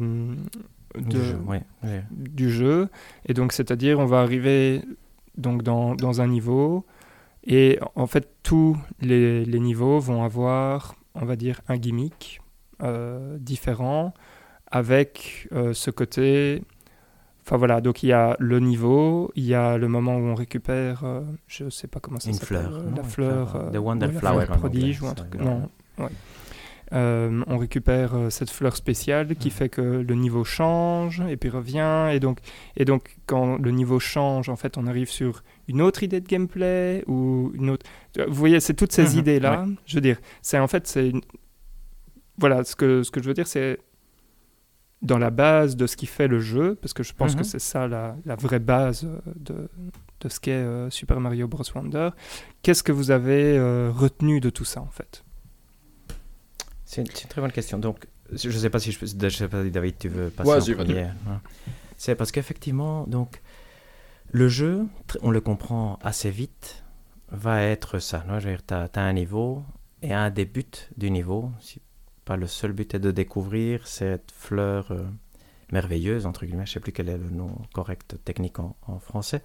Du 0.96 1.16
jeu, 1.22 1.36
ouais, 1.46 1.62
ouais. 1.84 2.04
du 2.10 2.50
jeu. 2.50 2.88
Et 3.28 3.34
donc, 3.34 3.52
c'est-à-dire, 3.52 3.98
on 3.98 4.06
va 4.06 4.20
arriver 4.20 4.82
donc 5.36 5.62
dans, 5.62 5.94
dans 5.96 6.20
un 6.22 6.28
niveau, 6.28 6.86
et 7.44 7.78
en 7.96 8.06
fait, 8.06 8.28
tous 8.42 8.76
les, 9.00 9.44
les 9.44 9.60
niveaux 9.60 9.98
vont 9.98 10.22
avoir, 10.22 10.94
on 11.14 11.24
va 11.26 11.36
dire, 11.36 11.60
un 11.68 11.76
gimmick 11.76 12.40
euh, 12.82 13.36
différent, 13.38 14.12
avec 14.70 15.48
euh, 15.52 15.72
ce 15.72 15.90
côté. 15.90 16.62
Enfin 17.44 17.56
voilà, 17.56 17.80
donc 17.80 18.02
il 18.02 18.08
y 18.08 18.12
a 18.12 18.36
le 18.40 18.58
niveau, 18.58 19.30
il 19.36 19.44
y 19.44 19.54
a 19.54 19.78
le 19.78 19.86
moment 19.86 20.16
où 20.16 20.20
on 20.24 20.34
récupère, 20.34 21.04
euh, 21.04 21.20
je 21.46 21.70
sais 21.70 21.86
pas 21.86 22.00
comment 22.00 22.18
ça 22.18 22.28
Une 22.28 22.34
s'appelle, 22.34 22.58
fleur, 22.70 22.82
non, 22.84 22.96
la 22.96 23.02
une 23.02 23.04
fleur, 23.08 23.50
fleur, 23.50 23.62
euh, 23.66 23.70
the 23.70 23.76
Wonder 23.76 24.06
ou 24.06 24.10
la 24.12 24.18
Flower 24.18 24.44
fleur 24.46 24.56
en 24.56 24.60
prodige 24.60 25.02
ou 25.02 25.06
un 25.06 25.14
truc. 25.14 25.34
Non, 25.36 25.68
ouais. 25.98 26.08
Euh, 26.92 27.42
on 27.48 27.58
récupère 27.58 28.12
cette 28.30 28.50
fleur 28.50 28.76
spéciale 28.76 29.34
qui 29.34 29.48
Mhm. 29.48 29.52
fait 29.54 29.68
que 29.68 29.80
le 29.80 30.14
niveau 30.14 30.44
change 30.44 31.20
et 31.28 31.36
puis 31.36 31.48
revient 31.50 32.10
et 32.12 32.20
donc 32.20 32.38
et 32.76 32.84
donc 32.84 33.16
quand 33.26 33.56
le 33.60 33.72
niveau 33.72 33.98
change 33.98 34.48
en 34.48 34.54
fait 34.54 34.78
on 34.78 34.86
arrive 34.86 35.08
sur 35.10 35.42
une 35.66 35.82
autre 35.82 36.04
idée 36.04 36.20
de 36.20 36.28
gameplay 36.28 37.02
ou 37.08 37.50
une 37.56 37.70
autre 37.70 37.84
vous 38.28 38.34
voyez 38.34 38.60
c'est 38.60 38.74
toutes 38.74 38.92
ces 38.92 39.14
Mhm, 39.14 39.18
idées 39.18 39.40
là 39.40 39.66
je 39.84 39.96
veux 39.96 40.00
dire 40.00 40.18
c'est 40.42 40.60
en 40.60 40.68
fait 40.68 40.86
c'est 40.86 41.08
une- 41.10 41.22
voilà 42.38 42.64
ce 42.64 42.76
que 42.76 43.02
ce 43.02 43.10
que 43.10 43.22
je 43.22 43.28
veux 43.28 43.34
dire 43.34 43.46
c'est 43.46 43.78
dans 45.02 45.18
la 45.18 45.30
base 45.30 45.76
de 45.76 45.86
ce 45.86 45.96
qui 45.96 46.06
fait 46.06 46.26
le 46.28 46.40
jeu 46.40 46.74
parce 46.80 46.92
que 46.94 47.02
je 47.02 47.12
pense 47.12 47.32
Mhm. 47.34 47.38
que 47.40 47.44
c'est 47.46 47.58
ça 47.58 47.86
la, 47.86 48.16
la 48.24 48.34
vraie 48.36 48.58
base 48.60 49.04
euh, 49.04 49.18
de 49.36 49.68
de 50.20 50.28
ce 50.30 50.40
qu'est 50.40 50.52
euh, 50.52 50.88
Super 50.90 51.20
Mario 51.20 51.46
Bros 51.48 51.62
Wonder 51.74 52.10
qu'est-ce 52.62 52.82
que 52.82 52.92
vous 52.92 53.10
avez 53.10 53.56
euh, 53.58 53.90
retenu 53.94 54.40
de 54.40 54.48
tout 54.50 54.64
ça 54.64 54.80
en 54.80 54.90
fait? 54.90 55.22
C'est 56.84 57.02
une, 57.02 57.08
très 57.08 57.40
bonne 57.40 57.52
question. 57.52 57.78
Donc, 57.78 58.06
je 58.32 58.48
ne 58.48 58.52
sais 58.54 58.70
pas 58.70 58.78
si 58.78 58.92
je, 58.92 58.98
peux- 59.00 59.06
je 59.06 59.28
sais 59.28 59.48
pas 59.48 59.64
si 59.64 59.70
David, 59.70 59.98
tu 59.98 60.08
veux 60.08 60.30
passer 60.30 60.48
Vas-y, 60.50 60.74
en 60.74 60.76
vas-y. 60.78 60.86
premier. 60.86 61.00
hein. 61.28 61.40
C'est 61.96 62.14
parce 62.14 62.30
qu'effectivement, 62.30 63.04
donc, 63.08 63.42
le 64.30 64.48
jeu, 64.48 64.86
on 65.22 65.30
le 65.30 65.40
comprend 65.40 65.98
assez 66.02 66.30
vite, 66.30 66.84
va 67.30 67.62
être 67.62 67.98
ça. 67.98 68.24
tu 68.40 68.74
as, 68.74 68.88
un 68.94 69.12
niveau 69.12 69.64
et 70.00 70.12
un 70.14 70.30
des 70.30 70.44
buts 70.44 70.64
du 70.96 71.10
niveau. 71.10 71.50
Si 71.60 71.80
pas 72.26 72.36
le 72.36 72.46
seul 72.46 72.72
but 72.72 72.94
est 72.94 72.98
de 72.98 73.10
découvrir 73.10 73.86
cette 73.86 74.30
fleur 74.32 74.90
euh, 74.90 75.02
merveilleuse, 75.72 76.26
entre 76.26 76.44
guillemets, 76.44 76.66
je 76.66 76.72
ne 76.72 76.74
sais 76.74 76.80
plus 76.80 76.92
quel 76.92 77.08
est 77.08 77.16
le 77.16 77.30
nom 77.30 77.56
correct 77.72 78.16
technique 78.24 78.58
en, 78.58 78.76
en 78.86 78.98
français, 78.98 79.42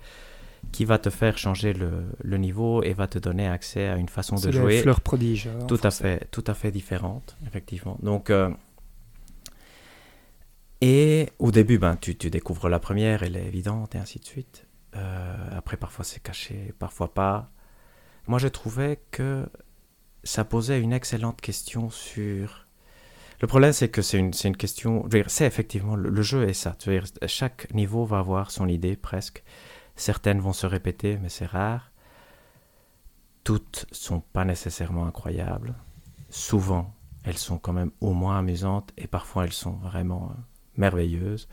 qui 0.72 0.84
va 0.84 0.98
te 0.98 1.10
faire 1.10 1.38
changer 1.38 1.74
le, 1.74 1.92
le 2.22 2.38
niveau 2.38 2.84
et 2.84 2.94
va 2.94 3.08
te 3.08 3.20
donner 3.20 3.48
accès 3.48 3.88
à 3.88 3.96
une 3.96 4.10
façon 4.10 4.36
de 4.36 4.42
c'est 4.42 4.52
jouer 4.52 4.76
les 4.78 4.82
fleurs 4.82 5.02
prodiges 5.02 5.48
euh, 5.48 5.62
en 5.62 5.68
tout 5.68 5.80
à 5.84 5.92
fait, 5.92 6.28
tout 6.32 6.44
à 6.48 6.54
fait 6.54 6.72
différente, 6.72 7.38
effectivement. 7.48 7.98
Donc, 8.02 8.30
euh, 8.30 8.50
et 10.82 11.30
au 11.40 11.52
début, 11.52 11.78
ben, 11.78 11.96
tu, 11.96 12.16
tu 12.16 12.30
découvres 12.30 12.68
la 12.68 12.80
première, 12.80 13.24
elle 13.24 13.38
est 13.38 13.46
évidente, 13.46 13.96
et 13.96 14.00
ainsi 14.00 14.20
de 14.20 14.26
suite. 14.26 14.66
Euh, 14.96 15.58
après, 15.58 15.78
parfois 15.78 16.04
c'est 16.04 16.22
caché, 16.22 16.74
parfois 16.80 17.14
pas. 17.14 17.52
Moi, 18.28 18.40
je 18.40 18.48
trouvais 18.48 19.00
que 19.12 19.48
ça 20.24 20.44
posait 20.44 20.82
une 20.82 20.94
excellente 20.94 21.42
question 21.42 21.90
sur. 21.90 22.68
Le 23.42 23.48
problème, 23.48 23.74
c'est 23.74 23.90
que 23.90 24.04
c'est 24.04 24.20
une, 24.20 24.32
une 24.44 24.56
question. 24.56 25.04
C'est 25.28 25.48
effectivement 25.48 25.96
le, 25.96 26.22
jeu 26.22 26.48
est 26.48 26.54
ça. 26.54 26.78
Chaque 27.26 27.74
niveau 27.74 28.06
va 28.06 28.20
avoir 28.20 28.52
son 28.52 28.68
idée 28.68 28.96
presque. 28.96 29.44
Certaines 29.96 30.40
vont 30.40 30.54
se 30.54 30.68
répéter, 30.68 31.18
mais 31.20 31.30
c'est 31.30 31.48
rare. 31.48 31.92
Toutes 33.44 33.88
sont 33.92 34.20
pas 34.20 34.46
nécessairement 34.46 35.08
incroyables. 35.08 35.74
Souvent, 36.30 36.94
elles 37.24 37.38
sont 37.38 37.58
quand 37.58 37.74
même 37.74 37.92
au 38.00 38.14
moins 38.14 38.38
amusantes 38.38 38.92
et 38.96 39.08
parfois 39.08 39.46
elles 39.46 39.54
sont 39.54 39.74
vraiment 39.74 40.32
euh, 40.32 40.42
merveilleuses. 40.78 41.50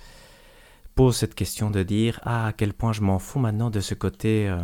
Pose 0.94 1.16
cette 1.16 1.34
question 1.34 1.70
de 1.70 1.82
dire 1.82 2.20
ah 2.22 2.48
à 2.48 2.52
quel 2.52 2.74
point 2.74 2.92
je 2.92 3.00
m'en 3.00 3.18
fous 3.18 3.38
maintenant 3.38 3.70
de 3.70 3.80
ce 3.80 3.94
côté 3.94 4.46
euh, 4.46 4.58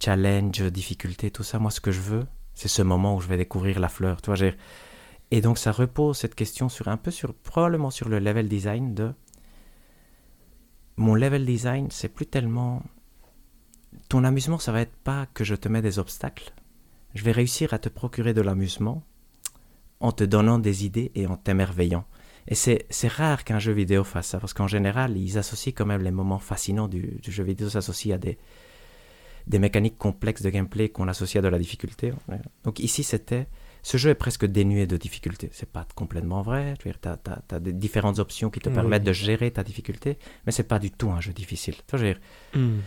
challenge, 0.00 0.62
difficulté, 0.62 1.32
tout 1.32 1.42
ça. 1.42 1.58
Moi, 1.58 1.72
ce 1.72 1.80
que 1.80 1.90
je 1.90 2.00
veux, 2.00 2.26
c'est 2.54 2.68
ce 2.68 2.82
moment 2.82 3.16
où 3.16 3.20
je 3.20 3.26
vais 3.26 3.36
découvrir 3.36 3.80
la 3.80 3.88
fleur. 3.88 4.22
Tu 4.22 4.26
vois, 4.26 4.36
j'ai- 4.36 4.56
et 5.30 5.40
donc 5.40 5.58
ça 5.58 5.72
repose 5.72 6.18
cette 6.18 6.34
question 6.34 6.68
sur 6.68 6.88
un 6.88 6.96
peu 6.96 7.10
sur 7.10 7.34
probablement 7.34 7.90
sur 7.90 8.08
le 8.08 8.18
level 8.18 8.48
design 8.48 8.94
de 8.94 9.12
mon 10.98 11.14
level 11.14 11.46
design, 11.46 11.88
c'est 11.90 12.08
plus 12.08 12.26
tellement 12.26 12.82
ton 14.08 14.24
amusement, 14.24 14.58
ça 14.58 14.72
va 14.72 14.80
être 14.80 14.96
pas 14.96 15.26
que 15.32 15.44
je 15.44 15.54
te 15.54 15.68
mets 15.68 15.82
des 15.82 15.98
obstacles. 15.98 16.52
Je 17.14 17.24
vais 17.24 17.32
réussir 17.32 17.72
à 17.72 17.78
te 17.78 17.88
procurer 17.88 18.34
de 18.34 18.40
l'amusement 18.40 19.02
en 20.00 20.12
te 20.12 20.24
donnant 20.24 20.58
des 20.58 20.84
idées 20.84 21.10
et 21.14 21.26
en 21.26 21.36
t'émerveillant. 21.36 22.04
Et 22.48 22.54
c'est 22.54 23.08
rare 23.08 23.44
qu'un 23.44 23.58
jeu 23.58 23.72
vidéo 23.72 24.04
fasse 24.04 24.28
ça, 24.28 24.40
parce 24.40 24.54
qu'en 24.54 24.66
général, 24.66 25.16
ils 25.16 25.38
associent 25.38 25.72
quand 25.76 25.86
même 25.86 26.02
les 26.02 26.10
moments 26.10 26.38
fascinants 26.38 26.88
du, 26.88 27.18
du 27.22 27.30
jeu 27.30 27.44
vidéo 27.44 27.68
s'associent 27.68 28.14
à 28.14 28.18
des, 28.18 28.38
des 29.46 29.58
mécaniques 29.58 29.98
complexes 29.98 30.42
de 30.42 30.50
gameplay 30.50 30.88
qu'on 30.88 31.08
associe 31.08 31.42
à 31.42 31.42
de 31.42 31.48
la 31.48 31.58
difficulté. 31.58 32.12
Donc 32.64 32.80
ici, 32.80 33.02
c'était... 33.04 33.46
Ce 33.88 33.96
jeu 33.96 34.10
est 34.10 34.14
presque 34.14 34.44
dénué 34.44 34.86
de 34.86 34.98
difficulté. 34.98 35.48
C'est 35.50 35.72
pas 35.72 35.86
complètement 35.94 36.42
vrai. 36.42 36.74
Tu 36.78 36.90
as, 36.90 37.58
des 37.58 37.72
différentes 37.72 38.18
options 38.18 38.50
qui 38.50 38.60
te 38.60 38.68
Oui. 38.68 38.74
permettent 38.74 39.02
de 39.02 39.14
gérer 39.14 39.50
ta 39.50 39.64
difficulté, 39.64 40.18
mais 40.44 40.52
c'est 40.52 40.68
pas 40.68 40.78
du 40.78 40.90
tout 40.90 41.10
un 41.10 41.22
jeu 41.22 41.32
difficile. 41.32 41.74
Tu 41.74 41.82
vois, 41.96 41.98
je 42.00 42.04
dire, 42.04 42.20
Hmm. 42.54 42.80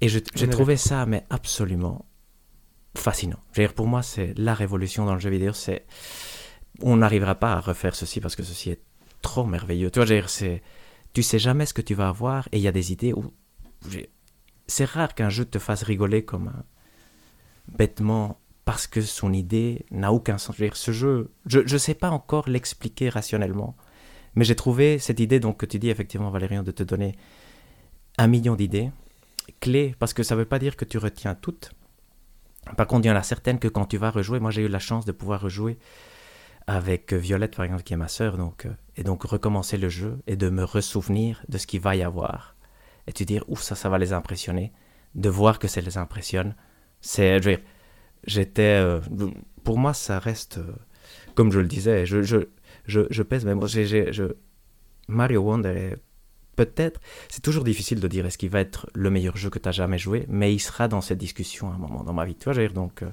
et 0.00 0.08
j'ai 0.08 0.48
trouvé 0.48 0.78
ça 0.78 1.04
mais 1.04 1.26
absolument 1.28 2.06
fascinant. 2.96 3.38
Je 3.52 3.60
veux 3.60 3.66
dire, 3.66 3.74
pour 3.74 3.86
moi, 3.86 4.02
c'est 4.02 4.32
la 4.38 4.54
révolution 4.54 5.04
dans 5.04 5.12
le 5.12 5.20
jeu 5.20 5.28
vidéo. 5.28 5.52
C'est 5.52 5.84
on 6.80 6.96
n'arrivera 6.96 7.34
pas 7.34 7.52
à 7.52 7.60
refaire 7.60 7.94
ceci 7.94 8.18
parce 8.22 8.34
que 8.34 8.42
ceci 8.42 8.70
est 8.70 8.80
trop 9.20 9.44
merveilleux. 9.44 9.90
Tu 9.90 9.98
vois, 9.98 10.06
je 10.06 10.14
veux 10.14 10.20
dire, 10.20 10.30
c'est 10.30 10.62
tu 11.12 11.22
sais 11.22 11.38
jamais 11.38 11.66
ce 11.66 11.74
que 11.74 11.82
tu 11.82 11.92
vas 11.92 12.08
avoir 12.08 12.48
et 12.52 12.56
il 12.56 12.62
y 12.62 12.68
a 12.68 12.72
des 12.72 12.92
idées 12.92 13.12
où 13.12 13.30
c'est 14.66 14.86
rare 14.86 15.14
qu'un 15.14 15.28
jeu 15.28 15.44
te 15.44 15.58
fasse 15.58 15.82
rigoler 15.82 16.24
comme 16.24 16.48
un 16.48 16.64
bêtement 17.76 18.40
parce 18.70 18.86
que 18.86 19.00
son 19.00 19.32
idée 19.32 19.84
n'a 19.90 20.12
aucun 20.12 20.38
sens. 20.38 20.54
Je 20.54 20.62
veux 20.62 20.68
dire, 20.68 20.76
ce 20.76 20.92
jeu, 20.92 21.32
je 21.44 21.58
ne 21.60 21.78
sais 21.78 21.94
pas 21.94 22.08
encore 22.08 22.48
l'expliquer 22.48 23.08
rationnellement, 23.08 23.76
mais 24.36 24.44
j'ai 24.44 24.54
trouvé 24.54 25.00
cette 25.00 25.18
idée 25.18 25.40
donc 25.40 25.56
que 25.56 25.66
tu 25.66 25.80
dis 25.80 25.90
effectivement 25.90 26.30
Valérian 26.30 26.62
de 26.62 26.70
te 26.70 26.84
donner 26.84 27.16
un 28.16 28.28
million 28.28 28.54
d'idées 28.54 28.92
clés 29.58 29.96
parce 29.98 30.14
que 30.14 30.22
ça 30.22 30.36
ne 30.36 30.40
veut 30.42 30.46
pas 30.46 30.60
dire 30.60 30.76
que 30.76 30.84
tu 30.84 30.98
retiens 30.98 31.34
toutes. 31.34 31.72
Par 32.76 32.86
contre, 32.86 33.06
il 33.06 33.08
y 33.08 33.10
en 33.10 33.16
a 33.16 33.24
certaines 33.24 33.58
que 33.58 33.66
quand 33.66 33.86
tu 33.86 33.96
vas 33.96 34.12
rejouer, 34.12 34.38
moi 34.38 34.52
j'ai 34.52 34.62
eu 34.62 34.68
la 34.68 34.78
chance 34.78 35.04
de 35.04 35.10
pouvoir 35.10 35.40
rejouer 35.40 35.76
avec 36.68 37.12
Violette 37.12 37.56
par 37.56 37.64
exemple 37.64 37.82
qui 37.82 37.94
est 37.94 37.96
ma 37.96 38.06
sœur 38.06 38.36
donc 38.36 38.66
euh, 38.66 38.72
et 38.96 39.02
donc 39.02 39.24
recommencer 39.24 39.78
le 39.78 39.88
jeu 39.88 40.20
et 40.28 40.36
de 40.36 40.48
me 40.48 40.62
ressouvenir 40.62 41.42
de 41.48 41.58
ce 41.58 41.66
qu'il 41.66 41.80
va 41.80 41.96
y 41.96 42.04
avoir 42.04 42.54
et 43.08 43.12
tu 43.12 43.24
dire 43.24 43.42
ouf 43.48 43.62
ça 43.62 43.74
ça 43.74 43.88
va 43.88 43.98
les 43.98 44.12
impressionner 44.12 44.72
de 45.16 45.28
voir 45.28 45.58
que 45.58 45.66
ça 45.66 45.80
les 45.80 45.98
impressionne 45.98 46.54
c'est 47.00 47.42
je 47.42 47.50
veux 47.50 47.56
dire 47.56 47.64
j'étais. 48.26 48.62
euh, 48.62 49.00
pour 49.64 49.78
moi, 49.78 49.92
ça 49.94 50.18
reste. 50.18 50.58
euh, 50.58 50.72
comme 51.34 51.52
je 51.52 51.60
le 51.60 51.66
disais, 51.66 52.06
je, 52.06 52.22
je, 52.22 52.38
je, 52.86 53.02
je 53.10 53.22
pèse, 53.22 53.44
je, 53.46 54.24
Mario 55.08 55.42
Wonder 55.42 55.68
est 55.70 55.96
peut-être. 56.56 57.00
C'est 57.28 57.42
toujours 57.42 57.64
difficile 57.64 58.00
de 58.00 58.08
dire 58.08 58.26
est-ce 58.26 58.38
qu'il 58.38 58.50
va 58.50 58.60
être 58.60 58.88
le 58.94 59.10
meilleur 59.10 59.36
jeu 59.36 59.50
que 59.50 59.58
tu 59.58 59.68
as 59.68 59.72
jamais 59.72 59.98
joué, 59.98 60.26
mais 60.28 60.52
il 60.54 60.58
sera 60.60 60.88
dans 60.88 61.00
cette 61.00 61.18
discussion 61.18 61.70
à 61.70 61.74
un 61.74 61.78
moment 61.78 62.04
dans 62.04 62.12
ma 62.12 62.24
vie. 62.24 62.34
Tu 62.34 62.50
vois, 62.50 62.68
donc. 62.68 63.02
euh, 63.02 63.10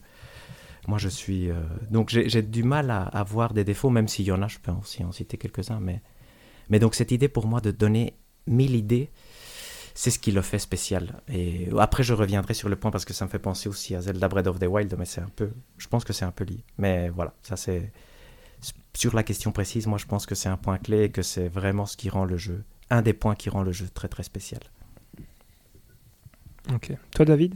moi, 0.88 0.98
je 0.98 1.10
suis. 1.10 1.50
donc, 1.92 2.10
j'ai, 2.10 2.42
du 2.42 2.64
mal 2.64 2.92
à, 2.92 3.04
à 3.04 3.24
voir 3.24 3.54
des 3.54 3.66
défauts, 3.66 3.90
même 3.90 4.08
s'il 4.08 4.26
y 4.26 4.32
en 4.32 4.42
a, 4.42 4.48
je 4.48 4.58
peux 4.60 4.72
aussi 4.72 5.04
en 5.04 5.12
citer 5.12 5.38
quelques-uns, 5.38 5.80
mais. 5.82 6.02
Mais 6.70 6.80
donc, 6.80 6.96
cette 6.96 7.12
idée 7.12 7.28
pour 7.28 7.46
moi 7.48 7.60
de 7.62 7.72
donner 7.72 8.14
mille 8.46 8.76
idées, 8.76 9.10
c'est 9.98 10.12
ce 10.12 10.20
qui 10.20 10.32
le 10.32 10.44
fait 10.44 10.60
spécial. 10.60 11.24
Et 11.28 11.70
après, 11.80 12.04
je 12.04 12.14
reviendrai 12.14 12.54
sur 12.54 12.70
le 12.70 12.76
point 12.76 12.92
parce 12.92 13.04
que 13.04 13.14
ça 13.14 13.26
me 13.26 13.32
fait 13.32 13.40
penser 13.40 13.68
aussi 13.68 13.96
à 13.96 14.02
Zelda 14.02 14.28
Breath 14.28 14.46
of 14.46 14.60
the 14.60 14.68
Wild, 14.68 14.94
mais 14.96 15.06
c'est 15.06 15.22
un 15.22 15.30
peu, 15.36 15.50
je 15.80 15.88
pense 15.88 16.04
que 16.04 16.14
c'est 16.14 16.24
un 16.24 16.32
peu 16.32 16.44
lié. 16.44 16.64
Mais 16.78 17.10
voilà, 17.10 17.34
ça 17.42 17.58
c'est 17.58 17.92
sur 18.94 19.16
la 19.16 19.24
question 19.24 19.52
précise. 19.52 19.88
Moi, 19.88 19.98
je 19.98 20.06
pense 20.06 20.28
que 20.28 20.36
c'est 20.36 20.50
un 20.50 20.58
point 20.58 20.78
clé 20.78 21.06
et 21.06 21.10
que 21.10 21.24
c'est 21.24 21.48
vraiment 21.48 21.88
ce 21.88 21.98
qui 21.98 22.12
rend 22.12 22.26
le 22.26 22.38
jeu, 22.38 22.64
un 22.92 23.02
des 23.02 23.14
points 23.14 23.34
qui 23.34 23.50
rend 23.50 23.64
le 23.64 23.72
jeu 23.72 23.90
très 23.92 24.08
très 24.08 24.22
spécial. 24.22 24.62
Ok. 26.72 26.92
Toi, 27.16 27.26
David? 27.26 27.56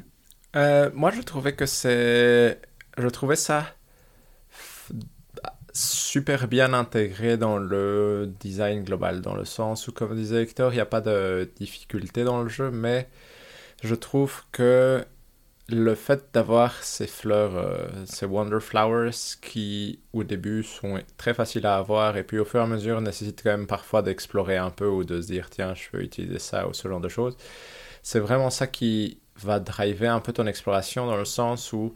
Euh, 0.55 0.89
moi, 0.95 1.11
je 1.11 1.21
trouvais 1.21 1.53
que 1.53 1.67
c'est. 1.67 2.59
Je 2.97 3.07
trouvais 3.09 3.35
ça 3.35 3.67
super 5.73 6.47
bien 6.47 6.73
intégré 6.73 7.37
dans 7.37 7.57
le 7.57 8.31
design 8.39 8.83
global, 8.83 9.21
dans 9.21 9.35
le 9.35 9.45
sens 9.45 9.87
où, 9.87 9.91
comme 9.91 10.15
disait 10.15 10.43
Hector, 10.43 10.71
il 10.71 10.75
n'y 10.75 10.81
a 10.81 10.85
pas 10.85 11.01
de 11.01 11.49
difficulté 11.55 12.23
dans 12.23 12.41
le 12.41 12.49
jeu, 12.49 12.71
mais 12.71 13.09
je 13.83 13.95
trouve 13.95 14.43
que 14.51 15.03
le 15.69 15.95
fait 15.95 16.25
d'avoir 16.33 16.83
ces 16.83 17.07
fleurs, 17.07 17.55
euh, 17.55 17.87
ces 18.05 18.25
Wonder 18.25 18.59
Flowers, 18.59 19.37
qui 19.41 19.99
au 20.13 20.23
début 20.23 20.63
sont 20.63 20.99
très 21.17 21.33
faciles 21.33 21.65
à 21.65 21.77
avoir, 21.77 22.17
et 22.17 22.23
puis 22.23 22.39
au 22.39 22.45
fur 22.45 22.59
et 22.59 22.63
à 22.63 22.67
mesure 22.67 22.99
nécessitent 23.01 23.41
quand 23.43 23.51
même 23.51 23.67
parfois 23.67 24.01
d'explorer 24.01 24.57
un 24.57 24.69
peu 24.69 24.87
ou 24.87 25.03
de 25.03 25.21
se 25.21 25.27
dire, 25.27 25.49
tiens, 25.49 25.73
je 25.73 25.89
peux 25.89 26.01
utiliser 26.01 26.39
ça 26.39 26.67
ou 26.67 26.73
ce 26.73 26.87
genre 26.87 26.99
de 26.99 27.09
choses, 27.09 27.37
c'est 28.03 28.19
vraiment 28.19 28.49
ça 28.49 28.67
qui 28.67 29.19
va 29.37 29.59
driver 29.59 30.13
un 30.13 30.19
peu 30.19 30.33
ton 30.33 30.45
exploration 30.47 31.05
dans 31.05 31.17
le 31.17 31.25
sens 31.25 31.73
où 31.73 31.93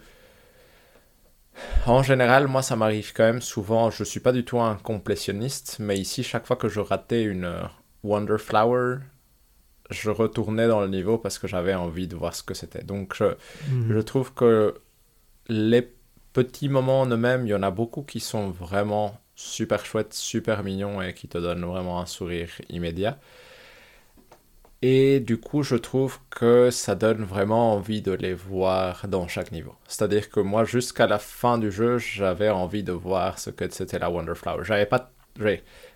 en 1.86 2.04
général, 2.04 2.48
moi, 2.48 2.62
ça 2.62 2.76
m'arrive 2.76 3.14
quand 3.14 3.24
même 3.24 3.42
souvent. 3.42 3.90
Je 3.92 4.04
suis 4.04 4.20
pas 4.20 4.32
du 4.32 4.44
tout 4.44 4.60
un 4.60 4.76
complétionniste, 4.76 5.78
mais 5.80 5.98
ici, 5.98 6.24
chaque 6.24 6.46
fois 6.46 6.56
que 6.56 6.68
je 6.70 6.80
ratais 6.80 7.24
une 7.24 7.46
euh, 7.46 7.62
Wonder 8.04 8.38
Flower, 8.38 8.98
je 9.90 10.10
retournais 10.10 10.68
dans 10.68 10.82
le 10.82 10.88
niveau 10.88 11.18
parce 11.18 11.38
que 11.40 11.48
j'avais 11.48 11.74
envie 11.76 12.08
de 12.08 12.16
voir 12.16 12.36
ce 12.36 12.44
que 12.44 12.54
c'était. 12.54 12.84
Donc, 12.84 13.16
je, 13.16 13.26
Mhm. 13.72 13.94
je 13.94 14.00
trouve 14.00 14.34
que 14.34 14.76
les 15.48 15.88
petits 16.34 16.70
moments 16.70 17.02
en 17.02 17.08
eux-mêmes, 17.08 17.46
il 17.46 17.50
y 17.50 17.56
en 17.56 17.64
a 17.64 17.72
beaucoup 17.72 18.02
qui 18.04 18.20
sont 18.20 18.50
vraiment 18.50 19.18
super 19.36 19.86
chouettes, 19.86 20.14
super 20.14 20.64
mignons 20.64 21.02
et 21.02 21.14
qui 21.14 21.28
te 21.28 21.38
donnent 21.38 21.66
vraiment 21.66 22.00
un 22.02 22.06
sourire 22.06 22.50
immédiat. 22.70 23.20
Et 24.82 25.20
du 25.20 25.38
coup, 25.40 25.64
je 25.64 25.76
trouve 25.76 26.20
que 26.30 26.70
ça 26.70 26.96
donne 26.96 27.24
vraiment 27.24 27.74
envie 27.74 28.02
de 28.02 28.12
les 28.12 28.34
voir 28.34 29.08
dans 29.08 29.28
chaque 29.28 29.52
niveau. 29.52 29.74
C'est-à-dire 29.88 30.30
que 30.30 30.40
moi, 30.40 30.64
jusqu'à 30.64 31.08
la 31.08 31.18
fin 31.18 31.58
du 31.58 31.72
jeu, 31.72 31.98
j'avais 31.98 32.50
envie 32.50 32.84
de 32.84 32.92
voir 32.92 33.40
ce 33.40 33.50
que 33.50 33.68
c'était 33.72 34.00
la 34.00 34.10
Wonder 34.10 34.36
Flower. 34.36 34.64
J'avais 34.64 34.86
pas... 34.86 35.12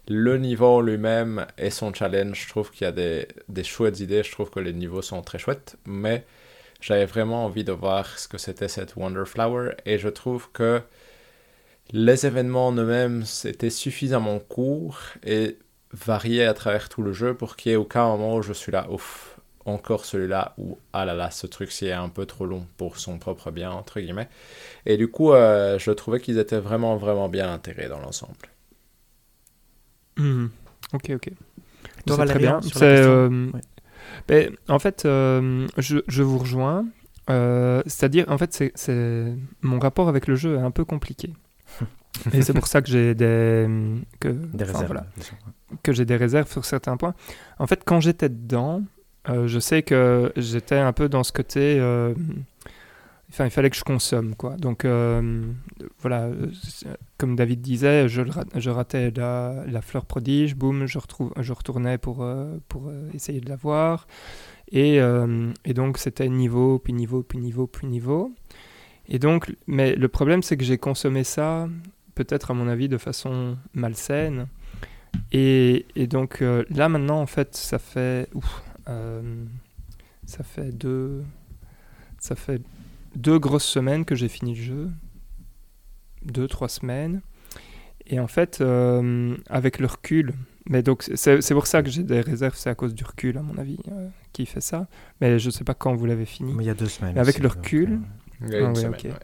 Le 0.07 0.37
niveau 0.37 0.81
lui-même 0.81 1.45
et 1.57 1.69
son 1.69 1.93
challenge, 1.93 2.43
je 2.45 2.49
trouve 2.49 2.71
qu'il 2.71 2.85
y 2.85 2.87
a 2.87 2.91
des, 2.91 3.27
des 3.47 3.63
chouettes 3.63 3.99
idées. 3.99 4.23
Je 4.23 4.31
trouve 4.31 4.49
que 4.49 4.59
les 4.59 4.73
niveaux 4.73 5.01
sont 5.01 5.21
très 5.21 5.37
chouettes. 5.37 5.77
Mais 5.85 6.25
j'avais 6.81 7.05
vraiment 7.05 7.45
envie 7.45 7.63
de 7.63 7.71
voir 7.71 8.17
ce 8.17 8.27
que 8.27 8.37
c'était 8.37 8.67
cette 8.67 8.95
Wonder 8.95 9.25
Flower. 9.25 9.75
Et 9.85 9.97
je 9.99 10.09
trouve 10.09 10.51
que 10.51 10.81
les 11.91 12.25
événements 12.25 12.67
en 12.67 12.73
eux-mêmes, 12.73 13.23
c'était 13.25 13.69
suffisamment 13.69 14.39
court 14.39 14.99
et 15.23 15.57
varié 15.93 16.45
à 16.45 16.53
travers 16.53 16.89
tout 16.89 17.01
le 17.01 17.13
jeu 17.13 17.33
pour 17.33 17.55
qu'il 17.55 17.71
n'y 17.71 17.73
ait 17.73 17.77
aucun 17.77 18.05
moment 18.07 18.35
où 18.35 18.41
je 18.41 18.53
suis 18.53 18.71
là, 18.71 18.87
ouf, 18.91 19.39
encore 19.65 20.05
celui-là, 20.05 20.53
ou 20.57 20.77
ah 20.93 21.05
là 21.05 21.13
là, 21.13 21.31
ce 21.31 21.47
truc-ci 21.47 21.87
est 21.87 21.91
un 21.93 22.09
peu 22.09 22.25
trop 22.25 22.45
long 22.45 22.65
pour 22.77 22.97
son 22.97 23.17
propre 23.19 23.51
bien, 23.51 23.71
entre 23.71 23.99
guillemets. 23.99 24.29
Et 24.85 24.97
du 24.97 25.07
coup, 25.09 25.31
euh, 25.33 25.77
je 25.79 25.91
trouvais 25.91 26.19
qu'ils 26.19 26.37
étaient 26.39 26.59
vraiment, 26.59 26.95
vraiment 26.97 27.29
bien 27.29 27.51
intégrés 27.51 27.87
dans 27.89 27.99
l'ensemble. 27.99 28.35
Mhm. 30.17 30.49
Ok, 30.93 31.11
ok. 31.15 31.29
C'est 32.07 32.25
très 32.25 32.39
bien. 32.39 32.61
sur 32.61 32.79
la 32.79 32.85
euh, 32.87 33.51
Ouais. 33.51 33.61
ben, 34.27 34.55
en 34.67 34.79
fait, 34.79 35.05
euh, 35.05 35.67
je, 35.77 35.99
je 36.07 36.23
vous 36.23 36.37
rejoins. 36.39 36.85
Euh, 37.29 37.81
C'est-à-dire, 37.85 38.25
en 38.29 38.37
fait, 38.37 38.71
c'est, 38.75 39.33
mon 39.61 39.79
rapport 39.79 40.09
avec 40.09 40.27
le 40.27 40.35
jeu 40.35 40.55
est 40.55 40.61
un 40.61 40.71
peu 40.71 40.85
compliqué. 40.85 41.33
Et 42.33 42.41
c'est 42.41 42.53
pour 42.53 42.67
ça 42.67 42.81
que 42.81 42.89
j'ai 42.89 43.13
des, 43.15 43.67
que, 44.19 44.29
Des 44.29 44.63
enfin, 44.65 44.85
réserves. 44.85 44.85
voilà. 44.87 45.05
Que 45.83 45.93
j'ai 45.93 46.05
des 46.05 46.15
réserves 46.15 46.51
sur 46.51 46.65
certains 46.65 46.97
points. 46.97 47.13
En 47.57 47.67
fait, 47.67 47.83
quand 47.85 47.99
j'étais 47.99 48.29
dedans, 48.29 48.83
euh, 49.29 49.47
je 49.47 49.59
sais 49.59 49.83
que 49.83 50.31
j'étais 50.35 50.77
un 50.77 50.93
peu 50.93 51.09
dans 51.09 51.23
ce 51.23 51.31
côté. 51.31 51.77
euh, 51.79 52.13
Enfin, 53.31 53.45
il 53.45 53.51
fallait 53.51 53.69
que 53.69 53.75
je 53.75 53.83
consomme, 53.83 54.33
quoi. 54.33 54.55
Donc, 54.57 54.85
euh, 54.85 55.43
voilà, 55.99 56.29
comme 57.19 57.35
David 57.35 57.61
disait, 57.61 58.07
je, 58.07 58.23
je 58.55 58.69
ratais 58.71 59.11
la, 59.15 59.65
la 59.67 59.81
fleur 59.81 60.05
prodige, 60.05 60.55
boum, 60.55 60.87
je, 60.87 60.97
je 61.39 61.53
retournais 61.53 61.99
pour, 61.99 62.27
pour 62.69 62.91
essayer 63.13 63.39
de 63.39 63.47
la 63.47 63.55
voir. 63.55 64.07
Et, 64.71 64.99
et 65.63 65.73
donc, 65.75 65.99
c'était 65.99 66.27
niveau, 66.27 66.79
puis 66.79 66.91
niveau, 66.91 67.21
puis 67.21 67.37
niveau, 67.37 67.67
puis 67.67 67.85
niveau. 67.85 68.33
Et 69.07 69.19
donc, 69.19 69.55
mais 69.67 69.93
le 69.95 70.07
problème, 70.07 70.41
c'est 70.41 70.57
que 70.57 70.63
j'ai 70.63 70.79
consommé 70.79 71.23
ça, 71.23 71.69
peut-être 72.15 72.49
à 72.49 72.55
mon 72.55 72.67
avis, 72.67 72.89
de 72.89 72.97
façon 72.97 73.57
malsaine. 73.75 74.47
Et, 75.31 75.85
et 75.95 76.07
donc 76.07 76.41
euh, 76.41 76.63
là 76.69 76.89
maintenant 76.89 77.21
en 77.21 77.27
fait 77.27 77.55
ça 77.55 77.77
fait 77.79 78.27
ouf, 78.33 78.63
euh, 78.87 79.45
ça 80.25 80.43
fait 80.43 80.71
deux 80.71 81.23
ça 82.19 82.35
fait 82.35 82.61
deux 83.15 83.39
grosses 83.39 83.65
semaines 83.65 84.05
que 84.05 84.15
j'ai 84.15 84.27
fini 84.29 84.55
le 84.55 84.61
jeu 84.61 84.89
deux 86.23 86.47
trois 86.47 86.69
semaines 86.69 87.21
et 88.07 88.19
en 88.19 88.27
fait 88.27 88.59
euh, 88.61 89.35
avec 89.49 89.79
le 89.79 89.87
recul 89.87 90.33
mais 90.67 90.83
donc 90.83 91.03
c'est 91.15 91.41
c'est 91.41 91.53
pour 91.53 91.67
ça 91.67 91.81
que 91.83 91.89
j'ai 91.89 92.03
des 92.03 92.21
réserves 92.21 92.55
c'est 92.55 92.69
à 92.69 92.75
cause 92.75 92.93
du 92.93 93.03
recul 93.03 93.37
à 93.37 93.41
mon 93.41 93.57
avis 93.57 93.79
euh, 93.91 94.09
qui 94.33 94.45
fait 94.45 94.61
ça 94.61 94.87
mais 95.21 95.39
je 95.39 95.49
sais 95.49 95.63
pas 95.63 95.73
quand 95.75 95.95
vous 95.95 96.05
l'avez 96.05 96.25
fini 96.25 96.53
Mais 96.53 96.63
il 96.63 96.67
y 96.67 96.71
a 96.71 96.73
deux 96.75 96.87
semaines. 96.87 97.13
Mais 97.15 97.21
avec 97.21 97.37
le 97.39 97.49
donc, 97.49 97.57
recul, 97.57 97.93
euh, 97.93 98.45
Il 98.47 98.49
y 98.49 98.55
a 98.55 98.59
Ah 98.59 98.61
une 98.61 98.69
ouais, 98.69 98.75
semaine, 98.75 98.99
ok. 98.99 99.03
ouais. 99.05 99.19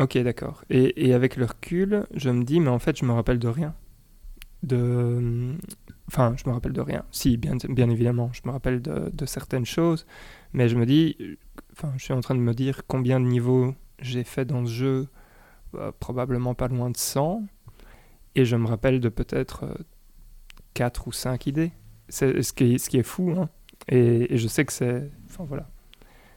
Ok, 0.00 0.16
d'accord. 0.18 0.62
Et, 0.70 1.08
et 1.08 1.14
avec 1.14 1.36
le 1.36 1.44
recul, 1.44 2.06
je 2.14 2.30
me 2.30 2.44
dis, 2.44 2.60
mais 2.60 2.68
en 2.68 2.78
fait, 2.78 2.96
je 2.96 3.04
me 3.04 3.12
rappelle 3.12 3.38
de 3.38 3.48
rien. 3.48 3.74
De... 4.62 5.54
Enfin, 6.08 6.34
je 6.36 6.48
me 6.48 6.54
rappelle 6.54 6.72
de 6.72 6.80
rien. 6.80 7.04
Si, 7.10 7.36
bien, 7.36 7.56
bien 7.68 7.90
évidemment, 7.90 8.30
je 8.32 8.40
me 8.44 8.50
rappelle 8.50 8.80
de, 8.82 9.10
de 9.12 9.26
certaines 9.26 9.66
choses, 9.66 10.06
mais 10.52 10.68
je 10.68 10.76
me 10.76 10.84
dis, 10.86 11.16
euh, 11.20 11.36
enfin, 11.72 11.92
je 11.96 12.04
suis 12.04 12.12
en 12.14 12.20
train 12.20 12.34
de 12.34 12.40
me 12.40 12.54
dire 12.54 12.82
combien 12.86 13.20
de 13.20 13.26
niveaux 13.26 13.74
j'ai 14.00 14.24
fait 14.24 14.44
dans 14.44 14.64
ce 14.66 14.70
jeu, 14.72 15.08
euh, 15.74 15.92
probablement 16.00 16.54
pas 16.54 16.68
loin 16.68 16.90
de 16.90 16.96
100, 16.96 17.42
et 18.34 18.44
je 18.44 18.56
me 18.56 18.66
rappelle 18.66 19.00
de 19.00 19.08
peut-être 19.08 19.66
4 20.74 21.06
ou 21.08 21.12
5 21.12 21.46
idées. 21.46 21.72
C'est 22.08 22.42
ce 22.42 22.52
qui 22.52 22.74
est, 22.74 22.78
ce 22.78 22.88
qui 22.90 22.98
est 22.98 23.02
fou, 23.02 23.34
hein. 23.36 23.48
Et, 23.88 24.34
et 24.34 24.38
je 24.38 24.48
sais 24.48 24.64
que 24.64 24.72
c'est... 24.72 25.10
Enfin, 25.28 25.44
voilà. 25.44 25.68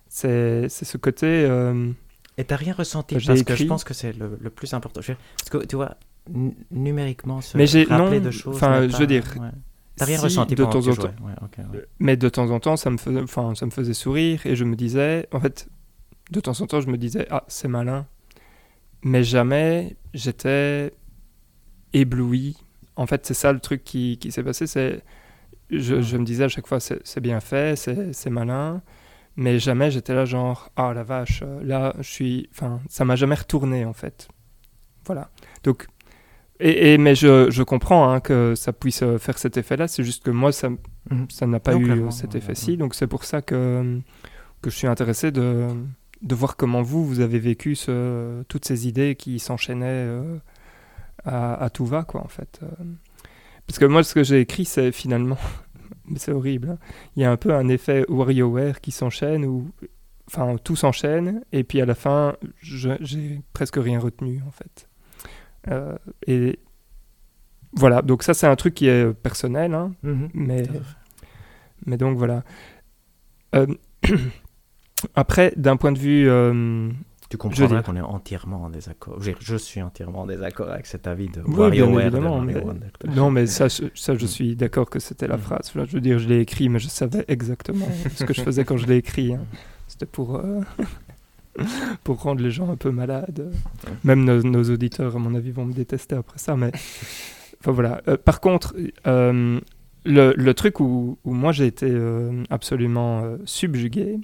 C'est 0.07 0.67
ce 0.69 0.97
côté... 0.97 1.25
euh, 1.27 1.91
Et 2.37 2.43
t'as 2.43 2.55
rien 2.57 2.73
ressenti? 2.73 3.15
Parce 3.15 3.25
que 3.27 3.35
je 3.35 3.41
écrit- 3.41 3.65
pense 3.65 3.83
que 3.83 3.93
c'est 3.93 4.13
le, 4.13 4.37
le 4.39 4.49
plus 4.49 4.73
important. 4.73 5.01
Je 5.01 5.13
Parce 5.37 5.49
que 5.49 5.65
tu 5.65 5.75
vois, 5.75 5.95
numériquement, 6.71 7.41
se 7.41 7.57
Mais 7.57 7.67
j'ai- 7.67 7.83
rappeler 7.83 8.19
non, 8.19 8.25
de 8.25 8.31
choses. 8.31 8.55
enfin, 8.55 8.87
je 8.87 8.95
veux 8.97 9.07
dire, 9.07 9.23
ouais. 9.39 9.49
T'as 9.97 10.05
rien 10.05 10.17
si, 10.17 10.23
ressenti 10.23 10.55
de 10.55 10.63
temps 10.63 10.87
en 10.87 10.95
temps. 10.95 11.07
Ouais, 11.21 11.33
ouais. 11.73 11.85
Mais 11.99 12.15
de 12.17 12.29
temps 12.29 12.49
en 12.49 12.59
temps, 12.59 12.77
ça 12.77 12.89
me 12.89 12.97
faisait, 12.97 13.21
enfin, 13.21 13.53
ça 13.55 13.65
me 13.65 13.71
faisait 13.71 13.93
sourire 13.93 14.45
et 14.45 14.55
je 14.55 14.63
me 14.63 14.75
disais, 14.75 15.27
en 15.31 15.39
fait, 15.39 15.67
de 16.31 16.39
temps 16.39 16.59
en 16.59 16.65
temps, 16.67 16.79
je 16.81 16.87
me 16.87 16.97
disais, 16.97 17.27
ah, 17.29 17.43
c'est 17.47 17.67
malin. 17.67 18.07
Mais 19.03 19.23
jamais 19.23 19.95
j'étais 20.13 20.93
ébloui. 21.93 22.57
En 22.95 23.05
fait, 23.07 23.25
c'est 23.25 23.33
ça 23.33 23.51
le 23.51 23.59
truc 23.59 23.83
qui, 23.83 24.17
qui 24.19 24.31
s'est 24.31 24.43
passé. 24.43 24.67
C'est, 24.67 25.01
je, 25.69 26.01
je 26.01 26.17
me 26.17 26.23
disais 26.23 26.45
à 26.45 26.47
chaque 26.49 26.67
fois, 26.67 26.79
c'est 26.79 27.19
bien 27.19 27.39
fait, 27.39 27.75
c'est 27.77 28.13
c'est 28.13 28.29
malin. 28.29 28.81
Mais 29.37 29.59
jamais 29.59 29.91
j'étais 29.91 30.13
là, 30.13 30.25
genre, 30.25 30.69
ah 30.75 30.93
la 30.93 31.03
vache, 31.03 31.41
euh, 31.43 31.61
là, 31.63 31.95
je 31.99 32.09
suis. 32.09 32.49
Enfin, 32.53 32.81
ça 32.89 33.05
m'a 33.05 33.15
jamais 33.15 33.35
retourné, 33.35 33.85
en 33.85 33.93
fait. 33.93 34.27
Voilà. 35.05 35.29
Donc. 35.63 35.87
Et, 36.61 36.93
et- 36.93 36.97
mais 36.97 37.15
je, 37.15 37.49
je 37.49 37.63
comprends 37.63 38.11
hein, 38.11 38.19
que 38.19 38.53
ça 38.55 38.71
puisse 38.73 39.01
euh, 39.03 39.17
faire 39.17 39.37
cet 39.37 39.57
effet-là. 39.57 39.87
C'est 39.87 40.03
juste 40.03 40.23
que 40.23 40.31
moi, 40.31 40.51
ça, 40.51 40.69
Mhm. 41.09 41.25
ça 41.29 41.47
n'a 41.47 41.59
pas 41.59 41.73
Non, 41.73 41.79
eu 41.79 41.91
euh, 42.03 42.11
cet 42.11 42.35
effet-ci. 42.35 42.77
Donc 42.77 42.93
c'est 42.95 43.07
pour 43.07 43.23
ça 43.23 43.41
que, 43.41 43.99
que 44.61 44.69
je 44.69 44.75
suis 44.75 44.87
intéressé 44.87 45.31
de, 45.31 45.67
de 46.21 46.35
voir 46.35 46.55
comment 46.55 46.81
vous, 46.83 47.05
vous 47.05 47.19
avez 47.21 47.39
vécu 47.39 47.75
ce, 47.75 48.43
toutes 48.43 48.65
ces 48.65 48.87
idées 48.87 49.15
qui 49.15 49.39
s'enchaînaient 49.39 49.85
euh, 50.07 50.37
à, 51.25 51.55
à 51.63 51.69
tout 51.71 51.85
va, 51.85 52.03
quoi, 52.03 52.21
en 52.23 52.27
fait. 52.27 52.59
Parce 53.67 53.79
que 53.79 53.85
moi, 53.85 54.03
ce 54.03 54.13
que 54.13 54.23
j'ai 54.23 54.39
écrit, 54.41 54.65
c'est 54.65 54.91
finalement... 54.91 55.37
mais 56.07 56.19
c'est 56.19 56.31
horrible. 56.31 56.69
hein. 56.71 56.77
Il 57.15 57.21
y 57.21 57.25
a 57.25 57.31
un 57.31 57.37
peu 57.37 57.53
un 57.55 57.67
effet 57.69 58.05
WarioWare 58.09 58.81
qui 58.81 58.91
s'enchaîne 58.91 59.45
où... 59.45 59.71
enfin, 60.27 60.55
tout 60.63 60.75
s'enchaîne, 60.75 61.41
et 61.51 61.63
puis 61.63 61.81
à 61.81 61.85
la 61.85 61.95
fin, 61.95 62.35
j'ai 62.61 63.41
presque 63.53 63.77
rien 63.77 63.99
retenu, 63.99 64.41
en 64.47 64.51
fait. 64.51 64.87
Euh, 65.69 65.95
et 66.27 66.59
voilà, 67.73 68.01
donc 68.01 68.23
ça, 68.23 68.33
c'est 68.33 68.47
un 68.47 68.55
truc 68.55 68.73
qui 68.73 68.87
est 68.87 69.13
personnel, 69.13 69.73
hein, 69.73 69.93
mais, 70.33 70.61
à 70.61 70.73
fait. 70.73 70.79
mais 71.85 71.97
donc 71.97 72.17
voilà. 72.17 72.43
Euh, 73.55 73.67
après, 75.15 75.53
d'un 75.55 75.77
point 75.77 75.91
de 75.91 75.99
vue. 75.99 76.29
euh, 76.29 76.89
Tu 77.29 77.37
comprendras 77.37 77.81
qu'on 77.81 77.95
est 77.95 78.01
entièrement 78.01 78.63
en 78.63 78.69
désaccord. 78.69 79.21
Je, 79.21 79.55
suis 79.55 79.81
entièrement 79.81 80.21
en 80.21 80.25
désaccord 80.25 80.69
avec 80.69 80.85
cet 80.85 81.07
avis 81.07 81.29
de 81.29 81.41
Oui, 81.41 81.55
WarioWare 81.55 82.01
évidemment, 82.07 82.41
Mario 82.41 82.73
mais-. 83.05 83.13
Non, 83.15 83.31
mais 83.31 83.47
ça, 83.47 83.67
je- 83.69 83.85
ça 83.95 84.15
je 84.15 84.25
suis 84.25 84.55
d'accord 84.55 84.89
que 84.89 84.99
c'était 84.99 85.27
la 85.27 85.37
Mhm. 85.37 85.41
phrase. 85.43 85.71
Je 85.73 85.79
veux 85.93 86.01
dire, 86.01 86.19
je 86.19 86.27
l'ai 86.27 86.39
écrit, 86.39 86.67
mais 86.69 86.79
je 86.79 86.87
savais 86.89 87.23
exactement 87.29 87.87
ce 88.15 88.23
que 88.25 88.33
je 88.33 88.41
faisais 88.41 88.65
quand 88.65 88.77
je 88.77 88.85
l'ai 88.87 88.97
écrit. 88.97 89.33
hein. 89.33 89.45
C'était 89.87 90.05
pour, 90.05 90.35
euh, 90.37 90.61
pour 92.03 92.21
rendre 92.21 92.41
les 92.41 92.51
gens 92.51 92.69
un 92.69 92.75
peu 92.75 92.91
malades. 92.91 93.51
Même 94.03 94.23
nos, 94.23 94.63
auditeurs, 94.63 95.15
à 95.15 95.19
mon 95.19 95.35
avis, 95.35 95.51
vont 95.51 95.65
me 95.65 95.73
détester 95.73 96.15
après 96.15 96.39
ça. 96.39 96.55
Mais 96.55 96.71
enfin, 97.59 97.71
voilà. 97.71 98.01
Euh, 98.07 98.17
par 98.17 98.41
contre, 98.41 98.75
euh, 99.07 99.59
le, 100.05 100.51
truc 100.53 100.79
où, 100.79 101.17
moi 101.25 101.51
j'ai 101.51 101.67
été 101.67 101.87
euh, 101.89 102.43
absolument 102.49 103.23
subjugué, 103.45 104.19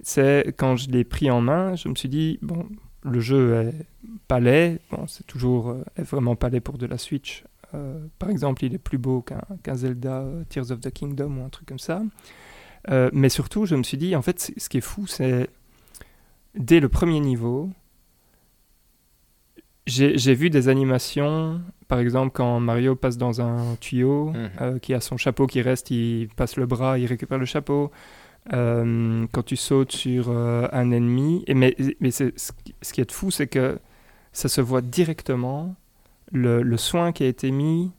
c'est 0.00 0.54
quand 0.56 0.76
je 0.76 0.90
l'ai 0.90 1.04
pris 1.04 1.30
en 1.30 1.40
main, 1.40 1.76
je 1.76 1.88
me 1.88 1.94
suis 1.94 2.08
dit, 2.08 2.38
bon, 2.42 2.66
le 3.02 3.20
jeu 3.20 3.54
est 3.54 3.74
pas 4.28 4.40
laid, 4.40 4.80
bon, 4.90 5.06
c'est 5.06 5.26
toujours 5.26 5.76
est 5.96 6.02
vraiment 6.02 6.36
pas 6.36 6.48
laid 6.48 6.60
pour 6.60 6.78
de 6.78 6.86
la 6.86 6.98
Switch. 6.98 7.44
Par 8.20 8.30
exemple, 8.30 8.64
il 8.64 8.72
est 8.72 8.78
plus 8.78 8.98
beau 8.98 9.20
qu'un 9.20 9.74
Zelda 9.74 10.24
Tears 10.48 10.70
of 10.70 10.80
the 10.80 10.92
Kingdom 10.92 11.38
ou 11.38 11.44
un 11.44 11.48
truc 11.48 11.66
comme 11.66 11.80
ça. 11.80 12.02
Mais 13.12 13.28
surtout, 13.28 13.66
je 13.66 13.74
me 13.74 13.82
suis 13.82 13.96
dit, 13.96 14.14
en 14.14 14.22
fait, 14.22 14.52
ce 14.56 14.68
qui 14.68 14.76
est 14.78 14.80
fou, 14.80 15.08
c'est 15.08 15.48
dès 16.54 16.80
le 16.80 16.88
premier 16.88 17.20
niveau, 17.20 17.70
j'ai 19.86 20.34
vu 20.34 20.48
des 20.48 20.68
animations, 20.68 21.60
par 21.88 21.98
exemple, 21.98 22.32
quand 22.32 22.58
Mario 22.58 22.96
passe 22.96 23.18
dans 23.18 23.40
un 23.42 23.76
tuyau, 23.76 24.30
Mhm. 24.30 24.50
euh, 24.60 24.78
qui 24.78 24.94
a 24.94 25.00
son 25.00 25.16
chapeau 25.18 25.46
qui 25.46 25.60
reste, 25.60 25.90
il 25.90 26.28
passe 26.36 26.56
le 26.56 26.64
bras, 26.66 26.98
il 26.98 27.06
récupère 27.06 27.38
le 27.38 27.44
chapeau. 27.44 27.90
Euh, 28.52 29.26
quand 29.32 29.42
tu 29.42 29.56
sautes 29.56 29.92
sur 29.92 30.26
euh, 30.28 30.68
un 30.72 30.90
ennemi. 30.90 31.44
Et 31.46 31.54
mais 31.54 31.74
ce 32.10 32.30
qui- 32.92 33.00
est 33.00 33.10
fou, 33.10 33.30
c'est 33.30 33.46
que 33.46 33.78
ça 34.32 34.48
se 34.48 34.60
voit 34.60 34.82
directement 34.82 35.74
le, 36.30 36.62
le 36.62 36.76
soin 36.76 37.12
qui 37.12 37.24
a 37.24 37.26
été 37.26 37.50
mis 37.50 37.90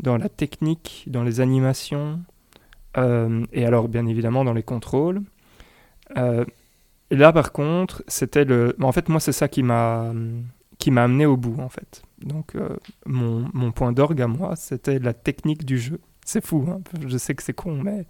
dans 0.00 0.18
la 0.18 0.28
technique, 0.28 1.04
dans 1.06 1.22
les 1.22 1.40
animations, 1.40 2.20
et 3.52 3.64
alors 3.66 3.88
bien 3.88 4.06
évidemment 4.06 4.44
dans 4.44 4.52
les 4.54 4.62
contrôles. 4.62 5.22
Là 7.10 7.32
par 7.32 7.52
contre, 7.52 8.02
c'était 8.08 8.44
le... 8.44 8.76
En 8.80 8.92
fait, 8.92 9.08
moi, 9.08 9.20
c'est 9.20 9.32
ça 9.32 9.48
qui 9.48 9.62
m'a 9.62 10.12
qui 10.78 10.90
m'a 10.90 11.04
amené 11.04 11.24
au 11.24 11.36
bout, 11.38 11.56
en 11.58 11.70
fait. 11.70 12.02
Donc, 12.20 12.54
euh, 12.54 12.76
mon, 13.06 13.48
mon 13.54 13.72
point 13.72 13.92
d'orgue 13.92 14.20
à 14.20 14.26
moi, 14.26 14.56
c'était 14.56 14.98
la 14.98 15.14
technique 15.14 15.64
du 15.64 15.78
jeu. 15.78 16.00
C'est 16.24 16.44
fou, 16.44 16.66
hein. 16.68 16.82
je 17.06 17.16
sais 17.16 17.34
que 17.34 17.42
c'est 17.42 17.54
con, 17.54 17.80
mais... 17.82 18.06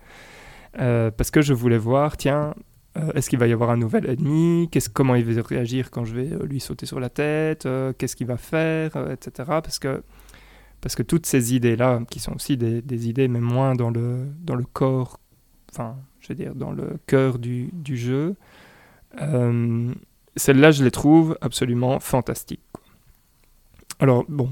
euh, 0.81 1.13
parce 1.13 1.31
que 1.31 1.43
je 1.43 1.55
voulais 1.55 1.79
voir, 1.79 2.17
tiens, 2.17 2.55
euh, 2.97 3.13
est-ce 3.15 3.31
qu'il 3.31 3.39
va 3.39 3.47
y 3.47 3.53
avoir 3.53 3.71
un 3.71 3.77
nouvel 3.77 4.11
ennemi? 4.11 4.69
Comment 4.93 5.15
il 5.15 5.25
va 5.25 5.43
réagir 5.43 5.93
quand 5.93 6.05
je 6.05 6.15
vais 6.15 6.31
lui 6.45 6.59
sauter 6.59 6.87
sur 6.87 6.99
la 6.99 7.09
tête? 7.09 7.69
Qu'est-ce 7.99 8.17
qu'il 8.17 8.27
va 8.27 8.37
faire? 8.37 8.97
Etc. 9.13 9.31
Parce 9.47 9.79
que, 9.79 10.03
parce 10.81 10.97
que 10.97 11.05
toutes 11.05 11.27
ces 11.27 11.55
idées-là, 11.55 12.01
qui 12.11 12.19
sont 12.19 12.35
aussi 12.35 12.57
des, 12.57 12.83
des 12.83 13.09
idées, 13.09 13.29
mais 13.29 13.41
moins 13.41 13.75
dans 13.77 13.91
le, 13.91 14.27
dans 14.41 14.57
le 14.57 14.65
corps, 14.65 15.21
enfin, 15.73 15.97
je 16.21 16.29
veux 16.29 16.35
dire, 16.35 16.57
dans 16.57 16.73
le 16.73 16.99
cœur 17.07 17.39
du, 17.39 17.71
du 17.73 17.97
jeu, 17.97 18.35
euh, 19.21 19.93
celles-là, 20.37 20.71
je 20.71 20.85
les 20.85 20.91
trouve 20.91 21.37
absolument 21.41 21.99
fantastiques. 22.01 22.61
quoi. 22.73 22.83
Alors, 23.99 24.25
bon, 24.29 24.51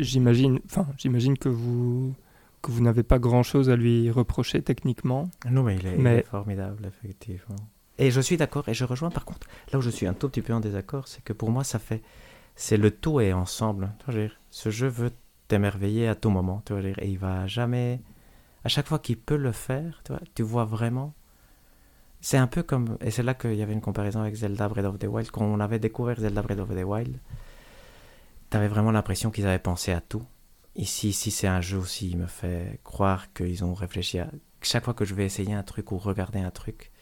j'imagine, 0.00 0.58
enfin, 0.64 0.86
j'imagine 0.98 1.38
que 1.38 1.48
vous, 1.48 2.14
que 2.62 2.70
vous 2.70 2.82
n'avez 2.82 3.02
pas 3.04 3.18
grand-chose 3.18 3.70
à 3.70 3.76
lui 3.76 4.10
reprocher 4.10 4.62
techniquement. 4.62 5.28
Non, 5.50 5.62
mais 5.62 5.76
il 5.76 5.86
est, 5.86 5.94
il 5.94 6.00
Mais- 6.02 6.18
est 6.18 6.26
formidable, 6.26 6.86
effectivement. 6.86 7.56
Et 7.98 8.10
je 8.10 8.20
suis 8.20 8.36
d'accord, 8.36 8.68
et 8.68 8.74
je 8.74 8.84
rejoins 8.84 9.10
par 9.10 9.24
contre, 9.24 9.46
là 9.72 9.78
où 9.78 9.82
je 9.82 9.90
suis 9.90 10.06
un 10.06 10.14
tout 10.14 10.28
petit 10.28 10.40
peu 10.42 10.52
en 10.54 10.60
désaccord, 10.60 11.06
c'est 11.06 11.22
que 11.22 11.32
pour 11.32 11.50
moi, 11.50 11.62
ça 11.62 11.78
fait. 11.78 12.02
C'est 12.56 12.76
le 12.76 12.90
tout 12.90 13.20
est 13.20 13.32
ensemble. 13.32 13.92
Tu 13.98 14.04
vois, 14.06 14.14
je 14.14 14.18
veux 14.20 14.26
dire, 14.28 14.40
ce 14.50 14.70
jeu 14.70 14.88
veut 14.88 15.10
t'émerveiller 15.46 16.08
à 16.08 16.14
tout 16.14 16.30
moment, 16.30 16.62
tu 16.66 16.72
vois, 16.72 16.82
je 16.82 16.88
veux 16.88 16.94
dire, 16.94 17.02
et 17.04 17.08
il 17.10 17.18
va 17.18 17.46
jamais. 17.46 18.00
À 18.64 18.68
chaque 18.68 18.86
fois 18.88 18.98
qu'il 18.98 19.18
peut 19.18 19.36
le 19.36 19.52
faire, 19.52 20.00
tu 20.04 20.12
vois, 20.12 20.20
tu 20.34 20.42
vois 20.42 20.64
vraiment. 20.64 21.14
C'est 22.22 22.36
un 22.38 22.46
peu 22.46 22.62
comme. 22.62 22.96
Et 23.00 23.10
c'est 23.10 23.24
là 23.24 23.34
qu'il 23.34 23.56
y 23.56 23.62
avait 23.62 23.72
une 23.72 23.80
comparaison 23.80 24.20
avec 24.20 24.36
Zelda 24.36 24.68
Breath 24.68 24.86
of 24.86 24.98
the 25.00 25.06
Wild. 25.06 25.30
Quand 25.32 25.44
on 25.44 25.58
avait 25.58 25.80
découvert 25.80 26.18
Zelda 26.20 26.40
Breath 26.40 26.60
of 26.60 26.68
the 26.68 26.84
Wild, 26.84 27.18
t'avais 28.48 28.68
vraiment 28.68 28.92
l'impression 28.92 29.32
qu'ils 29.32 29.46
avaient 29.46 29.58
pensé 29.58 29.92
à 29.92 30.00
tout. 30.00 30.22
Ici, 30.76 31.08
ici 31.08 31.32
c'est 31.32 31.48
un 31.48 31.60
jeu 31.60 31.78
aussi, 31.78 32.10
il 32.10 32.16
me 32.16 32.26
fait 32.26 32.80
croire 32.84 33.32
qu'ils 33.32 33.64
ont 33.64 33.74
réfléchi 33.74 34.20
à. 34.20 34.30
Chaque 34.62 34.84
fois 34.84 34.94
que 34.94 35.04
je 35.04 35.14
vais 35.14 35.26
essayer 35.26 35.52
un 35.52 35.64
truc 35.64 35.90
ou 35.90 35.98
regarder 35.98 36.38
un 36.38 36.52
truc, 36.52 36.92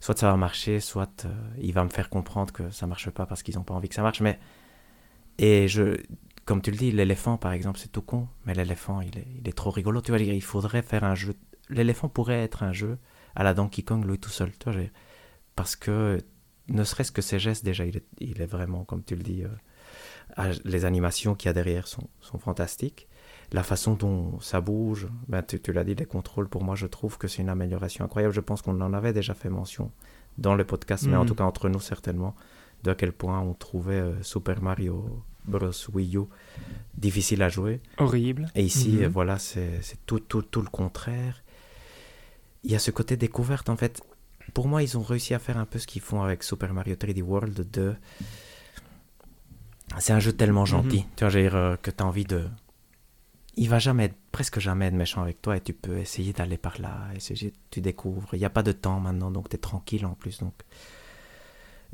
soit 0.00 0.18
ça 0.18 0.28
va 0.28 0.36
marcher, 0.36 0.80
soit 0.80 1.24
euh, 1.24 1.28
il 1.58 1.72
va 1.72 1.84
me 1.84 1.88
faire 1.88 2.10
comprendre 2.10 2.52
que 2.52 2.68
ça 2.70 2.88
marche 2.88 3.10
pas 3.10 3.26
parce 3.26 3.44
qu'ils 3.44 3.54
n'ont 3.54 3.62
pas 3.62 3.74
envie 3.74 3.88
que 3.88 3.94
ça 3.94 4.02
marche. 4.02 4.20
Mais 4.20 4.40
et 5.38 5.68
je, 5.68 5.98
comme 6.44 6.62
tu 6.62 6.72
le 6.72 6.76
dis, 6.76 6.90
l'éléphant 6.90 7.36
par 7.36 7.52
exemple, 7.52 7.78
c'est 7.78 7.92
tout 7.92 8.02
con, 8.02 8.26
mais 8.44 8.54
l'éléphant 8.54 9.00
il 9.02 9.16
est, 9.18 9.28
il 9.40 9.48
est 9.48 9.56
trop 9.56 9.70
rigolo. 9.70 10.00
Tu 10.00 10.10
vois, 10.10 10.20
il 10.20 10.42
faudrait 10.42 10.82
faire 10.82 11.04
un 11.04 11.14
jeu. 11.14 11.36
L'éléphant 11.70 12.08
pourrait 12.08 12.42
être 12.42 12.64
un 12.64 12.72
jeu 12.72 12.98
à 13.34 13.42
la 13.44 13.54
Donkey 13.54 13.82
Kong 13.82 14.04
lui 14.04 14.18
tout 14.18 14.30
seul, 14.30 14.50
j'ai- 14.68 14.92
parce 15.56 15.76
que 15.76 16.18
ne 16.68 16.84
serait-ce 16.84 17.12
que 17.12 17.22
ses 17.22 17.38
gestes 17.38 17.64
déjà, 17.64 17.84
il 17.86 17.96
est, 17.96 18.06
il 18.20 18.40
est 18.42 18.46
vraiment, 18.46 18.84
comme 18.84 19.02
tu 19.02 19.16
le 19.16 19.22
dis, 19.22 19.42
euh, 19.44 20.52
les 20.64 20.84
animations 20.84 21.34
qu'il 21.34 21.48
y 21.48 21.50
a 21.50 21.52
derrière 21.52 21.86
sont, 21.88 22.08
sont 22.20 22.38
fantastiques. 22.38 23.08
La 23.52 23.62
façon 23.62 23.94
dont 23.94 24.38
ça 24.40 24.60
bouge, 24.60 25.08
ben, 25.26 25.42
tu, 25.42 25.58
tu 25.60 25.72
l'as 25.72 25.84
dit, 25.84 25.94
les 25.94 26.04
contrôles, 26.04 26.48
pour 26.48 26.62
moi, 26.62 26.74
je 26.74 26.86
trouve 26.86 27.16
que 27.16 27.26
c'est 27.28 27.40
une 27.42 27.48
amélioration 27.48 28.04
incroyable. 28.04 28.34
Je 28.34 28.40
pense 28.40 28.60
qu'on 28.60 28.78
en 28.82 28.92
avait 28.92 29.14
déjà 29.14 29.32
fait 29.32 29.48
mention 29.48 29.90
dans 30.36 30.54
le 30.54 30.64
podcast, 30.64 31.06
mais 31.08 31.16
en 31.16 31.22
Mhm. 31.22 31.26
tout 31.28 31.34
cas 31.34 31.44
entre 31.44 31.68
nous 31.70 31.80
certainement, 31.80 32.36
de 32.84 32.90
à 32.90 32.94
quel 32.94 33.12
point 33.12 33.40
on 33.40 33.54
trouvait 33.54 33.94
euh, 34.00 34.22
Super 34.22 34.60
Mario 34.62 35.22
Bros. 35.46 35.70
Wii 35.94 36.16
U 36.18 36.24
difficile 36.94 37.42
à 37.42 37.48
jouer. 37.48 37.80
Horrible. 37.96 38.48
Et 38.54 38.62
ici, 38.62 38.90
Mhm. 38.98 39.04
euh, 39.04 39.08
voilà, 39.08 39.38
c'est 39.38 39.80
c'est 39.82 40.04
tout, 40.04 40.20
tout, 40.20 40.42
tout 40.42 40.60
le 40.60 40.68
contraire. 40.68 41.42
Il 42.68 42.72
y 42.72 42.76
a 42.76 42.78
ce 42.78 42.90
côté 42.92 43.16
découverte, 43.16 43.68
en 43.70 43.76
fait. 43.76 44.00
Pour 44.54 44.68
moi, 44.68 44.82
ils 44.82 44.96
ont 44.96 45.02
réussi 45.02 45.34
à 45.34 45.38
faire 45.40 45.56
un 45.58 45.64
peu 45.66 45.78
ce 45.80 45.86
qu'ils 45.86 46.02
font 46.02 46.22
avec 46.22 46.42
Super 46.44 46.72
Mario 46.72 46.94
3D 46.94 47.22
World 47.22 47.68
de... 47.70 47.94
C'est 49.98 50.12
un 50.12 50.20
jeu 50.20 50.32
tellement 50.32 50.66
gentil, 50.66 51.06
tu 51.16 51.24
vois, 51.24 51.30
dire, 51.32 51.56
euh, 51.56 51.76
que 51.76 51.90
tu 51.90 52.02
as 52.02 52.06
envie 52.06 52.24
de... 52.24 52.46
Il 53.56 53.68
va 53.68 53.78
jamais, 53.78 54.04
être- 54.04 54.18
presque 54.30 54.60
jamais 54.60 54.86
être 54.86 54.94
méchant 54.94 55.22
avec 55.22 55.40
toi 55.42 55.56
et 55.56 55.60
tu 55.60 55.72
peux 55.72 55.98
essayer 55.98 56.32
d'aller 56.32 56.58
par 56.58 56.80
là, 56.80 57.08
essayer, 57.16 57.52
tu 57.70 57.80
découvres. 57.80 58.28
Il 58.34 58.38
n'y 58.38 58.44
a 58.44 58.50
pas 58.50 58.62
de 58.62 58.70
temps 58.72 59.00
maintenant, 59.00 59.30
donc 59.30 59.48
tu 59.48 59.56
es 59.56 59.58
tranquille 59.58 60.06
en 60.06 60.12
plus. 60.14 60.38
Donc. 60.38 60.54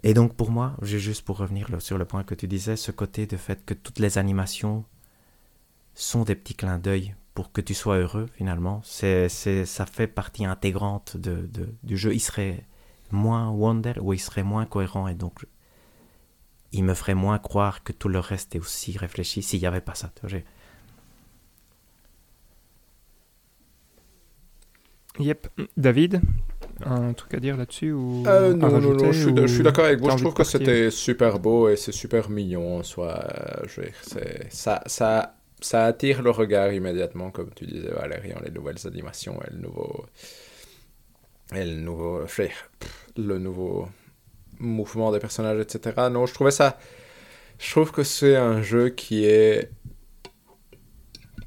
Et 0.03 0.13
donc 0.13 0.35
pour 0.35 0.51
moi, 0.51 0.77
juste 0.83 1.25
pour 1.25 1.39
revenir 1.39 1.69
sur 1.81 1.97
le 1.97 2.05
point 2.05 2.23
que 2.25 2.35
tu 2.35 2.47
disais, 2.49 2.77
ce 2.77 2.91
côté 2.91 3.27
de 3.27 3.37
fait 3.39 3.65
que 3.65 3.73
toutes 3.73 3.99
les 4.01 4.19
animations 4.19 4.85
sont 5.95 6.25
des 6.25 6.35
petits 6.35 6.55
clins 6.55 6.79
d'œil 6.79 7.15
pour 7.35 7.53
que 7.53 7.61
tu 7.61 7.75
sois 7.75 7.97
heureux 7.99 8.27
finalement. 8.37 8.81
C'est, 8.85 9.29
c'est, 9.29 9.67
ça 9.67 9.87
fait 9.87 10.07
partie 10.07 10.45
intégrante 10.45 11.17
de, 11.17 11.47
de- 11.47 11.69
du 11.83 11.97
jeu. 11.97 12.15
Il 12.15 12.21
serait 12.21 12.65
moins 13.11 13.51
Wonder 13.51 13.95
ou 14.01 14.13
il 14.13 14.19
serait 14.21 14.43
moins 14.45 14.67
cohérent 14.67 15.09
et 15.09 15.15
donc 15.15 15.45
il 16.73 16.85
me 16.85 16.95
ferait 16.95 17.15
moins 17.15 17.39
croire 17.39 17.83
que 17.85 17.93
tout 17.93 18.09
le 18.09 18.19
reste 18.19 18.55
est 18.57 18.59
aussi 18.59 18.97
réfléchi 18.99 19.43
s'il 19.43 19.61
n'y 19.61 19.67
avait 19.67 19.81
pas 19.81 19.95
ça. 19.95 20.11
tu 20.15 20.21
vois, 20.23 20.31
j'ai- 20.31 20.45
Yep. 25.21 25.47
David, 25.77 26.21
un 26.85 27.13
truc 27.13 27.35
à 27.35 27.41
dire 27.41 27.57
là-dessus 27.57 27.93
ou 27.93 28.25
Euh, 28.27 28.51
à 28.51 28.55
non, 28.55 28.67
non, 28.67 28.73
rajouter, 28.73 29.05
non, 29.07 29.13
je 29.13 29.21
suis, 29.21 29.31
ou 29.31 29.37
je 29.47 29.47
suis 29.47 29.63
d'accord 29.63 29.85
avec 29.85 30.01
vous. 30.01 30.11
Je 30.11 30.17
trouve 30.17 30.35
que 30.35 30.43
c'était 30.45 30.91
super 30.91 31.39
beau 31.39 31.69
et 31.69 31.77
c'est 31.77 31.93
super 31.93 32.31
mignon 32.31 32.79
en 32.79 32.83
soi. 32.83 33.25
Euh, 33.25 33.63
Je 33.69 33.81
veux 33.81 33.87
dire, 33.87 33.97
c'est- 34.03 34.53
ça, 34.53 34.83
ça, 34.87 35.37
ça 35.65 35.87
attire 35.87 36.23
le 36.23 36.31
regard 36.31 36.73
immédiatement, 36.73 37.31
comme 37.31 37.51
tu 37.55 37.67
disais, 37.67 37.91
Valérie, 37.91 38.33
les 38.45 38.51
nouvelles 38.51 38.87
animations 38.87 39.41
et 39.43 39.51
le 39.51 39.59
nouveau. 39.59 40.07
Et 41.55 41.65
le 41.65 41.77
nouveau. 41.77 42.27
Le 43.17 43.39
nouveau 43.39 43.89
mouvement 44.59 45.11
des 45.11 45.21
personnages, 45.21 45.61
etc. 45.61 46.09
Non, 46.11 46.27
je 46.27 46.35
trouvais 46.35 46.51
ça. 46.51 46.79
Je 47.59 47.71
trouve 47.71 47.93
que 47.93 48.03
c'est 48.03 48.37
un 48.37 48.63
jeu 48.63 48.91
qui 48.91 49.25
est 49.25 49.71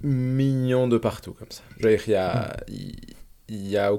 mignon 0.02 0.88
de 0.88 0.98
partout, 0.98 1.34
comme 1.34 1.52
ça. 1.52 1.64
Je 1.78 1.88
veux 1.88 1.96
dire, 1.96 2.04
il 2.08 2.12
y 2.12 2.16
a. 2.16 2.58
il 3.50 3.68
y 3.68 3.78
a 3.78 3.92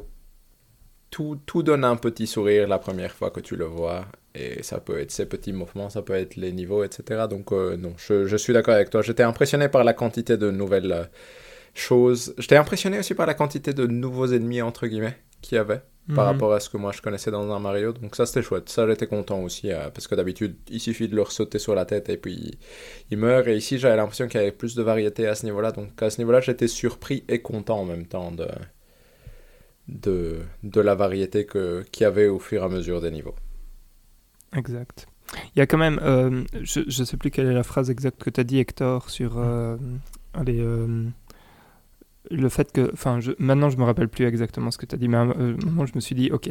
tout, 1.10 1.38
tout 1.46 1.62
donne 1.62 1.84
un 1.84 1.96
petit 1.96 2.26
sourire 2.26 2.68
la 2.68 2.78
première 2.78 3.12
fois 3.12 3.30
que 3.30 3.40
tu 3.40 3.56
le 3.56 3.64
vois. 3.64 4.06
Et 4.39 4.62
ça 4.62 4.78
peut 4.81 4.98
être 5.01 5.10
ces 5.10 5.27
petits 5.27 5.52
mouvements, 5.52 5.90
ça 5.90 6.02
peut 6.02 6.15
être 6.15 6.36
les 6.36 6.52
niveaux, 6.52 6.85
etc. 6.85 7.24
Donc 7.28 7.52
euh, 7.52 7.77
non, 7.77 7.94
je, 7.98 8.27
je 8.27 8.36
suis 8.36 8.52
d'accord 8.52 8.74
avec 8.74 8.90
toi. 8.90 9.02
J'étais 9.02 9.23
impressionné 9.24 9.69
par 9.69 9.85
la 9.85 9.94
quantité 9.94 10.36
de 10.36 10.51
nouvelles 10.51 10.93
euh, 10.93 11.05
choses. 11.74 12.35
J'étais 12.39 12.56
impressionné 12.56 12.98
aussi 12.98 13.15
par 13.15 13.27
la 13.27 13.35
quantité 13.35 13.73
de 13.73 13.86
nouveaux 13.86 14.27
ennemis, 14.28 14.62
entre 14.62 14.86
guillemets, 14.86 15.16
qu'il 15.43 15.56
y 15.56 15.59
avait. 15.59 15.82
par 16.15 16.24
Mhm. 16.24 16.31
rapport 16.32 16.52
à 16.55 16.60
ce 16.60 16.70
que 16.70 16.78
moi 16.78 16.93
je 16.93 17.02
connaissais 17.02 17.31
dans 17.31 17.51
un 17.52 17.59
Mario. 17.60 17.93
Donc 17.93 18.16
ça 18.16 18.24
c'était 18.27 18.43
chouette. 18.43 18.69
Ça 18.70 18.86
j'étais 18.89 19.06
content 19.06 19.43
aussi 19.43 19.70
euh, 19.73 19.90
parce 19.90 20.06
que 20.09 20.15
d'habitude 20.15 20.56
il 20.70 20.81
suffit 20.81 21.09
de 21.09 21.15
leur 21.16 21.32
sauter 21.32 21.59
sur 21.59 21.74
la 21.74 21.85
tête 21.85 22.09
et 22.09 22.16
puis 22.16 22.59
il 23.10 23.19
meurt. 23.19 23.47
Et 23.48 23.56
ici 23.56 23.78
j'avais 23.78 23.97
l'impression 23.97 24.27
qu'il 24.28 24.40
y 24.40 24.43
avait 24.43 24.52
plus 24.52 24.74
de 24.74 24.82
variété 24.82 25.27
à 25.27 25.35
ce 25.35 25.44
niveau-là. 25.47 25.73
Donc 25.73 26.01
à 26.02 26.10
ce 26.10 26.19
niveau-là 26.19 26.40
j'étais 26.40 26.69
surpris 26.69 27.24
et 27.28 27.43
content 27.43 27.81
en 27.81 27.85
même 27.85 28.06
temps 28.06 28.32
de 28.32 28.47
de, 29.89 30.40
de 30.62 30.81
la 30.81 30.94
variété 30.94 31.47
que 31.47 31.82
qu'il 31.93 32.05
y 32.05 32.06
avait 32.06 32.28
au 32.28 32.39
fur 32.39 32.62
et 32.62 32.65
à 32.65 32.69
mesure 32.69 33.01
des 33.01 33.10
niveaux. 33.10 33.35
Exact. 34.54 35.06
Il 35.54 35.58
y 35.58 35.62
a 35.62 35.66
quand 35.66 35.78
même, 35.78 36.00
euh, 36.02 36.44
je 36.62 36.80
ne 36.80 37.04
sais 37.04 37.16
plus 37.18 37.30
quelle 37.30 37.46
est 37.46 37.52
la 37.54 37.62
phrase 37.62 37.90
exacte 37.90 38.22
que 38.22 38.30
tu 38.30 38.40
as 38.40 38.44
dit, 38.44 38.58
Hector, 38.58 39.10
sur 39.10 39.34
euh, 39.38 39.76
allez, 40.32 40.58
euh, 40.60 41.04
le 42.30 42.48
fait 42.48 42.72
que. 42.72 42.90
Enfin, 42.92 43.20
je- 43.20 43.32
maintenant, 43.38 43.68
je 43.70 43.76
me 43.76 43.84
rappelle 43.84 44.08
plus 44.08 44.24
exactement 44.24 44.70
ce 44.70 44.78
que 44.78 44.86
tu 44.86 44.94
as 44.94 44.98
dit, 44.98 45.08
mais 45.08 45.16
à 45.18 45.20
un 45.20 45.56
moment, 45.64 45.84
je 45.86 45.92
me 45.94 46.00
suis 46.00 46.14
dit, 46.14 46.30
ok, 46.32 46.48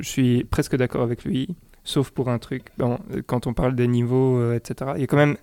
je 0.00 0.08
suis 0.08 0.44
presque 0.44 0.76
d'accord 0.76 1.02
avec 1.02 1.24
lui, 1.24 1.56
sauf 1.84 2.10
pour 2.10 2.28
un 2.28 2.38
truc. 2.38 2.66
Bon, 2.78 2.98
quand 3.26 3.46
on 3.46 3.54
parle 3.54 3.74
des 3.74 3.88
niveaux, 3.88 4.52
etc., 4.52 4.92
il 4.96 5.00
y 5.00 5.04
a 5.04 5.06
quand 5.06 5.16
même 5.16 5.36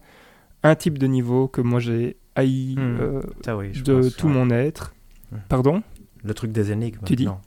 un 0.63 0.75
type 0.75 0.97
de 0.99 1.07
niveau 1.07 1.47
que 1.47 1.61
moi 1.61 1.79
j'ai 1.79 2.17
haï 2.35 2.75
Hmm, 2.77 3.21
oui, 3.57 3.71
de 3.71 3.93
pense, 4.01 4.15
tout 4.15 4.27
ouais. 4.27 4.33
mon 4.33 4.49
être. 4.51 4.93
Pardon? 5.47 5.81
Le 6.23 6.33
truc 6.33 6.51
des 6.51 6.71
énigmes. 6.71 6.99
Tu 7.05 7.15
dis 7.15 7.25
Non. 7.25 7.39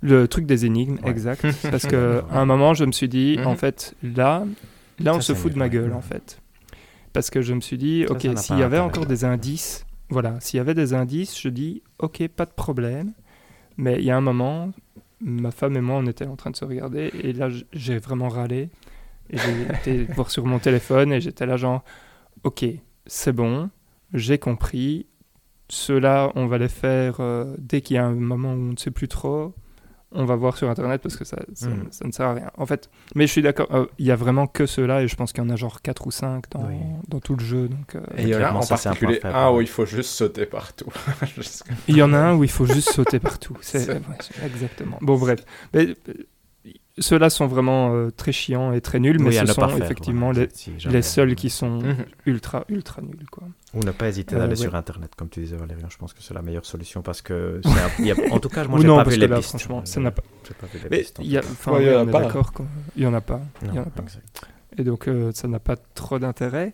Le 0.00 0.26
truc 0.28 0.46
des 0.46 0.64
énigmes, 0.66 0.98
Ouais. 1.04 1.10
exact. 1.10 1.42
Parce 1.70 1.86
que 1.86 2.22
à 2.30 2.40
un 2.40 2.44
moment, 2.46 2.74
je 2.74 2.84
me 2.84 2.92
suis 2.92 3.08
dit, 3.08 3.36
Mhm. 3.38 3.46
en 3.46 3.56
fait, 3.56 3.94
là, 4.02 4.44
là, 4.98 5.12
on 5.14 5.20
Ça, 5.20 5.22
se 5.28 5.34
fout 5.34 5.52
de 5.52 5.58
ma 5.58 5.68
gueule, 5.68 5.92
en 5.92 6.00
fait. 6.02 6.40
Parce 7.12 7.28
que 7.30 7.42
je 7.42 7.52
me 7.54 7.60
suis 7.60 7.76
dit, 7.78 8.04
Ça, 8.08 8.12
ok, 8.14 8.38
s'il 8.38 8.58
y 8.58 8.62
avait 8.62 8.78
encore 8.78 9.06
des 9.06 9.24
indices, 9.24 9.84
voilà, 10.08 10.40
s'il 10.40 10.58
y 10.58 10.60
avait 10.60 10.74
des 10.74 10.94
indices, 10.94 11.38
je 11.40 11.48
dis, 11.48 11.82
ok, 11.98 12.26
pas 12.28 12.46
de 12.46 12.52
problème. 12.52 13.12
Mais 13.76 13.94
il 13.98 14.04
y 14.04 14.10
a 14.10 14.16
un 14.16 14.20
moment, 14.22 14.70
ma 15.20 15.50
femme 15.50 15.76
et 15.76 15.80
moi, 15.80 15.96
on 15.96 16.06
était 16.06 16.26
en 16.26 16.36
train 16.36 16.50
de 16.50 16.56
se 16.56 16.64
regarder, 16.64 17.10
et 17.22 17.32
là, 17.32 17.48
j'ai 17.72 17.98
vraiment 17.98 18.28
râlé. 18.28 18.70
Et 19.30 19.36
j'ai 19.38 19.62
été 20.04 20.04
voir 20.14 20.30
sur 20.30 20.44
mon 20.46 20.58
téléphone, 20.58 21.12
et 21.12 21.20
j'étais 21.20 21.46
là, 21.46 21.56
genre, 21.56 21.82
ok, 22.44 22.64
c'est 23.06 23.32
bon, 23.32 23.70
j'ai 24.14 24.38
compris. 24.38 25.06
Ceux-là, 25.68 26.32
on 26.34 26.46
va 26.46 26.58
les 26.58 26.68
faire 26.68 27.16
euh, 27.20 27.54
dès 27.58 27.80
qu'il 27.80 27.96
y 27.96 27.98
a 27.98 28.04
un 28.04 28.12
moment 28.14 28.52
où 28.52 28.56
on 28.56 28.72
ne 28.72 28.76
sait 28.76 28.90
plus 28.90 29.08
trop. 29.08 29.54
On 30.14 30.24
va 30.26 30.36
voir 30.36 30.56
sur 30.58 30.68
Internet 30.68 31.00
parce 31.02 31.16
que 31.16 31.24
ça, 31.24 31.38
ça, 31.54 31.68
Mhm. 31.68 31.86
ça 31.90 32.06
ne 32.06 32.12
sert 32.12 32.26
à 32.26 32.34
rien. 32.34 32.50
En 32.58 32.66
fait, 32.66 32.90
mais 33.14 33.26
je 33.26 33.32
suis 33.32 33.40
d'accord, 33.42 33.66
euh, 33.72 33.86
il 33.98 34.04
y 34.06 34.10
a 34.10 34.16
vraiment 34.16 34.46
que 34.46 34.66
ceux-là 34.66 35.02
et 35.02 35.08
je 35.08 35.16
pense 35.16 35.32
qu'il 35.32 35.42
y 35.42 35.46
en 35.46 35.50
a 35.50 35.56
genre 35.56 35.80
4 35.80 36.06
ou 36.06 36.10
5 36.10 36.50
dans, 36.50 36.66
Oui. 36.66 36.74
dans 37.08 37.20
tout 37.20 37.34
le 37.36 37.42
jeu. 37.44 37.68
Donc, 37.68 37.94
euh, 37.94 38.00
Et 38.18 38.22
il 38.24 38.28
y 38.28 38.34
en 38.36 38.40
a 38.42 38.52
en 38.52 38.62
un 38.62 38.66
particulier 38.66 39.14
faible, 39.20 39.34
un 39.34 39.50
où 39.50 39.60
il 39.62 39.68
faut 39.68 39.86
juste 39.86 40.10
sauter 40.10 40.44
partout. 40.44 40.92
Il 41.88 41.96
y 41.96 42.02
en 42.02 42.12
a 42.12 42.18
un 42.18 42.34
où 42.34 42.44
il 42.44 42.50
faut 42.50 42.66
juste 42.66 42.92
sauter 42.92 43.18
partout. 43.20 43.56
C'est 43.62 43.78
C'est- 43.80 43.92
ouais, 43.94 44.00
c'est- 44.20 44.44
exactement. 44.46 44.98
Bon, 45.00 45.16
bref. 45.16 45.40
Mais, 45.72 45.88
euh, 46.08 46.12
ceux-là 46.98 47.30
sont 47.30 47.46
vraiment 47.46 47.94
euh, 47.94 48.10
très 48.10 48.32
chiants 48.32 48.72
et 48.72 48.80
très 48.82 49.00
nuls, 49.00 49.18
mais 49.18 49.28
Oui, 49.28 49.34
ce 49.34 49.46
sont 49.46 49.66
faire, 49.66 49.76
effectivement 49.82 50.28
ouais, 50.28 50.34
les, 50.34 50.40
exact, 50.42 50.56
si 50.56 50.72
jamais. 50.78 50.96
les 50.96 51.02
seuls 51.02 51.34
qui 51.34 51.48
sont 51.48 51.78
Mhm. 51.80 52.04
ultra, 52.26 52.64
ultra 52.68 53.00
nuls. 53.00 53.26
Quoi. 53.30 53.44
Ou 53.74 53.80
ne 53.82 53.90
pas 53.90 54.08
hésiter 54.08 54.34
Euh, 54.34 54.38
d'aller 54.38 54.50
ouais. 54.50 54.56
sur 54.56 54.74
Internet, 54.74 55.14
comme 55.16 55.28
tu 55.30 55.40
disais, 55.40 55.56
Valérian. 55.56 55.88
Je 55.88 55.96
pense 55.96 56.12
que 56.12 56.22
c'est 56.22 56.34
la 56.34 56.42
meilleure 56.42 56.66
solution 56.66 57.00
parce 57.00 57.22
que, 57.22 57.60
c'est 57.64 57.70
un- 57.70 57.90
il 58.00 58.06
y 58.06 58.10
a- 58.12 58.16
en 58.32 58.38
tout 58.38 58.50
cas, 58.50 58.64
moi, 58.66 58.78
j'ai 58.82 58.86
non, 58.86 58.96
pas 58.96 59.04
vu 59.08 59.16
les 59.16 59.26
là, 59.26 59.36
pistes. 59.36 59.48
franchement, 59.50 59.84
ça 59.86 59.98
Euh, 59.98 60.02
n'a 60.02 60.10
pas- 60.10 60.22
j'ai 60.46 60.54
pas 60.54 60.66
vu 60.66 60.78
les 60.84 60.88
Mais 60.90 60.98
pistes, 60.98 61.18
y 61.22 61.36
a, 61.38 61.40
enfin, 61.40 61.72
Ouais, 61.72 61.84
il 61.84 61.92
y 61.92 61.94
en 61.96 62.00
a 62.00 62.02
est 62.08 62.12
pas. 62.12 62.20
d'accord 62.22 62.52
qu'il 62.52 62.66
n'y 62.98 63.06
en 63.06 63.14
a 63.14 63.20
pas. 63.22 63.40
Il 63.62 63.68
y 63.68 63.70
Non, 63.72 63.78
en 63.80 63.84
a 63.84 63.90
pas. 63.90 64.02
exact. 64.02 64.42
Et 64.76 64.84
donc, 64.84 65.08
euh, 65.08 65.32
ça 65.32 65.48
n'a 65.48 65.58
pas 65.60 65.76
trop 65.76 66.18
d'intérêt. 66.18 66.72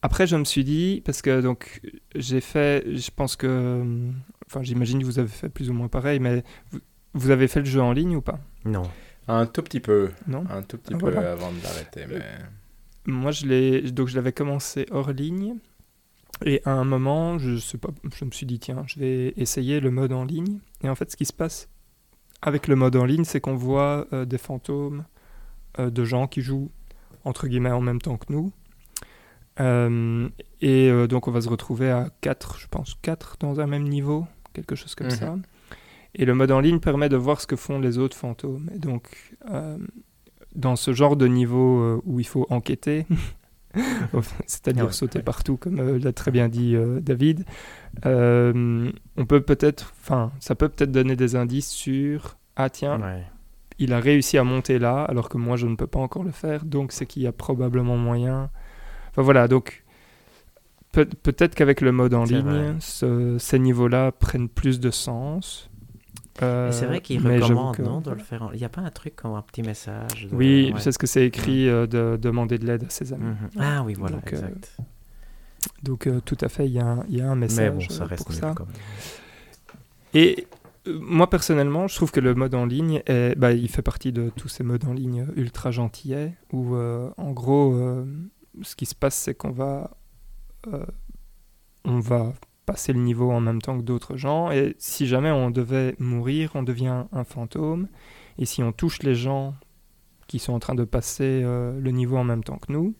Après, 0.00 0.26
je 0.26 0.36
me 0.36 0.44
suis 0.44 0.64
dit, 0.64 1.02
parce 1.04 1.20
que 1.22 1.40
donc 1.40 1.80
j'ai 2.14 2.40
fait, 2.40 2.84
je 2.96 3.10
pense 3.14 3.36
que, 3.36 3.46
hum, 3.80 4.14
enfin, 4.46 4.62
j'imagine 4.62 5.00
que 5.00 5.04
vous 5.04 5.18
avez 5.18 5.28
fait 5.28 5.48
plus 5.50 5.68
ou 5.70 5.72
moins 5.74 5.88
pareil, 5.88 6.18
mais 6.20 6.44
vous, 6.70 6.78
vous 7.14 7.30
avez 7.30 7.48
fait 7.48 7.60
le 7.60 7.66
jeu 7.66 7.80
en 7.82 7.92
ligne 7.92 8.16
ou 8.16 8.22
pas? 8.22 8.38
Non. 8.64 8.84
Un 9.26 9.44
tout 9.44 9.62
petit 9.62 9.80
peu, 9.80 10.10
Non? 10.26 10.44
Un 10.50 10.62
tout 10.62 10.78
petit 10.78 10.94
Ah, 10.94 10.98
peu 10.98 11.10
voilà. 11.10 11.32
avant 11.32 11.50
de 11.52 11.62
l'arrêter. 11.62 12.04
Mais... 12.08 12.22
Moi, 13.06 13.30
je 13.32 13.44
l'ai, 13.46 13.82
donc 13.90 14.08
je 14.08 14.16
l'avais 14.16 14.32
commencé 14.32 14.86
hors 14.90 15.10
ligne. 15.10 15.56
Et 16.44 16.62
à 16.64 16.70
un 16.72 16.84
moment, 16.84 17.38
je 17.38 17.56
sais 17.58 17.78
pas, 17.78 17.88
je 18.16 18.24
me 18.24 18.30
suis 18.30 18.46
dit 18.46 18.58
tiens, 18.58 18.84
je 18.86 18.98
vais 19.00 19.34
essayer 19.36 19.80
le 19.80 19.90
mode 19.90 20.12
en 20.12 20.24
ligne. 20.24 20.58
Et 20.82 20.88
en 20.88 20.94
fait, 20.94 21.10
ce 21.10 21.16
qui 21.16 21.24
se 21.24 21.32
passe 21.32 21.68
avec 22.42 22.68
le 22.68 22.76
mode 22.76 22.94
en 22.96 23.04
ligne, 23.04 23.24
c'est 23.24 23.40
qu'on 23.40 23.56
voit 23.56 24.06
euh, 24.12 24.24
des 24.24 24.38
fantômes 24.38 25.04
euh, 25.78 25.90
de 25.90 26.04
gens 26.04 26.26
qui 26.28 26.40
jouent 26.40 26.70
entre 27.24 27.48
guillemets 27.48 27.70
en 27.72 27.80
même 27.80 28.00
temps 28.00 28.16
que 28.16 28.32
nous. 28.32 28.52
Euh, 29.60 30.28
et 30.60 30.90
donc, 31.08 31.26
on 31.26 31.30
va 31.32 31.40
se 31.40 31.48
retrouver 31.48 31.90
à 31.90 32.10
4, 32.20 32.58
je 32.60 32.66
pense 32.68 32.96
4 33.02 33.36
dans 33.40 33.60
un 33.60 33.66
même 33.66 33.82
niveau, 33.88 34.26
quelque 34.52 34.76
chose 34.76 34.94
comme 34.94 35.08
Mhm. 35.08 35.12
ça. 35.12 35.36
Et 36.14 36.24
le 36.24 36.34
mode 36.34 36.52
en 36.52 36.60
ligne 36.60 36.78
permet 36.78 37.08
de 37.08 37.16
voir 37.16 37.40
ce 37.40 37.46
que 37.46 37.56
font 37.56 37.78
les 37.80 37.98
autres 37.98 38.16
fantômes. 38.16 38.70
Et 38.74 38.78
donc, 38.78 39.34
dans 40.54 40.76
ce 40.76 40.92
genre 40.94 41.16
de 41.16 41.26
niveau 41.26 42.00
où 42.04 42.20
il 42.20 42.26
faut 42.26 42.46
enquêter, 42.50 43.06
c'est-à-dire 44.46 44.86
ouais, 44.86 44.92
sauter 44.92 45.18
ouais. 45.18 45.24
partout, 45.24 45.56
comme 45.56 45.78
euh, 45.80 45.98
l'a 45.98 46.12
très 46.12 46.30
bien 46.30 46.48
dit 46.48 46.74
euh, 46.74 47.00
David, 47.00 47.44
euh, 48.06 48.90
on 49.16 49.26
peut 49.26 49.40
peut-être, 49.40 49.92
enfin, 50.00 50.32
ça 50.40 50.54
peut 50.54 50.68
peut-être 50.68 50.92
donner 50.92 51.16
des 51.16 51.36
indices 51.36 51.70
sur 51.70 52.36
ah 52.56 52.70
tiens, 52.70 53.00
Ouais. 53.00 53.22
il 53.78 53.92
a 53.92 54.00
réussi 54.00 54.38
à 54.38 54.44
monter 54.44 54.78
là, 54.78 55.04
alors 55.04 55.28
que 55.28 55.38
moi 55.38 55.56
je 55.56 55.66
ne 55.66 55.76
peux 55.76 55.86
pas 55.86 56.00
encore 56.00 56.24
le 56.24 56.32
faire, 56.32 56.64
donc 56.64 56.92
c'est 56.92 57.06
qu'il 57.06 57.22
y 57.22 57.26
a 57.26 57.32
probablement 57.32 57.96
moyen. 57.96 58.50
Enfin 59.10 59.22
voilà, 59.22 59.48
donc 59.48 59.84
peut- 60.92 61.06
peut-être 61.22 61.54
qu'avec 61.54 61.80
le 61.80 61.92
mode 61.92 62.14
en 62.14 62.24
ligne, 62.24 62.74
ce- 62.80 63.36
ces 63.38 63.58
niveaux-là 63.58 64.12
prennent 64.12 64.48
plus 64.48 64.80
de 64.80 64.90
sens. 64.90 65.67
Euh, 66.42 66.70
c'est 66.72 66.86
vrai 66.86 67.00
qu'il 67.00 67.26
recommande, 67.26 67.76
que- 67.76 67.82
non, 67.82 68.00
de 68.00 68.10
le 68.12 68.18
faire. 68.18 68.42
en- 68.42 68.52
Il 68.52 68.58
n'y 68.58 68.64
a 68.64 68.68
pas 68.68 68.80
un 68.82 68.90
truc 68.90 69.16
comme 69.16 69.34
un 69.34 69.42
petit 69.42 69.62
message 69.62 70.28
de- 70.30 70.36
Oui, 70.36 70.70
ouais. 70.72 70.80
c'est 70.80 70.92
ce 70.92 70.98
que 70.98 71.06
c'est 71.06 71.26
écrit 71.26 71.68
euh, 71.68 71.86
de 71.86 72.16
demander 72.20 72.58
de 72.58 72.66
l'aide 72.66 72.84
à 72.84 72.90
ses 72.90 73.12
amis. 73.12 73.24
Mhm. 73.24 73.48
Ah 73.60 73.82
oui, 73.84 73.94
voilà, 73.94 74.16
Donc, 74.16 74.32
euh, 74.32 74.36
exact. 74.36 74.76
Donc 75.82 76.06
euh, 76.06 76.20
tout 76.20 76.38
à 76.40 76.48
fait, 76.48 76.66
il 76.66 76.72
y, 76.72 76.78
a 76.78 76.86
un- 76.86 77.04
il 77.08 77.16
y 77.16 77.20
a 77.20 77.30
un 77.30 77.34
message 77.34 77.72
Mais 77.74 77.86
bon, 77.88 77.94
ça 77.94 78.04
reste 78.06 78.24
pour 78.24 78.32
ça. 78.34 78.52
quand 78.56 78.66
même. 78.66 78.74
Et 80.14 80.46
moi 80.86 81.28
personnellement, 81.28 81.86
je 81.88 81.94
trouve 81.96 82.10
que 82.12 82.20
le 82.20 82.34
mode 82.34 82.54
en 82.54 82.64
ligne, 82.64 83.02
est, 83.06 83.34
bah, 83.36 83.52
il 83.52 83.68
fait 83.68 83.82
partie 83.82 84.12
de 84.12 84.30
tous 84.36 84.48
ces 84.48 84.62
modes 84.64 84.84
en 84.86 84.92
ligne 84.92 85.26
ultra 85.36 85.70
gentillets 85.70 86.34
où 86.52 86.74
euh, 86.76 87.10
en 87.16 87.32
gros, 87.32 87.74
euh, 87.74 88.04
ce 88.62 88.74
qui 88.76 88.86
se 88.86 88.94
passe, 88.94 89.16
c'est 89.16 89.34
qu'on 89.34 89.50
va, 89.50 89.90
euh, 90.72 90.84
on 91.84 92.00
va 92.00 92.32
passer 92.68 92.92
le 92.92 93.00
niveau 93.00 93.30
en 93.32 93.40
même 93.40 93.62
temps 93.62 93.78
que 93.78 93.82
d'autres 93.82 94.18
gens. 94.18 94.50
Et 94.50 94.76
si 94.78 95.06
jamais 95.06 95.30
on 95.30 95.50
devait 95.50 95.94
mourir, 95.98 96.50
on 96.54 96.62
devient 96.62 97.04
un 97.10 97.24
fantôme. 97.24 97.88
Et 98.36 98.44
si 98.44 98.62
on 98.62 98.72
touche 98.72 99.02
les 99.02 99.14
gens 99.14 99.54
qui 100.26 100.38
sont 100.38 100.52
en 100.52 100.58
train 100.58 100.74
de 100.74 100.84
passer 100.84 101.40
euh, 101.42 101.80
le 101.80 101.90
niveau 101.92 102.18
en 102.18 102.24
même 102.24 102.44
temps 102.44 102.58
que 102.58 102.70
nous, 102.70 102.94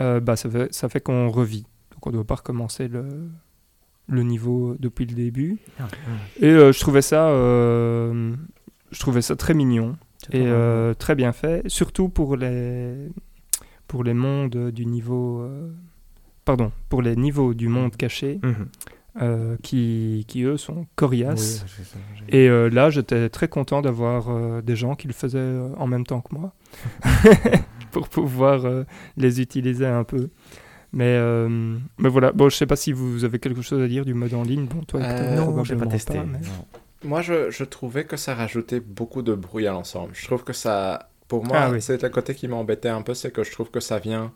euh, 0.00 0.20
bah, 0.20 0.36
ça 0.36 0.48
fait, 0.48 0.72
ça 0.72 0.88
fait 0.88 1.00
qu'on 1.00 1.28
revit. 1.28 1.66
Donc 1.90 2.06
on 2.06 2.10
ne 2.10 2.14
doit 2.14 2.24
pas 2.24 2.36
recommencer 2.36 2.86
le, 2.86 3.28
le 4.06 4.22
niveau 4.22 4.76
depuis 4.78 5.06
le 5.06 5.14
début. 5.14 5.58
Ah, 5.80 5.88
Et 6.40 6.50
euh, 6.50 6.70
je 6.70 6.78
trouvais 6.78 7.02
ça, 7.02 7.30
euh, 7.30 8.32
je 8.92 9.00
trouvais 9.00 9.22
ça 9.22 9.34
très 9.34 9.54
mignon 9.54 9.96
et 10.30 10.46
euh, 10.46 10.94
très 10.94 11.16
bien 11.16 11.32
fait, 11.32 11.68
surtout 11.68 12.08
pour 12.08 12.36
les 12.36 13.08
pour 13.88 14.04
les 14.04 14.14
mondes 14.14 14.70
du 14.70 14.86
niveau, 14.86 15.46
pardon, 16.44 16.72
pour 16.88 17.02
les 17.02 17.16
niveaux 17.16 17.54
du 17.54 17.68
monde 17.68 17.96
caché 17.96 18.40
Mhm. 18.42 18.54
euh, 19.22 19.56
qui 19.62 20.24
qui 20.28 20.42
eux 20.42 20.56
sont 20.56 20.86
coriaces. 20.96 21.64
Oui, 21.78 21.84
ça, 21.84 21.96
Et 22.28 22.48
euh, 22.48 22.68
là, 22.68 22.90
j'étais 22.90 23.28
très 23.28 23.48
content 23.48 23.80
d'avoir 23.82 24.28
euh, 24.30 24.60
des 24.62 24.76
gens 24.76 24.94
qui 24.96 25.06
le 25.06 25.12
faisaient 25.12 25.38
euh, 25.38 25.68
en 25.76 25.86
même 25.86 26.04
temps 26.06 26.20
que 26.20 26.34
moi 26.34 26.52
pour 27.92 28.08
pouvoir 28.08 28.64
euh, 28.64 28.84
les 29.16 29.40
utiliser 29.40 29.86
un 29.86 30.04
peu. 30.04 30.28
Mais, 30.92 31.16
euh, 31.18 31.76
mais 31.98 32.08
voilà, 32.08 32.30
bon, 32.32 32.48
je 32.48 32.56
sais 32.56 32.66
pas 32.66 32.76
si 32.76 32.92
vous 32.92 33.24
avez 33.24 33.40
quelque 33.40 33.62
chose 33.62 33.82
à 33.82 33.88
dire 33.88 34.04
du 34.04 34.14
mode 34.14 34.32
en 34.34 34.42
ligne. 34.44 34.66
Bon, 34.66 34.82
toi, 34.84 35.00
Euh, 35.02 35.36
non, 35.36 35.64
j'ai 35.64 35.74
pas 35.76 35.86
testé. 35.86 36.14
mais- 36.18 36.38
non. 36.38 36.64
Moi, 37.04 37.20
je, 37.20 37.50
je 37.50 37.64
trouvais 37.64 38.04
que 38.04 38.16
ça 38.16 38.34
rajoutait 38.34 38.80
beaucoup 38.80 39.22
de 39.22 39.34
bruit 39.34 39.66
à 39.66 39.72
l'ensemble. 39.72 40.12
Je 40.14 40.24
trouve 40.24 40.42
que 40.44 40.52
ça, 40.52 41.10
pour 41.28 41.44
moi, 41.44 41.56
Ah 41.60 41.70
oui. 41.70 41.82
c'est 41.82 42.00
le 42.02 42.08
côté 42.10 42.34
qui 42.34 42.46
m'embêtait 42.48 42.88
un 42.88 43.02
peu, 43.02 43.12
c'est 43.12 43.30
que 43.32 43.42
je 43.44 43.50
trouve 43.52 43.70
que 43.70 43.80
ça 43.80 43.98
vient 43.98 44.32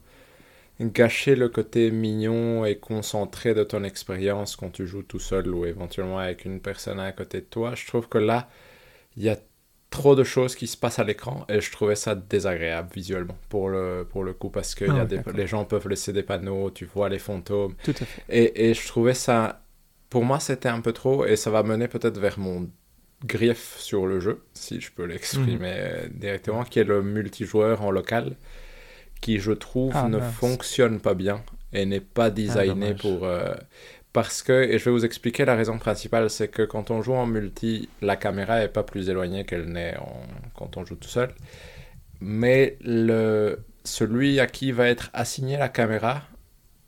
gâcher 0.80 1.36
le 1.36 1.48
côté 1.48 1.90
mignon 1.90 2.64
et 2.64 2.78
concentré 2.78 3.55
de 3.55 3.64
ton 3.64 3.84
expérience 3.84 4.56
quand 4.56 4.70
tu 4.70 4.86
joues 4.86 5.02
tout 5.02 5.18
seul 5.18 5.48
ou 5.48 5.66
éventuellement 5.66 6.18
avec 6.18 6.44
une 6.44 6.60
personne 6.60 7.00
à 7.00 7.12
côté 7.12 7.40
de 7.40 7.46
toi. 7.46 7.74
Je 7.74 7.86
trouve 7.86 8.09
que 8.09 8.18
là, 8.18 8.48
il 9.16 9.22
y 9.24 9.28
a 9.28 9.36
trop 9.90 10.14
de 10.16 10.24
choses 10.24 10.55
qui 10.56 10.66
se 10.66 10.76
passent 10.76 10.98
à 10.98 11.05
l'écran 11.05 11.46
et 11.48 11.60
je 11.60 11.72
trouvais 11.72 11.96
ça 11.96 12.14
désagréable 12.14 12.90
visuellement 12.94 13.38
pour 13.48 13.68
le, 13.70 14.06
pour 14.10 14.24
le 14.24 14.34
coup 14.34 14.50
parce 14.50 14.74
que 14.74 14.84
Ah 14.86 14.92
y 14.96 14.98
a 14.98 15.06
des- 15.06 15.22
les 15.34 15.46
gens 15.46 15.64
peuvent 15.64 15.88
laisser 15.88 16.12
des 16.12 16.22
panneaux, 16.22 16.70
tu 16.70 16.84
vois 16.86 17.09
les 17.09 17.18
fantômes. 17.18 17.74
Tout 17.82 17.94
à 18.00 18.06
fait. 18.06 18.24
Et, 18.28 18.70
et 18.70 18.74
je 18.74 18.86
trouvais 18.86 19.14
ça, 19.14 19.62
pour 20.10 20.24
moi, 20.24 20.40
c'était 20.40 20.68
un 20.68 20.80
peu 20.80 20.92
trop, 20.92 21.24
et 21.26 21.36
ça 21.36 21.50
va 21.50 21.62
mener 21.62 21.88
peut-être 21.88 22.18
vers 22.18 22.38
mon 22.38 22.70
grief 23.24 23.76
sur 23.78 24.06
le 24.06 24.20
jeu, 24.20 24.42
si 24.55 24.80
je 24.80 24.92
peux 24.92 25.05
l'exprimer 25.05 25.72
euh, 25.74 26.09
directement, 26.10 26.64
qui 26.64 26.78
est 26.80 26.84
le 26.84 27.02
multijoueur 27.02 27.82
en 27.82 27.90
local, 27.90 28.36
qui, 29.20 29.39
je 29.39 29.53
trouve, 29.53 29.95
Ah, 29.95 30.05
ne 30.05 30.20
fonctionne 30.20 31.01
pas 31.01 31.15
bien 31.15 31.43
et 31.73 31.86
n'est 31.86 32.01
pas 32.01 32.31
designé 32.31 32.95
dommage. 32.95 33.01
pour... 33.03 33.24
euh, 33.24 33.55
Parce 34.12 34.43
que, 34.43 34.53
et 34.53 34.78
je 34.78 34.85
vais 34.86 34.90
vous 34.90 35.05
expliquer 35.05 35.45
la 35.45 35.55
raison 35.57 35.78
principale, 35.78 36.31
c'est 36.31 36.49
que 36.49 36.62
quand 36.62 36.90
on 36.90 37.03
joue 37.03 37.15
en 37.15 37.27
multi, 37.27 37.89
la 38.03 38.16
caméra 38.16 38.62
est 38.62 38.69
pas 38.69 38.82
plus 38.82 39.09
éloignée 39.11 39.45
qu'elle 39.45 39.66
n'est 39.66 39.97
en- 39.99 40.23
quand 40.55 40.77
on 40.77 40.85
joue 40.85 40.97
tout 40.97 41.09
seul. 41.09 41.31
Mais 42.20 42.77
le, 42.82 43.61
celui 43.85 44.40
à 44.40 44.47
qui 44.47 44.73
va 44.73 44.89
être 44.89 45.11
assigné 45.12 45.57
la 45.57 45.69
caméra, 45.69 46.23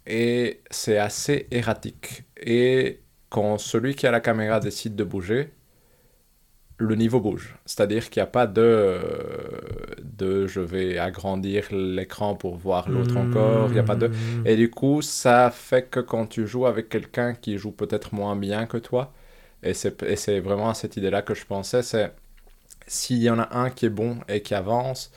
et 0.06 0.60
c'est 0.70 0.98
assez 0.98 1.48
erratique. 1.50 2.24
Et 2.38 3.00
quand 3.30 3.58
celui 3.58 3.94
qui 3.94 4.06
a 4.06 4.10
la 4.10 4.20
caméra 4.20 4.60
décide 4.60 4.96
de 4.96 5.04
bouger, 5.04 5.50
le 6.78 6.94
niveau 6.94 7.20
bouge. 7.20 7.56
C'est-à-dire 7.66 8.08
qu'il 8.10 8.20
n'y 8.20 8.24
a 8.24 8.26
pas 8.26 8.46
de, 8.46 8.98
de 10.20 10.46
je 10.46 10.60
vais 10.60 10.98
agrandir 10.98 11.64
l'écran 11.72 12.34
pour 12.34 12.56
voir 12.56 12.88
l'autre 12.88 13.16
encore. 13.16 13.68
Il 13.68 13.74
n'y 13.74 13.78
a 13.78 13.84
pas 13.84 13.96
de. 13.96 14.08
Hmm. 14.08 14.46
Et 14.46 14.56
du 14.56 14.70
coup, 14.70 15.02
ça 15.02 15.50
fait 15.50 15.88
que 15.90 16.00
quand 16.00 16.26
tu 16.26 16.46
joues 16.46 16.66
avec 16.66 16.88
quelqu'un 16.88 17.34
qui 17.34 17.58
joue 17.58 17.72
peut-être 17.72 18.14
moins 18.14 18.36
bien 18.36 18.66
que 18.66 18.76
toi, 18.76 19.12
et 19.62 19.74
c'est 19.74 20.40
vraiment 20.40 20.70
à 20.70 20.74
cette 20.74 20.96
idée-là 20.96 21.22
que 21.22 21.34
je 21.34 21.44
pensais, 21.44 21.82
c'est 21.82 22.12
s'il 22.86 23.22
y 23.22 23.30
en 23.30 23.38
a 23.38 23.56
un 23.56 23.70
qui 23.70 23.86
est 23.86 23.90
bon 23.90 24.18
et 24.28 24.42
qui 24.42 24.54
avance, 24.54 25.12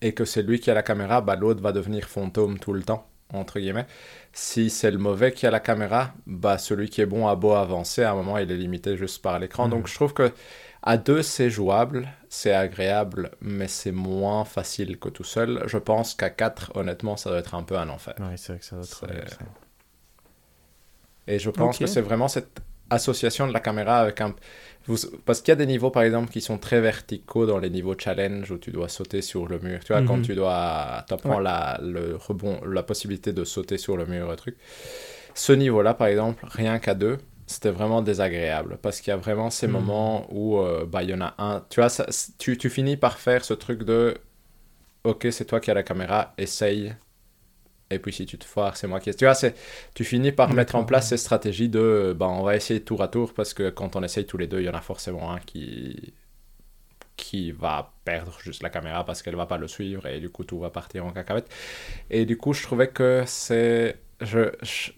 et 0.00 0.12
que 0.12 0.24
c'est 0.24 0.42
lui 0.42 0.60
qui 0.60 0.70
a 0.70 0.74
la 0.74 0.82
caméra, 0.82 1.20
bah, 1.20 1.36
l'autre 1.36 1.62
va 1.62 1.72
devenir 1.72 2.08
fantôme 2.08 2.58
tout 2.58 2.72
le 2.72 2.82
temps, 2.82 3.08
entre 3.32 3.58
guillemets. 3.58 3.86
Si 4.32 4.70
c'est 4.70 4.90
le 4.90 4.98
mauvais 4.98 5.32
qui 5.32 5.46
a 5.46 5.50
la 5.50 5.60
caméra, 5.60 6.12
bah, 6.26 6.58
celui 6.58 6.88
qui 6.88 7.00
est 7.00 7.06
bon 7.06 7.26
a 7.26 7.34
beau 7.34 7.52
avancer, 7.52 8.02
à 8.02 8.12
un 8.12 8.14
moment, 8.14 8.38
il 8.38 8.50
est 8.50 8.56
limité 8.56 8.96
juste 8.96 9.22
par 9.22 9.38
l'écran. 9.38 9.64
Mhm. 9.64 9.70
Donc 9.70 9.88
je 9.88 9.94
trouve 9.94 10.14
que 10.14 10.32
à 10.82 10.96
deux, 10.96 11.22
c'est 11.22 11.50
jouable, 11.50 12.08
c'est 12.28 12.52
agréable, 12.52 13.30
mais 13.40 13.68
c'est 13.68 13.92
moins 13.92 14.44
facile 14.44 14.98
que 14.98 15.08
tout 15.08 15.24
seul. 15.24 15.62
Je 15.66 15.78
pense 15.78 16.14
qu'à 16.14 16.30
quatre, 16.30 16.72
honnêtement, 16.76 17.16
ça 17.16 17.30
doit 17.30 17.38
être 17.40 17.54
un 17.54 17.62
peu 17.64 17.76
un 17.76 17.88
enfer. 17.88 18.14
Ouais, 18.20 18.36
c'est 18.36 18.52
vrai 18.52 18.60
que 18.60 18.64
ça 18.64 18.76
doit 18.76 18.84
être. 18.84 19.30
Ça. 19.30 19.38
Et 21.26 21.38
je 21.38 21.50
pense 21.50 21.78
que 21.78 21.86
c'est 21.86 22.00
vraiment 22.00 22.28
cette 22.28 22.60
association 22.90 23.46
de 23.46 23.52
la 23.52 23.60
caméra 23.60 23.98
avec 23.98 24.20
un... 24.22 24.34
vous- 24.86 24.96
Parce 25.26 25.40
qu'il 25.42 25.52
y 25.52 25.52
a 25.52 25.56
des 25.56 25.66
niveaux, 25.66 25.90
par 25.90 26.02
exemple, 26.02 26.30
qui 26.30 26.40
sont 26.40 26.56
très 26.56 26.80
verticaux 26.80 27.44
dans 27.44 27.58
les 27.58 27.68
niveaux 27.68 27.94
challenge 27.98 28.50
où 28.50 28.56
tu 28.56 28.70
dois 28.70 28.88
sauter 28.88 29.20
sur 29.20 29.46
le 29.46 29.58
mur. 29.58 29.80
Tu 29.84 29.92
vois, 29.92 30.00
quand 30.02 30.16
Mhm. 30.16 30.22
tu 30.22 30.34
dois... 30.34 31.04
T'apprends 31.06 31.36
Ouais. 31.36 31.42
la, 31.42 31.78
le 31.82 32.16
rebond, 32.16 32.60
la 32.64 32.82
possibilité 32.82 33.32
de 33.34 33.44
sauter 33.44 33.76
sur 33.76 33.96
le 33.98 34.06
mur, 34.06 34.30
le 34.30 34.36
truc. 34.36 34.56
Ce 35.34 35.52
niveau-là, 35.52 35.94
par 35.94 36.06
exemple, 36.08 36.44
rien 36.48 36.78
qu'à 36.78 36.94
deux, 36.94 37.18
c'était 37.48 37.70
vraiment 37.72 38.02
désagréable. 38.02 38.78
Parce 38.82 39.00
qu'il 39.02 39.12
y 39.12 39.14
a 39.14 39.18
vraiment 39.18 39.50
ces 39.50 39.68
Mhm. 39.68 39.72
moments 39.72 40.28
où 40.32 40.58
euh, 40.60 40.86
bah, 40.86 41.02
il 41.04 41.10
y 41.10 41.14
en 41.14 41.22
a 41.22 41.34
un... 41.38 41.62
Tu 41.70 41.80
vois, 41.80 41.90
ça- 41.90 42.06
tu, 42.38 42.58
tu 42.58 42.70
finis 42.70 42.96
par 42.98 43.18
faire 43.18 43.44
ce 43.44 43.54
truc 43.54 43.84
de... 43.84 44.16
Ok, 45.04 45.28
c'est 45.32 45.46
toi 45.46 45.60
qui 45.60 45.70
as 45.70 45.74
la 45.74 45.82
caméra, 45.84 46.34
essaye. 46.38 46.94
Et 47.90 47.98
puis 48.00 48.12
si 48.12 48.26
tu 48.26 48.38
te 48.38 48.44
foires, 48.46 48.76
c'est 48.76 48.86
moi 48.88 49.00
qui... 49.00 49.14
Tu 49.14 49.24
vois, 49.26 49.34
c'est... 49.34 49.54
Tu 49.94 50.04
finis 50.04 50.32
par 50.32 50.52
mettre 50.54 50.76
en 50.76 50.84
place 50.84 51.08
ces 51.10 51.18
stratégies 51.18 51.68
de... 51.70 52.14
Ben, 52.18 52.26
on 52.28 52.42
va 52.44 52.56
essayer 52.56 52.82
tour 52.82 53.02
à 53.02 53.08
tour 53.08 53.34
parce 53.34 53.54
que 53.54 53.70
quand 53.70 53.96
on 53.96 54.02
essaye 54.04 54.26
tous 54.26 54.38
les 54.38 54.46
deux, 54.48 54.60
il 54.60 54.66
y 54.66 54.70
en 54.70 54.74
a 54.74 54.82
forcément 54.82 55.32
un 55.32 55.40
qui 55.40 56.14
qui 57.16 57.50
va 57.52 57.92
perdre 58.04 58.38
juste 58.40 58.62
la 58.62 58.70
caméra 58.70 59.04
parce 59.04 59.22
qu'elle 59.22 59.34
va 59.36 59.46
pas 59.46 59.58
le 59.58 59.66
suivre 59.68 60.06
et 60.06 60.20
du 60.20 60.30
coup 60.30 60.44
tout 60.44 60.58
va 60.60 60.70
partir 60.70 61.04
en 61.04 61.10
cacahuète. 61.12 61.48
Et 62.10 62.26
du 62.26 62.36
coup, 62.36 62.52
je 62.52 62.62
trouvais 62.62 62.88
que 62.88 63.24
c'est... 63.26 63.98
Je... 64.20 64.50
je... 64.62 64.92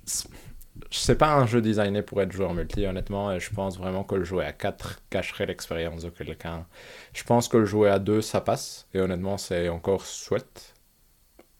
C'est 0.90 1.16
pas 1.18 1.34
un 1.34 1.47
jeu 1.47 1.60
designé 1.60 2.02
pour 2.02 2.22
être 2.22 2.32
joué 2.32 2.47
en 2.47 2.55
multi, 2.55 2.86
honnêtement, 2.86 3.32
et 3.32 3.40
je 3.40 3.51
pense 3.51 3.76
vraiment 3.78 4.05
que 4.05 4.14
le 4.14 4.24
jouer 4.24 4.44
à 4.44 4.52
4 4.52 5.02
cacherait 5.10 5.47
l'expérience 5.47 6.02
de 6.05 6.10
quelqu'un. 6.10 6.64
Je 7.12 7.22
pense 7.24 7.48
que 7.48 7.56
le 7.59 7.64
jouer 7.66 7.90
à 7.90 7.98
2, 7.98 8.20
ça 8.22 8.40
passe, 8.40 8.86
et 8.94 9.01
honnêtement, 9.01 9.36
c'est 9.36 9.68
encore 9.68 10.05
chouette. 10.06 10.74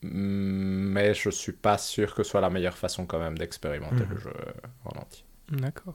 Mais 0.03 1.13
je 1.13 1.29
suis 1.31 1.53
pas 1.53 1.77
sûr 1.77 2.15
que 2.15 2.23
ce 2.23 2.31
soit 2.31 2.41
la 2.41 2.51
meilleure 2.51 2.79
façon 2.79 3.05
quand 3.05 3.19
même 3.19 3.37
d'expérimenter 3.37 3.97
Mhm. 4.05 4.11
le 4.11 4.19
jeu 4.19 4.33
en 4.87 4.99
entier. 4.99 5.25
D'accord. 5.51 5.95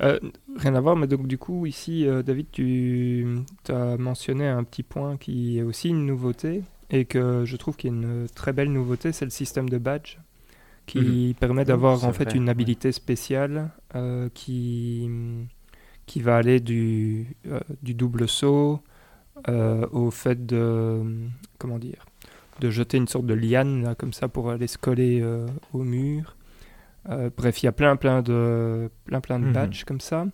Euh, 0.00 0.18
rien 0.56 0.74
à 0.74 0.80
voir, 0.80 0.96
mais 0.96 1.06
donc 1.06 1.26
du 1.26 1.38
coup, 1.38 1.66
ici, 1.66 2.06
euh, 2.08 2.22
David, 2.22 2.50
tu 2.50 3.26
as 3.68 3.96
mentionné 3.96 4.48
un 4.48 4.64
petit 4.64 4.82
point 4.82 5.16
qui 5.16 5.58
est 5.58 5.62
aussi 5.62 5.90
une 5.90 6.06
nouveauté 6.06 6.62
et 6.90 7.04
que 7.04 7.44
je 7.44 7.56
trouve 7.56 7.76
qu'il 7.76 7.90
y 7.90 7.92
a 7.92 7.96
une 7.96 8.26
très 8.34 8.52
belle 8.52 8.72
nouveauté, 8.72 9.12
c'est 9.12 9.24
le 9.24 9.30
système 9.30 9.68
de 9.68 9.78
badge 9.78 10.16
qui 10.86 11.34
permet 11.40 11.64
d'avoir 11.64 12.00
c'est 12.00 12.06
en 12.06 12.12
fait 12.12 12.24
vrai, 12.24 12.36
une 12.36 12.44
ouais. 12.44 12.50
habilité 12.50 12.92
spéciale 12.92 13.70
euh, 13.94 14.28
qui, 14.34 15.08
qui 16.06 16.20
va 16.20 16.36
aller 16.36 16.60
du, 16.60 17.26
euh, 17.46 17.60
du 17.82 17.94
double 17.94 18.28
saut 18.28 18.80
euh, 19.48 19.86
au 19.92 20.10
fait 20.10 20.46
de, 20.46 21.02
comment 21.58 21.78
dire, 21.78 22.04
de 22.60 22.70
jeter 22.70 22.98
une 22.98 23.08
sorte 23.08 23.26
de 23.26 23.34
liane 23.34 23.82
là, 23.82 23.94
comme 23.94 24.12
ça 24.12 24.28
pour 24.28 24.50
aller 24.50 24.66
se 24.66 24.78
coller 24.78 25.20
euh, 25.22 25.46
au 25.72 25.82
mur. 25.82 26.36
Euh, 27.08 27.30
bref, 27.36 27.62
il 27.62 27.66
y 27.66 27.68
a 27.68 27.72
plein 27.72 27.96
plein 27.96 28.22
de, 28.22 28.90
plein, 29.04 29.20
plein 29.20 29.38
de 29.38 29.44
Mhm. 29.46 29.52
badges 29.52 29.84
comme 29.84 30.00
ça. 30.00 30.26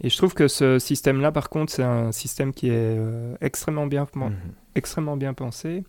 Et 0.00 0.10
je 0.10 0.16
trouve 0.16 0.34
que 0.34 0.48
ce 0.48 0.78
système-là, 0.80 1.30
par 1.32 1.48
contre, 1.48 1.72
c'est 1.72 1.84
un 1.84 2.10
système 2.12 2.52
qui 2.52 2.68
est 2.68 2.72
euh, 2.98 3.36
extrêmement, 3.40 3.86
bien, 3.86 4.06
Mhm. 4.14 4.32
extrêmement 4.74 5.16
bien 5.16 5.34
pensé 5.34 5.84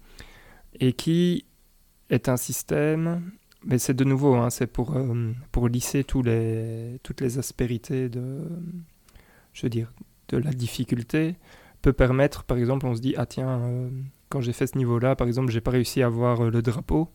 et 0.80 0.94
qui 0.94 1.46
est 2.10 2.30
un 2.30 2.38
système, 2.38 3.32
mais 3.66 3.78
c'est 3.78 3.94
de 3.94 4.04
nouveau, 4.04 4.36
hein, 4.36 4.50
c'est 4.50 4.68
pour, 4.68 4.96
euh, 4.96 5.32
pour 5.52 5.68
lisser 5.68 6.04
tous 6.04 6.22
les, 6.22 7.00
toutes 7.04 7.22
les 7.22 7.38
aspérités 7.40 8.10
de, 8.10 8.48
je 9.54 9.64
veux 9.64 9.70
dire, 9.70 9.92
de 10.30 10.38
la 10.38 10.52
difficulté, 10.52 11.36
peut 11.82 11.94
permettre, 11.94 12.44
par 12.44 12.58
exemple, 12.58 12.86
on 12.86 12.96
se 12.96 13.02
dit, 13.02 13.14
ah 13.18 13.26
tiens, 13.26 13.60
euh, 13.62 13.90
quand 14.30 14.42
j'ai 14.42 14.54
fait 14.54 14.68
ce 14.68 14.78
niveau-là, 14.78 15.16
par 15.16 15.28
exemple, 15.28 15.52
j'ai 15.52 15.62
pas 15.62 15.72
réussi 15.72 16.02
à 16.02 16.08
avoir 16.08 16.42
euh, 16.46 16.50
le 16.50 16.62
drapeau, 16.62 17.10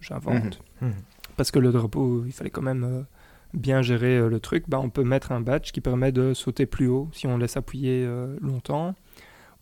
j'invente, 0.00 0.60
Mhm. 0.82 0.92
parce 1.36 1.50
que 1.50 1.58
le 1.58 1.72
drapeau, 1.72 2.24
il 2.26 2.32
fallait 2.32 2.50
quand 2.50 2.62
même 2.62 2.84
euh, 2.84 3.02
bien 3.54 3.80
gérer 3.82 4.18
euh, 4.18 4.28
le 4.28 4.40
truc, 4.40 4.64
bah, 4.68 4.78
on 4.80 4.90
peut 4.90 5.04
mettre 5.04 5.32
un 5.32 5.40
badge 5.40 5.72
qui 5.72 5.80
permet 5.80 6.12
de 6.12 6.34
sauter 6.34 6.66
plus 6.66 6.86
haut 6.88 7.08
si 7.12 7.26
on 7.26 7.38
laisse 7.38 7.56
appuyer 7.56 8.04
euh, 8.04 8.36
longtemps, 8.42 8.94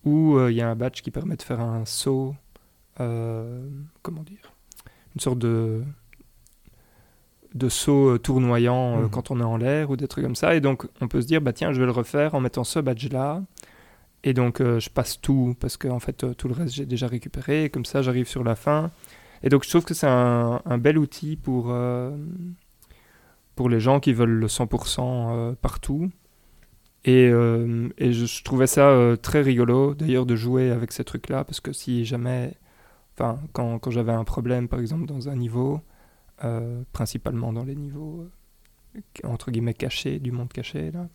ou 0.05 0.37
euh, 0.37 0.51
il 0.51 0.57
y 0.57 0.61
a 0.61 0.69
un 0.69 0.75
badge 0.75 1.03
qui 1.03 1.11
permet 1.13 1.37
de 1.37 1.43
faire 1.43 1.61
un 1.61 1.85
saut, 1.85 2.35
euh, 3.01 3.65
comment 4.03 4.23
dire, 4.25 4.53
une 5.15 5.21
sorte 5.21 5.39
de 5.39 5.83
de 7.55 7.69
saut 7.69 8.11
euh, 8.15 8.19
tournoyant 8.19 8.99
euh, 8.99 9.03
Mhm. 9.03 9.11
quand 9.11 9.31
on 9.31 9.41
est 9.41 9.45
en 9.45 9.57
l'air 9.57 9.91
ou 9.91 9.97
des 9.97 10.09
trucs 10.09 10.25
comme 10.25 10.37
ça. 10.37 10.55
Et 10.55 10.61
donc 10.61 10.87
on 11.01 11.09
peut 11.09 11.21
se 11.21 11.27
dire 11.27 11.41
bah 11.41 11.53
tiens 11.53 11.73
je 11.73 11.81
vais 11.81 11.87
le 11.87 11.93
refaire 11.93 12.35
en 12.35 12.41
mettant 12.41 12.65
ce 12.65 12.79
badge 12.79 13.11
là 13.11 13.43
et 14.25 14.35
donc 14.35 14.61
euh, 14.61 14.81
je 14.81 14.91
passe 14.91 15.21
tout 15.21 15.55
parce 15.61 15.77
que 15.77 15.89
en 15.89 15.99
fait 16.01 16.37
tout 16.37 16.49
le 16.49 16.55
reste 16.55 16.75
j'ai 16.75 16.87
déjà 16.87 17.07
récupéré. 17.07 17.65
Et 17.65 17.71
comme 17.71 17.85
ça 17.85 18.03
j'arrive 18.03 18.29
sur 18.29 18.45
la 18.45 18.55
fin. 18.57 18.91
Et 19.43 19.49
donc 19.49 19.65
je 19.65 19.71
trouve 19.71 19.85
que 19.85 19.95
c'est 19.95 20.07
un, 20.09 20.63
un 20.65 20.79
bel 20.79 20.99
outil 20.99 21.37
pour 21.37 21.73
pour 23.57 23.69
les 23.69 23.81
gens 23.81 24.01
qui 24.01 24.13
veulent 24.13 24.31
le 24.31 24.47
100% 24.47 25.01
euh, 25.01 25.53
partout. 25.61 26.11
Et, 27.05 27.29
euh, 27.29 27.89
et 27.99 28.13
je, 28.13 28.45
trouvais 28.45 28.69
ça 28.69 28.89
euh, 28.91 29.17
très 29.17 29.43
rigolo 29.43 29.95
d'ailleurs 29.95 30.25
de 30.25 30.37
jouer 30.37 30.71
avec 30.71 30.93
ces 30.93 31.03
trucs 31.03 31.29
là 31.29 31.43
parce 31.43 31.59
que 31.59 31.73
si 31.73 32.05
jamais 32.05 32.55
enfin 33.17 33.41
quand, 33.53 33.81
quand 33.81 33.91
j'avais 33.91 34.13
un 34.13 34.23
problème 34.23 34.69
par 34.69 34.79
exemple 34.79 35.07
dans 35.07 35.29
un 35.29 35.35
niveau 35.35 35.81
euh, 36.45 36.83
principalement 36.93 37.53
dans 37.53 37.65
les 37.65 37.77
niveaux 37.77 38.29
euh, 38.95 39.01
entre 39.25 39.51
guillemets 39.51 39.75
cachés 39.75 40.19
du 40.19 40.33
monde 40.33 40.53
caché 40.53 40.91
là 40.91 41.09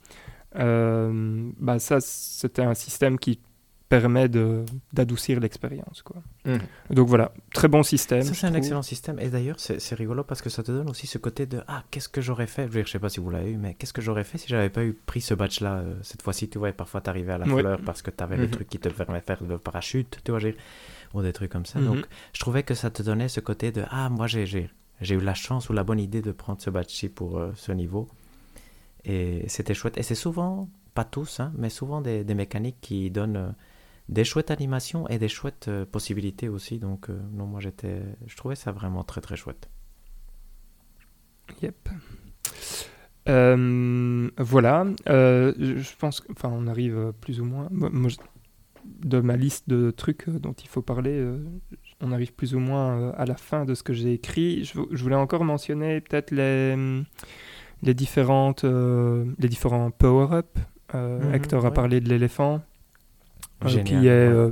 euh, 0.55 1.49
bah 1.59 1.79
ça 1.79 1.99
c'était 1.99 2.63
un 2.63 2.73
système 2.73 3.19
qui 3.19 3.39
permet 3.89 4.27
de 4.27 4.65
d'adoucir 4.91 5.39
l'expérience 5.39 6.01
quoi 6.01 6.21
Mhm. 6.45 6.59
donc 6.91 7.07
voilà 7.09 7.31
très 7.53 7.67
bon 7.67 7.83
système 7.83 8.21
Ça, 8.21 8.33
c'est 8.33 8.45
un 8.45 8.49
trouve. 8.51 8.57
excellent 8.59 8.81
système. 8.81 9.19
Et 9.19 9.29
d'ailleurs, 9.29 9.59
c'est 9.59 9.79
c'est 9.81 9.95
rigolo 9.95 10.23
parce 10.23 10.41
que 10.41 10.49
ça 10.49 10.63
te 10.63 10.71
donne 10.71 10.89
aussi 10.89 11.07
ce 11.07 11.17
côté 11.17 11.45
de 11.45 11.61
Ah, 11.67 11.83
qu'est-ce 11.91 12.07
que 12.09 12.21
j'aurais 12.21 12.47
fait? 12.47 12.69
Je 12.71 12.89
sais 12.89 12.99
pas 12.99 13.09
si 13.09 13.19
vous 13.19 13.29
l'avez 13.29 13.51
eu, 13.51 13.57
mais 13.57 13.73
qu'est-ce 13.75 13.91
que 13.93 14.01
j'aurais 14.01 14.23
fait 14.23 14.37
si 14.37 14.47
j'avais 14.47 14.69
pas 14.69 14.83
eu 14.85 14.93
pris 14.93 15.19
ce 15.21 15.33
badge-là 15.33 15.73
euh, 15.79 15.95
cette 16.03 16.21
fois-ci 16.21 16.47
Tu 16.49 16.57
vois, 16.57 16.69
et 16.69 16.73
parfois 16.73 17.01
t'arrivais 17.01 17.33
à 17.33 17.37
la 17.37 17.47
Ouais. 17.47 17.61
fleur 17.61 17.79
parce 17.85 18.01
que 18.01 18.11
t'avais 18.11 18.37
le 18.37 18.43
Mhm. 18.45 18.51
truc 18.51 18.69
qui 18.69 18.79
te 18.79 18.87
permet 18.89 19.19
de 19.19 19.25
faire 19.25 19.43
le 19.43 19.57
parachute, 19.57 20.19
tu 20.23 20.31
vois, 20.31 20.39
ou 21.13 21.21
des 21.21 21.33
trucs 21.33 21.51
comme 21.51 21.65
ça. 21.65 21.79
Mhm. 21.79 21.85
Donc, 21.85 22.05
je 22.33 22.39
trouvais 22.39 22.63
que 22.63 22.75
ça 22.75 22.89
te 22.89 23.03
donnait 23.03 23.27
ce 23.29 23.39
côté 23.41 23.71
de 23.73 23.83
Ah, 23.89 24.09
moi, 24.09 24.27
j'ai 24.27 24.45
j'ai- 25.01 25.15
eu 25.15 25.19
la 25.19 25.33
chance 25.33 25.69
ou 25.69 25.73
la 25.73 25.83
bonne 25.83 25.99
idée 25.99 26.21
de 26.21 26.31
prendre 26.31 26.61
ce 26.61 26.69
badge-ci 26.69 27.09
pour 27.09 27.37
euh, 27.37 27.51
ce 27.55 27.71
niveau. 27.71 28.07
Et 29.03 29.47
c'était 29.47 29.73
chouette. 29.73 29.97
Et 29.97 30.03
c'est 30.03 30.15
souvent, 30.15 30.69
pas 30.93 31.05
tous, 31.05 31.39
hein, 31.39 31.53
mais 31.57 31.69
souvent 31.69 32.01
des, 32.01 32.23
mécaniques 32.33 32.77
qui 32.81 33.09
donnent 33.11 33.37
euh, 33.37 33.51
des 34.09 34.23
chouettes 34.23 34.51
animations 34.51 35.07
et 35.07 35.17
des 35.19 35.29
chouettes 35.29 35.67
euh, 35.67 35.85
possibilités 35.85 36.49
aussi. 36.49 36.79
Donc, 36.79 37.09
non, 37.09 37.45
moi, 37.45 37.59
j'étais, 37.59 38.03
je 38.25 38.35
trouvais 38.35 38.55
ça 38.55 38.71
vraiment 38.71 39.03
très, 39.03 39.21
très 39.21 39.35
chouette. 39.35 39.69
Yep. 41.61 41.89
Voilà, 44.37 44.85
je 45.05 45.95
pense, 45.97 46.23
enfin, 46.31 46.49
on 46.51 46.67
arrive 46.67 47.13
plus 47.21 47.39
ou 47.41 47.45
moins. 47.45 47.69
De 48.85 49.19
ma 49.19 49.35
liste 49.35 49.67
de 49.67 49.91
trucs 49.91 50.29
dont 50.29 50.53
il 50.53 50.69
faut 50.69 50.81
parler, 50.81 51.21
on 52.01 52.11
arrive 52.11 52.33
plus 52.33 52.53
ou 52.55 52.59
moins 52.59 52.99
euh, 52.99 53.11
à 53.17 53.25
la 53.25 53.35
fin 53.35 53.65
de 53.65 53.73
ce 53.73 53.83
que 53.83 53.93
j'ai 53.93 54.13
écrit. 54.13 54.63
Je, 54.63 54.73
vou- 54.75 54.87
je 54.91 55.01
voulais 55.03 55.15
encore 55.15 55.43
mentionner 55.43 55.99
peut-être 56.01 56.31
les, 56.31 56.75
les 57.83 57.93
différentes, 57.93 58.63
euh, 58.65 59.25
les 59.39 59.49
différents 59.49 59.91
power-up. 59.91 60.57
Euh, 60.95 61.19
Mhm, 61.19 61.33
Hector 61.35 61.65
a 61.65 61.71
parlé 61.73 61.99
de 61.99 62.07
l'éléphant, 62.07 62.61
euh, 63.65 63.67
qui 63.83 64.07
est 64.07 64.31
ouais. 64.31 64.51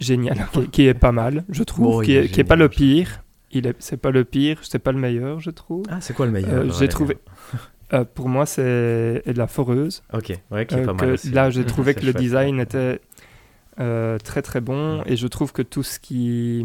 génial, 0.00 0.36
qui, 0.52 0.68
qui 0.68 0.86
est 0.86 0.94
pas 0.94 1.12
mal, 1.12 1.44
je 1.48 1.62
trouve, 1.62 1.86
Oh, 1.96 2.00
qui, 2.02 2.12
est, 2.12 2.24
est 2.24 2.28
qui 2.28 2.40
est 2.40 2.44
pas 2.44 2.56
le 2.56 2.68
pire. 2.68 3.22
il 3.52 3.66
est, 3.66 3.76
c'est 3.78 3.96
pas 3.98 4.10
le 4.10 4.24
pire, 4.24 4.58
c'est 4.62 4.78
pas 4.80 4.90
le 4.92 4.98
meilleur, 4.98 5.38
je 5.40 5.50
trouve. 5.50 5.84
Ah, 5.90 6.00
c'est 6.00 6.14
quoi 6.14 6.26
le 6.26 6.32
meilleur 6.32 6.72
j'ai 6.72 6.88
trouvé- 6.88 7.18
pour 8.14 8.28
moi, 8.28 8.44
c'est 8.46 9.22
la 9.26 9.46
foreuse. 9.46 10.02
Ok, 10.12 10.32
ouais, 10.50 10.66
qui 10.66 10.74
est 10.74 10.82
pas 10.84 10.92
que 10.92 11.04
mal 11.04 11.10
aussi. 11.14 11.30
là, 11.30 11.50
j'ai 11.50 11.64
trouvé 11.74 11.94
que 11.94 12.04
le 12.04 12.12
design 12.12 12.58
était 12.60 13.00
euh, 13.80 14.18
très 14.18 14.42
très 14.42 14.60
bon 14.60 15.02
et 15.06 15.16
je 15.16 15.26
trouve 15.26 15.52
que 15.52 15.62
tout 15.62 15.82
ce 15.82 15.98
qui. 16.00 16.64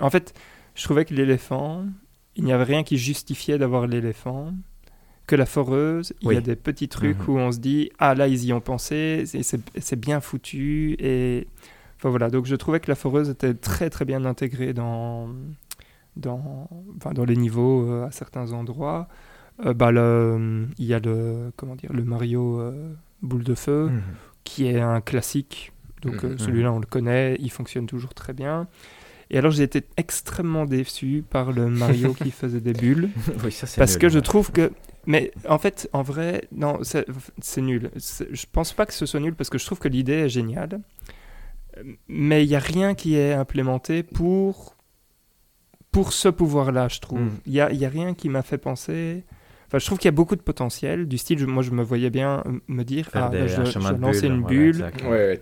En 0.00 0.10
fait, 0.10 0.34
je 0.74 0.82
trouvais 0.84 1.04
que 1.04 1.14
l'éléphant, 1.14 1.84
il 2.36 2.44
n'y 2.44 2.52
avait 2.52 2.64
rien 2.64 2.82
qui 2.82 2.96
justifiait 2.98 3.58
d'avoir 3.58 3.86
l'éléphant. 3.86 4.52
Que 5.26 5.36
la 5.36 5.46
foreuse, 5.46 6.12
il 6.20 6.32
y 6.32 6.36
a 6.36 6.40
des 6.42 6.54
petits 6.56 6.88
trucs 6.88 7.18
Mhm. 7.20 7.34
où 7.34 7.38
on 7.38 7.50
se 7.50 7.58
dit 7.58 7.90
Ah 7.98 8.14
là, 8.14 8.28
ils 8.28 8.44
y 8.44 8.52
ont 8.52 8.60
pensé, 8.60 9.24
c'est- 9.26 9.96
bien 9.96 10.20
foutu. 10.20 10.96
Et 10.98 11.46
enfin 11.96 12.10
voilà, 12.10 12.28
donc 12.28 12.44
je 12.44 12.54
trouvais 12.56 12.78
que 12.80 12.90
la 12.90 12.94
foreuse 12.94 13.30
était 13.30 13.54
très 13.54 13.88
très 13.88 14.04
bien 14.04 14.26
intégrée 14.26 14.74
dans, 14.74 15.28
dans, 16.16 16.68
enfin, 16.96 17.12
dans 17.12 17.24
les 17.24 17.36
niveaux 17.36 17.88
euh, 17.90 18.06
à 18.06 18.10
certains 18.10 18.52
endroits. 18.52 19.08
Euh, 19.64 19.72
bah, 19.72 19.90
le- 19.92 20.66
il 20.78 20.84
y 20.84 20.92
a 20.94 20.98
le, 20.98 21.52
comment 21.56 21.76
dire, 21.76 21.92
le 21.92 22.04
Mario 22.04 22.60
boule 23.22 23.44
de 23.44 23.54
feu 23.54 23.88
Mhm. 23.90 24.02
qui 24.44 24.66
est 24.66 24.80
un 24.80 25.00
classique. 25.00 25.72
Donc 26.04 26.24
euh, 26.24 26.30
Mhm. 26.30 26.38
celui-là, 26.38 26.72
on 26.72 26.78
le 26.80 26.86
connaît, 26.86 27.36
il 27.40 27.50
fonctionne 27.50 27.86
toujours 27.86 28.14
très 28.14 28.32
bien. 28.32 28.68
Et 29.30 29.38
alors, 29.38 29.50
j'ai 29.52 29.62
été 29.62 29.82
extrêmement 29.96 30.66
déçu 30.66 31.24
par 31.28 31.50
le 31.52 31.68
Mario 31.68 32.12
qui 32.12 32.30
faisait 32.42 32.60
des 32.60 32.74
bulles. 32.74 33.08
oui, 33.42 33.50
ça 33.50 33.66
c'est 33.66 33.78
Parce 33.78 33.92
nul, 33.92 34.00
que 34.00 34.08
je 34.10 34.18
trouve 34.18 34.52
que. 34.52 34.70
Mais 35.06 35.32
en 35.48 35.58
fait, 35.58 35.88
en 35.92 36.02
vrai, 36.02 36.46
non, 36.52 36.78
c'est 36.82 37.60
nul. 37.62 37.90
Je 37.96 38.44
pense 38.52 38.72
pas 38.72 38.86
que 38.86 38.92
ce 38.94 39.06
soit 39.06 39.20
nul 39.20 39.34
parce 39.34 39.50
que 39.50 39.58
je 39.58 39.64
trouve 39.66 39.78
que 39.78 39.88
l'idée 39.88 40.12
est 40.12 40.28
géniale. 40.28 40.80
Mais 42.08 42.44
il 42.44 42.48
n'y 42.48 42.54
a 42.54 42.60
rien 42.60 42.94
qui 42.94 43.16
est 43.16 43.32
implémenté 43.32 44.02
pour, 44.02 44.76
pour 45.90 46.12
ce 46.12 46.28
pouvoir-là, 46.28 46.88
je 46.88 47.00
trouve. 47.00 47.20
Mm. 47.20 47.30
Il 47.46 47.52
n'y 47.52 47.60
a, 47.60 47.72
y 47.72 47.84
a 47.84 47.88
rien 47.88 48.14
qui 48.14 48.28
m'a 48.28 48.42
fait 48.42 48.58
penser. 48.58 49.24
Enfin, 49.74 49.80
je 49.80 49.86
trouve 49.86 49.98
qu'il 49.98 50.06
y 50.06 50.08
a 50.08 50.12
beaucoup 50.12 50.36
de 50.36 50.40
potentiel. 50.40 51.08
Du 51.08 51.18
style, 51.18 51.36
je- 51.36 51.46
moi, 51.46 51.64
je 51.64 51.72
me 51.72 51.82
voyais 51.82 52.08
bien 52.08 52.44
euh, 52.46 52.52
me 52.68 52.84
dire 52.84 53.06
Faire 53.08 53.24
ah, 53.24 53.28
des- 53.30 53.38
là, 53.40 53.46
je, 53.48 53.54
un 53.60 53.62
dois- 53.64 53.70
je 53.72 53.78
lancer 54.00 54.28
bulle, 54.28 54.32
une 54.36 54.42
bulle. 54.44 54.84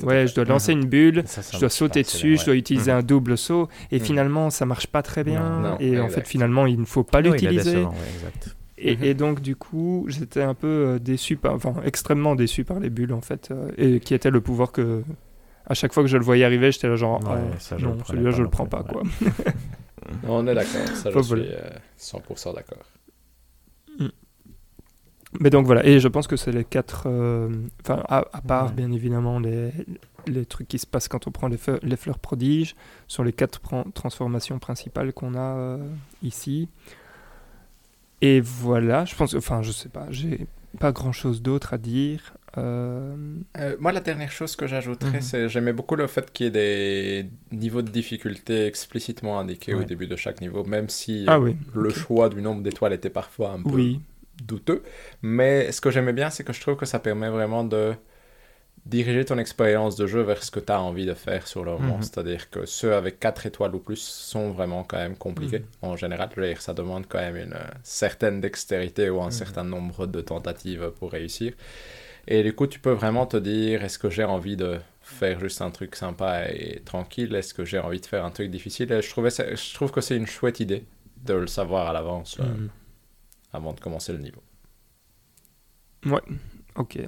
Ouais, 0.07 0.27
je 0.27 0.35
dois 0.35 0.45
lancer 0.47 0.73
une 0.73 0.87
bulle. 0.87 1.23
Ça, 1.27 1.43
ça 1.43 1.51
Je 1.55 1.61
dois 1.61 1.69
sauter 1.69 2.01
dessus, 2.03 2.39
je 2.39 2.47
dois 2.47 2.55
utiliser 2.55 2.93
Mhm. 2.93 2.99
un 2.99 3.03
double 3.03 3.37
saut, 3.37 3.69
et 3.91 3.99
Mhm. 3.99 4.05
finalement 4.07 4.49
ça 4.49 4.65
marche 4.65 4.87
pas 4.87 5.03
très 5.03 5.23
bien, 5.23 5.61
Non, 5.61 5.77
et 5.81 6.01
en 6.01 6.09
fait 6.09 6.27
finalement 6.27 6.65
il 6.65 6.81
ne 6.81 6.87
faut 6.87 7.05
pas 7.05 7.21
l'utiliser. 7.21 7.83
exact. 7.83 8.57
Et, 8.79 9.11
et 9.11 9.13
donc, 9.15 9.43
du 9.43 9.55
coup, 9.55 10.07
j'étais 10.09 10.41
un 10.43 10.55
peu 10.55 10.67
euh, 10.67 10.99
déçu, 10.99 11.37
par, 11.37 11.53
enfin, 11.55 11.75
extrêmement 11.85 12.35
déçu 12.35 12.65
par 12.65 12.81
les 12.81 12.89
bulles, 12.89 13.13
en 13.13 13.21
fait, 13.21 13.51
euh, 13.51 13.71
et 13.77 14.01
qui 14.01 14.15
était 14.15 14.31
le 14.31 14.41
pouvoir 14.41 14.73
que, 14.73 15.03
à 15.67 15.75
chaque 15.75 15.93
fois 15.93 16.03
que 16.03 16.09
je 16.09 16.17
le 16.17 16.25
voyais 16.25 16.45
arriver, 16.45 16.73
j'étais 16.73 16.89
là 16.89 16.97
genre, 16.97 17.21
Ouais, 17.21 17.37
ah, 17.53 17.59
ça, 17.59 17.77
je 17.77 17.85
le 17.85 17.93
non, 17.93 17.99
celui-là, 18.07 18.31
je 18.31 18.43
le 18.43 18.49
prends 18.49 18.65
pas, 18.67 18.79
ouais. 18.81 18.85
quoi. 18.93 19.03
On 20.27 20.47
est 20.47 20.55
d'accord, 20.55 20.87
ça 20.95 21.11
je 21.15 21.19
suis 21.21 21.29
voilà. 21.29 21.45
euh, 21.45 21.71
100% 21.99 22.55
d'accord. 22.55 22.79
Mais 25.41 25.49
donc 25.51 25.65
voilà, 25.67 25.85
et 25.87 25.99
je 25.99 26.09
pense 26.09 26.27
que 26.27 26.37
c'est 26.37 26.53
les 26.53 26.65
quatre, 26.65 27.05
euh, 27.07 27.49
enfin, 27.83 28.03
à, 28.09 28.19
à 28.33 28.41
part, 28.43 28.67
Ouais. 28.67 28.73
bien 28.73 28.93
évidemment, 28.93 29.39
les, 29.41 29.71
les 30.27 30.45
trucs 30.45 30.69
qui 30.69 30.79
se 30.79 30.87
passent 30.87 31.09
quand 31.09 31.27
on 31.27 31.31
prend 31.31 31.49
les, 31.49 31.59
les 31.83 31.97
fleurs 31.97 32.19
prodiges, 32.19 32.75
sont 33.09 33.23
les 33.23 33.33
quatre 33.33 33.61
transformations 33.95 34.59
principales 34.59 35.13
qu'on 35.15 35.35
a 35.35 35.57
euh, 35.57 35.79
ici. 36.23 36.69
Et 38.21 38.41
voilà, 38.41 39.05
je 39.05 39.15
pense, 39.17 39.35
enfin, 39.35 39.63
je 39.63 39.73
sais 39.73 39.89
pas, 39.89 40.07
j'ai 40.11 40.47
pas 40.79 40.93
grand 40.93 41.13
chose 41.13 41.43
d'autre 41.43 41.75
à 41.75 41.79
dire. 41.79 42.35
Euh, 42.59 43.17
Euh, 43.59 43.77
moi, 43.81 43.93
la 43.93 44.01
dernière 44.01 44.31
chose 44.31 44.55
que 44.55 44.67
j'ajouterais, 44.67 45.17
Mhm. 45.19 45.23
c'est 45.23 45.49
j'aimais 45.49 45.73
beaucoup 45.73 45.97
le 45.97 46.07
fait 46.07 46.31
qu'il 46.33 46.45
y 46.45 46.49
ait 46.49 46.51
des 46.53 47.31
niveaux 47.51 47.83
de 47.83 47.91
difficulté 47.91 48.67
explicitement 48.67 49.41
indiqués 49.41 49.75
au 49.75 49.83
début 49.85 50.07
de 50.07 50.17
chaque 50.17 50.41
niveau, 50.43 50.63
même 50.65 50.89
si 50.91 51.25
Ah 51.27 51.41
oui, 51.41 51.57
le 51.75 51.89
choix 51.91 52.29
du 52.29 52.43
nombre 52.43 52.63
d'étoiles 52.63 52.93
était 52.93 53.11
parfois 53.11 53.53
un 53.53 53.63
peu 53.63 53.71
oui, 53.71 54.01
douteux. 54.43 54.83
Mais 55.23 55.73
ce 55.73 55.81
que 55.81 55.91
j'aimais 55.91 56.13
bien, 56.13 56.31
c'est 56.31 56.45
que 56.45 56.53
je 56.53 56.61
trouve 56.61 56.77
que 56.77 56.87
ça 56.87 56.99
permet 56.99 57.29
vraiment 57.29 57.65
de 57.65 57.95
diriger 58.85 59.25
ton 59.25 59.39
expérience 59.39 59.95
de 59.95 60.09
jeu 60.09 60.23
vers 60.23 60.43
ce 60.43 60.51
que 60.51 60.59
tu 60.59 60.73
as 60.73 60.81
envie 60.81 61.07
de 61.07 61.15
faire 61.15 61.47
sur 61.47 61.65
le 61.65 61.73
moment. 61.73 61.97
Mhm. 61.99 62.03
C'est-à-dire 62.03 62.51
que 62.51 62.67
ceux 62.67 62.95
avec 62.95 63.21
4 63.21 63.47
étoiles 63.47 63.75
ou 63.77 63.79
plus 63.79 64.01
sont 64.01 64.51
vraiment 64.51 64.83
quand 64.83 64.97
même 64.97 65.17
compliqués. 65.17 65.61
Mhm. 65.61 65.91
En 65.91 65.97
général, 65.97 66.31
je 66.35 66.41
veux 66.41 66.47
dire, 66.49 66.61
ça 66.61 66.75
demande 66.75 67.07
quand 67.09 67.19
même 67.21 67.37
une 67.37 67.53
euh, 67.53 67.65
certaine 67.85 68.41
dextérité 68.41 69.09
ou 69.11 69.21
un 69.23 69.27
Mhm. 69.27 69.31
certain 69.31 69.63
nombre 69.65 70.07
de 70.07 70.21
tentatives 70.21 70.91
pour 70.99 71.13
réussir. 71.13 71.53
Et 72.27 72.43
du 72.43 72.55
coup, 72.55 72.67
tu 72.67 72.81
peux 72.81 72.93
vraiment 72.93 73.27
te 73.27 73.37
dire, 73.37 73.85
est-ce 73.85 73.99
que 73.99 74.11
j'ai 74.11 74.25
envie 74.25 74.57
de 74.57 74.79
faire 75.01 75.39
juste 75.41 75.61
un 75.63 75.71
truc 75.71 75.95
sympa 75.95 76.47
et 76.51 76.81
tranquille? 76.85 77.35
Est-ce 77.37 77.55
que 77.55 77.65
j'ai 77.65 77.79
envie 77.79 78.01
de 78.01 78.07
faire 78.07 78.25
un 78.25 78.31
truc 78.31 78.51
difficile? 78.51 78.91
Et 78.93 79.03
je, 79.03 79.11
trouvais 79.11 79.31
ça- 79.31 79.55
je 79.55 79.75
trouve 79.75 79.93
que 79.93 80.01
c'est 80.01 80.17
une 80.17 80.27
chouette 80.27 80.59
idée 80.61 80.85
de 81.25 81.35
le 81.35 81.47
savoir 81.47 81.89
à 81.89 81.93
l'avance 81.93 82.39
euh, 82.41 82.45
Mhm. 82.45 82.69
Avant 83.53 83.73
de 83.73 83.81
commencer 83.81 84.13
le 84.13 84.19
niveau. 84.19 84.43
ok, 86.77 86.99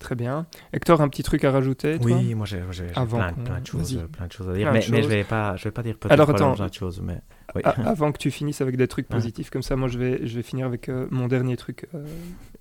très 0.00 0.14
bien. 0.14 0.46
Hector, 0.72 1.00
un 1.00 1.08
petit 1.08 1.22
truc 1.22 1.44
à 1.44 1.50
rajouter 1.52 1.98
toi 1.98 2.10
Oui, 2.10 2.34
moi 2.34 2.44
j'ai 2.46 2.60
plein, 2.60 3.06
plein 3.32 3.60
de 3.60 3.66
choses, 3.66 4.04
plein 4.12 4.26
de 4.26 4.32
choses 4.32 4.48
à 4.48 4.52
dire. 4.54 4.72
Mais, 4.72 4.84
mais 4.90 5.02
je 5.02 5.08
vais 5.08 5.24
pas, 5.24 5.56
je 5.56 5.64
vais 5.64 5.70
pas 5.70 5.82
dire 5.82 5.96
peut-être 5.96 6.12
Alors, 6.12 6.30
attends. 6.30 6.54
plein 6.54 6.68
de 6.68 6.74
choses, 6.74 7.00
mais 7.00 7.20
oui. 7.54 7.62
Avant 7.64 8.12
que 8.12 8.18
tu 8.18 8.30
finisses 8.30 8.60
avec 8.60 8.76
des 8.76 8.88
trucs 8.88 9.08
Ouais. 9.10 9.16
positifs 9.16 9.50
comme 9.50 9.62
ça, 9.62 9.76
moi 9.76 9.88
je 9.88 9.98
vais, 9.98 10.26
je 10.26 10.36
vais 10.36 10.42
finir 10.42 10.66
avec 10.66 10.88
euh, 10.88 11.06
mon 11.10 11.28
dernier 11.28 11.56
truc 11.56 11.86
euh, 11.94 12.04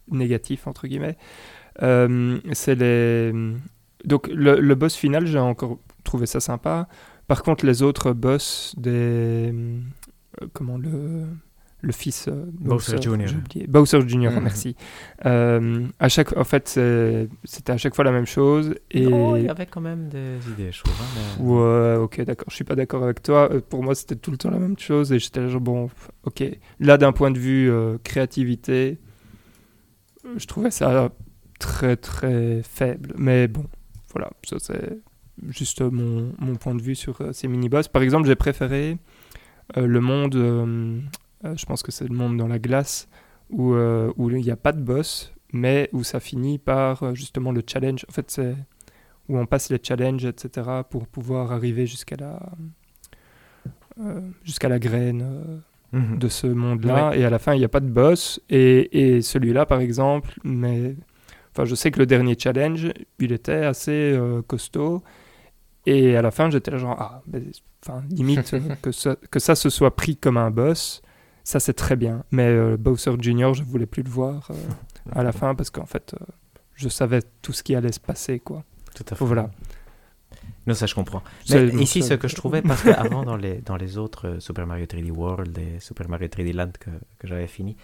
négatif, 0.10 0.68
entre 0.68 0.88
guillemets. 0.88 1.18
Euh, 1.82 2.40
c'est 2.54 2.76
les. 2.76 3.34
Donc 4.06 4.28
le, 4.28 4.60
le 4.60 4.76
boss 4.76 4.96
final, 4.96 5.26
j'ai 5.28 5.40
encore 5.40 5.80
trouvé 6.04 6.26
ça 6.26 6.40
sympa. 6.40 6.88
Par 7.28 7.44
contre, 7.44 7.66
les 7.66 7.82
autres 7.82 8.12
boss 8.14 8.74
des. 8.78 9.54
euh, 10.42 10.48
comment 10.54 10.78
le. 10.78 11.26
Le 11.84 11.92
fils 11.92 12.28
euh, 12.28 12.46
Bowser 12.60 13.02
Jr.. 13.02 13.26
j'ai 13.28 13.36
oublié. 13.36 13.66
Bowser 13.68 14.08
Jr., 14.08 14.30
Mhm. 14.30 14.40
merci. 14.44 14.76
Euh, 15.26 15.88
à 16.00 16.10
chaque, 16.10 16.38
en 16.38 16.44
fait, 16.44 16.68
c'était 17.44 17.72
à 17.72 17.78
chaque 17.78 17.96
fois 17.96 18.04
la 18.04 18.12
même 18.12 18.28
chose. 18.28 18.76
Et... 18.92 19.08
Non, 19.08 19.36
il 19.36 19.46
y 19.46 19.50
avait 19.50 19.66
quand 19.66 19.82
même 19.82 20.08
des 20.10 20.38
idées, 20.52 20.72
je 20.72 20.84
trouve. 20.84 20.94
hein, 21.02 21.06
mais- 21.40 21.44
Ouais, 21.44 21.96
ok, 21.96 22.22
d'accord. 22.22 22.46
Je 22.50 22.56
suis 22.56 22.64
pas 22.64 22.76
d'accord 22.76 23.04
avec 23.04 23.24
toi. 23.24 23.52
Euh, 23.52 23.62
Pour 23.68 23.82
moi, 23.84 23.96
c'était 23.96 24.16
tout 24.16 24.30
le 24.30 24.38
temps 24.38 24.52
la 24.52 24.60
même 24.60 24.78
chose 24.78 25.12
et 25.12 25.18
j'étais 25.18 25.40
là, 25.42 25.48
genre, 25.48 25.60
bon, 25.62 25.90
ok. 26.24 26.44
Là, 26.80 26.98
d'un 27.00 27.14
point 27.14 27.32
de 27.32 27.40
vue 27.40 27.72
euh, 27.72 27.98
créativité, 28.04 29.00
je 30.38 30.46
trouvais 30.46 30.72
ça 30.72 31.10
très, 31.60 31.96
très 31.98 32.62
faible. 32.64 33.14
Mais 33.18 33.48
bon, 33.48 33.66
voilà, 34.14 34.30
ça 34.44 34.58
c'est 34.60 35.00
juste 35.50 35.82
mon, 35.82 36.34
mon 36.38 36.56
point 36.56 36.76
de 36.76 36.82
vue 36.82 36.96
sur 36.96 37.20
euh, 37.22 37.32
ces 37.34 37.48
mini-boss. 37.48 37.88
Par 37.88 38.04
exemple, 38.04 38.28
j'ai 38.28 38.36
préféré 38.36 38.98
euh, 39.78 39.88
le 39.88 40.00
monde, 40.02 40.36
euh, 40.36 41.00
je 41.44 41.66
pense 41.66 41.84
que 41.84 41.92
c'est 41.92 42.08
le 42.08 42.16
monde 42.16 42.38
dans 42.38 42.48
la 42.48 42.60
glace, 42.60 43.08
où 43.50 43.74
euh, 43.74 44.12
où 44.18 44.30
il 44.30 44.42
n'y 44.44 44.52
a 44.52 44.56
pas 44.56 44.72
de 44.72 44.82
boss, 44.82 45.34
mais 45.54 45.90
où 45.94 46.04
ça 46.04 46.20
finit 46.20 46.60
par 46.60 47.04
euh, 47.04 47.14
justement 47.14 47.52
le 47.52 47.62
challenge. 47.66 48.06
En 48.10 48.12
fait, 48.12 48.30
c'est 48.32 48.56
où 49.30 49.38
on 49.38 49.46
passe 49.46 49.70
les 49.70 49.80
challenges, 49.82 50.26
etc., 50.26 50.82
pour 50.90 51.08
pouvoir 51.08 51.52
arriver 51.52 51.88
jusqu'à 51.88 52.18
la, 52.18 52.40
euh, 54.00 54.22
jusqu'à 54.44 54.70
la 54.70 54.80
graine 54.80 55.22
euh, 55.24 55.58
Mhm. 55.94 56.20
de 56.20 56.28
ce 56.30 56.48
monde-là. 56.48 57.12
Et 57.16 57.26
à 57.26 57.30
la 57.30 57.38
fin, 57.38 57.54
il 57.54 57.60
n'y 57.60 57.66
a 57.66 57.70
pas 57.70 57.82
de 57.82 57.90
boss. 57.90 58.40
Et, 58.50 59.16
et 59.16 59.22
celui-là, 59.22 59.66
par 59.66 59.82
exemple, 59.82 60.34
mais... 60.44 60.96
Enfin, 61.54 61.66
je 61.66 61.76
sais 61.76 61.92
que 61.92 62.00
le 62.00 62.06
dernier 62.06 62.38
challenge, 62.40 62.94
il 63.20 63.34
était 63.34 63.66
assez 63.66 64.14
euh, 64.14 64.42
costaud. 64.42 65.04
Et 65.86 66.16
à 66.16 66.22
la 66.22 66.32
fin, 66.32 66.50
j'étais 66.50 66.72
là 66.72 66.78
genre, 66.78 66.96
ah, 66.98 67.22
ben, 67.28 67.44
enfin, 67.86 68.04
limite, 68.10 68.54
euh, 68.54 68.60
que, 68.82 68.94
ça, 68.94 69.18
que 69.30 69.40
ça 69.40 69.56
se 69.56 69.70
soit 69.70 69.94
pris 69.94 70.16
comme 70.16 70.38
un 70.38 70.50
boss, 70.50 71.02
ça 71.52 71.60
c'est 71.60 71.74
très 71.74 71.96
bien. 71.96 72.24
Mais 72.32 72.48
euh, 72.48 72.78
Bowser 72.78 73.12
Jr., 73.20 73.54
je 73.54 73.64
voulais 73.64 73.86
plus 73.86 74.04
le 74.04 74.10
voir 74.10 74.48
euh, 74.52 74.56
à 75.12 75.24
la 75.24 75.32
fin 75.32 75.54
parce 75.56 75.70
qu'en 75.70 75.86
fait, 75.86 76.14
euh, 76.20 76.26
je 76.76 76.88
savais 76.90 77.22
tout 77.42 77.54
ce 77.54 77.62
qui 77.64 77.76
allait 77.76 77.92
se 77.92 78.00
passer, 78.00 78.40
quoi. 78.40 78.64
Tout 78.96 79.06
à 79.10 79.16
fait. 79.16 79.26
Voilà. 79.26 79.50
Non, 80.68 80.74
ça 80.76 80.86
je 80.86 80.96
comprends. 80.96 81.24
Mais 81.50 81.68
ici, 81.70 82.04
ce 82.04 82.14
que 82.14 82.28
je 82.28 82.36
trouvais, 82.36 82.62
parce 82.62 82.84
qu'avant, 82.84 83.24
dans 83.32 83.36
les, 83.36 83.56
dans 83.62 83.76
les 83.76 83.98
autres 83.98 84.38
Super 84.40 84.66
Mario 84.68 84.86
3D 84.86 85.12
World 85.12 85.58
et 85.58 85.80
Super 85.80 86.08
Mario 86.08 86.28
3D 86.28 86.54
Land 86.54 86.72
que, 86.80 86.92
que 87.20 87.28
j'avais 87.28 87.48
fini, 87.48 87.76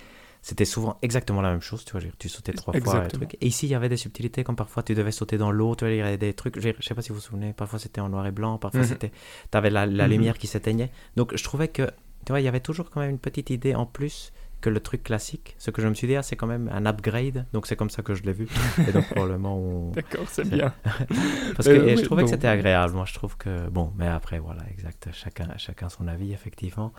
c'était 0.43 0.63
souvent 0.65 0.97
exactement 1.01 1.41
la 1.41 1.51
même 1.51 1.61
chose. 1.61 1.83
Tu 1.83 1.91
vois, 1.91 2.01
tu 2.19 2.29
sautais 2.29 2.53
trois 2.53 2.73
fois. 2.79 3.05
Et, 3.05 3.07
trucs. 3.09 3.33
et 3.41 3.47
ici, 3.47 3.65
il 3.67 3.71
y 3.71 3.75
avait 3.75 3.89
des 3.89 3.97
subtilités, 3.97 4.43
comme 4.43 4.55
parfois 4.55 4.83
tu 4.83 4.93
devais 4.95 5.11
sauter 5.11 5.37
dans 5.37 5.51
l'eau. 5.51 5.75
Tu 5.75 5.85
vois, 5.85 5.91
il 5.93 5.97
y 5.97 6.01
avait 6.01 6.17
des 6.17 6.33
trucs. 6.33 6.59
Je 6.59 6.69
je 6.79 6.87
sais 6.87 6.93
pas 6.95 7.01
si 7.01 7.09
vous 7.09 7.15
vous 7.15 7.21
souvenez, 7.21 7.51
parfois 7.53 7.79
c'était 7.79 7.99
en 7.99 8.09
noir 8.09 8.25
et 8.27 8.31
blanc, 8.31 8.57
parfois 8.59 8.81
Mhm. 8.81 8.87
c'était. 8.87 9.11
Tu 9.51 9.57
avais 9.57 9.69
la, 9.71 9.85
la 9.85 10.05
Mhm. 10.05 10.11
lumière 10.13 10.37
qui 10.37 10.47
s'éteignait. 10.47 10.91
Donc 11.17 11.35
je 11.35 11.43
trouvais 11.43 11.67
que, 11.67 11.89
tu 12.27 12.33
vois, 12.33 12.41
il 12.41 12.43
y 12.43 12.47
avait 12.49 12.59
toujours 12.59 12.89
quand 12.91 12.99
même 12.99 13.09
une 13.11 13.19
petite 13.19 13.49
idée 13.49 13.73
en 13.73 13.85
plus 13.87 14.33
que 14.59 14.69
le 14.69 14.79
truc 14.81 15.03
classique. 15.03 15.55
Ce 15.59 15.71
que 15.71 15.81
je 15.81 15.87
me 15.87 15.93
suis 15.93 16.07
dit, 16.07 16.15
ah, 16.17 16.23
c'est 16.23 16.35
quand 16.35 16.47
même 16.47 16.69
un 16.73 16.85
upgrade. 16.85 17.45
Donc 17.53 17.67
c'est 17.67 17.75
comme 17.77 17.89
ça 17.89 18.01
que 18.01 18.13
je 18.15 18.23
l'ai 18.23 18.33
vu. 18.33 18.47
Et 18.87 18.91
donc 18.91 19.07
probablement 19.11 19.57
on. 19.57 19.91
D'accord, 19.91 20.25
c'est 20.27 20.49
bien. 20.49 20.73
Parce 21.55 21.67
que 21.67 21.73
Euh, 21.73 21.95
je 21.95 22.01
trouvais 22.03 22.23
que 22.23 22.29
c'était 22.29 22.47
agréable. 22.49 22.93
Moi, 22.93 23.05
je 23.05 23.13
trouve 23.13 23.37
que. 23.37 23.69
Bon, 23.69 23.93
mais 23.97 24.07
après, 24.07 24.39
voilà, 24.39 24.63
exact. 24.71 25.07
Chacun, 25.13 25.47
chacun 25.57 25.87
son 25.89 26.07
avis, 26.07 26.33
effectivement. 26.33 26.91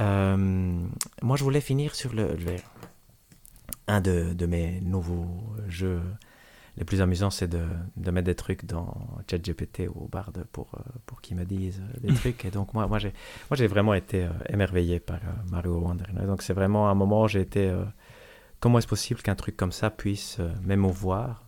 Euh, 0.00 0.36
moi, 1.22 1.36
je 1.36 1.44
voulais 1.44 1.60
finir 1.60 1.94
sur 1.94 2.12
le, 2.14 2.34
le- 2.36 2.56
un 3.88 4.00
de, 4.00 4.32
de 4.32 4.46
mes 4.46 4.80
nouveaux 4.82 5.42
jeux 5.68 6.02
les 6.76 6.84
plus 6.84 7.00
amusants, 7.00 7.30
c'est 7.30 7.48
de, 7.48 7.64
de, 7.96 8.10
mettre 8.10 8.26
des 8.26 8.34
trucs 8.34 8.64
dans 8.64 8.96
ChatGPT 9.30 9.88
ou 9.94 10.08
Bard 10.08 10.32
pour, 10.52 10.70
euh, 10.74 10.80
pour 11.04 11.20
qu'ils 11.20 11.36
me 11.36 11.44
disent 11.44 11.82
euh, 11.82 12.00
des 12.00 12.14
trucs. 12.20 12.44
Et 12.44 12.50
donc, 12.50 12.72
moi, 12.72 12.86
moi, 12.86 12.98
j'ai, 12.98 13.66
vraiment 13.66 13.94
été 13.94 14.28
émerveillé 14.48 15.00
par 15.00 15.20
Mario 15.50 15.78
Wonder. 15.78 16.04
Donc, 16.26 16.42
c'est 16.42 16.54
vraiment 16.54 16.88
un 16.88 16.94
moment 16.94 17.22
où 17.22 17.28
j'ai 17.28 17.40
été. 17.40 17.74
comment 18.60 18.78
est-ce 18.78 18.88
possible 18.88 19.20
qu'un 19.20 19.34
truc 19.34 19.56
comme 19.56 19.72
ça 19.72 19.90
puisse 19.90 20.38
m'émouvoir? 20.62 21.44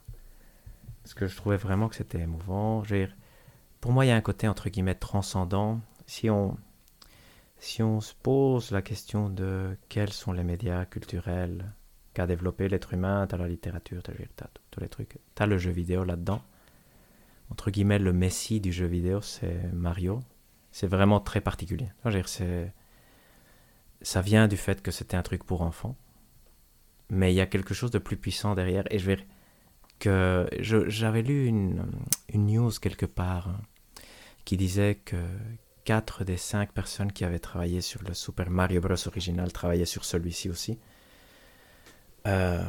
Parce 1.02 1.14
que 1.14 1.26
je 1.26 1.36
trouvais 1.36 1.56
vraiment 1.58 1.88
que 1.88 1.96
c'était 1.96 2.20
émouvant. 2.20 2.82
pour 3.80 3.92
moi, 3.92 4.04
il 4.04 4.08
y 4.08 4.10
a 4.10 4.16
un 4.16 4.22
côté, 4.22 4.48
entre 4.48 4.68
guillemets, 4.68 4.94
transcendant. 4.94 5.80
Si 6.06 6.30
on, 6.30 6.56
si 7.58 7.82
on 7.82 8.00
se 8.00 8.14
pose 8.14 8.70
la 8.72 8.82
question 8.82 9.30
de 9.30 9.76
quels 9.88 10.12
sont 10.12 10.32
les 10.32 10.44
médias 10.44 10.84
culturels 10.84 11.72
qu'a 12.12 12.26
développé 12.26 12.68
l'être 12.68 12.92
humain, 12.94 13.26
tu 13.26 13.34
as 13.34 13.38
la 13.38 13.48
littérature, 13.48 14.02
tu 14.02 14.10
as, 14.10 14.48
tous 14.74 14.80
les 14.80 14.88
trucs, 14.88 15.18
tu 15.34 15.42
as 15.42 15.46
le 15.46 15.56
jeu 15.56 15.70
vidéo 15.70 16.04
là-dedans. 16.04 16.42
Entre 17.50 17.70
guillemets, 17.70 18.00
le 18.00 18.12
messie 18.12 18.60
du 18.60 18.72
jeu 18.72 18.86
vidéo, 18.86 19.20
c'est 19.20 19.72
Mario. 19.72 20.20
C'est 20.72 20.88
vraiment 20.88 21.20
très 21.20 21.40
particulier. 21.40 21.88
ça 24.02 24.20
vient 24.20 24.48
du 24.48 24.56
fait 24.56 24.82
que 24.82 24.90
c'était 24.90 25.16
un 25.16 25.22
truc 25.22 25.44
pour 25.44 25.62
enfants. 25.62 25.96
Mais 27.10 27.32
il 27.32 27.36
y 27.36 27.40
a 27.40 27.46
quelque 27.46 27.74
chose 27.74 27.92
de 27.92 27.98
plus 27.98 28.16
puissant 28.16 28.54
derrière. 28.54 28.84
Et 28.90 28.98
je 28.98 29.06
vais 29.06 29.18
que 30.00 30.48
j'avais 30.58 31.22
lu 31.22 31.46
une, 31.46 31.86
une 32.28 32.46
news 32.46 32.72
quelque 32.80 33.06
part 33.06 33.60
qui 34.44 34.56
disait 34.56 34.96
que 34.96 35.16
4 35.84 36.24
des 36.24 36.36
5 36.36 36.72
personnes 36.72 37.12
qui 37.12 37.24
avaient 37.24 37.38
travaillé 37.38 37.80
sur 37.80 38.02
le 38.02 38.12
Super 38.12 38.50
Mario 38.50 38.80
Bros. 38.80 39.06
original 39.06 39.52
travaillaient 39.52 39.84
sur 39.84 40.04
celui-ci 40.04 40.50
aussi, 40.50 40.78
euh, 42.26 42.64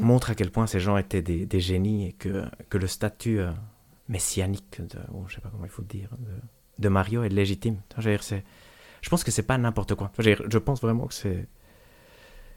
montre 0.00 0.30
à 0.30 0.34
quel 0.34 0.50
point 0.50 0.66
ces 0.66 0.80
gens 0.80 0.96
étaient 0.96 1.22
des, 1.22 1.60
génies 1.60 2.08
et 2.08 2.12
que, 2.12 2.44
que 2.68 2.78
le 2.78 2.86
statut 2.86 3.38
euh, 3.38 3.52
messianique, 4.08 4.80
de, 4.80 4.98
je 5.28 5.34
sais 5.34 5.40
pas 5.40 5.50
comment 5.50 5.64
il 5.64 5.70
faut 5.70 5.82
dire, 5.82 6.08
de, 6.78 6.88
Mario 6.88 7.22
est 7.22 7.28
légitime. 7.28 7.80
Je, 7.98 8.16
je 9.00 9.08
pense 9.08 9.24
que 9.24 9.30
c'est 9.30 9.42
pas 9.42 9.58
n'importe 9.58 9.94
quoi. 9.94 10.10
Je, 10.18 10.58
pense 10.58 10.80
vraiment 10.80 11.06
que 11.06 11.14
c'est 11.14 11.46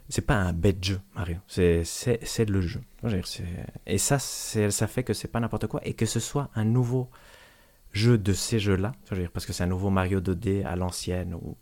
c'est 0.09 0.25
pas 0.25 0.35
un 0.35 0.53
bête 0.53 0.81
jeu, 0.81 1.01
Mario. 1.15 1.37
C'est, 1.47 1.83
c'est, 1.83 2.45
le 2.49 2.61
jeu. 2.61 2.81
Et 3.85 3.97
ça, 3.97 4.19
ça 4.19 4.87
fait 4.87 5.03
que 5.03 5.13
c'est 5.13 5.27
pas 5.27 5.41
n'importe 5.41 5.67
quoi. 5.67 5.81
Et 5.83 5.93
que 5.93 6.05
ce 6.05 6.21
soit 6.21 6.49
un 6.55 6.63
nouveau 6.63 7.09
jeu 7.91 8.17
de 8.17 8.31
ces 8.31 8.59
jeux-là, 8.59 8.93
parce 9.33 9.45
que 9.45 9.51
c'est 9.51 9.63
un 9.63 9.67
nouveau 9.67 9.89
Mario 9.89 10.21
2D 10.21 10.65
à 10.65 10.77
l'ancienne, 10.77 11.33
ou 11.33 11.57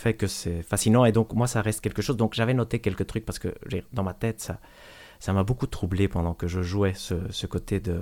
fait 0.00 0.14
que 0.14 0.26
c'est 0.26 0.62
fascinant 0.62 1.04
et 1.04 1.12
donc 1.12 1.32
moi 1.34 1.46
ça 1.46 1.62
reste 1.62 1.80
quelque 1.80 2.02
chose. 2.02 2.16
Donc 2.16 2.34
j'avais 2.34 2.54
noté 2.54 2.78
quelques 2.80 3.06
trucs 3.06 3.24
parce 3.24 3.38
que 3.38 3.54
dans 3.92 4.02
ma 4.02 4.14
tête 4.14 4.40
ça 4.40 4.58
ça 5.20 5.32
m'a 5.34 5.44
beaucoup 5.44 5.66
troublé 5.66 6.08
pendant 6.08 6.32
que 6.34 6.48
je 6.48 6.62
jouais 6.62 6.94
ce, 6.94 7.14
ce 7.30 7.46
côté 7.46 7.78
de 7.78 8.00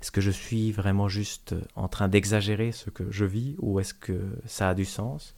est-ce 0.00 0.10
que 0.12 0.20
je 0.20 0.30
suis 0.30 0.70
vraiment 0.70 1.08
juste 1.08 1.54
en 1.74 1.88
train 1.88 2.08
d'exagérer 2.08 2.70
ce 2.72 2.90
que 2.90 3.10
je 3.10 3.24
vis 3.24 3.56
ou 3.58 3.80
est-ce 3.80 3.94
que 3.94 4.20
ça 4.46 4.68
a 4.68 4.74
du 4.74 4.84
sens? 4.84 5.34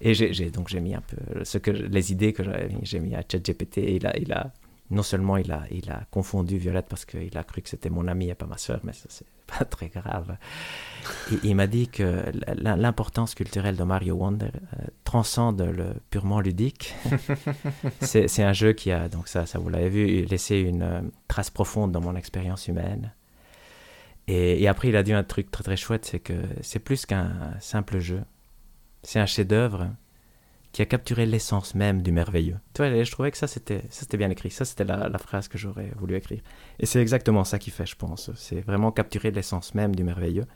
Et 0.00 0.12
j'ai 0.14 0.50
donc 0.50 0.68
j'ai 0.68 0.80
mis 0.80 0.94
un 0.94 1.00
peu 1.00 1.44
ce 1.44 1.58
que 1.58 1.70
les 1.70 2.12
idées 2.12 2.32
que 2.32 2.42
j'ai 2.82 2.98
mis 2.98 3.14
à 3.14 3.22
ChatGPT 3.22 3.78
et 3.78 3.96
il 3.96 4.06
a, 4.06 4.18
il 4.18 4.32
a 4.32 4.52
non 4.94 5.02
seulement 5.02 5.36
il 5.36 5.52
a, 5.52 5.64
il 5.70 5.90
a 5.90 6.06
confondu 6.10 6.56
Violette 6.56 6.86
parce 6.88 7.04
qu'il 7.04 7.36
a 7.36 7.44
cru 7.44 7.62
que 7.62 7.68
c'était 7.68 7.90
mon 7.90 8.08
ami 8.08 8.30
et 8.30 8.34
pas 8.34 8.46
ma 8.46 8.56
soeur, 8.56 8.80
mais 8.84 8.92
ça 8.92 9.06
c'est 9.08 9.26
pas 9.58 9.64
très 9.64 9.88
grave. 9.88 10.36
il 11.42 11.54
m'a 11.54 11.66
dit 11.66 11.88
que 11.88 12.24
l'importance 12.56 13.34
culturelle 13.34 13.76
de 13.76 13.84
Mario 13.84 14.14
Wonder 14.14 14.46
euh, 14.46 14.86
transcende 15.04 15.60
le 15.60 15.94
purement 16.10 16.40
ludique. 16.40 16.94
c'est 18.00 18.42
un 18.42 18.54
jeu 18.54 18.72
qui 18.72 18.90
a, 18.90 19.08
donc 19.08 19.28
ça, 19.28 19.44
ça 19.44 19.58
vous 19.58 19.68
l'avez 19.68 19.90
vu, 19.90 20.24
laissé 20.24 20.56
une 20.56 20.82
euh, 20.82 21.00
trace 21.28 21.50
profonde 21.50 21.92
dans 21.92 22.00
mon 22.00 22.16
expérience 22.16 22.68
humaine. 22.68 23.12
Et, 24.26 24.62
et, 24.62 24.68
après, 24.68 24.88
il 24.88 24.96
a 24.96 25.02
dit 25.02 25.12
un 25.12 25.22
truc 25.22 25.50
très 25.50 25.62
très 25.62 25.76
chouette, 25.76 26.06
c'est 26.06 26.20
que 26.20 26.32
c'est 26.62 26.78
plus 26.78 27.04
qu'un 27.04 27.52
simple 27.60 27.98
jeu. 27.98 28.22
C'est 29.02 29.20
un 29.20 29.26
chef-d'œuvre 29.26 29.90
qui 30.74 30.82
a 30.82 30.86
capturé 30.86 31.24
l'essence 31.24 31.76
même 31.76 32.02
du 32.02 32.10
merveilleux. 32.10 32.58
Tu 32.74 32.82
vois, 32.82 33.04
je 33.04 33.10
trouvais 33.12 33.30
que 33.30 33.38
ça 33.38 33.46
c'était, 33.46 33.84
c'était 33.90 34.16
bien 34.16 34.28
écrit. 34.28 34.50
Ça, 34.50 34.64
c'était 34.64 34.82
la, 34.82 35.18
phrase 35.18 35.46
que 35.46 35.56
j'aurais 35.56 35.92
voulu 35.96 36.16
écrire. 36.16 36.40
Et 36.80 36.86
c'est 36.86 37.00
exactement 37.00 37.44
ça 37.44 37.60
qui 37.60 37.70
fait, 37.70 37.86
je 37.86 37.94
pense. 37.94 38.32
C'est 38.34 38.60
vraiment 38.60 38.90
capturer 38.90 39.30
l'essence 39.30 39.76
même 39.76 39.94
du 39.94 40.02
merveilleux. 40.02 40.46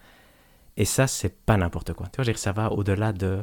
Et 0.77 0.85
ça, 0.85 1.07
c'est 1.07 1.40
pas 1.47 1.57
n'importe 1.57 1.93
quoi. 1.93 2.09
Tu 2.09 2.20
vois, 2.20 2.35
ça 2.35 2.51
va 2.51 2.73
au-delà 2.73 3.12
de. 3.12 3.43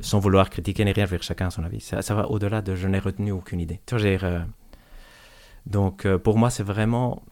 Sans 0.00 0.20
vouloir 0.20 0.48
critiquer 0.48 0.84
ni 0.84 0.92
rien, 0.92 1.06
chacun 1.20 1.50
son 1.50 1.64
avis. 1.64 1.80
Ça, 1.80 2.02
ça 2.02 2.14
va 2.14 2.30
au-delà 2.30 2.62
de 2.62 2.76
je 2.76 2.86
n'ai 2.86 3.00
retenu 3.00 3.32
aucune 3.32 3.58
idée. 3.58 3.80
Tu 3.84 3.96
vois, 3.96 4.06
euh, 4.06 4.44
Donc, 5.66 6.06
euh, 6.06 6.18
pour 6.18 6.38
moi, 6.38 6.50
c'est 6.50 6.62
vraiment. 6.62 7.24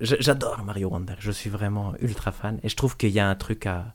J'adore 0.00 0.64
Mario 0.64 0.88
Wonder. 0.88 1.16
Je 1.18 1.30
suis 1.30 1.50
vraiment 1.50 1.92
ultra 2.00 2.32
fan. 2.32 2.60
Et 2.62 2.70
je 2.70 2.76
trouve 2.76 2.96
qu'il 2.96 3.10
y 3.10 3.20
a 3.20 3.28
un 3.28 3.34
truc 3.34 3.66
à, 3.66 3.94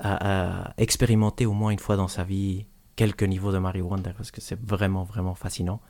à 0.00 0.74
expérimenter 0.78 1.46
au 1.46 1.52
moins 1.52 1.70
une 1.70 1.78
fois 1.78 1.96
dans 1.96 2.08
sa 2.08 2.24
vie 2.24 2.66
quelques 3.02 3.24
niveaux 3.24 3.50
de 3.50 3.58
Mario 3.58 3.86
Wonder 3.86 4.12
parce 4.16 4.30
que 4.30 4.40
c'est 4.40 4.56
vraiment, 4.64 5.02
vraiment 5.02 5.34
fascinant. 5.34 5.80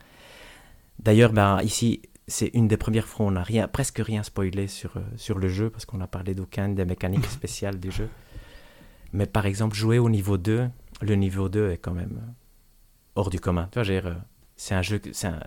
D'ailleurs, 0.98 1.30
ben, 1.34 1.60
ici, 1.60 2.00
c'est 2.26 2.50
une 2.54 2.68
des 2.68 2.78
premières 2.78 3.06
fois 3.06 3.26
où 3.26 3.28
on 3.28 3.32
n'a 3.32 3.42
rien, 3.42 3.68
presque 3.68 3.98
rien 3.98 4.22
spoilé 4.22 4.66
sur, 4.66 4.96
euh, 4.96 5.02
sur 5.16 5.38
le 5.38 5.48
jeu 5.48 5.68
parce 5.68 5.84
qu'on 5.84 6.00
a 6.00 6.06
parlé 6.06 6.34
d'aucune 6.34 6.74
des 6.74 6.86
mécaniques 6.86 7.26
spéciales 7.38 7.78
du 7.78 7.90
jeu. 7.90 8.08
Mais 9.12 9.26
par 9.26 9.44
exemple, 9.44 9.76
jouer 9.76 9.98
au 9.98 10.08
niveau 10.08 10.38
2, 10.38 10.70
le 11.02 11.14
niveau 11.14 11.50
2 11.50 11.72
est 11.72 11.76
quand 11.76 11.92
même 11.92 12.16
euh, 12.16 12.32
hors 13.16 13.28
du 13.28 13.40
commun. 13.40 13.68
Tu 13.72 13.82
vois, 13.82 13.92
euh, 13.92 14.14
c'est 14.56 14.74
un 14.74 14.80
jeu. 14.80 14.98
C'est 15.12 15.26
un, 15.26 15.40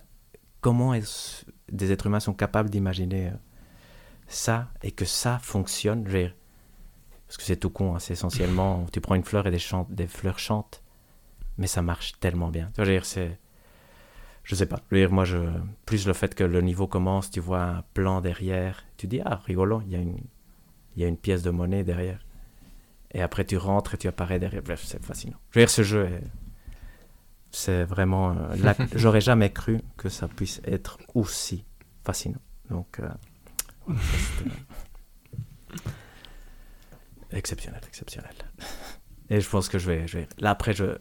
comment 0.61 0.93
est 0.93 1.45
des 1.71 1.91
êtres 1.91 2.05
humains 2.05 2.19
sont 2.19 2.35
capables 2.35 2.69
d'imaginer 2.69 3.31
ça 4.27 4.69
et 4.83 4.91
que 4.91 5.05
ça 5.05 5.39
fonctionne? 5.39 6.03
Parce 6.03 7.37
que 7.37 7.43
c'est 7.43 7.57
tout 7.57 7.71
con, 7.71 7.95
hein, 7.95 7.99
c'est 7.99 8.13
essentiellement 8.13 8.85
tu 8.93 9.01
prends 9.01 9.15
une 9.15 9.23
fleur 9.23 9.47
et 9.47 9.51
des, 9.51 9.63
des 9.89 10.05
fleurs 10.05 10.37
chantent 10.37 10.83
mais 11.57 11.67
ça 11.67 11.81
marche 11.81 12.19
tellement 12.19 12.49
bien. 12.49 12.67
Tu 12.67 12.75
vois, 12.75 12.85
je 12.85 12.91
veux 12.91 12.97
dire, 12.97 13.05
c'est. 13.05 13.39
Je 14.43 14.55
sais 14.55 14.65
pas. 14.67 14.81
Je 14.89 14.95
veux 14.95 15.01
dire, 15.01 15.11
moi, 15.11 15.25
je... 15.25 15.37
plus 15.85 16.05
le 16.05 16.13
fait 16.13 16.35
que 16.35 16.43
le 16.43 16.61
niveau 16.61 16.87
commence, 16.87 17.31
tu 17.31 17.39
vois 17.39 17.63
un 17.63 17.83
plan 17.93 18.21
derrière, 18.21 18.85
tu 18.97 19.07
dis, 19.07 19.21
ah, 19.25 19.41
rigolo, 19.45 19.81
il 19.85 19.91
y, 19.91 19.95
a 19.95 19.99
une... 19.99 20.19
il 20.95 21.01
y 21.01 21.05
a 21.05 21.07
une 21.07 21.17
pièce 21.17 21.41
de 21.41 21.49
monnaie 21.49 21.83
derrière. 21.83 22.19
Et 23.11 23.21
après, 23.21 23.45
tu 23.45 23.57
rentres 23.57 23.95
et 23.95 23.97
tu 23.97 24.07
apparais 24.07 24.39
derrière. 24.39 24.61
Bref, 24.61 24.83
c'est 24.85 25.03
fascinant. 25.03 25.37
Je 25.51 25.59
veux 25.59 25.65
dire, 25.65 25.69
ce 25.69 25.83
jeu 25.83 26.05
est. 26.05 26.23
C'est 27.51 27.85
vraiment. 27.85 28.35
Euh, 28.37 28.73
j'aurais 28.95 29.21
jamais 29.21 29.51
cru 29.51 29.81
que 29.97 30.09
ça 30.09 30.27
puisse 30.27 30.61
être 30.65 30.97
aussi 31.13 31.65
fascinant. 32.03 32.41
Donc. 32.69 32.99
Euh, 32.99 33.07
exceptionnel, 37.31 37.81
exceptionnel. 37.87 38.33
Et 39.29 39.39
je 39.39 39.49
pense 39.49 39.69
que 39.69 39.79
je 39.79 39.87
vais, 39.89 40.07
je 40.07 40.19
vais... 40.19 40.27
Là, 40.39 40.51
après, 40.51 40.73
je, 40.73 40.97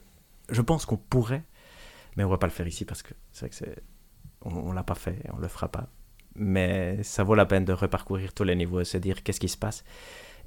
je 0.50 0.60
pense 0.60 0.86
qu'on 0.86 0.96
pourrait, 0.96 1.44
mais 2.16 2.24
on 2.24 2.28
va 2.28 2.38
pas 2.38 2.46
le 2.46 2.52
faire 2.52 2.66
ici 2.66 2.84
parce 2.84 3.02
que 3.02 3.14
c'est 3.32 3.40
vrai 3.40 3.48
que 3.50 3.56
c'est, 3.56 3.82
on, 4.44 4.72
l'a 4.72 4.82
pas 4.82 4.94
fait, 4.94 5.18
on 5.32 5.38
le 5.38 5.48
fera 5.48 5.68
pas. 5.68 5.88
Mais 6.36 7.02
ça 7.02 7.22
vaut 7.22 7.34
la 7.34 7.46
peine 7.46 7.64
de 7.64 7.72
reparcourir 7.72 8.32
tous 8.32 8.44
les 8.44 8.56
niveaux 8.56 8.80
et 8.80 8.84
se 8.84 8.98
dire 8.98 9.22
qu'est-ce 9.22 9.40
qui 9.40 9.48
se 9.48 9.56
passe. 9.56 9.84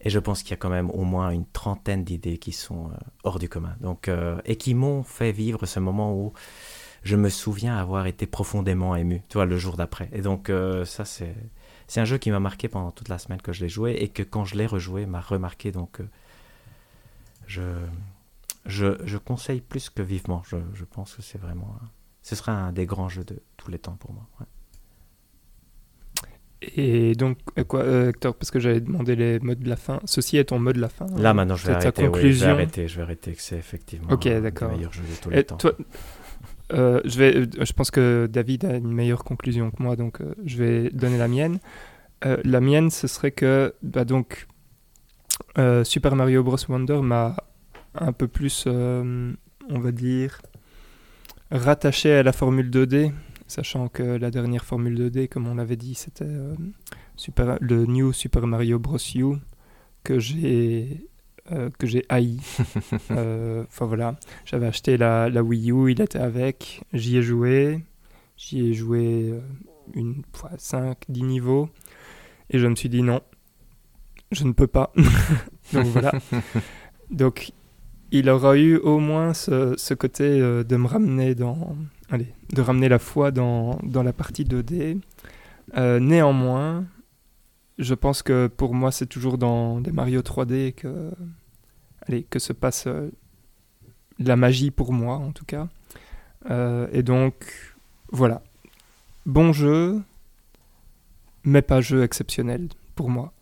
Et 0.02 0.10
je 0.10 0.20
pense 0.20 0.44
qu'il 0.44 0.52
y 0.52 0.54
a 0.54 0.58
quand 0.58 0.70
même 0.70 0.92
au 0.92 1.04
moins 1.04 1.32
une 1.32 1.46
trentaine 1.46 2.04
d'idées 2.04 2.38
qui 2.38 2.52
sont 2.52 2.90
euh, 2.90 2.96
hors 3.24 3.40
du 3.40 3.50
commun. 3.50 3.76
Donc, 3.82 4.10
euh, 4.10 4.40
et 4.46 4.56
qui 4.56 4.74
m'ont 4.74 5.04
fait 5.04 5.32
vivre 5.32 5.66
ce 5.66 5.80
moment 5.80 6.14
où 6.14 6.34
je 7.04 7.16
me 7.16 7.30
souviens 7.30 7.78
avoir 7.78 8.06
été 8.06 8.28
profondément 8.28 8.96
ému, 8.96 9.24
tu 9.30 9.38
vois, 9.38 9.46
le 9.46 9.58
jour 9.58 9.76
d'après. 9.76 10.10
Et 10.12 10.22
donc, 10.22 10.50
euh, 10.50 10.86
ça, 10.86 11.04
c'est, 11.04 11.36
c'est 11.88 12.00
un 12.00 12.06
jeu 12.06 12.18
qui 12.20 12.30
m'a 12.30 12.40
marqué 12.40 12.68
pendant 12.68 12.92
toute 12.92 13.10
la 13.10 13.18
semaine 13.18 13.42
que 13.42 13.54
je 13.54 13.64
l'ai 13.64 13.70
joué 13.70 13.94
et 13.94 14.10
que 14.10 14.22
quand 14.22 14.46
je 14.46 14.56
l'ai 14.56 14.68
rejoué, 14.68 15.08
m'a 15.08 15.22
remarqué. 15.22 15.72
Donc, 15.72 16.00
je, 17.48 17.62
je, 18.68 19.18
conseille 19.18 19.62
plus 19.62 19.90
que 19.90 20.02
vivement. 20.02 20.44
Je, 20.48 20.84
pense 20.86 21.16
que 21.16 21.22
c'est 21.22 21.38
vraiment. 21.38 21.76
Ce 22.22 22.36
sera 22.36 22.52
un 22.52 22.72
des 22.72 22.86
grands 22.86 23.10
jeux 23.10 23.24
de 23.24 23.42
tous 23.56 23.72
les 23.72 23.80
temps 23.80 23.96
pour 23.96 24.12
moi. 24.12 24.28
Et 26.62 27.14
donc, 27.14 27.38
euh, 27.58 27.64
quoi, 27.64 27.82
euh, 27.82 28.10
Hector, 28.10 28.36
parce 28.36 28.50
que 28.50 28.60
j'avais 28.60 28.82
demandé 28.82 29.16
les 29.16 29.40
modes 29.40 29.60
de 29.60 29.70
la 29.70 29.76
fin. 29.76 30.02
Ceci 30.06 30.38
est 30.38 30.46
ton 30.46 30.60
mode 30.60 30.76
de 30.76 30.82
la 30.82 30.90
fin. 30.90 31.06
Là, 31.16 31.34
maintenant, 31.34 31.56
je 31.56 31.68
vais, 31.68 31.74
arrêter, 31.74 32.06
conclusion. 32.06 32.40
je 32.40 32.46
vais 32.46 32.52
arrêter. 32.52 32.88
Je 32.88 32.98
vais 32.98 33.04
arrêter. 33.04 33.34
Que 33.34 33.42
c'est 33.42 33.58
effectivement 33.58 34.12
Ok, 34.12 34.28
d'accord. 34.28 34.72
le 34.72 34.78
meilleur 34.78 34.92
jeu 34.94 35.04
de 35.04 35.22
tous 35.22 35.30
les 35.30 35.44
temps. 35.44 35.58
Euh, 36.74 37.00
je, 37.06 37.18
vais, 37.18 37.66
je 37.66 37.74
pense 37.74 37.92
que 37.92 38.28
David 38.30 38.66
a 38.66 38.76
une 38.76 38.92
meilleure 38.92 39.24
conclusion 39.24 39.72
que 39.72 39.82
moi, 39.82 39.96
donc 39.96 40.20
je 40.44 40.58
vais 40.58 40.90
donner 40.90 41.18
la 41.18 41.30
mienne. 41.30 41.60
la 42.24 42.60
mienne, 42.60 42.90
ce 42.90 43.08
serait 43.08 43.32
que 43.32 43.74
bah, 43.84 44.04
donc, 44.04 44.48
Super 45.84 46.16
Mario 46.16 46.44
Bros. 46.44 46.58
Wonder 46.68 47.02
m'a 47.02 47.38
un 48.00 48.12
peu 48.12 48.28
plus, 48.28 48.66
euh, 48.68 49.34
on 49.70 49.80
va 49.80 49.92
dire, 49.92 50.42
rattaché 51.52 52.14
à 52.14 52.24
la 52.24 52.32
formule 52.32 52.70
2D, 52.70 53.12
sachant 53.48 53.88
que 53.88 54.04
la 54.04 54.32
dernière 54.32 54.66
formule 54.66 55.10
2D, 55.10 55.28
comme 55.28 55.48
on 55.48 55.56
l'avait 55.56 55.76
dit, 55.76 55.96
c'était 55.96 56.26
euh, 56.26 56.56
super, 57.16 57.58
le 57.62 57.86
New 57.86 58.14
Super 58.14 58.48
Mario 58.48 58.80
Bros. 58.80 58.98
U 59.16 59.38
que 60.04 60.20
j'ai 60.20 61.08
euh, 61.52 61.70
que 61.78 61.88
j'ai 61.88 62.06
haï. 62.10 62.40
Enfin 63.10 63.86
voilà, 63.86 64.16
j'avais 64.46 64.68
acheté 64.68 64.98
la, 64.98 65.30
la, 65.30 65.44
Wii 65.44 65.72
U, 65.72 65.92
il 65.92 66.02
était 66.02 66.20
avec, 66.20 66.84
j'y 66.94 67.18
ai 67.18 67.22
joué, 67.22 67.84
j'y 68.38 68.68
ai 68.68 68.74
joué 68.74 69.34
une 69.94 70.24
fois 70.34 70.52
5, 70.58 70.98
10 71.10 71.24
niveaux. 71.24 71.70
Et 72.50 72.60
je 72.60 72.68
me 72.68 72.76
suis 72.76 72.90
dit 72.90 73.02
non, 73.02 73.22
je 74.32 74.44
ne 74.44 74.52
peux 74.52 74.68
pas. 74.68 74.92
Donc 75.74 75.86
voilà. 75.88 76.14
Donc 77.10 77.52
il 78.12 78.30
aura 78.30 78.58
eu 78.58 78.78
au 78.78 79.00
moins 79.00 79.34
ce, 79.34 79.94
côté 79.94 80.24
euh, 80.24 80.64
de 80.64 80.76
me 80.76 80.88
ramener 80.88 81.36
dans. 81.36 81.76
Allez, 82.10 82.34
de 82.54 82.62
ramener 82.62 82.88
la 82.90 83.00
foi 83.00 83.32
dans, 83.32 83.80
la 83.84 84.14
partie 84.14 84.46
2D. 84.46 85.00
Euh, 85.76 86.00
néanmoins, 86.00 86.86
je 87.78 87.94
pense 87.94 88.24
que 88.24 88.48
pour 88.48 88.74
moi, 88.74 88.92
c'est 88.92 89.08
toujours 89.08 89.38
dans 89.38 89.82
des 89.82 89.92
Mario 89.92 90.22
3D 90.22 90.74
que, 90.74 92.40
se 92.40 92.54
passe 92.54 92.86
euh, 92.88 93.12
la 94.20 94.38
magie 94.38 94.72
pour 94.72 94.94
moi, 94.94 95.16
en 95.16 95.32
tout 95.32 95.46
cas. 95.46 95.68
Et 96.94 97.04
donc, 97.04 97.34
voilà. 98.10 98.42
Bon 99.26 99.52
jeu, 99.52 100.02
mais 101.44 101.62
pas 101.62 101.82
jeu 101.82 102.04
exceptionnel 102.04 102.70
pour 102.96 103.10
moi. 103.10 103.34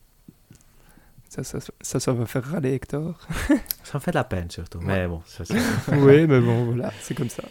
Ça, 1.35 1.43
ça, 1.43 1.59
ça, 1.81 1.99
ça 1.99 2.13
va 2.13 2.25
faire 2.25 2.43
râler 2.43 2.73
Hector. 2.73 3.19
Ça 3.83 3.95
me 3.95 3.99
fait 3.99 4.11
de 4.11 4.15
la 4.15 4.23
peine 4.23 4.49
surtout. 4.49 4.77
Ouais. 4.79 4.85
Mais 4.85 5.07
bon, 5.07 5.21
ça, 5.25 5.43
c'est- 5.43 5.55
oui, 5.91 6.25
mais 6.27 6.39
bon, 6.39 6.65
voilà, 6.65 6.91
c'est 7.01 7.13
comme 7.13 7.29
ça. 7.29 7.43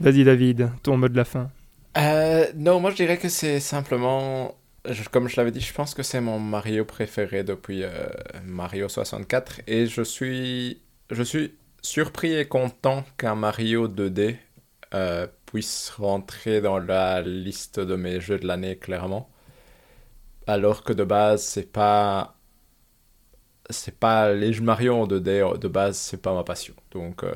Vas-y, 0.00 0.22
David, 0.24 0.70
ton 0.82 0.96
mot 0.96 1.08
de 1.08 1.16
la 1.16 1.24
fin. 1.24 1.50
Euh, 1.96 2.46
non, 2.54 2.78
moi 2.80 2.90
je 2.90 2.96
dirais 2.96 3.16
que 3.18 3.28
c'est 3.28 3.58
simplement, 3.58 4.54
je- 4.88 5.08
comme 5.08 5.28
je 5.28 5.36
l'avais 5.36 5.50
dit, 5.50 5.60
je 5.60 5.72
pense 5.72 5.94
que 5.94 6.02
c'est 6.02 6.20
mon 6.20 6.38
Mario 6.38 6.84
préféré 6.84 7.42
depuis 7.42 7.82
euh, 7.82 8.06
Mario 8.44 8.88
64 8.88 9.62
et 9.66 9.86
je 9.86 10.02
suis, 10.02 10.80
je 11.10 11.22
suis 11.22 11.54
surpris 11.82 12.34
et 12.34 12.46
content 12.46 13.04
qu'un 13.16 13.34
Mario 13.34 13.88
2D 13.88 14.36
euh, 14.94 15.26
puisse 15.46 15.90
rentrer 15.96 16.60
dans 16.60 16.78
la 16.78 17.22
liste 17.22 17.80
de 17.80 17.96
mes 17.96 18.20
jeux 18.20 18.38
de 18.38 18.46
l'année 18.46 18.76
clairement, 18.76 19.28
alors 20.46 20.84
que 20.84 20.92
de 20.92 21.04
base 21.04 21.42
c'est 21.42 21.70
pas, 21.72 22.36
c'est 23.70 23.98
pas 23.98 24.32
les 24.32 24.52
jeux 24.52 24.62
Mario 24.62 24.94
en 24.94 25.06
2D 25.06 25.58
de 25.58 25.68
base 25.68 25.96
c'est 25.96 26.20
pas 26.22 26.34
ma 26.34 26.44
passion, 26.44 26.74
donc 26.90 27.22
euh, 27.22 27.32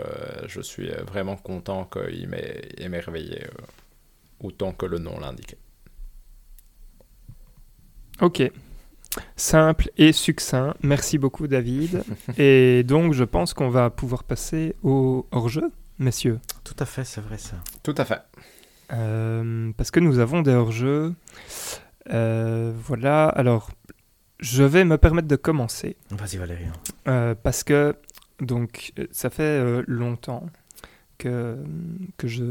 je 0.46 0.60
suis 0.60 0.88
vraiment 1.06 1.36
content 1.36 1.84
qu'il 1.84 2.28
m'ait 2.28 2.62
émerveillé. 2.78 3.44
euh, 3.44 3.66
autant 4.42 4.72
que 4.72 4.86
le 4.86 4.98
nom 4.98 5.18
l'indiquait. 5.18 5.58
Ok. 8.20 8.42
Simple 9.36 9.90
et 9.98 10.12
succinct. 10.12 10.74
Merci 10.82 11.18
beaucoup, 11.18 11.46
David. 11.46 12.02
et 12.38 12.82
donc, 12.82 13.12
je 13.12 13.24
pense 13.24 13.52
qu'on 13.54 13.68
va 13.68 13.90
pouvoir 13.90 14.24
passer 14.24 14.74
au 14.82 15.26
hors-jeu, 15.32 15.70
messieurs. 15.98 16.40
Tout 16.64 16.76
à 16.78 16.86
fait, 16.86 17.04
c'est 17.04 17.20
vrai 17.20 17.38
ça. 17.38 17.56
Tout 17.82 17.94
à 17.96 18.04
fait. 18.04 18.22
Euh, 18.92 19.70
parce 19.76 19.90
que 19.90 20.00
nous 20.00 20.18
avons 20.18 20.42
des 20.42 20.52
hors-jeux. 20.52 21.14
Euh, 22.12 22.72
voilà. 22.74 23.28
Alors, 23.28 23.70
je 24.42 24.64
vais 24.64 24.84
me 24.84 24.98
permettre 24.98 25.28
de 25.28 25.36
commencer. 25.36 25.96
Vas-y 26.10 26.36
Valérie. 26.36 26.64
Euh, 27.08 27.34
parce 27.40 27.62
que, 27.64 27.94
donc, 28.40 28.92
euh, 28.98 29.06
ça 29.12 29.30
fait 29.30 29.42
euh, 29.42 29.82
longtemps 29.86 30.46
que, 31.16 31.56
que 32.16 32.26
je 32.26 32.44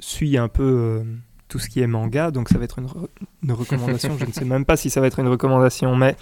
suis 0.00 0.38
un 0.38 0.48
peu 0.48 0.62
euh, 0.64 1.04
tout 1.48 1.58
ce 1.58 1.68
qui 1.68 1.80
est 1.80 1.86
manga, 1.86 2.30
donc 2.30 2.48
ça 2.48 2.56
va 2.58 2.64
être 2.64 2.78
une, 2.78 2.86
re- 2.86 3.08
une 3.42 3.52
recommandation. 3.52 4.16
je 4.18 4.24
ne 4.24 4.32
sais 4.32 4.46
même 4.46 4.64
pas 4.64 4.76
si 4.76 4.88
ça 4.90 5.00
va 5.00 5.06
être 5.08 5.18
une 5.20 5.28
recommandation, 5.28 5.94
mais 5.94 6.16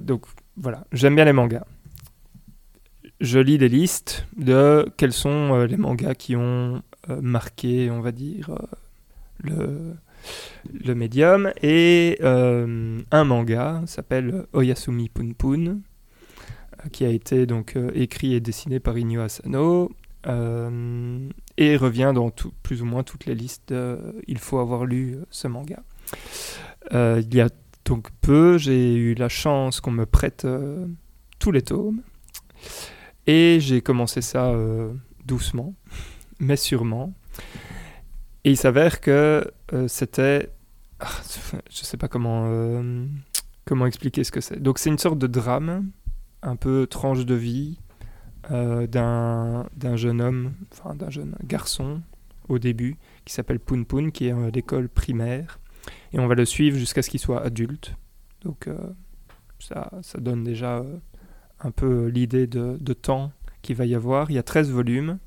donc 0.00 0.24
voilà, 0.56 0.86
j'aime 0.92 1.14
bien 1.16 1.24
les 1.26 1.34
mangas. 1.34 1.66
Je 3.20 3.38
lis 3.38 3.58
des 3.58 3.68
listes 3.68 4.24
de 4.38 4.90
quels 4.96 5.12
sont 5.12 5.64
les 5.64 5.76
mangas 5.76 6.14
qui 6.14 6.36
ont 6.36 6.82
marqué, 7.20 7.90
on 7.90 8.00
va 8.00 8.12
dire, 8.12 8.50
le, 9.42 9.94
le 10.72 10.94
médium. 10.94 11.52
Et 11.62 12.18
euh, 12.22 13.00
un 13.10 13.24
manga 13.24 13.82
s'appelle 13.86 14.46
Oyasumi 14.52 15.08
Pun 15.08 15.32
Pun, 15.32 15.66
euh, 15.66 16.88
qui 16.92 17.04
a 17.04 17.08
été 17.08 17.46
donc 17.46 17.76
euh, 17.76 17.90
écrit 17.94 18.34
et 18.34 18.40
dessiné 18.40 18.80
par 18.80 18.98
Inyo 18.98 19.22
Asano. 19.22 19.90
et 20.26 21.76
revient 21.76 22.12
dans 22.14 22.30
plus 22.62 22.82
ou 22.82 22.84
moins 22.84 23.02
toutes 23.02 23.26
les 23.26 23.34
listes 23.34 23.74
il 24.26 24.38
faut 24.38 24.58
avoir 24.58 24.84
lu 24.84 25.16
ce 25.30 25.48
manga. 25.48 25.82
Il 26.92 27.34
y 27.34 27.40
a 27.40 27.48
donc 27.86 28.08
peu, 28.20 28.58
j'ai 28.58 28.94
eu 28.94 29.14
la 29.14 29.28
chance 29.28 29.80
qu'on 29.80 29.90
me 29.90 30.06
prête 30.06 30.46
tous 31.38 31.52
les 31.52 31.62
tomes. 31.62 32.02
Et 33.26 33.58
j'ai 33.60 33.80
commencé 33.80 34.20
ça 34.20 34.52
doucement, 35.24 35.74
mais 36.38 36.56
sûrement. 36.56 37.14
Et 38.44 38.50
il 38.50 38.56
s'avère 38.56 39.00
que 39.00 39.50
euh, 39.72 39.88
c'était. 39.88 40.50
ah, 41.00 41.08
je 41.70 41.84
sais 41.84 41.96
pas 41.96 42.08
comment, 42.08 42.44
euh, 42.46 43.04
comment 43.64 43.86
expliquer 43.86 44.24
ce 44.24 44.32
que 44.32 44.40
c'est. 44.40 44.60
Donc, 44.60 44.78
c'est 44.78 44.90
une 44.90 44.98
sorte 44.98 45.18
de 45.18 45.26
drame, 45.26 45.90
un 46.42 46.56
peu 46.56 46.86
tranche 46.86 47.26
de 47.26 47.34
vie, 47.34 47.78
euh, 48.50 48.86
d'un 48.86 49.96
jeune 49.96 50.20
homme, 50.20 50.54
enfin 50.72 50.94
d'un 50.94 51.10
jeune 51.10 51.36
garçon 51.44 52.00
au 52.48 52.58
début, 52.58 52.96
qui 53.24 53.34
s'appelle 53.34 53.60
Poun 53.60 53.84
Poun, 53.84 54.10
qui 54.10 54.26
est 54.26 54.32
à 54.32 54.50
l'école 54.50 54.88
primaire. 54.88 55.60
Et 56.12 56.18
on 56.18 56.26
va 56.26 56.34
le 56.34 56.44
suivre 56.44 56.76
jusqu'à 56.78 57.02
ce 57.02 57.10
qu'il 57.10 57.20
soit 57.20 57.42
adulte. 57.42 57.94
Donc, 58.42 58.66
euh, 58.66 58.76
ça, 59.58 59.90
ça 60.02 60.18
donne 60.18 60.42
déjà 60.42 60.82
un 61.60 61.70
peu 61.70 62.06
l'idée 62.06 62.46
de, 62.46 62.76
de 62.80 62.92
temps 62.92 63.32
qu'il 63.62 63.76
va 63.76 63.84
y 63.84 63.94
avoir. 63.94 64.30
Il 64.30 64.34
y 64.34 64.38
a 64.38 64.42
13 64.42 64.70
volumes. 64.70 65.18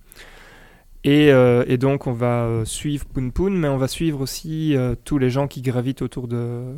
Et, 1.03 1.31
euh, 1.31 1.65
et 1.67 1.77
donc, 1.77 2.07
on 2.07 2.13
va 2.13 2.45
euh, 2.45 2.65
suivre 2.65 3.05
Poun 3.05 3.31
Poun, 3.31 3.57
mais 3.57 3.67
on 3.67 3.77
va 3.77 3.87
suivre 3.87 4.21
aussi 4.21 4.75
euh, 4.75 4.95
tous 5.03 5.17
les 5.17 5.29
gens 5.29 5.47
qui 5.47 5.61
gravitent 5.61 6.01
autour 6.01 6.29
de, 6.29 6.75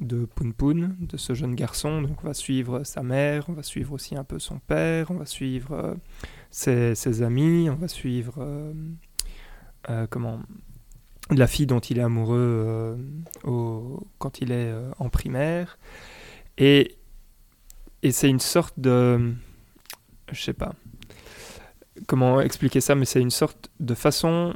de 0.00 0.24
Poun 0.24 0.54
Poun, 0.54 0.96
de 0.98 1.16
ce 1.18 1.34
jeune 1.34 1.54
garçon. 1.54 2.00
Donc, 2.00 2.24
on 2.24 2.26
va 2.26 2.34
suivre 2.34 2.84
sa 2.84 3.02
mère, 3.02 3.44
on 3.48 3.52
va 3.52 3.62
suivre 3.62 3.92
aussi 3.92 4.16
un 4.16 4.24
peu 4.24 4.38
son 4.38 4.58
père, 4.60 5.10
on 5.10 5.16
va 5.16 5.26
suivre 5.26 5.96
ses, 6.50 7.22
amis, 7.22 7.68
on 7.68 7.76
va 7.76 7.88
suivre 7.88 8.72
comment 10.10 10.40
la 11.30 11.46
fille 11.46 11.66
dont 11.66 11.80
il 11.80 11.98
est 11.98 12.02
amoureux 12.02 12.98
quand 14.18 14.40
il 14.40 14.52
est 14.52 14.72
en 14.98 15.10
primaire. 15.10 15.78
Et, 16.56 16.96
et 18.02 18.10
c'est 18.10 18.30
une 18.30 18.40
sorte 18.40 18.80
de. 18.80 19.34
Je 20.32 20.42
sais 20.42 20.54
pas 20.54 20.72
comment 22.06 22.40
expliquer 22.40 22.80
ça, 22.80 22.94
mais 22.94 23.04
c'est 23.04 23.20
une 23.20 23.30
sorte 23.30 23.70
de 23.80 23.94
façon 23.94 24.54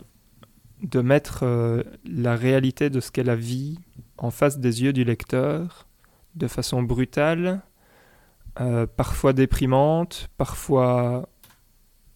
de 0.83 1.01
mettre 1.01 1.41
euh, 1.43 1.83
la 2.05 2.37
réalité 2.37 2.91
de 2.91 3.01
ce 3.01 3.11
qu'est 3.11 3.25
la 3.25 3.37
vie 3.37 3.79
en 4.19 4.31
face 4.31 4.59
des 4.59 4.83
yeux 4.83 4.93
du 4.93 5.05
lecteur 5.05 5.87
de 6.35 6.47
façon 6.47 6.83
brutale, 6.83 7.63
euh, 8.61 8.87
parfois 8.87 9.33
déprimante, 9.33 10.29
parfois 10.37 11.29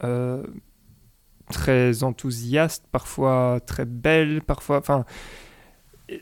euh, 0.02 0.44
très 1.50 2.04
enthousiaste, 2.04 2.86
parfois 2.90 3.60
très 3.66 3.84
belle, 3.84 4.42
parfois. 4.42 4.78
Enfin, 4.78 5.04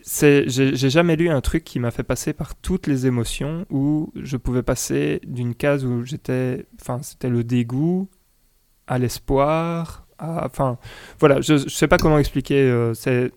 c'est, 0.03 0.49
j'ai, 0.49 0.75
j'ai 0.75 0.91
jamais 0.91 1.17
lu 1.17 1.29
un 1.29 1.41
truc 1.41 1.65
qui 1.65 1.81
m'a 1.81 1.91
fait 1.91 2.03
passer 2.03 2.33
par 2.33 2.55
toutes 2.55 2.87
les 2.87 3.07
émotions 3.07 3.67
où 3.69 4.13
je 4.15 4.37
pouvais 4.37 4.63
passer 4.63 5.21
d'une 5.25 5.55
case 5.55 5.85
où 5.85 6.03
j'étais, 6.03 6.67
enfin, 6.81 7.03
c'était 7.03 7.29
le 7.29 7.45
dégoût 7.45 8.09
à 8.87 8.99
l'espoir, 8.99 10.07
à, 10.19 10.47
enfin, 10.47 10.79
voilà, 11.19 11.41
je, 11.41 11.57
je 11.59 11.69
sais 11.69 11.89
pas 11.89 11.99
comment 11.99 12.19
expliquer. 12.19 12.63
euh, 12.63 12.95
c'est, 12.95 13.33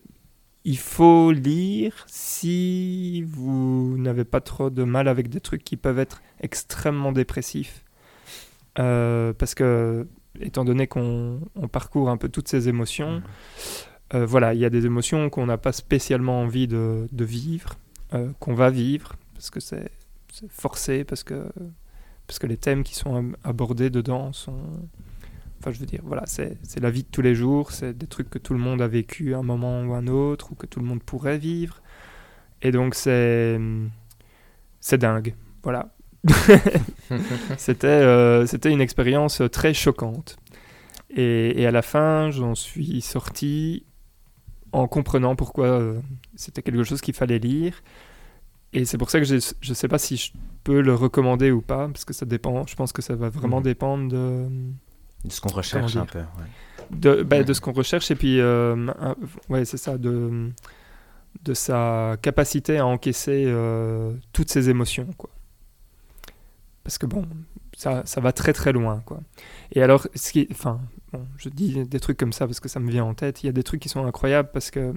il 0.64 0.78
faut 0.78 1.32
lire 1.32 2.06
si 2.08 3.24
vous 3.24 3.96
n'avez 3.98 4.26
pas 4.26 4.42
trop 4.42 4.70
de 4.70 4.84
mal 4.84 5.08
avec 5.08 5.30
des 5.30 5.40
trucs 5.40 5.64
qui 5.64 5.78
peuvent 5.78 6.00
être 6.00 6.22
extrêmement 6.42 7.12
dépressifs, 7.12 7.84
Euh, 8.78 9.32
parce 9.34 9.56
que 9.56 10.06
étant 10.42 10.66
donné 10.66 10.86
qu'on 10.86 11.40
on 11.56 11.70
parcourt 11.70 12.10
un 12.10 12.18
peu 12.18 12.28
toutes 12.28 12.50
ces 12.50 12.68
émotions, 12.68 13.22
euh, 14.14 14.26
voilà, 14.26 14.54
il 14.54 14.60
y 14.60 14.66
a 14.66 14.70
des 14.70 14.86
émotions 14.86 15.30
qu'on 15.30 15.46
n'a 15.46 15.58
pas 15.58 15.72
spécialement 15.72 16.42
envie 16.42 16.68
de, 16.68 17.08
de 17.12 17.24
vivre, 17.26 17.76
euh, 18.14 18.32
qu'on 18.42 18.54
va 18.54 18.70
vivre, 18.70 19.16
parce 19.34 19.50
que 19.50 19.62
c'est 19.62 19.90
forcé, 20.50 21.06
parce 21.06 21.24
que, 21.24 21.48
parce 22.28 22.38
que 22.40 22.48
les 22.48 22.58
thèmes 22.58 22.84
qui 22.84 22.96
sont 22.96 23.32
abordés 23.46 23.90
dedans 23.90 24.34
sont... 24.34 24.60
Enfin, 25.60 25.72
je 25.72 25.80
veux 25.80 25.86
dire, 25.88 26.02
voilà, 26.04 26.24
c'est 26.28 26.58
la 26.80 26.92
vie 26.92 27.04
de 27.04 27.08
tous 27.12 27.22
les 27.22 27.36
jours, 27.36 27.72
c'est 27.72 27.98
des 27.98 28.08
trucs 28.08 28.30
que 28.30 28.38
tout 28.40 28.54
le 28.54 28.60
monde 28.60 28.82
a 28.82 28.88
vécu 28.88 29.34
à 29.34 29.40
un 29.40 29.44
moment 29.44 29.84
ou 29.84 29.94
un 29.94 30.08
autre, 30.08 30.52
ou 30.52 30.56
que 30.56 30.68
tout 30.68 30.80
le 30.80 30.86
monde 30.86 31.02
pourrait 31.04 31.38
vivre. 31.40 31.82
Et 32.62 32.72
donc, 32.72 32.96
c'est... 32.96 33.60
C'est 34.80 34.98
dingue, 35.00 35.36
voilà. 35.64 35.90
C'était 37.58 37.88
euh, 37.88 38.46
c'était 38.46 38.72
une 38.72 38.82
expérience 38.82 39.42
très 39.52 39.74
choquante. 39.74 40.38
Et, 41.16 41.62
et 41.62 41.68
à 41.68 41.72
la 41.72 41.82
fin, 41.82 42.32
j'en 42.32 42.56
suis 42.56 43.02
sorti 43.02 43.86
en 44.72 44.88
comprenant 44.88 45.36
pourquoi 45.36 45.68
euh, 45.68 46.00
c'était 46.36 46.62
quelque 46.62 46.84
chose 46.84 47.02
qu'il 47.02 47.14
fallait 47.16 47.40
lire. 47.40 47.84
Et 48.74 48.86
c'est 48.86 48.98
pour 48.98 49.10
ça 49.10 49.20
que 49.20 49.26
je 49.26 49.36
ne 49.36 49.76
sais 49.76 49.88
pas 49.88 50.00
si 50.00 50.18
je 50.18 50.32
peux 50.64 50.82
le 50.82 50.94
recommander 50.96 51.52
ou 51.52 51.62
pas, 51.62 51.88
parce 51.88 52.06
que 52.06 52.14
ça 52.14 52.26
dépend. 52.26 52.66
Je 52.68 52.76
pense 52.76 52.94
que 52.94 53.02
ça 53.02 53.16
va 53.16 53.30
vraiment 53.30 53.60
Mhm. 53.60 53.64
dépendre 53.64 54.10
de, 54.12 54.48
De 55.26 55.32
ce 55.32 55.42
qu'on 55.42 55.50
recherche 55.50 55.96
un 55.96 56.06
peu. 56.06 56.20
ouais. 56.20 56.26
de, 56.92 57.24
bah, 57.24 57.44
de 57.44 57.54
ce 57.54 57.62
qu'on 57.62 57.74
recherche. 57.74 58.12
Et 58.12 58.16
puis, 58.16 58.40
euh, 58.40 58.88
ouais, 59.50 59.66
c'est 59.66 59.78
ça, 59.78 59.98
de, 59.98 60.52
de 61.44 61.54
sa 61.54 62.18
capacité 62.22 62.78
à 62.78 62.86
encaisser 62.86 63.46
euh, 63.48 64.14
toutes 64.34 64.50
ses 64.50 64.70
émotions, 64.70 65.08
quoi. 65.18 65.30
Parce 66.84 67.00
que 67.00 67.08
bon, 67.08 67.26
ça, 67.76 68.04
ça, 68.06 68.22
va 68.22 68.32
très 68.32 68.54
très 68.54 68.72
loin, 68.72 69.02
quoi. 69.06 69.20
Et 69.72 69.82
alors, 69.82 70.08
ce 70.14 70.32
qui, 70.32 70.48
enfin, 70.52 70.80
bon, 71.12 71.26
je 71.38 71.50
dis 71.50 71.86
des 71.86 72.00
trucs 72.00 72.18
comme 72.18 72.34
ça 72.34 72.46
parce 72.46 72.60
que 72.60 72.70
ça 72.70 72.80
me 72.80 72.92
vient 72.92 73.06
en 73.06 73.16
tête. 73.16 73.44
Il 73.44 73.48
y 73.48 73.50
a 73.50 73.54
des 73.54 73.64
trucs 73.64 73.82
qui 73.82 73.90
sont 73.90 74.06
incroyables 74.06 74.50
parce 74.54 74.70
que 74.70 74.94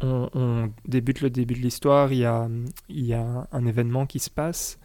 on, 0.00 0.70
débute 0.86 1.20
le 1.20 1.30
début 1.30 1.54
de 1.54 1.60
l'histoire. 1.60 2.12
Il 2.12 2.18
y 2.18 2.24
a, 2.24 2.48
il 2.88 3.06
y 3.06 3.14
a 3.14 3.46
un 3.52 3.66
événement 3.66 4.06
qui 4.06 4.18
se 4.18 4.28
passe. 4.28 4.78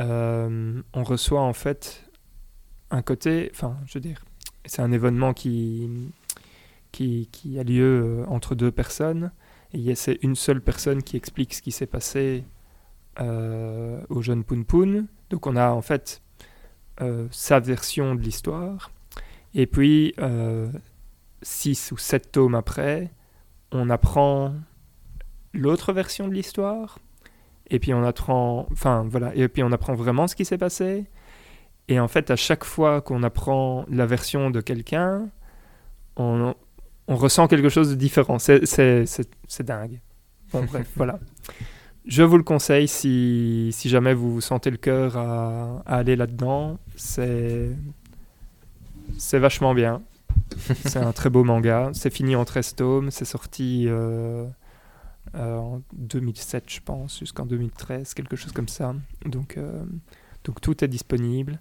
Euh, 0.00 0.80
on 0.94 1.02
reçoit 1.04 1.42
en 1.42 1.52
fait 1.52 2.10
un 2.92 3.02
côté, 3.02 3.50
enfin, 3.54 3.76
je 3.86 3.94
veux 3.94 4.00
dire, 4.00 4.24
c'est 4.66 4.82
un 4.82 4.92
événement 4.92 5.32
qui, 5.32 5.90
qui, 6.92 7.28
qui 7.32 7.58
a 7.58 7.64
lieu 7.64 8.22
euh, 8.22 8.26
entre 8.28 8.54
deux 8.54 8.70
personnes 8.70 9.32
et 9.72 9.94
c'est 9.94 10.18
une 10.22 10.36
seule 10.36 10.60
personne 10.60 11.02
qui 11.02 11.16
explique 11.16 11.54
ce 11.54 11.62
qui 11.62 11.72
s'est 11.72 11.86
passé 11.86 12.44
euh, 13.20 14.00
au 14.10 14.20
jeune 14.20 14.44
Poun 14.44 14.64
Poun. 14.64 15.06
Donc 15.30 15.46
on 15.46 15.56
a 15.56 15.70
en 15.70 15.80
fait 15.80 16.22
euh, 17.00 17.26
sa 17.30 17.58
version 17.58 18.14
de 18.14 18.20
l'histoire. 18.20 18.90
Et 19.54 19.66
puis, 19.66 20.14
six 21.42 21.92
ou 21.92 21.98
sept 21.98 22.32
tomes 22.32 22.54
après, 22.54 23.10
on 23.70 23.90
apprend 23.90 24.54
l'autre 25.52 25.92
version 25.92 26.28
de 26.28 26.32
l'histoire. 26.32 26.98
Et 27.68 27.78
puis 27.78 27.92
on 27.92 28.02
apprend, 28.02 28.66
enfin 28.72 29.06
voilà, 29.08 29.34
et 29.34 29.48
puis 29.48 29.62
on 29.62 29.72
apprend 29.72 29.94
vraiment 29.94 30.26
ce 30.26 30.36
qui 30.36 30.44
s'est 30.44 30.58
passé. 30.58 31.06
Et 31.88 32.00
en 32.00 32.08
fait, 32.08 32.30
à 32.30 32.36
chaque 32.36 32.64
fois 32.64 33.00
qu'on 33.00 33.22
apprend 33.22 33.84
la 33.90 34.06
version 34.06 34.50
de 34.50 34.60
quelqu'un, 34.60 35.28
on, 36.16 36.54
on 37.08 37.16
ressent 37.16 37.48
quelque 37.48 37.68
chose 37.68 37.90
de 37.90 37.94
différent. 37.94 38.38
C'est 38.38 38.62
dingue. 39.60 40.00
Bon, 40.52 40.64
bref, 40.70 40.88
voilà. 40.96 41.18
Je 42.04 42.22
vous 42.22 42.36
le 42.36 42.42
conseille 42.42 42.88
si, 42.88 43.70
si 43.72 43.88
jamais 43.88 44.14
vous, 44.14 44.34
vous 44.34 44.40
sentez 44.40 44.70
le 44.70 44.76
cœur 44.76 45.16
à, 45.16 45.82
aller 45.86 46.16
là-dedans. 46.16 46.78
C'est 46.96 47.68
vachement 49.32 49.74
bien. 49.74 50.02
c'est 50.84 50.98
un 50.98 51.12
très 51.12 51.30
beau 51.30 51.44
manga. 51.44 51.90
C'est 51.94 52.12
fini 52.12 52.34
en 52.34 52.44
13 52.44 52.74
tomes. 52.74 53.10
C'est 53.10 53.24
sorti 53.24 53.84
euh, 53.86 54.46
euh, 55.36 55.56
en 55.56 55.82
2007, 55.92 56.64
je 56.66 56.80
pense, 56.80 57.20
jusqu'en 57.20 57.46
2013, 57.46 58.14
quelque 58.14 58.36
chose 58.36 58.52
comme 58.52 58.68
ça. 58.68 58.94
Donc, 59.24 59.56
euh, 59.56 59.84
donc 60.44 60.60
tout 60.60 60.84
est 60.84 60.88
disponible. 60.88 61.60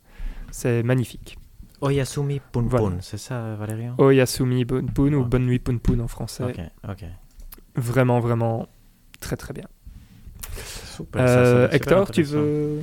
C'est 0.51 0.83
magnifique. 0.83 1.37
Oyasumi 1.81 2.39
Pun 2.51 2.67
Pun, 2.67 2.97
c'est 3.01 3.17
ça, 3.17 3.55
Valérian 3.55 3.95
Oyasumi 3.97 4.65
Pun 4.65 4.85
Pun 4.85 5.13
ou 5.13 5.25
Bonne 5.25 5.47
Nuit 5.47 5.59
Pun 5.59 5.77
Pun 5.77 5.99
en 5.99 6.07
français. 6.07 6.43
Ok, 6.43 6.59
ok. 6.87 7.05
Vraiment, 7.75 8.19
vraiment 8.19 8.67
très 9.19 9.35
très 9.35 9.53
bien. 9.53 9.65
Euh, 11.15 11.69
Hector, 11.71 12.11
tu 12.11 12.23
veux 12.23 12.81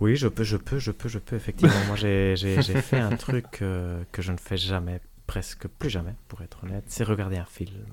Oui, 0.00 0.16
je 0.16 0.26
peux, 0.26 0.42
je 0.42 0.56
peux, 0.56 0.78
je 0.78 0.90
peux, 0.90 1.08
je 1.08 1.18
peux, 1.18 1.36
effectivement. 1.36 1.74
Moi, 1.86 1.96
j'ai 1.96 2.36
fait 2.58 2.98
un 2.98 3.16
truc 3.16 3.60
euh, 3.62 4.02
que 4.10 4.22
je 4.22 4.32
ne 4.32 4.38
fais 4.38 4.56
jamais, 4.56 5.00
presque 5.26 5.68
plus 5.68 5.90
jamais, 5.90 6.14
pour 6.28 6.42
être 6.42 6.64
honnête, 6.64 6.84
c'est 6.88 7.04
regarder 7.04 7.36
un 7.36 7.44
film. 7.44 7.84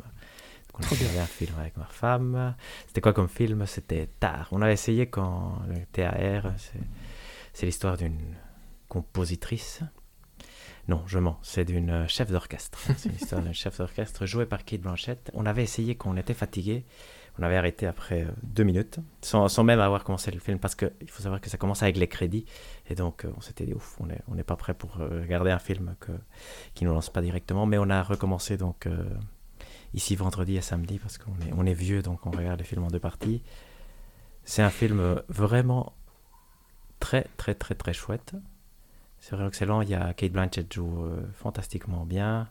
on 0.73 0.81
a 0.81 0.87
regardé 0.87 1.19
un 1.19 1.25
film 1.25 1.53
avec 1.59 1.77
ma 1.77 1.85
femme. 1.85 2.55
C'était 2.87 3.01
quoi 3.01 3.13
comme 3.13 3.29
film? 3.29 3.65
C'était 3.67 4.09
Tard. 4.19 4.47
On 4.51 4.61
a 4.63 4.71
essayé 4.71 5.07
quand 5.07 5.61
le 5.67 5.85
TAR, 5.91 6.53
c'est 7.53 7.65
l'histoire 7.65 7.97
d'une 7.97 8.17
compositrice 8.89 9.81
non, 10.89 11.03
je 11.05 11.19
mens. 11.19 11.37
C'est 11.43 11.65
d'une 11.65 11.91
euh, 11.91 12.07
chef 12.07 12.31
d'orchestre. 12.31 12.79
C'est 12.97 13.09
une 13.09 13.15
histoire 13.15 13.43
d'un 13.43 13.53
chef 13.53 13.77
d'orchestre 13.77 14.25
joué 14.25 14.47
par 14.47 14.65
Kate 14.65 14.81
Blanchett. 14.81 15.29
On 15.35 15.45
avait 15.45 15.61
essayé 15.61 15.93
quand 15.93 16.09
on 16.09 16.17
était 16.17 16.33
fatigué. 16.33 16.83
On 17.37 17.43
avait 17.43 17.57
arrêté 17.57 17.85
après 17.85 18.23
euh, 18.23 18.31
deux 18.41 18.63
minutes, 18.63 18.99
sans, 19.21 19.63
même 19.63 19.79
avoir 19.79 20.03
commencé 20.03 20.31
le 20.31 20.39
film, 20.39 20.57
parce 20.57 20.73
qu'il 20.73 20.89
faut 21.07 21.21
savoir 21.21 21.41
que 21.41 21.49
ça 21.49 21.57
commence 21.57 21.83
avec 21.83 21.95
les 21.95 22.07
crédits. 22.07 22.45
Et 22.89 22.95
donc, 22.95 23.23
euh, 23.23 23.31
on 23.37 23.41
s'était 23.41 23.67
dit, 23.67 23.73
ouf, 23.75 23.97
on 23.99 24.07
n'est 24.07 24.19
on 24.27 24.35
pas 24.41 24.55
prêt 24.55 24.73
pour 24.73 24.95
regarder 24.95 25.51
un 25.51 25.59
film 25.59 25.95
qui 26.73 26.85
ne 26.85 26.89
nous 26.89 26.95
lance 26.95 27.11
pas 27.11 27.21
directement. 27.21 27.67
Mais 27.67 27.77
on 27.77 27.91
a 27.91 28.01
recommencé 28.01 28.57
donc 28.57 28.87
ici 29.93 30.15
vendredi 30.15 30.57
et 30.57 30.61
samedi, 30.61 30.97
parce 30.97 31.19
qu'on 31.19 31.33
est, 31.47 31.53
on 31.55 31.67
est 31.67 31.73
vieux, 31.75 32.01
donc 32.01 32.25
on 32.25 32.31
regarde 32.31 32.59
les 32.59 32.65
films 32.65 32.83
en 32.83 32.87
deux 32.87 32.99
parties. 32.99 33.43
C'est 34.43 34.63
un 34.63 34.71
film 34.71 35.21
vraiment 35.29 35.93
très, 36.99 37.27
très, 37.37 37.53
très, 37.53 37.75
très 37.75 37.93
chouette. 37.93 38.33
C'est 39.19 39.31
vraiment 39.35 39.49
excellent. 39.49 39.81
Il 39.81 39.89
y 39.89 39.95
a 39.95 40.13
Kate 40.13 40.31
Blanchett 40.31 40.71
joue 40.73 41.05
euh, 41.05 41.21
fantastiquement 41.33 42.05
bien. 42.05 42.49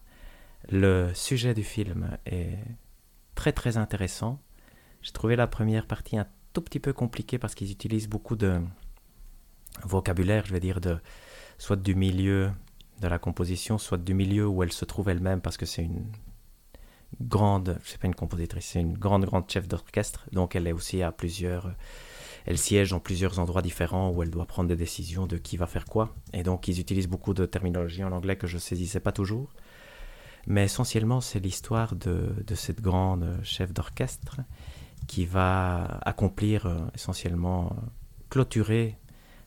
Le 0.71 1.13
sujet 1.15 1.55
du 1.55 1.65
film 1.65 2.17
est 2.27 2.59
très 3.35 3.53
très 3.53 3.77
intéressant. 3.77 4.41
J'ai 5.03 5.13
trouvé 5.13 5.37
la 5.37 5.47
première 5.47 5.87
partie 5.87 6.19
un 6.19 6.27
tout 6.53 6.61
petit 6.61 6.81
peu 6.81 6.93
compliquée 6.93 7.39
parce 7.39 7.55
qu'ils 7.55 7.71
utilisent 7.71 8.09
beaucoup 8.09 8.37
de 8.37 8.61
vocabulaire, 9.85 10.45
je 10.47 10.53
vais 10.53 10.61
dire, 10.61 10.81
de, 10.81 10.99
soit 11.57 11.77
du 11.77 11.95
milieu 11.95 12.51
de 13.01 13.09
la 13.09 13.19
composition, 13.19 13.79
soit 13.79 13.99
du 13.99 14.15
milieu 14.15 14.47
où 14.47 14.63
elle 14.63 14.73
se 14.73 14.85
trouve 14.85 15.09
elle-même 15.09 15.41
parce 15.41 15.57
que 15.57 15.67
c'est 15.67 15.85
une 15.85 16.11
grande, 17.21 17.79
je 17.85 17.91
sais 17.91 17.99
pas 17.99 18.09
une 18.09 18.15
compositrice, 18.15 18.67
c'est 18.67 18.81
une 18.81 18.99
grande 18.99 19.25
grande 19.25 19.49
chef 19.51 19.69
d'orchestre, 19.69 20.27
donc 20.33 20.57
elle 20.57 20.67
est 20.67 20.73
aussi 20.73 21.03
à 21.03 21.13
plusieurs 21.13 21.75
elle 22.49 22.57
siège 22.57 22.91
dans 22.91 22.99
plusieurs 22.99 23.39
endroits 23.41 23.61
différents 23.61 24.11
où 24.11 24.23
elle 24.23 24.31
doit 24.31 24.47
prendre 24.47 24.71
des 24.71 24.77
décisions 24.77 25.27
de 25.27 25.37
qui 25.37 25.59
va 25.59 25.67
faire 25.67 25.85
quoi. 25.85 26.15
Et 26.33 26.43
donc 26.43 26.67
ils 26.67 26.81
utilisent 26.81 27.07
beaucoup 27.07 27.35
de 27.35 27.45
terminologie 27.45 28.03
en 28.03 28.11
anglais 28.11 28.37
que 28.37 28.47
je 28.47 28.57
saisissais 28.57 29.01
pas 29.01 29.13
toujours. 29.13 29.51
Mais 30.47 30.65
essentiellement, 30.65 31.21
c'est 31.21 31.41
l'histoire 31.41 31.95
de, 31.95 32.33
cette 32.55 32.81
grande 32.81 33.39
chef 33.43 33.75
d'orchestre 33.75 34.39
qui 35.07 35.27
va 35.27 35.99
accomplir 36.07 36.65
euh, 36.65 36.79
essentiellement, 36.95 37.77
clôturer 38.31 38.97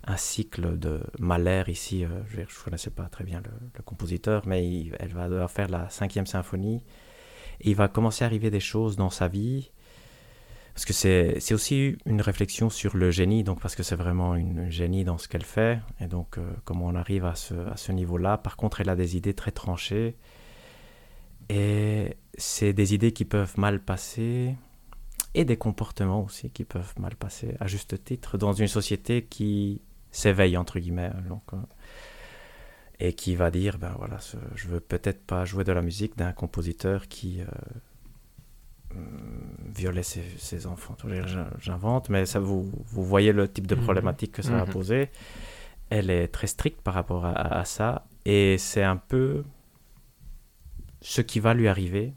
un 0.05 0.17
cycle 0.17 0.77
de 0.77 1.01
Mahler 1.17 1.63
ici. 1.69 2.05
Euh, 2.05 2.09
je 2.29 2.41
ne 2.41 2.63
connaissais 2.63 2.91
pas 2.91 3.05
très 3.05 3.23
bien 3.23 3.41
le, 3.41 3.81
compositeur, 3.81 4.43
mais 4.45 4.91
elle 4.99 5.13
va 5.13 5.27
devoir 5.27 5.49
faire 5.49 5.69
la 5.69 5.89
cinquième 5.89 6.27
symphonie. 6.27 6.83
Et 7.61 7.71
il 7.71 7.75
va 7.75 7.87
commencer 7.87 8.23
à 8.23 8.27
arriver 8.27 8.51
des 8.51 8.59
choses 8.59 8.95
dans 8.95 9.09
sa 9.09 9.27
vie 9.27 9.71
parce 10.73 10.85
que 10.85 10.93
c'est 10.93 11.53
aussi 11.53 11.97
une 12.05 12.21
réflexion 12.21 12.69
sur 12.69 12.95
le 12.95 13.11
génie, 13.11 13.43
donc 13.43 13.59
parce 13.59 13.75
que 13.75 13.83
c'est 13.83 13.95
vraiment 13.95 14.35
une 14.35 14.69
génie 14.69 15.03
dans 15.03 15.17
ce 15.17 15.27
qu'elle 15.27 15.43
fait, 15.43 15.79
et 15.99 16.07
donc 16.07 16.37
euh, 16.37 16.49
comment 16.63 16.87
on 16.87 16.95
arrive 16.95 17.25
à 17.25 17.35
ce, 17.35 17.53
ce 17.75 17.91
niveau-là. 17.91 18.37
Par 18.37 18.55
contre, 18.55 18.81
elle 18.81 18.89
a 18.89 18.95
des 18.95 19.17
idées 19.17 19.33
très 19.33 19.51
tranchées, 19.51 20.15
et 21.49 22.15
c'est 22.37 22.73
des 22.73 22.93
idées 22.93 23.11
qui 23.11 23.25
peuvent 23.25 23.57
mal 23.57 23.81
passer, 23.81 24.55
et 25.33 25.45
des 25.45 25.57
comportements 25.57 26.23
aussi 26.23 26.49
qui 26.49 26.63
peuvent 26.63 26.93
mal 26.99 27.15
passer, 27.15 27.55
à 27.59 27.67
juste 27.67 28.03
titre, 28.03 28.37
dans 28.37 28.53
une 28.53 28.67
société 28.67 29.23
qui 29.23 29.81
s'éveille, 30.11 30.57
entre 30.57 30.79
guillemets. 30.79 31.11
Donc, 31.27 31.43
euh, 31.53 31.57
et 32.99 33.13
qui 33.13 33.35
va 33.35 33.49
dire, 33.49 33.77
ben 33.79 33.95
voilà, 33.97 34.19
je 34.55 34.67
veux 34.67 34.79
peut-être 34.79 35.25
pas 35.25 35.43
jouer 35.43 35.63
de 35.63 35.71
la 35.71 35.81
musique 35.81 36.17
d'un 36.17 36.33
compositeur 36.33 37.07
qui... 37.07 37.41
Euh, 37.41 37.45
violer 39.73 40.03
ses, 40.03 40.67
enfants. 40.67 40.95
J'invente, 41.59 42.09
mais 42.09 42.25
ça, 42.25 42.39
vous, 42.39 42.71
vous 42.87 43.03
voyez 43.03 43.31
le 43.31 43.47
type 43.47 43.67
de 43.67 43.75
mhm. 43.75 43.83
problématique 43.83 44.33
que 44.33 44.41
ça 44.41 44.51
va 44.51 44.65
mhm. 44.65 44.71
poser. 44.71 45.09
Elle 45.89 46.09
est 46.09 46.27
très 46.27 46.47
stricte 46.47 46.81
par 46.81 46.93
rapport 46.93 47.25
à, 47.25 47.65
ça, 47.65 48.05
et 48.25 48.57
c'est 48.57 48.83
un 48.83 48.97
peu 48.97 49.43
ce 51.01 51.21
qui 51.21 51.39
va 51.39 51.53
lui 51.53 51.67
arriver 51.67 52.13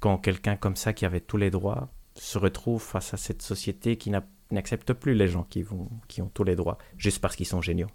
quand 0.00 0.18
quelqu'un 0.18 0.56
comme 0.56 0.76
ça, 0.76 0.92
qui 0.92 1.04
avait 1.04 1.20
tous 1.20 1.36
les 1.36 1.50
droits, 1.50 1.88
se 2.14 2.38
retrouve 2.38 2.82
face 2.82 3.14
à 3.14 3.16
cette 3.16 3.42
société 3.42 3.96
qui 3.96 4.10
n'accepte 4.50 4.92
plus 4.92 5.14
les 5.14 5.28
gens 5.28 5.44
qui, 5.44 5.62
vont, 5.62 5.88
qui 6.08 6.20
ont 6.22 6.30
tous 6.32 6.42
les 6.42 6.56
droits, 6.56 6.78
juste 6.96 7.20
parce 7.20 7.36
qu'ils 7.36 7.46
sont 7.46 7.60
géniaux 7.60 7.88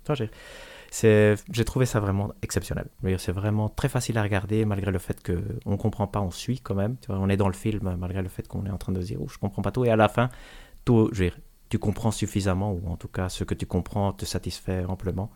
j'ai 0.91 1.65
trouvé 1.65 1.85
ça 1.85 1.99
vraiment 1.99 2.31
exceptionnel. 2.41 2.87
C'est 3.17 3.31
vraiment 3.31 3.69
très 3.69 3.89
facile 3.89 4.17
à 4.17 4.23
regarder 4.23 4.65
malgré 4.65 4.91
le 4.91 4.99
fait 4.99 5.21
qu'on 5.25 5.71
ne 5.71 5.77
comprend 5.77 6.07
pas, 6.07 6.21
on 6.21 6.31
suit 6.31 6.59
quand 6.59 6.75
même. 6.75 6.97
Tu 7.01 7.07
vois, 7.07 7.19
on 7.19 7.29
est 7.29 7.37
dans 7.37 7.47
le 7.47 7.53
film 7.53 7.95
malgré 7.99 8.21
le 8.21 8.29
fait 8.29 8.47
qu'on 8.47 8.65
est 8.65 8.69
en 8.71 8.77
train 8.77 8.93
de 8.93 9.01
dire 9.01 9.17
oh, 9.21 9.27
je 9.27 9.37
comprends 9.37 9.61
pas 9.61 9.71
tout. 9.71 9.85
Et 9.85 9.89
à 9.89 9.95
la 9.95 10.09
fin, 10.09 10.29
tout, 10.85 11.09
je 11.13 11.29
tu 11.69 11.79
comprends 11.79 12.11
suffisamment, 12.11 12.71
ou 12.73 12.87
en 12.89 12.95
tout 12.95 13.07
cas 13.07 13.27
ce 13.29 13.43
que 13.43 13.55
tu 13.55 13.65
comprends 13.65 14.13
te 14.13 14.25
satisfait 14.25 14.85
amplement. 14.85 15.31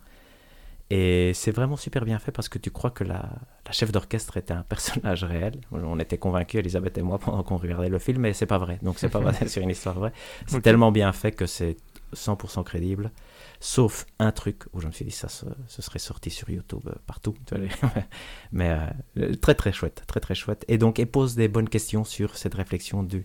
Et 0.92 1.32
c'est 1.34 1.52
vraiment 1.52 1.76
super 1.76 2.04
bien 2.04 2.18
fait 2.18 2.32
parce 2.32 2.48
que 2.48 2.58
tu 2.58 2.70
crois 2.70 2.90
que 2.90 3.04
la, 3.04 3.28
la 3.64 3.72
chef 3.72 3.92
d'orchestre 3.92 4.36
était 4.36 4.52
un 4.52 4.62
personnage 4.62 5.22
réel. 5.22 5.60
On 5.70 5.98
était 6.00 6.18
convaincus, 6.18 6.60
Elisabeth 6.60 6.98
et 6.98 7.02
moi, 7.02 7.18
pendant 7.18 7.44
qu'on 7.44 7.56
regardait 7.56 7.88
le 7.88 8.00
film, 8.00 8.22
mais 8.22 8.32
c'est 8.32 8.46
pas 8.46 8.58
vrai. 8.58 8.78
Donc 8.82 8.98
c'est 8.98 9.08
pas 9.08 9.20
basé 9.20 9.46
sur 9.48 9.62
une 9.62 9.70
histoire 9.70 9.96
vraie. 9.96 10.12
C'est 10.46 10.62
tellement 10.62 10.90
bien 10.90 11.12
fait 11.12 11.30
que 11.32 11.46
c'est 11.46 11.76
100% 12.14 12.64
crédible. 12.64 13.12
Sauf 13.62 14.06
un 14.18 14.32
truc 14.32 14.64
où 14.72 14.80
je 14.80 14.86
me 14.86 14.92
suis 14.92 15.04
dit 15.04 15.10
ça 15.10 15.28
ce, 15.28 15.46
serait 15.82 15.98
sorti 15.98 16.30
sur 16.30 16.48
YouTube 16.48 16.80
euh, 16.86 16.94
partout. 17.06 17.34
Mais 18.52 18.70
euh, 19.18 19.34
très 19.36 19.54
très 19.54 19.72
chouette, 19.72 20.02
très 20.06 20.20
très 20.20 20.34
chouette. 20.34 20.64
Et 20.68 20.78
donc 20.78 20.98
elle 20.98 21.10
pose 21.10 21.34
des 21.34 21.48
bonnes 21.48 21.68
questions 21.68 22.04
sur 22.04 22.36
cette 22.36 22.54
réflexion 22.54 23.02
du 23.02 23.22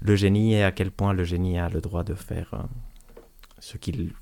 le 0.00 0.14
génie 0.14 0.54
et 0.54 0.62
à 0.62 0.72
quel 0.72 0.90
point 0.90 1.14
le 1.14 1.24
génie 1.24 1.58
a 1.58 1.68
le 1.68 1.80
droit 1.80 2.04
de 2.04 2.14
faire 2.14 2.52
euh, 2.52 2.62
ce 3.60 3.78
qu'il 3.78 4.12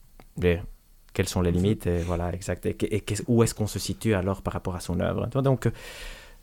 quelles 1.15 1.29
sont 1.29 1.41
les 1.43 1.53
limites 1.53 1.87
et 1.87 2.03
voilà 2.03 2.33
exact 2.33 2.67
et, 2.67 3.05
où 3.29 3.43
est-ce 3.43 3.55
qu'on 3.55 3.67
se 3.67 3.79
situe 3.79 4.15
alors 4.15 4.43
par 4.43 4.53
rapport 4.53 4.75
à 4.75 4.81
son 4.81 4.99
œuvre 5.01 5.27
donc 5.43 5.69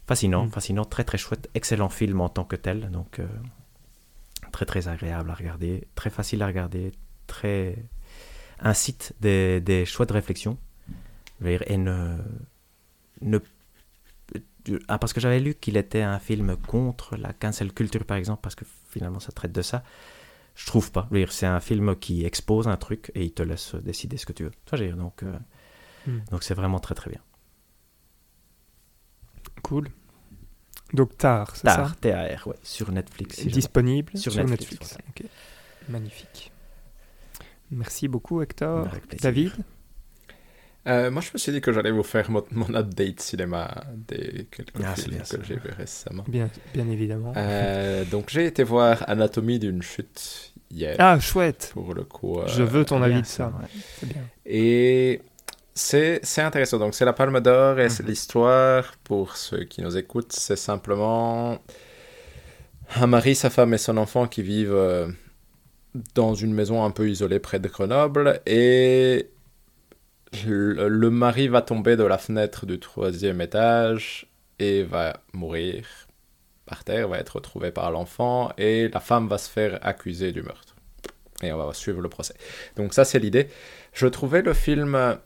fascinant 0.07 0.45
mm. 0.45 0.51
fascinant 0.51 0.85
très 0.85 1.03
très 1.03 1.17
chouette 1.17 1.49
excellent 1.55 1.89
film 1.89 2.21
en 2.21 2.29
tant 2.29 2.45
que 2.45 2.55
tel 2.55 2.89
donc 2.89 3.19
très 4.51 4.65
très 4.65 4.87
agréable 4.87 5.31
à 5.31 5.33
regarder, 5.33 5.87
très 5.95 6.09
facile 6.09 6.43
à 6.43 6.47
regarder, 6.47 6.91
très 7.27 7.77
incite 8.61 9.13
des, 9.19 9.59
des 9.59 9.85
choix 9.85 10.05
de 10.05 10.13
réflexion. 10.13 10.57
Et 11.43 11.77
ne, 11.77 12.17
ne 13.21 13.39
ah, 14.87 14.97
parce 14.99 15.13
que 15.13 15.19
j'avais 15.19 15.39
lu 15.39 15.55
qu'il 15.55 15.77
était 15.77 16.01
un 16.01 16.19
film 16.19 16.55
contre 16.55 17.15
la 17.17 17.33
cancel 17.33 17.73
culture, 17.73 18.05
par 18.05 18.17
exemple, 18.17 18.41
parce 18.41 18.55
que 18.55 18.65
finalement 18.89 19.19
ça 19.19 19.31
traite 19.31 19.51
de 19.51 19.61
ça. 19.61 19.83
Je 20.55 20.65
trouve 20.65 20.91
pas. 20.91 21.09
C'est 21.29 21.45
un 21.45 21.59
film 21.59 21.95
qui 21.95 22.25
expose 22.25 22.67
un 22.67 22.77
truc 22.77 23.11
et 23.15 23.23
il 23.23 23.31
te 23.31 23.41
laisse 23.41 23.75
décider 23.75 24.17
ce 24.17 24.25
que 24.25 24.33
tu 24.33 24.43
veux. 24.43 24.51
Donc, 24.95 25.23
euh, 25.23 25.37
hmm. 26.05 26.19
donc 26.29 26.43
c'est 26.43 26.53
vraiment 26.53 26.79
très 26.79 26.93
très 26.93 27.09
bien. 27.09 27.21
Cool. 29.63 29.89
Donc 30.93 31.17
Tar, 31.17 31.55
c'est 31.55 31.67
ça? 31.67 31.77
Tar, 31.77 31.95
T-A-R, 31.95 32.47
ouais, 32.47 32.55
sur 32.63 32.91
Netflix. 32.91 33.45
Disponible 33.47 34.17
sur, 34.17 34.35
Netflix. 34.35 34.97
Magnifique. 35.87 36.50
Merci 37.71 38.07
beaucoup, 38.07 38.41
Hector. 38.41 38.87
David 39.21 39.53
euh, 40.87 41.11
moi, 41.11 41.21
je 41.21 41.29
me 41.31 41.37
suis 41.37 41.51
dit 41.51 41.61
que 41.61 41.71
j'allais 41.71 41.91
vous 41.91 42.01
faire 42.01 42.31
mon, 42.31 42.73
update 42.73 43.19
cinéma 43.19 43.83
des 43.95 44.47
quelques 44.49 44.83
ah, 44.83 44.95
films 44.95 45.21
que 45.29 45.43
j'ai 45.43 45.53
vus 45.53 45.69
récemment. 45.77 46.23
Bien, 46.27 46.49
bien 46.73 46.89
évidemment. 46.89 47.33
Euh, 47.37 48.03
donc, 48.05 48.29
j'ai 48.29 48.47
été 48.47 48.63
voir 48.63 49.07
Anatomie 49.07 49.59
d'une 49.59 49.83
chute 49.83 50.53
hier. 50.71 50.95
Ah, 50.97 51.19
chouette. 51.19 51.69
Pour 51.73 51.93
le 51.93 52.03
coup. 52.03 52.39
Euh, 52.39 52.47
je 52.47 52.63
veux 52.63 52.83
ton 52.83 53.03
avis 53.03 53.21
de 53.21 53.27
ça. 53.27 53.53
Bien. 54.01 54.23
Et 54.43 55.21
c'est 55.75 56.19
intéressant. 56.39 56.79
Donc, 56.79 56.95
c'est 56.95 57.05
la 57.05 57.13
Palme 57.13 57.39
d'Or 57.41 57.79
et 57.79 57.89
c'est 57.89 58.01
mhm. 58.01 58.09
l'histoire, 58.09 58.95
pour 59.03 59.37
ceux 59.37 59.65
qui 59.65 59.83
nous 59.83 59.95
écoutent, 59.97 60.33
c'est 60.33 60.55
simplement 60.55 61.59
un 62.95 63.07
mari, 63.07 63.35
sa 63.35 63.51
femme 63.51 63.75
et 63.75 63.77
son 63.77 63.97
enfant 63.97 64.25
qui 64.25 64.41
vivent 64.41 65.13
dans 66.15 66.33
une 66.33 66.53
maison 66.53 66.83
un 66.83 66.91
peu 66.91 67.09
isolée 67.09 67.39
près 67.39 67.59
de 67.59 67.67
Grenoble 67.67 68.41
et 68.45 69.29
le, 70.45 71.09
mari 71.09 71.47
va 71.47 71.61
tomber 71.61 71.97
de 71.97 72.03
la 72.03 72.17
fenêtre 72.17 72.65
du 72.65 72.79
troisième 72.79 73.41
étage 73.41 74.27
et 74.59 74.83
va 74.83 75.21
mourir 75.33 75.85
par 76.65 76.83
terre, 76.83 77.09
va 77.09 77.17
être 77.17 77.35
retrouvé 77.35 77.71
par 77.71 77.91
l'enfant 77.91 78.51
et 78.57 78.87
la 78.87 78.99
femme 79.01 79.27
va 79.27 79.37
se 79.37 79.49
faire 79.49 79.79
accuser 79.81 80.31
du 80.31 80.41
meurtre. 80.41 80.75
Et 81.43 81.51
on 81.51 81.57
va 81.57 81.73
suivre 81.73 82.01
le 82.01 82.07
procès. 82.07 82.35
Donc 82.77 82.93
ça 82.93 83.03
c'est 83.03 83.19
l'idée. 83.19 83.49
Je 83.91 84.07
trouvais 84.07 84.41
le 84.41 84.53
film 84.53 85.17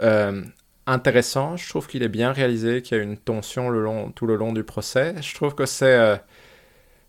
euh, 0.00 0.42
intéressant, 0.86 1.56
je 1.56 1.68
trouve 1.68 1.88
qu'il 1.88 2.04
est 2.04 2.08
bien 2.08 2.32
réalisé, 2.32 2.82
qu'il 2.82 2.96
y 2.96 3.00
a 3.00 3.02
une 3.02 3.16
tension 3.16 4.12
tout 4.12 4.26
le 4.26 4.36
long 4.36 4.52
du 4.52 4.62
procès. 4.62 5.14
Je 5.20 5.34
trouve 5.34 5.56
que 5.56 5.66
c'est... 5.66 5.98
Euh, 5.98 6.16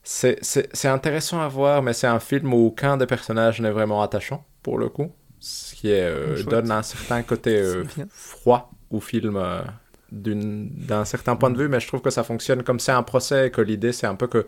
c'est 0.04 0.86
intéressant 0.86 1.40
à 1.42 1.48
voir, 1.48 1.82
mais 1.82 1.94
c'est 1.94 2.08
un 2.08 2.20
film 2.20 2.54
où 2.54 2.68
aucun 2.68 2.98
des 2.98 3.06
personnages 3.06 3.62
n'est 3.62 3.72
vraiment 3.72 4.02
attachant, 4.02 4.46
pour 4.62 4.78
le 4.78 4.90
coup 4.90 5.12
ce 5.44 5.76
qui 5.76 5.92
euh, 5.92 6.42
donne 6.44 6.72
un 6.72 6.84
certain 6.84 7.22
côté 7.22 7.58
euh, 7.58 7.84
froid 8.10 8.72
au 8.90 9.02
film 9.02 9.36
euh, 9.36 9.62
d'un 10.10 11.04
certain 11.04 11.36
point 11.36 11.50
de 11.50 11.58
vue, 11.58 11.68
mais 11.68 11.82
je 11.82 11.88
trouve 11.88 12.02
que 12.02 12.10
ça 12.10 12.24
fonctionne 12.24 12.64
comme 12.64 12.80
c'est 12.80 12.94
un 12.94 13.04
procès 13.04 13.48
et 13.48 13.52
que 13.52 13.60
l'idée 13.60 13.92
c'est 13.92 14.08
un 14.08 14.16
peu 14.16 14.28
que 14.28 14.48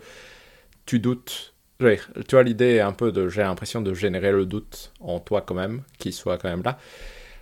tu 0.86 0.98
doutes. 0.98 1.54
Tu 1.78 1.98
vois, 2.30 2.42
l'idée 2.42 2.76
est 2.76 2.80
un 2.80 2.94
peu 2.94 3.12
de, 3.12 3.28
j'ai 3.28 3.42
l'impression 3.42 3.82
de 3.82 3.92
générer 3.92 4.32
le 4.32 4.46
doute 4.46 4.94
en 5.00 5.20
toi 5.20 5.42
quand 5.42 5.54
même, 5.54 5.82
qu'il 5.98 6.14
soit 6.14 6.38
quand 6.38 6.48
même 6.48 6.62
là. 6.62 6.78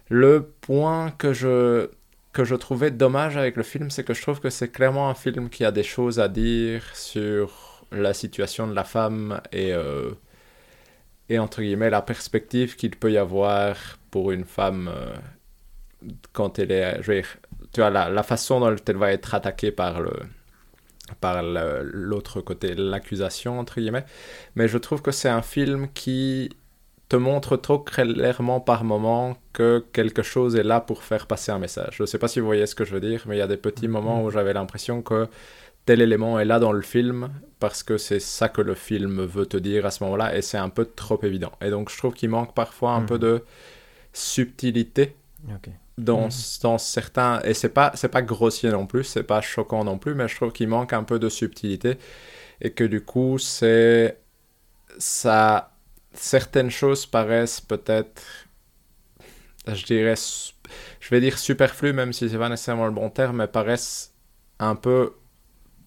Le 0.09 0.43
point 0.61 1.13
que 1.13 1.33
je, 1.33 1.91
que 2.33 2.43
je 2.43 2.57
trouvais 2.57 2.91
dommage 2.91 3.37
avec 3.37 3.55
le 3.55 3.63
film, 3.63 3.89
c'est 3.89 4.03
que 4.03 4.15
je 4.15 4.23
trouve 4.23 4.41
que 4.41 4.51
c'est 4.51 4.69
clairement 4.69 5.09
un 5.09 5.15
film 5.15 5.49
qui 5.49 5.65
a 5.65 5.71
des 5.71 5.85
choses 5.85 6.19
à 6.19 6.27
dire 6.27 6.83
sur 6.97 7.64
la 7.95 8.15
situation 8.15 8.67
de 8.67 8.75
la 8.75 8.85
femme 8.85 9.41
et 9.53 9.73
et 11.29 11.39
entre 11.39 11.63
guillemets 11.63 11.91
la 11.91 12.03
perspective 12.03 12.77
qu'il 12.77 12.97
peut 12.97 13.13
y 13.13 13.19
avoir 13.19 13.77
pour 14.11 14.31
une 14.31 14.45
femme 14.45 14.91
euh, 14.95 15.15
quand 16.33 16.59
elle 16.59 16.73
est 16.73 17.03
je 17.03 17.13
veux 17.13 17.21
dire, 17.21 17.37
tu 17.73 17.81
vois 17.81 17.91
la, 17.91 18.09
la, 18.09 18.23
façon 18.23 18.61
dont 18.61 18.77
elle 18.87 18.97
va 18.97 19.13
être 19.13 19.35
attaquée 19.35 19.73
par 19.73 20.01
le 20.01 20.13
par 21.21 21.43
l'autre 21.43 22.41
côté 22.41 22.75
l'accusation 22.75 23.59
entre 23.59 23.81
guillemets 23.81 24.05
mais 24.55 24.69
je 24.69 24.79
trouve 24.79 25.03
que 25.03 25.11
c'est 25.11 25.29
un 25.29 25.43
film 25.43 25.89
qui 25.93 26.51
te 27.09 27.17
montre 27.17 27.57
trop 27.57 27.79
clairement 27.79 28.61
par 28.61 28.85
moment 28.85 29.37
que 29.53 29.85
quelque 29.93 30.23
chose 30.23 30.57
est 30.57 30.63
là 30.63 30.81
pour 30.81 31.03
faire 31.03 31.27
passer 31.27 31.53
un 31.53 31.59
message. 31.59 31.97
Je 31.99 32.03
ne 32.03 32.07
sais 32.07 32.19
pas 32.19 32.29
si 32.29 32.41
vous 32.41 32.47
voyez 32.47 32.67
ce 32.67 32.75
que 32.75 32.85
je 32.87 32.95
veux 32.95 33.01
dire, 33.01 33.23
mais 33.27 33.37
il 33.37 33.39
y 33.41 33.43
a 33.43 33.47
des 33.47 33.59
petits 33.59 33.89
moments 33.89 34.25
où 34.25 34.31
j'avais 34.31 34.55
l'impression 34.55 35.03
que 35.03 35.29
tel 35.87 36.01
élément 36.01 36.39
est 36.39 36.45
là 36.45 36.59
dans 36.59 36.73
le 36.73 36.83
film 36.83 37.31
parce 37.61 37.83
que 37.83 37.99
c'est 37.99 38.21
ça 38.21 38.49
que 38.49 38.61
le 38.61 38.75
film 38.75 39.25
veut 39.25 39.47
te 39.47 39.57
dire 39.57 39.87
à 39.87 39.91
ce 39.91 40.05
moment-là 40.05 40.37
et 40.37 40.43
c'est 40.43 40.59
un 40.59 40.69
peu 40.69 40.85
trop 40.85 41.19
évident. 41.23 41.53
Et 41.61 41.71
donc 41.71 41.91
je 41.91 41.97
trouve 41.99 42.15
qu'il 42.15 42.31
manque 42.31 42.55
parfois 42.55 42.93
un 42.93 43.03
peu 43.03 43.15
mhm. 43.15 43.21
de 43.21 43.45
subtilité 44.13 45.17
dans, 45.99 46.27
mhm. 46.27 46.31
dans, 46.63 46.79
certains 46.79 47.41
et 47.43 47.55
c'est 47.55 47.69
pas 47.69 47.93
c'est 47.95 48.09
pas 48.09 48.23
grossier 48.23 48.71
non 48.71 48.87
plus, 48.87 49.05
c'est 49.05 49.23
pas 49.23 49.41
choquant 49.41 49.85
non 49.85 49.99
plus, 49.99 50.15
mais 50.15 50.29
je 50.29 50.37
trouve 50.37 50.53
qu'il 50.53 50.69
manque 50.69 50.93
un 50.93 51.05
peu 51.05 51.19
de 51.19 51.29
subtilité 51.29 51.99
et 52.61 52.71
que 52.71 52.85
du 52.85 53.03
coup 53.03 53.39
c'est 53.39 54.19
ça 54.99 55.73
certaines 56.13 56.71
choses 56.71 57.07
paraissent 57.07 57.61
peut-être 57.61 58.23
je 59.67 59.85
dirais 59.85 60.15
je 61.01 61.09
vais 61.11 61.21
dire 61.21 61.39
superflues 61.39 61.93
même 61.93 62.13
si 62.13 62.31
c'est 62.31 62.39
pas 62.39 62.49
nécessairement 62.49 62.87
le 62.87 62.93
bon 62.93 63.11
terme 63.11 63.39
mais 63.39 63.49
paraissent 63.49 64.13
un 64.61 64.77
peu 64.77 65.15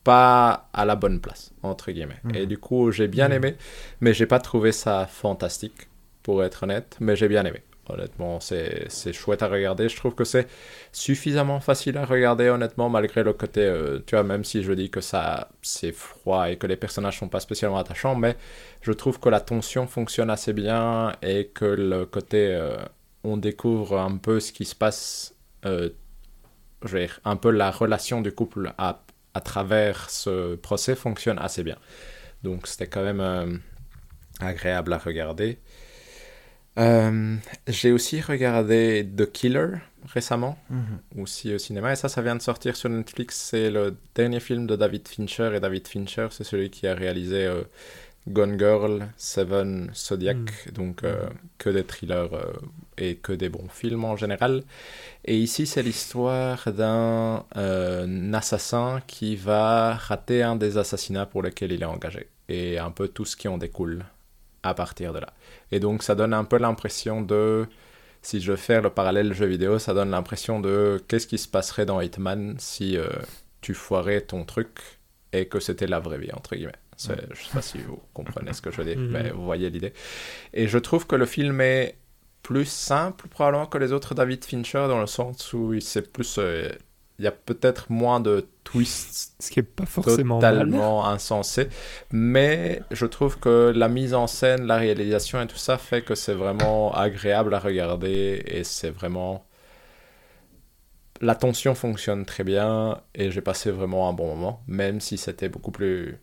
pas 0.08 0.70
à 0.72 0.86
la 0.86 0.96
bonne 0.96 1.20
place, 1.20 1.52
entre 1.64 1.92
guillemets. 1.92 2.22
Et 2.34 2.44
mhm. 2.44 2.46
du 2.46 2.58
coup, 2.58 2.92
j'ai 2.92 3.10
bien 3.10 3.28
mhm. 3.28 3.36
aimé, 3.36 3.56
mais 4.00 4.14
j'ai 4.14 4.26
pas 4.26 4.40
trouvé 4.40 4.72
ça 4.72 5.06
fantastique, 5.06 5.90
pour 6.24 6.44
être 6.46 6.64
honnête, 6.64 6.96
mais 7.02 7.18
j'ai 7.18 7.28
bien 7.28 7.44
aimé. 7.44 7.62
Honnêtement, 7.90 8.40
c'est 8.40 9.14
chouette 9.14 9.44
à 9.44 9.48
regarder. 9.48 9.90
Je 9.90 9.96
trouve 9.98 10.16
que 10.16 10.24
c'est 10.24 10.48
suffisamment 10.94 11.60
facile 11.60 11.98
à 11.98 12.06
regarder, 12.06 12.50
honnêtement, 12.50 12.90
malgré 12.90 13.22
le 13.24 13.34
côté, 13.34 13.62
euh, 13.62 14.00
tu 14.06 14.16
vois, 14.16 14.24
même 14.24 14.44
si 14.46 14.64
je 14.64 14.74
dis 14.74 14.90
que 14.90 15.02
ça 15.02 15.50
c'est 15.62 15.94
froid 15.94 16.50
et 16.50 16.58
que 16.58 16.68
les 16.68 16.78
personnages 16.78 17.20
sont 17.20 17.30
pas 17.30 17.40
spécialement 17.42 17.78
attachants, 17.78 18.16
mais 18.16 18.36
je 18.82 18.94
trouve 18.94 19.20
que 19.20 19.30
la 19.30 19.42
tension 19.42 19.88
fonctionne 19.88 20.30
assez 20.30 20.54
bien 20.54 21.14
et 21.22 21.48
que 21.54 21.66
le 21.66 22.06
côté, 22.06 22.48
euh, 22.52 22.78
on 23.24 23.36
découvre 23.38 23.98
un 24.00 24.18
peu 24.18 24.40
ce 24.40 24.52
qui 24.54 24.66
se 24.66 24.76
passe, 24.76 25.34
euh, 25.66 25.90
je 26.84 26.90
veux 26.90 27.00
dire, 27.00 27.20
un 27.26 27.36
peu 27.38 27.52
la 27.52 27.72
relation 27.72 28.22
du 28.22 28.32
couple 28.32 28.74
à 28.78 29.02
à 29.38 29.42
travers 29.42 30.10
ce 30.10 30.56
procès 30.56 30.96
fonctionne 30.96 31.38
assez 31.40 31.64
bien. 31.64 31.78
Donc 32.44 32.68
c'était 32.68 32.88
quand 32.88 33.04
même 33.04 33.22
euh, 33.22 33.58
agréable 34.40 34.94
à 34.94 34.98
regarder. 34.98 35.60
Euh, 36.80 37.36
j'ai 37.68 37.92
aussi 37.92 38.22
regardé 38.22 39.08
The 39.16 39.32
Killer 39.32 39.70
récemment, 40.14 40.58
mhm. 40.70 41.22
aussi 41.22 41.54
au 41.54 41.58
cinéma, 41.58 41.92
et 41.92 41.96
ça, 41.96 42.08
ça 42.08 42.22
vient 42.22 42.36
de 42.36 42.42
sortir 42.42 42.76
sur 42.76 42.90
Netflix. 42.90 43.36
C'est 43.36 43.70
le 43.70 43.98
dernier 44.16 44.40
film 44.40 44.66
de 44.66 44.76
David 44.76 45.08
Fincher, 45.08 45.52
et 45.56 45.60
David 45.60 45.88
Fincher, 45.88 46.28
c'est 46.32 46.44
celui 46.44 46.70
qui 46.70 46.88
a 46.88 46.94
réalisé 46.94 47.46
euh, 47.46 47.64
Gone 48.28 48.60
Girl, 48.60 49.08
Seven, 49.16 49.90
Zodiac, 49.96 50.38
hmm. 50.38 50.72
donc 50.74 51.04
euh, 51.04 51.30
que 51.58 51.70
des 51.70 51.84
thrillers 51.84 52.34
euh, 52.34 52.54
et 52.98 53.16
que 53.16 53.32
des 53.32 53.48
bons 53.48 53.70
films 53.70 54.04
en 54.04 54.18
général. 54.18 54.64
Et 55.24 55.38
ici, 55.38 55.66
c'est 55.66 55.82
l'histoire 55.82 56.72
d'un 56.72 57.46
euh, 57.56 58.34
assassin 58.34 59.02
qui 59.08 59.36
va 59.36 59.94
rater 59.96 60.44
un 60.44 60.56
des 60.58 60.78
assassinats 60.78 61.26
pour 61.26 61.42
lesquels 61.42 61.72
il 61.72 61.82
est 61.82 61.86
engagé, 61.86 62.28
et 62.50 62.78
un 62.78 62.92
peu 62.92 63.08
tout 63.08 63.26
ce 63.26 63.38
qui 63.38 63.48
en 63.48 63.58
découle 63.58 64.04
à 64.64 64.74
partir 64.74 65.14
de 65.14 65.20
là. 65.20 65.34
Et 65.72 65.80
donc, 65.80 66.04
ça 66.04 66.14
donne 66.14 66.34
un 66.34 66.44
peu 66.44 66.58
l'impression 66.58 67.22
de, 67.22 67.66
si 68.22 68.42
je 68.42 68.52
veux 68.52 68.58
faire 68.58 68.82
le 68.82 68.90
parallèle 68.90 69.34
jeu 69.34 69.46
vidéo, 69.46 69.80
ça 69.80 69.94
donne 69.94 70.12
l'impression 70.12 70.60
de 70.60 71.02
qu'est-ce 71.08 71.28
qui 71.28 71.38
se 71.38 71.48
passerait 71.48 71.86
dans 71.86 72.02
Hitman 72.02 72.56
si 72.60 72.98
tu 73.62 73.74
foirais 73.74 74.22
ton 74.22 74.44
truc 74.44 74.80
et 75.32 75.48
que 75.48 75.60
c'était 75.60 75.88
la 75.88 76.00
vraie 76.00 76.18
vie, 76.18 76.34
entre 76.34 76.56
guillemets. 76.56 76.74
Je 76.98 77.12
ne 77.12 77.18
sais 77.18 77.54
pas 77.54 77.62
si 77.62 77.78
vous 77.80 78.00
comprenez 78.14 78.54
ce 78.54 78.62
que 78.62 78.72
je 78.72 78.78
veux 78.78 78.86
dire, 78.86 78.98
mais 78.98 79.30
vous 79.30 79.44
voyez 79.44 79.70
l'idée. 79.70 79.94
Et 80.54 80.68
je 80.68 80.78
trouve 80.78 81.06
que 81.08 81.16
le 81.16 81.26
film 81.26 81.62
est 81.62 81.98
plus 82.48 82.66
simple 82.66 83.28
probablement 83.28 83.66
que 83.66 83.78
les 83.78 83.92
autres 83.92 84.16
David 84.16 84.46
Fincher 84.46 84.86
dans 84.88 85.02
le 85.02 85.08
sens 85.08 85.52
où 85.52 85.78
c'est 85.82 86.14
plus 86.14 86.38
euh, 86.38 86.70
il 87.20 87.26
y 87.26 87.28
a 87.28 87.32
peut-être 87.32 87.92
moins 87.92 88.22
de 88.22 88.48
twists 88.64 89.34
ce 89.40 89.52
qui 89.52 89.60
est 89.60 89.64
pas 89.64 89.86
forcément 89.86 90.40
totalement 90.40 91.06
insensé. 91.08 91.68
Mais 92.12 92.82
je 92.92 93.06
trouve 93.06 93.38
que 93.38 93.74
la 93.76 93.90
mise 93.90 94.14
en 94.14 94.28
scène 94.28 94.66
la 94.66 94.78
réalisation 94.78 95.42
et 95.42 95.48
tout 95.48 95.58
ça 95.58 95.78
fait 95.78 96.04
que 96.04 96.16
c'est 96.16 96.36
vraiment 96.36 96.94
agréable 96.94 97.54
à 97.54 97.60
regarder 97.60 98.44
et 98.46 98.64
c'est 98.64 98.92
vraiment 98.92 99.46
la 101.20 101.36
tension 101.36 101.76
fonctionne 101.76 102.26
très 102.26 102.46
bien 102.46 103.02
et 103.14 103.30
j'ai 103.32 103.42
passé 103.42 103.72
vraiment 103.72 104.08
un 104.08 104.14
bon 104.14 104.28
moment 104.28 104.64
même 104.68 105.02
si 105.02 105.18
c'était 105.18 105.50
beaucoup 105.50 105.72
plus 105.72 106.18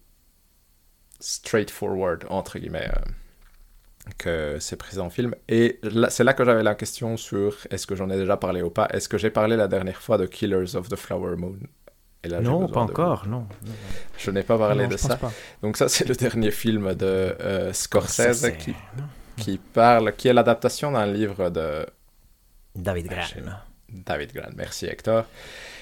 straightforward, 1.20 2.24
entre 2.28 2.58
guillemets, 2.58 2.88
euh, 2.88 4.10
que 4.18 4.58
c'est 4.60 4.76
présent 4.76 5.06
en 5.06 5.10
film. 5.10 5.34
Et 5.48 5.80
c'est 6.10 6.24
là 6.24 6.34
que 6.34 6.44
j'avais 6.44 6.62
la 6.62 6.74
question 6.74 7.16
sur 7.16 7.56
est-ce 7.70 7.86
que 7.86 7.94
j'en 7.96 8.10
ai 8.10 8.16
déjà 8.16 8.36
parlé 8.36 8.62
ou 8.62 8.70
pas? 8.70 8.86
Est-ce 8.92 9.08
que 9.08 9.18
j'ai 9.18 9.30
parlé 9.30 9.56
la 9.56 9.68
dernière 9.68 10.00
fois 10.00 10.18
de 10.18 10.26
Killers 10.26 10.76
of 10.76 10.88
the 10.88 10.96
Flower 10.96 11.36
Moon? 11.36 11.56
Et 12.22 12.28
là, 12.28 12.40
Non, 12.40 12.66
pas 12.68 12.84
de 12.84 12.90
encore, 12.90 13.26
non. 13.26 13.46
non. 13.64 13.72
Je 14.18 14.30
n'ai 14.30 14.42
pas 14.42 14.56
parlé 14.58 14.84
Non, 14.84 14.88
de 14.90 14.96
ça. 14.96 15.18
Donc 15.62 15.76
ça, 15.76 15.88
c'est 15.88 16.08
le 16.08 16.14
dernier 16.14 16.50
film 16.50 16.94
de 16.94 17.04
euh, 17.06 17.72
Scorsese 17.72 18.50
qui, 18.58 18.74
qui 19.36 19.58
parle, 19.58 20.14
qui 20.16 20.28
est 20.28 20.32
l'adaptation 20.32 20.92
d'un 20.92 21.06
livre 21.06 21.50
de 21.50 21.86
David 22.74 23.08
Gran. 23.08 23.22
David 23.90 24.32
Grant, 24.32 24.50
merci 24.56 24.86
Hector, 24.86 25.24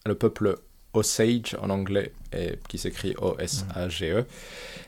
le 0.06 0.14
peuple 0.14 0.56
Osage 0.94 1.56
en 1.60 1.70
anglais, 1.70 2.12
et 2.32 2.58
qui 2.68 2.78
s'écrit 2.78 3.14
O-S-A-G-E, 3.20 4.24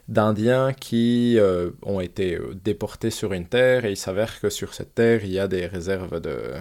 d'Indiens 0.09 0.73
qui 0.73 1.39
euh, 1.39 1.71
ont 1.83 2.01
été 2.01 2.37
euh, 2.37 2.55
déportés 2.55 3.11
sur 3.11 3.33
une 3.33 3.47
terre, 3.47 3.85
et 3.85 3.91
il 3.91 3.97
s'avère 3.97 4.41
que 4.41 4.49
sur 4.49 4.73
cette 4.73 4.95
terre, 4.95 5.25
il 5.25 5.33
y 5.33 5.39
a 5.39 5.49
des 5.49 5.67
réserves 5.67 6.21
de, 6.21 6.55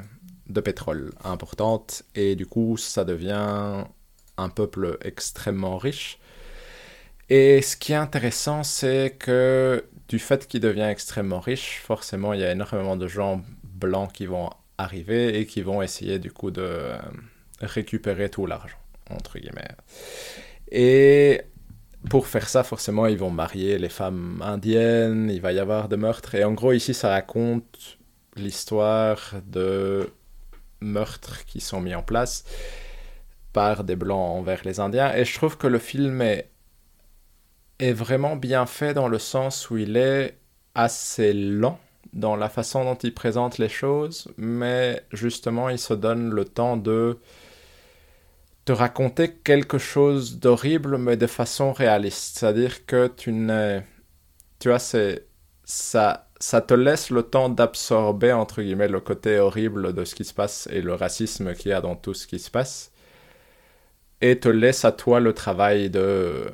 de 0.50 0.62
pétrole 0.62 1.12
importantes, 1.24 2.04
et 2.16 2.36
du 2.36 2.48
coup, 2.48 2.76
ça 2.78 3.06
devient 3.06 3.86
un 4.38 4.50
peuple 4.50 4.98
extrêmement 5.02 5.78
riche. 5.78 6.20
Et 7.30 7.62
ce 7.62 7.76
qui 7.76 7.94
est 7.94 7.96
intéressant, 7.96 8.64
c'est 8.64 9.16
que 9.18 9.86
du 10.08 10.20
fait 10.20 10.48
qu'il 10.48 10.60
devient 10.60 10.82
extrêmement 10.90 11.40
riche, 11.40 11.82
forcément, 11.84 12.34
il 12.34 12.42
y 12.42 12.44
a 12.44 12.52
énormément 12.52 12.96
de 12.96 13.08
gens 13.08 13.42
blancs 13.64 14.12
qui 14.14 14.26
vont 14.28 14.50
arriver 14.78 15.40
et 15.40 15.46
qui 15.46 15.62
vont 15.62 15.82
essayer 15.82 16.20
du 16.20 16.32
coup 16.32 16.52
de 16.52 16.62
euh, 16.62 16.98
récupérer 17.62 18.30
tout 18.30 18.46
l'argent, 18.46 18.78
entre 19.10 19.40
guillemets. 19.40 19.68
Et 20.72 21.42
pour 22.10 22.28
faire 22.28 22.48
ça, 22.48 22.64
forcément, 22.64 23.08
ils 23.08 23.18
vont 23.18 23.32
marier 23.32 23.80
les 23.80 23.90
femmes 23.90 24.42
indiennes, 24.44 25.30
il 25.32 25.42
va 25.42 25.52
y 25.52 25.60
avoir 25.60 25.90
des 25.90 25.98
meurtres. 25.98 26.36
Et 26.36 26.44
en 26.44 26.54
gros, 26.54 26.74
ici, 26.74 26.94
ça 26.94 27.10
raconte 27.10 27.98
l'histoire 28.36 29.34
de 29.48 30.10
meurtres 30.82 31.46
qui 31.46 31.62
sont 31.62 31.82
mis 31.82 31.96
en 31.96 32.04
place 32.04 32.44
par 33.54 33.84
des 33.84 33.96
blancs 33.96 34.38
envers 34.38 34.62
les 34.66 34.80
indiens. 34.80 35.16
Et 35.16 35.26
je 35.26 35.34
trouve 35.34 35.58
que 35.58 35.68
le 35.68 35.80
film 35.80 36.22
est, 36.22 36.52
est 37.80 37.94
vraiment 37.94 38.36
bien 38.36 38.66
fait 38.66 38.94
dans 38.94 39.08
le 39.08 39.20
sens 39.20 39.70
où 39.70 39.78
il 39.78 39.98
est 39.98 40.38
assez 40.74 41.34
lent 41.34 41.80
dans 42.14 42.36
la 42.36 42.50
façon 42.50 42.86
dont 42.86 42.96
il 42.96 43.14
présente 43.14 43.58
les 43.58 43.70
choses, 43.70 44.30
mais 44.38 45.04
justement, 45.12 45.70
il 45.70 45.80
se 45.80 45.94
donne 45.94 46.30
le 46.30 46.46
temps 46.46 46.78
de 46.78 47.20
te 48.64 48.72
raconter 48.72 49.32
quelque 49.32 49.78
chose 49.78 50.40
d'horrible, 50.40 50.98
mais 50.98 51.18
de 51.18 51.28
façon 51.28 51.74
réaliste. 51.74 52.40
C'est-à-dire 52.40 52.86
que 52.86 53.08
tu 53.08 53.32
n'es... 53.32 53.86
Tu 54.60 54.70
vois, 54.70 54.80
c'est... 54.80 55.28
Ça, 55.66 56.30
ça 56.40 56.62
te 56.62 56.74
laisse 56.74 57.10
le 57.10 57.24
temps 57.24 57.50
d'absorber, 57.50 58.32
entre 58.32 58.62
guillemets, 58.62 58.88
le 58.88 59.00
côté 59.02 59.40
horrible 59.40 59.94
de 59.94 60.06
ce 60.06 60.16
qui 60.16 60.26
se 60.26 60.34
passe 60.34 60.68
et 60.72 60.82
le 60.82 60.94
racisme 60.94 61.54
qu'il 61.56 61.72
y 61.72 61.74
a 61.74 61.82
dans 61.82 61.96
tout 61.96 62.14
ce 62.14 62.28
qui 62.28 62.40
se 62.40 62.52
passe. 62.52 62.92
Et 64.22 64.40
te 64.40 64.50
laisse 64.50 64.86
à 64.86 64.92
toi 64.92 65.20
le 65.20 65.34
travail 65.34 65.90
de 65.90 66.54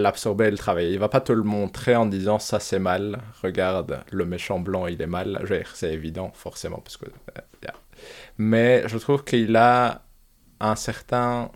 l'absorber 0.00 0.46
et 0.46 0.50
le 0.50 0.58
travailler. 0.58 0.92
Il 0.92 0.98
va 0.98 1.08
pas 1.08 1.20
te 1.20 1.32
le 1.32 1.42
montrer 1.42 1.96
en 1.96 2.06
disant 2.06 2.38
ça 2.38 2.60
c'est 2.60 2.78
mal, 2.78 3.20
regarde 3.42 4.00
le 4.10 4.24
méchant 4.24 4.58
blanc 4.58 4.86
il 4.86 5.00
est 5.00 5.06
mal. 5.06 5.42
C'est 5.74 5.92
évident 5.92 6.30
forcément 6.34 6.78
parce 6.78 6.96
que 6.96 7.06
euh, 7.06 7.40
yeah. 7.62 7.74
mais 8.38 8.84
je 8.88 8.98
trouve 8.98 9.24
qu'il 9.24 9.56
a 9.56 10.02
un 10.60 10.76
certain 10.76 11.50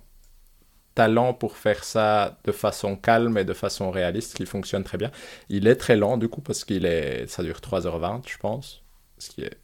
talent 0.94 1.32
pour 1.34 1.56
faire 1.56 1.84
ça 1.84 2.38
de 2.44 2.52
façon 2.52 2.96
calme 2.96 3.38
et 3.38 3.44
de 3.44 3.54
façon 3.54 3.90
réaliste 3.90 4.36
qui 4.36 4.46
fonctionne 4.46 4.84
très 4.84 4.98
bien. 4.98 5.10
Il 5.48 5.66
est 5.66 5.76
très 5.76 5.96
lent 5.96 6.16
du 6.16 6.28
coup 6.28 6.40
parce 6.40 6.64
qu'il 6.64 6.84
est 6.86 7.26
ça 7.26 7.42
dure 7.42 7.58
3h20 7.58 8.22
je 8.26 8.38
pense, 8.38 8.82
ce 9.18 9.30
qui 9.30 9.42
est 9.42 9.58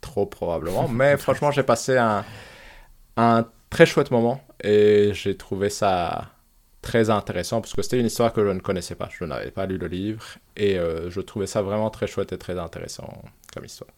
trop 0.00 0.26
probablement, 0.26 0.88
mais 0.88 1.16
franchement 1.18 1.50
j'ai 1.50 1.62
passé 1.62 1.96
un 1.96 2.24
un 3.16 3.46
très 3.70 3.86
chouette 3.86 4.10
moment 4.10 4.40
et 4.62 5.12
j'ai 5.14 5.36
trouvé 5.36 5.70
ça 5.70 6.33
très 6.84 7.10
intéressant 7.10 7.60
parce 7.60 7.72
que 7.74 7.82
c'était 7.82 7.98
une 7.98 8.06
histoire 8.06 8.32
que 8.32 8.44
je 8.44 8.50
ne 8.50 8.60
connaissais 8.60 8.94
pas. 8.94 9.08
Je 9.18 9.24
n'avais 9.24 9.50
pas 9.50 9.66
lu 9.66 9.78
le 9.78 9.88
livre 9.88 10.22
et 10.56 10.78
euh, 10.78 11.10
je 11.10 11.20
trouvais 11.20 11.46
ça 11.46 11.62
vraiment 11.62 11.90
très 11.90 12.06
chouette 12.06 12.32
et 12.32 12.38
très 12.38 12.58
intéressant 12.58 13.08
comme 13.52 13.64
histoire. 13.64 13.90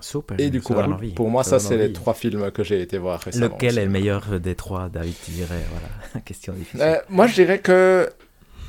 Super. 0.00 0.38
Et 0.38 0.50
du 0.50 0.60
coup, 0.60 0.74
voilà. 0.74 0.98
pour 1.14 1.30
moi, 1.30 1.42
ça, 1.42 1.58
c'est 1.58 1.76
les 1.78 1.92
trois 1.92 2.12
films 2.14 2.50
que 2.50 2.62
j'ai 2.62 2.82
été 2.82 2.98
voir 2.98 3.20
récemment. 3.20 3.54
Lequel 3.54 3.70
aussi. 3.70 3.78
est 3.78 3.84
le 3.86 3.90
meilleur 3.90 4.40
des 4.40 4.54
trois, 4.54 4.88
David, 4.90 5.14
tu 5.24 5.30
dirais? 5.30 5.64
Voilà, 5.70 6.20
question 6.24 6.52
difficile. 6.52 6.82
Euh, 6.82 6.96
Moi, 7.08 7.26
je 7.26 7.34
dirais 7.34 7.60
que 7.60 8.10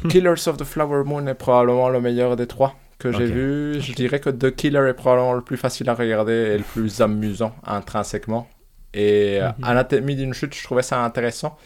Killers 0.10 0.48
of 0.48 0.56
the 0.58 0.64
Flower 0.64 1.04
Moon 1.04 1.28
est 1.28 1.34
probablement 1.34 1.90
le 1.90 2.00
meilleur 2.00 2.38
des 2.38 2.48
trois 2.48 2.76
que 2.98 3.12
j'ai 3.12 3.26
Ok. 3.26 3.32
vu. 3.32 3.82
Je 3.82 3.94
dirais 3.94 4.20
que 4.22 4.30
The 4.30 4.56
Killer 4.56 4.88
est 4.90 4.94
probablement 4.94 5.34
le 5.34 5.42
plus 5.42 5.58
facile 5.58 5.90
à 5.90 5.96
regarder 5.96 6.32
et 6.34 6.58
le 6.58 6.64
plus 6.64 7.02
amusant 7.02 7.54
intrinsèquement. 7.66 8.48
Et 8.94 9.40
Mhm. 9.42 9.64
Anatomie 9.64 10.16
d'une 10.16 10.34
chute, 10.34 10.56
je 10.56 10.64
trouvais 10.64 10.82
ça 10.84 11.04
intéressant. 11.04 11.58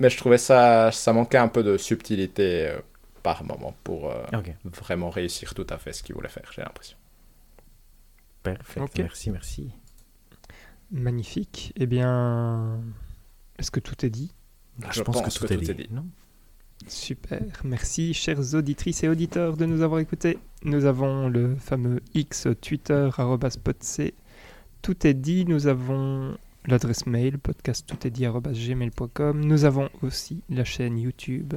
Mais 0.00 0.10
je 0.10 0.16
trouvais 0.16 0.38
ça, 0.38 0.90
ça 0.92 1.12
manquait 1.12 1.38
un 1.38 1.48
peu 1.48 1.62
de 1.62 1.76
subtilité 1.76 2.68
euh, 2.68 2.78
par 3.22 3.42
moment 3.44 3.74
pour 3.84 4.10
euh, 4.10 4.22
vraiment 4.64 5.10
réussir 5.10 5.54
tout 5.54 5.66
à 5.70 5.76
fait 5.78 5.92
ce 5.92 6.02
qu'il 6.04 6.14
voulait 6.14 6.28
faire, 6.28 6.48
j'ai 6.54 6.62
l'impression. 6.62 6.96
parfait. 8.42 8.80
Merci, 8.98 9.30
merci. 9.30 9.70
Magnifique. 10.90 11.72
Eh 11.76 11.86
bien, 11.86 12.80
est-ce 13.58 13.70
que 13.70 13.80
tout 13.80 14.06
est 14.06 14.10
dit? 14.10 14.32
Ah, 14.82 14.88
Je 14.90 15.02
pense 15.02 15.20
que 15.20 15.46
tout 15.46 15.52
est 15.52 15.56
dit. 15.56 15.88
Non? 15.90 16.06
Super. 16.86 17.42
Merci, 17.64 18.14
chères 18.14 18.54
auditrices 18.54 19.02
et 19.02 19.08
auditeurs, 19.08 19.56
de 19.56 19.66
nous 19.66 19.82
avoir 19.82 20.00
écoutés. 20.00 20.38
Nous 20.62 20.84
avons 20.84 21.28
le 21.28 21.56
fameux 21.56 22.00
X 22.14 22.46
Twitter, 22.62 23.10
arrobas 23.18 23.56
podc. 23.62 24.14
Tout 24.82 25.06
est 25.06 25.14
dit. 25.14 25.44
Nous 25.46 25.66
avons 25.66 26.36
l'adresse 26.66 27.06
mail, 27.06 27.38
podcasttoutestdit.gmail.com. 27.38 29.44
Nous 29.44 29.64
avons 29.64 29.88
aussi 30.02 30.42
la 30.48 30.64
chaîne 30.64 30.98
YouTube. 30.98 31.54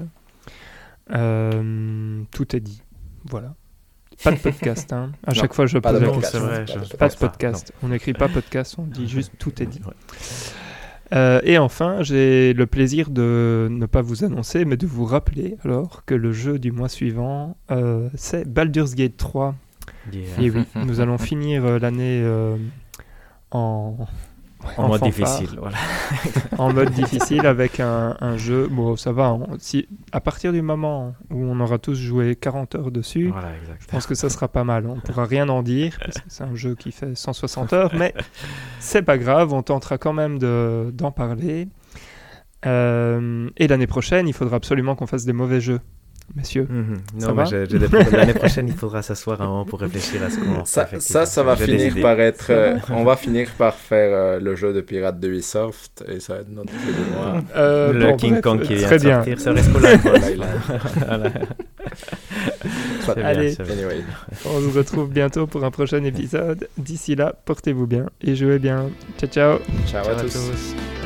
Euh, 1.12 2.22
tout 2.32 2.56
est 2.56 2.60
dit. 2.60 2.82
Voilà. 3.26 3.56
Pas 4.24 4.32
de 4.32 4.38
podcast, 4.40 4.92
hein. 4.94 5.12
À 5.26 5.34
Non, 5.34 5.42
chaque 5.42 5.54
fois, 5.54 5.66
je 5.66 5.78
pose 5.80 6.02
la 6.02 6.10
question. 6.12 6.40
vrai. 6.40 6.66
Pas 6.66 6.84
je 6.84 6.90
de 6.90 6.98
Pas 6.98 7.10
podcast. 7.10 7.74
On 7.84 7.90
n'écrit 7.90 8.14
pas 8.14 8.28
podcast, 8.28 8.76
on 8.78 8.84
dit 8.84 9.08
juste 9.08 9.34
tout 9.38 9.62
est 9.62 9.66
dit. 9.66 9.82
Ouais. 9.86 9.94
Euh, 11.14 11.42
et 11.44 11.58
enfin, 11.58 12.04
j'ai 12.04 12.54
le 12.54 12.66
plaisir 12.68 13.10
de 13.10 13.68
ne 13.70 13.86
pas 13.86 14.02
vous 14.02 14.24
annoncer, 14.24 14.64
mais 14.64 14.78
de 14.78 14.88
vous 14.88 15.04
rappeler 15.04 15.58
alors 15.66 16.06
que 16.06 16.16
le 16.16 16.32
jeu 16.32 16.58
du 16.58 16.72
mois 16.72 16.88
suivant, 16.88 17.58
euh, 17.70 18.08
c'est 18.16 18.48
Baldur's 18.48 18.96
Gate 18.96 19.18
3. 19.18 19.54
Yeah. 20.14 20.22
Et 20.40 20.50
oui, 20.50 20.64
nous 20.86 21.02
allons 21.02 21.18
finir 21.18 21.66
euh, 21.66 22.58
en, 23.52 23.98
En 24.78 24.88
mode 24.88 25.00
fanfare, 25.00 25.40
difficile, 25.40 25.60
voilà. 25.60 25.78
en 26.58 26.72
mode 26.74 26.92
difficile 26.92 27.46
avec 27.46 27.80
un, 27.80 28.16
un 28.22 28.38
jeu. 28.38 28.68
Bon, 28.72 28.96
ça 28.96 29.12
va. 29.12 29.34
on- 29.34 29.58
si, 29.60 29.88
à 30.12 30.22
partir 30.22 30.54
du 30.54 30.62
moment 30.62 31.16
où 31.32 31.44
on 31.44 31.60
aura 31.60 31.78
tous 31.80 31.96
joué 31.96 32.36
40 32.36 32.76
heures 32.76 32.92
dessus, 32.92 33.30
Voilà, 33.32 33.50
je 33.80 33.86
pense 33.88 34.06
que 34.06 34.16
ça 34.16 34.30
sera 34.30 34.48
pas 34.48 34.64
mal. 34.64 34.86
On 34.88 34.96
ne 34.96 35.02
pourra 35.02 35.26
rien 35.26 35.50
en 35.50 35.64
dire 35.64 35.98
parce 36.00 36.18
que 36.20 36.24
c'est 36.28 36.44
un 36.44 36.56
jeu 36.56 36.76
qui 36.76 36.92
fait 36.92 37.16
160 37.16 37.74
heures, 37.74 37.92
mais 37.96 38.14
c'est 38.80 39.02
pas 39.02 39.18
grave, 39.18 39.52
on 39.54 39.64
tentera 39.64 39.98
quand 39.98 40.14
même 40.14 40.38
de- 40.40 40.92
d'en 40.94 41.12
parler. 41.12 41.68
Euh, 42.66 43.50
et 43.58 43.68
l'année 43.68 43.88
prochaine, 43.88 44.28
il 44.28 44.34
faudra 44.34 44.58
absolument 44.58 44.96
qu'on 44.96 45.08
fasse 45.08 45.26
des 45.26 45.34
mauvais 45.34 45.60
jeux, 45.62 45.80
messieurs. 46.36 46.68
Mhm. 46.70 46.98
Ça 47.20 47.28
Non, 47.28 47.36
mais 47.36 47.46
j'ai- 47.46 47.66
j'ai 47.70 47.80
des 47.80 47.88
problèmes. 47.88 48.12
l'année 48.20 48.34
prochaine, 48.34 48.68
il 48.68 48.74
faudra 48.76 49.02
s'asseoir 49.02 49.42
un 49.42 49.48
moment 49.48 49.66
pour 49.66 49.80
réfléchir 49.80 50.22
à 50.24 50.30
ce 50.30 50.38
qu'on 50.40 50.66
Ça, 50.66 50.86
faire, 50.86 51.02
ça, 51.02 51.26
ça 51.26 51.44
va 51.44 51.56
finir 51.56 51.94
par 52.02 52.20
être. 52.20 52.48
euh, 52.50 52.78
on 52.90 53.04
va 53.04 53.16
finir 53.16 53.50
par 53.58 53.76
faire 53.76 54.10
euh, 54.14 54.40
le 54.40 54.56
jeu 54.56 54.74
de 54.74 54.82
pirate 54.82 55.20
de 55.20 55.28
Ubisoft 55.30 56.04
et 56.08 56.20
ça 56.20 56.36
va 56.36 56.40
être 56.42 56.50
notre 56.50 56.72
jeu 56.74 56.94
du 56.94 57.12
mois. 57.16 57.42
Euh, 57.56 57.92
Le 57.94 58.06
bon, 58.12 58.16
King 58.18 58.32
bref, 58.32 58.42
Kong 58.42 58.62
qui 58.62 58.76
vient 58.76 58.88
Très 58.88 58.98
de 58.98 59.04
bien. 59.04 59.16
sortir, 59.16 59.40
ça 59.40 59.52
reste. 59.52 59.70
Voilà. 63.06 63.28
Allez. 63.28 63.52
c'est 63.54 63.64
bien. 63.64 63.74
Anyway. 63.74 64.04
On 64.46 64.62
se 64.72 64.78
retrouve 64.78 65.10
bientôt 65.10 65.48
pour 65.48 65.64
un 65.64 65.72
prochain 65.72 66.04
épisode. 66.04 66.68
D'ici 66.78 67.16
là, 67.16 67.34
portez-vous 67.46 67.88
bien 67.88 68.06
et 68.22 68.36
jouez 68.36 68.60
bien. 68.60 68.90
Ciao, 69.18 69.30
ciao. 69.30 69.58
Ciao, 69.88 70.04
Ciao 70.06 70.14
à 70.16 70.20
à 70.20 70.22
tous. 70.22 70.34
tous. 70.34 71.01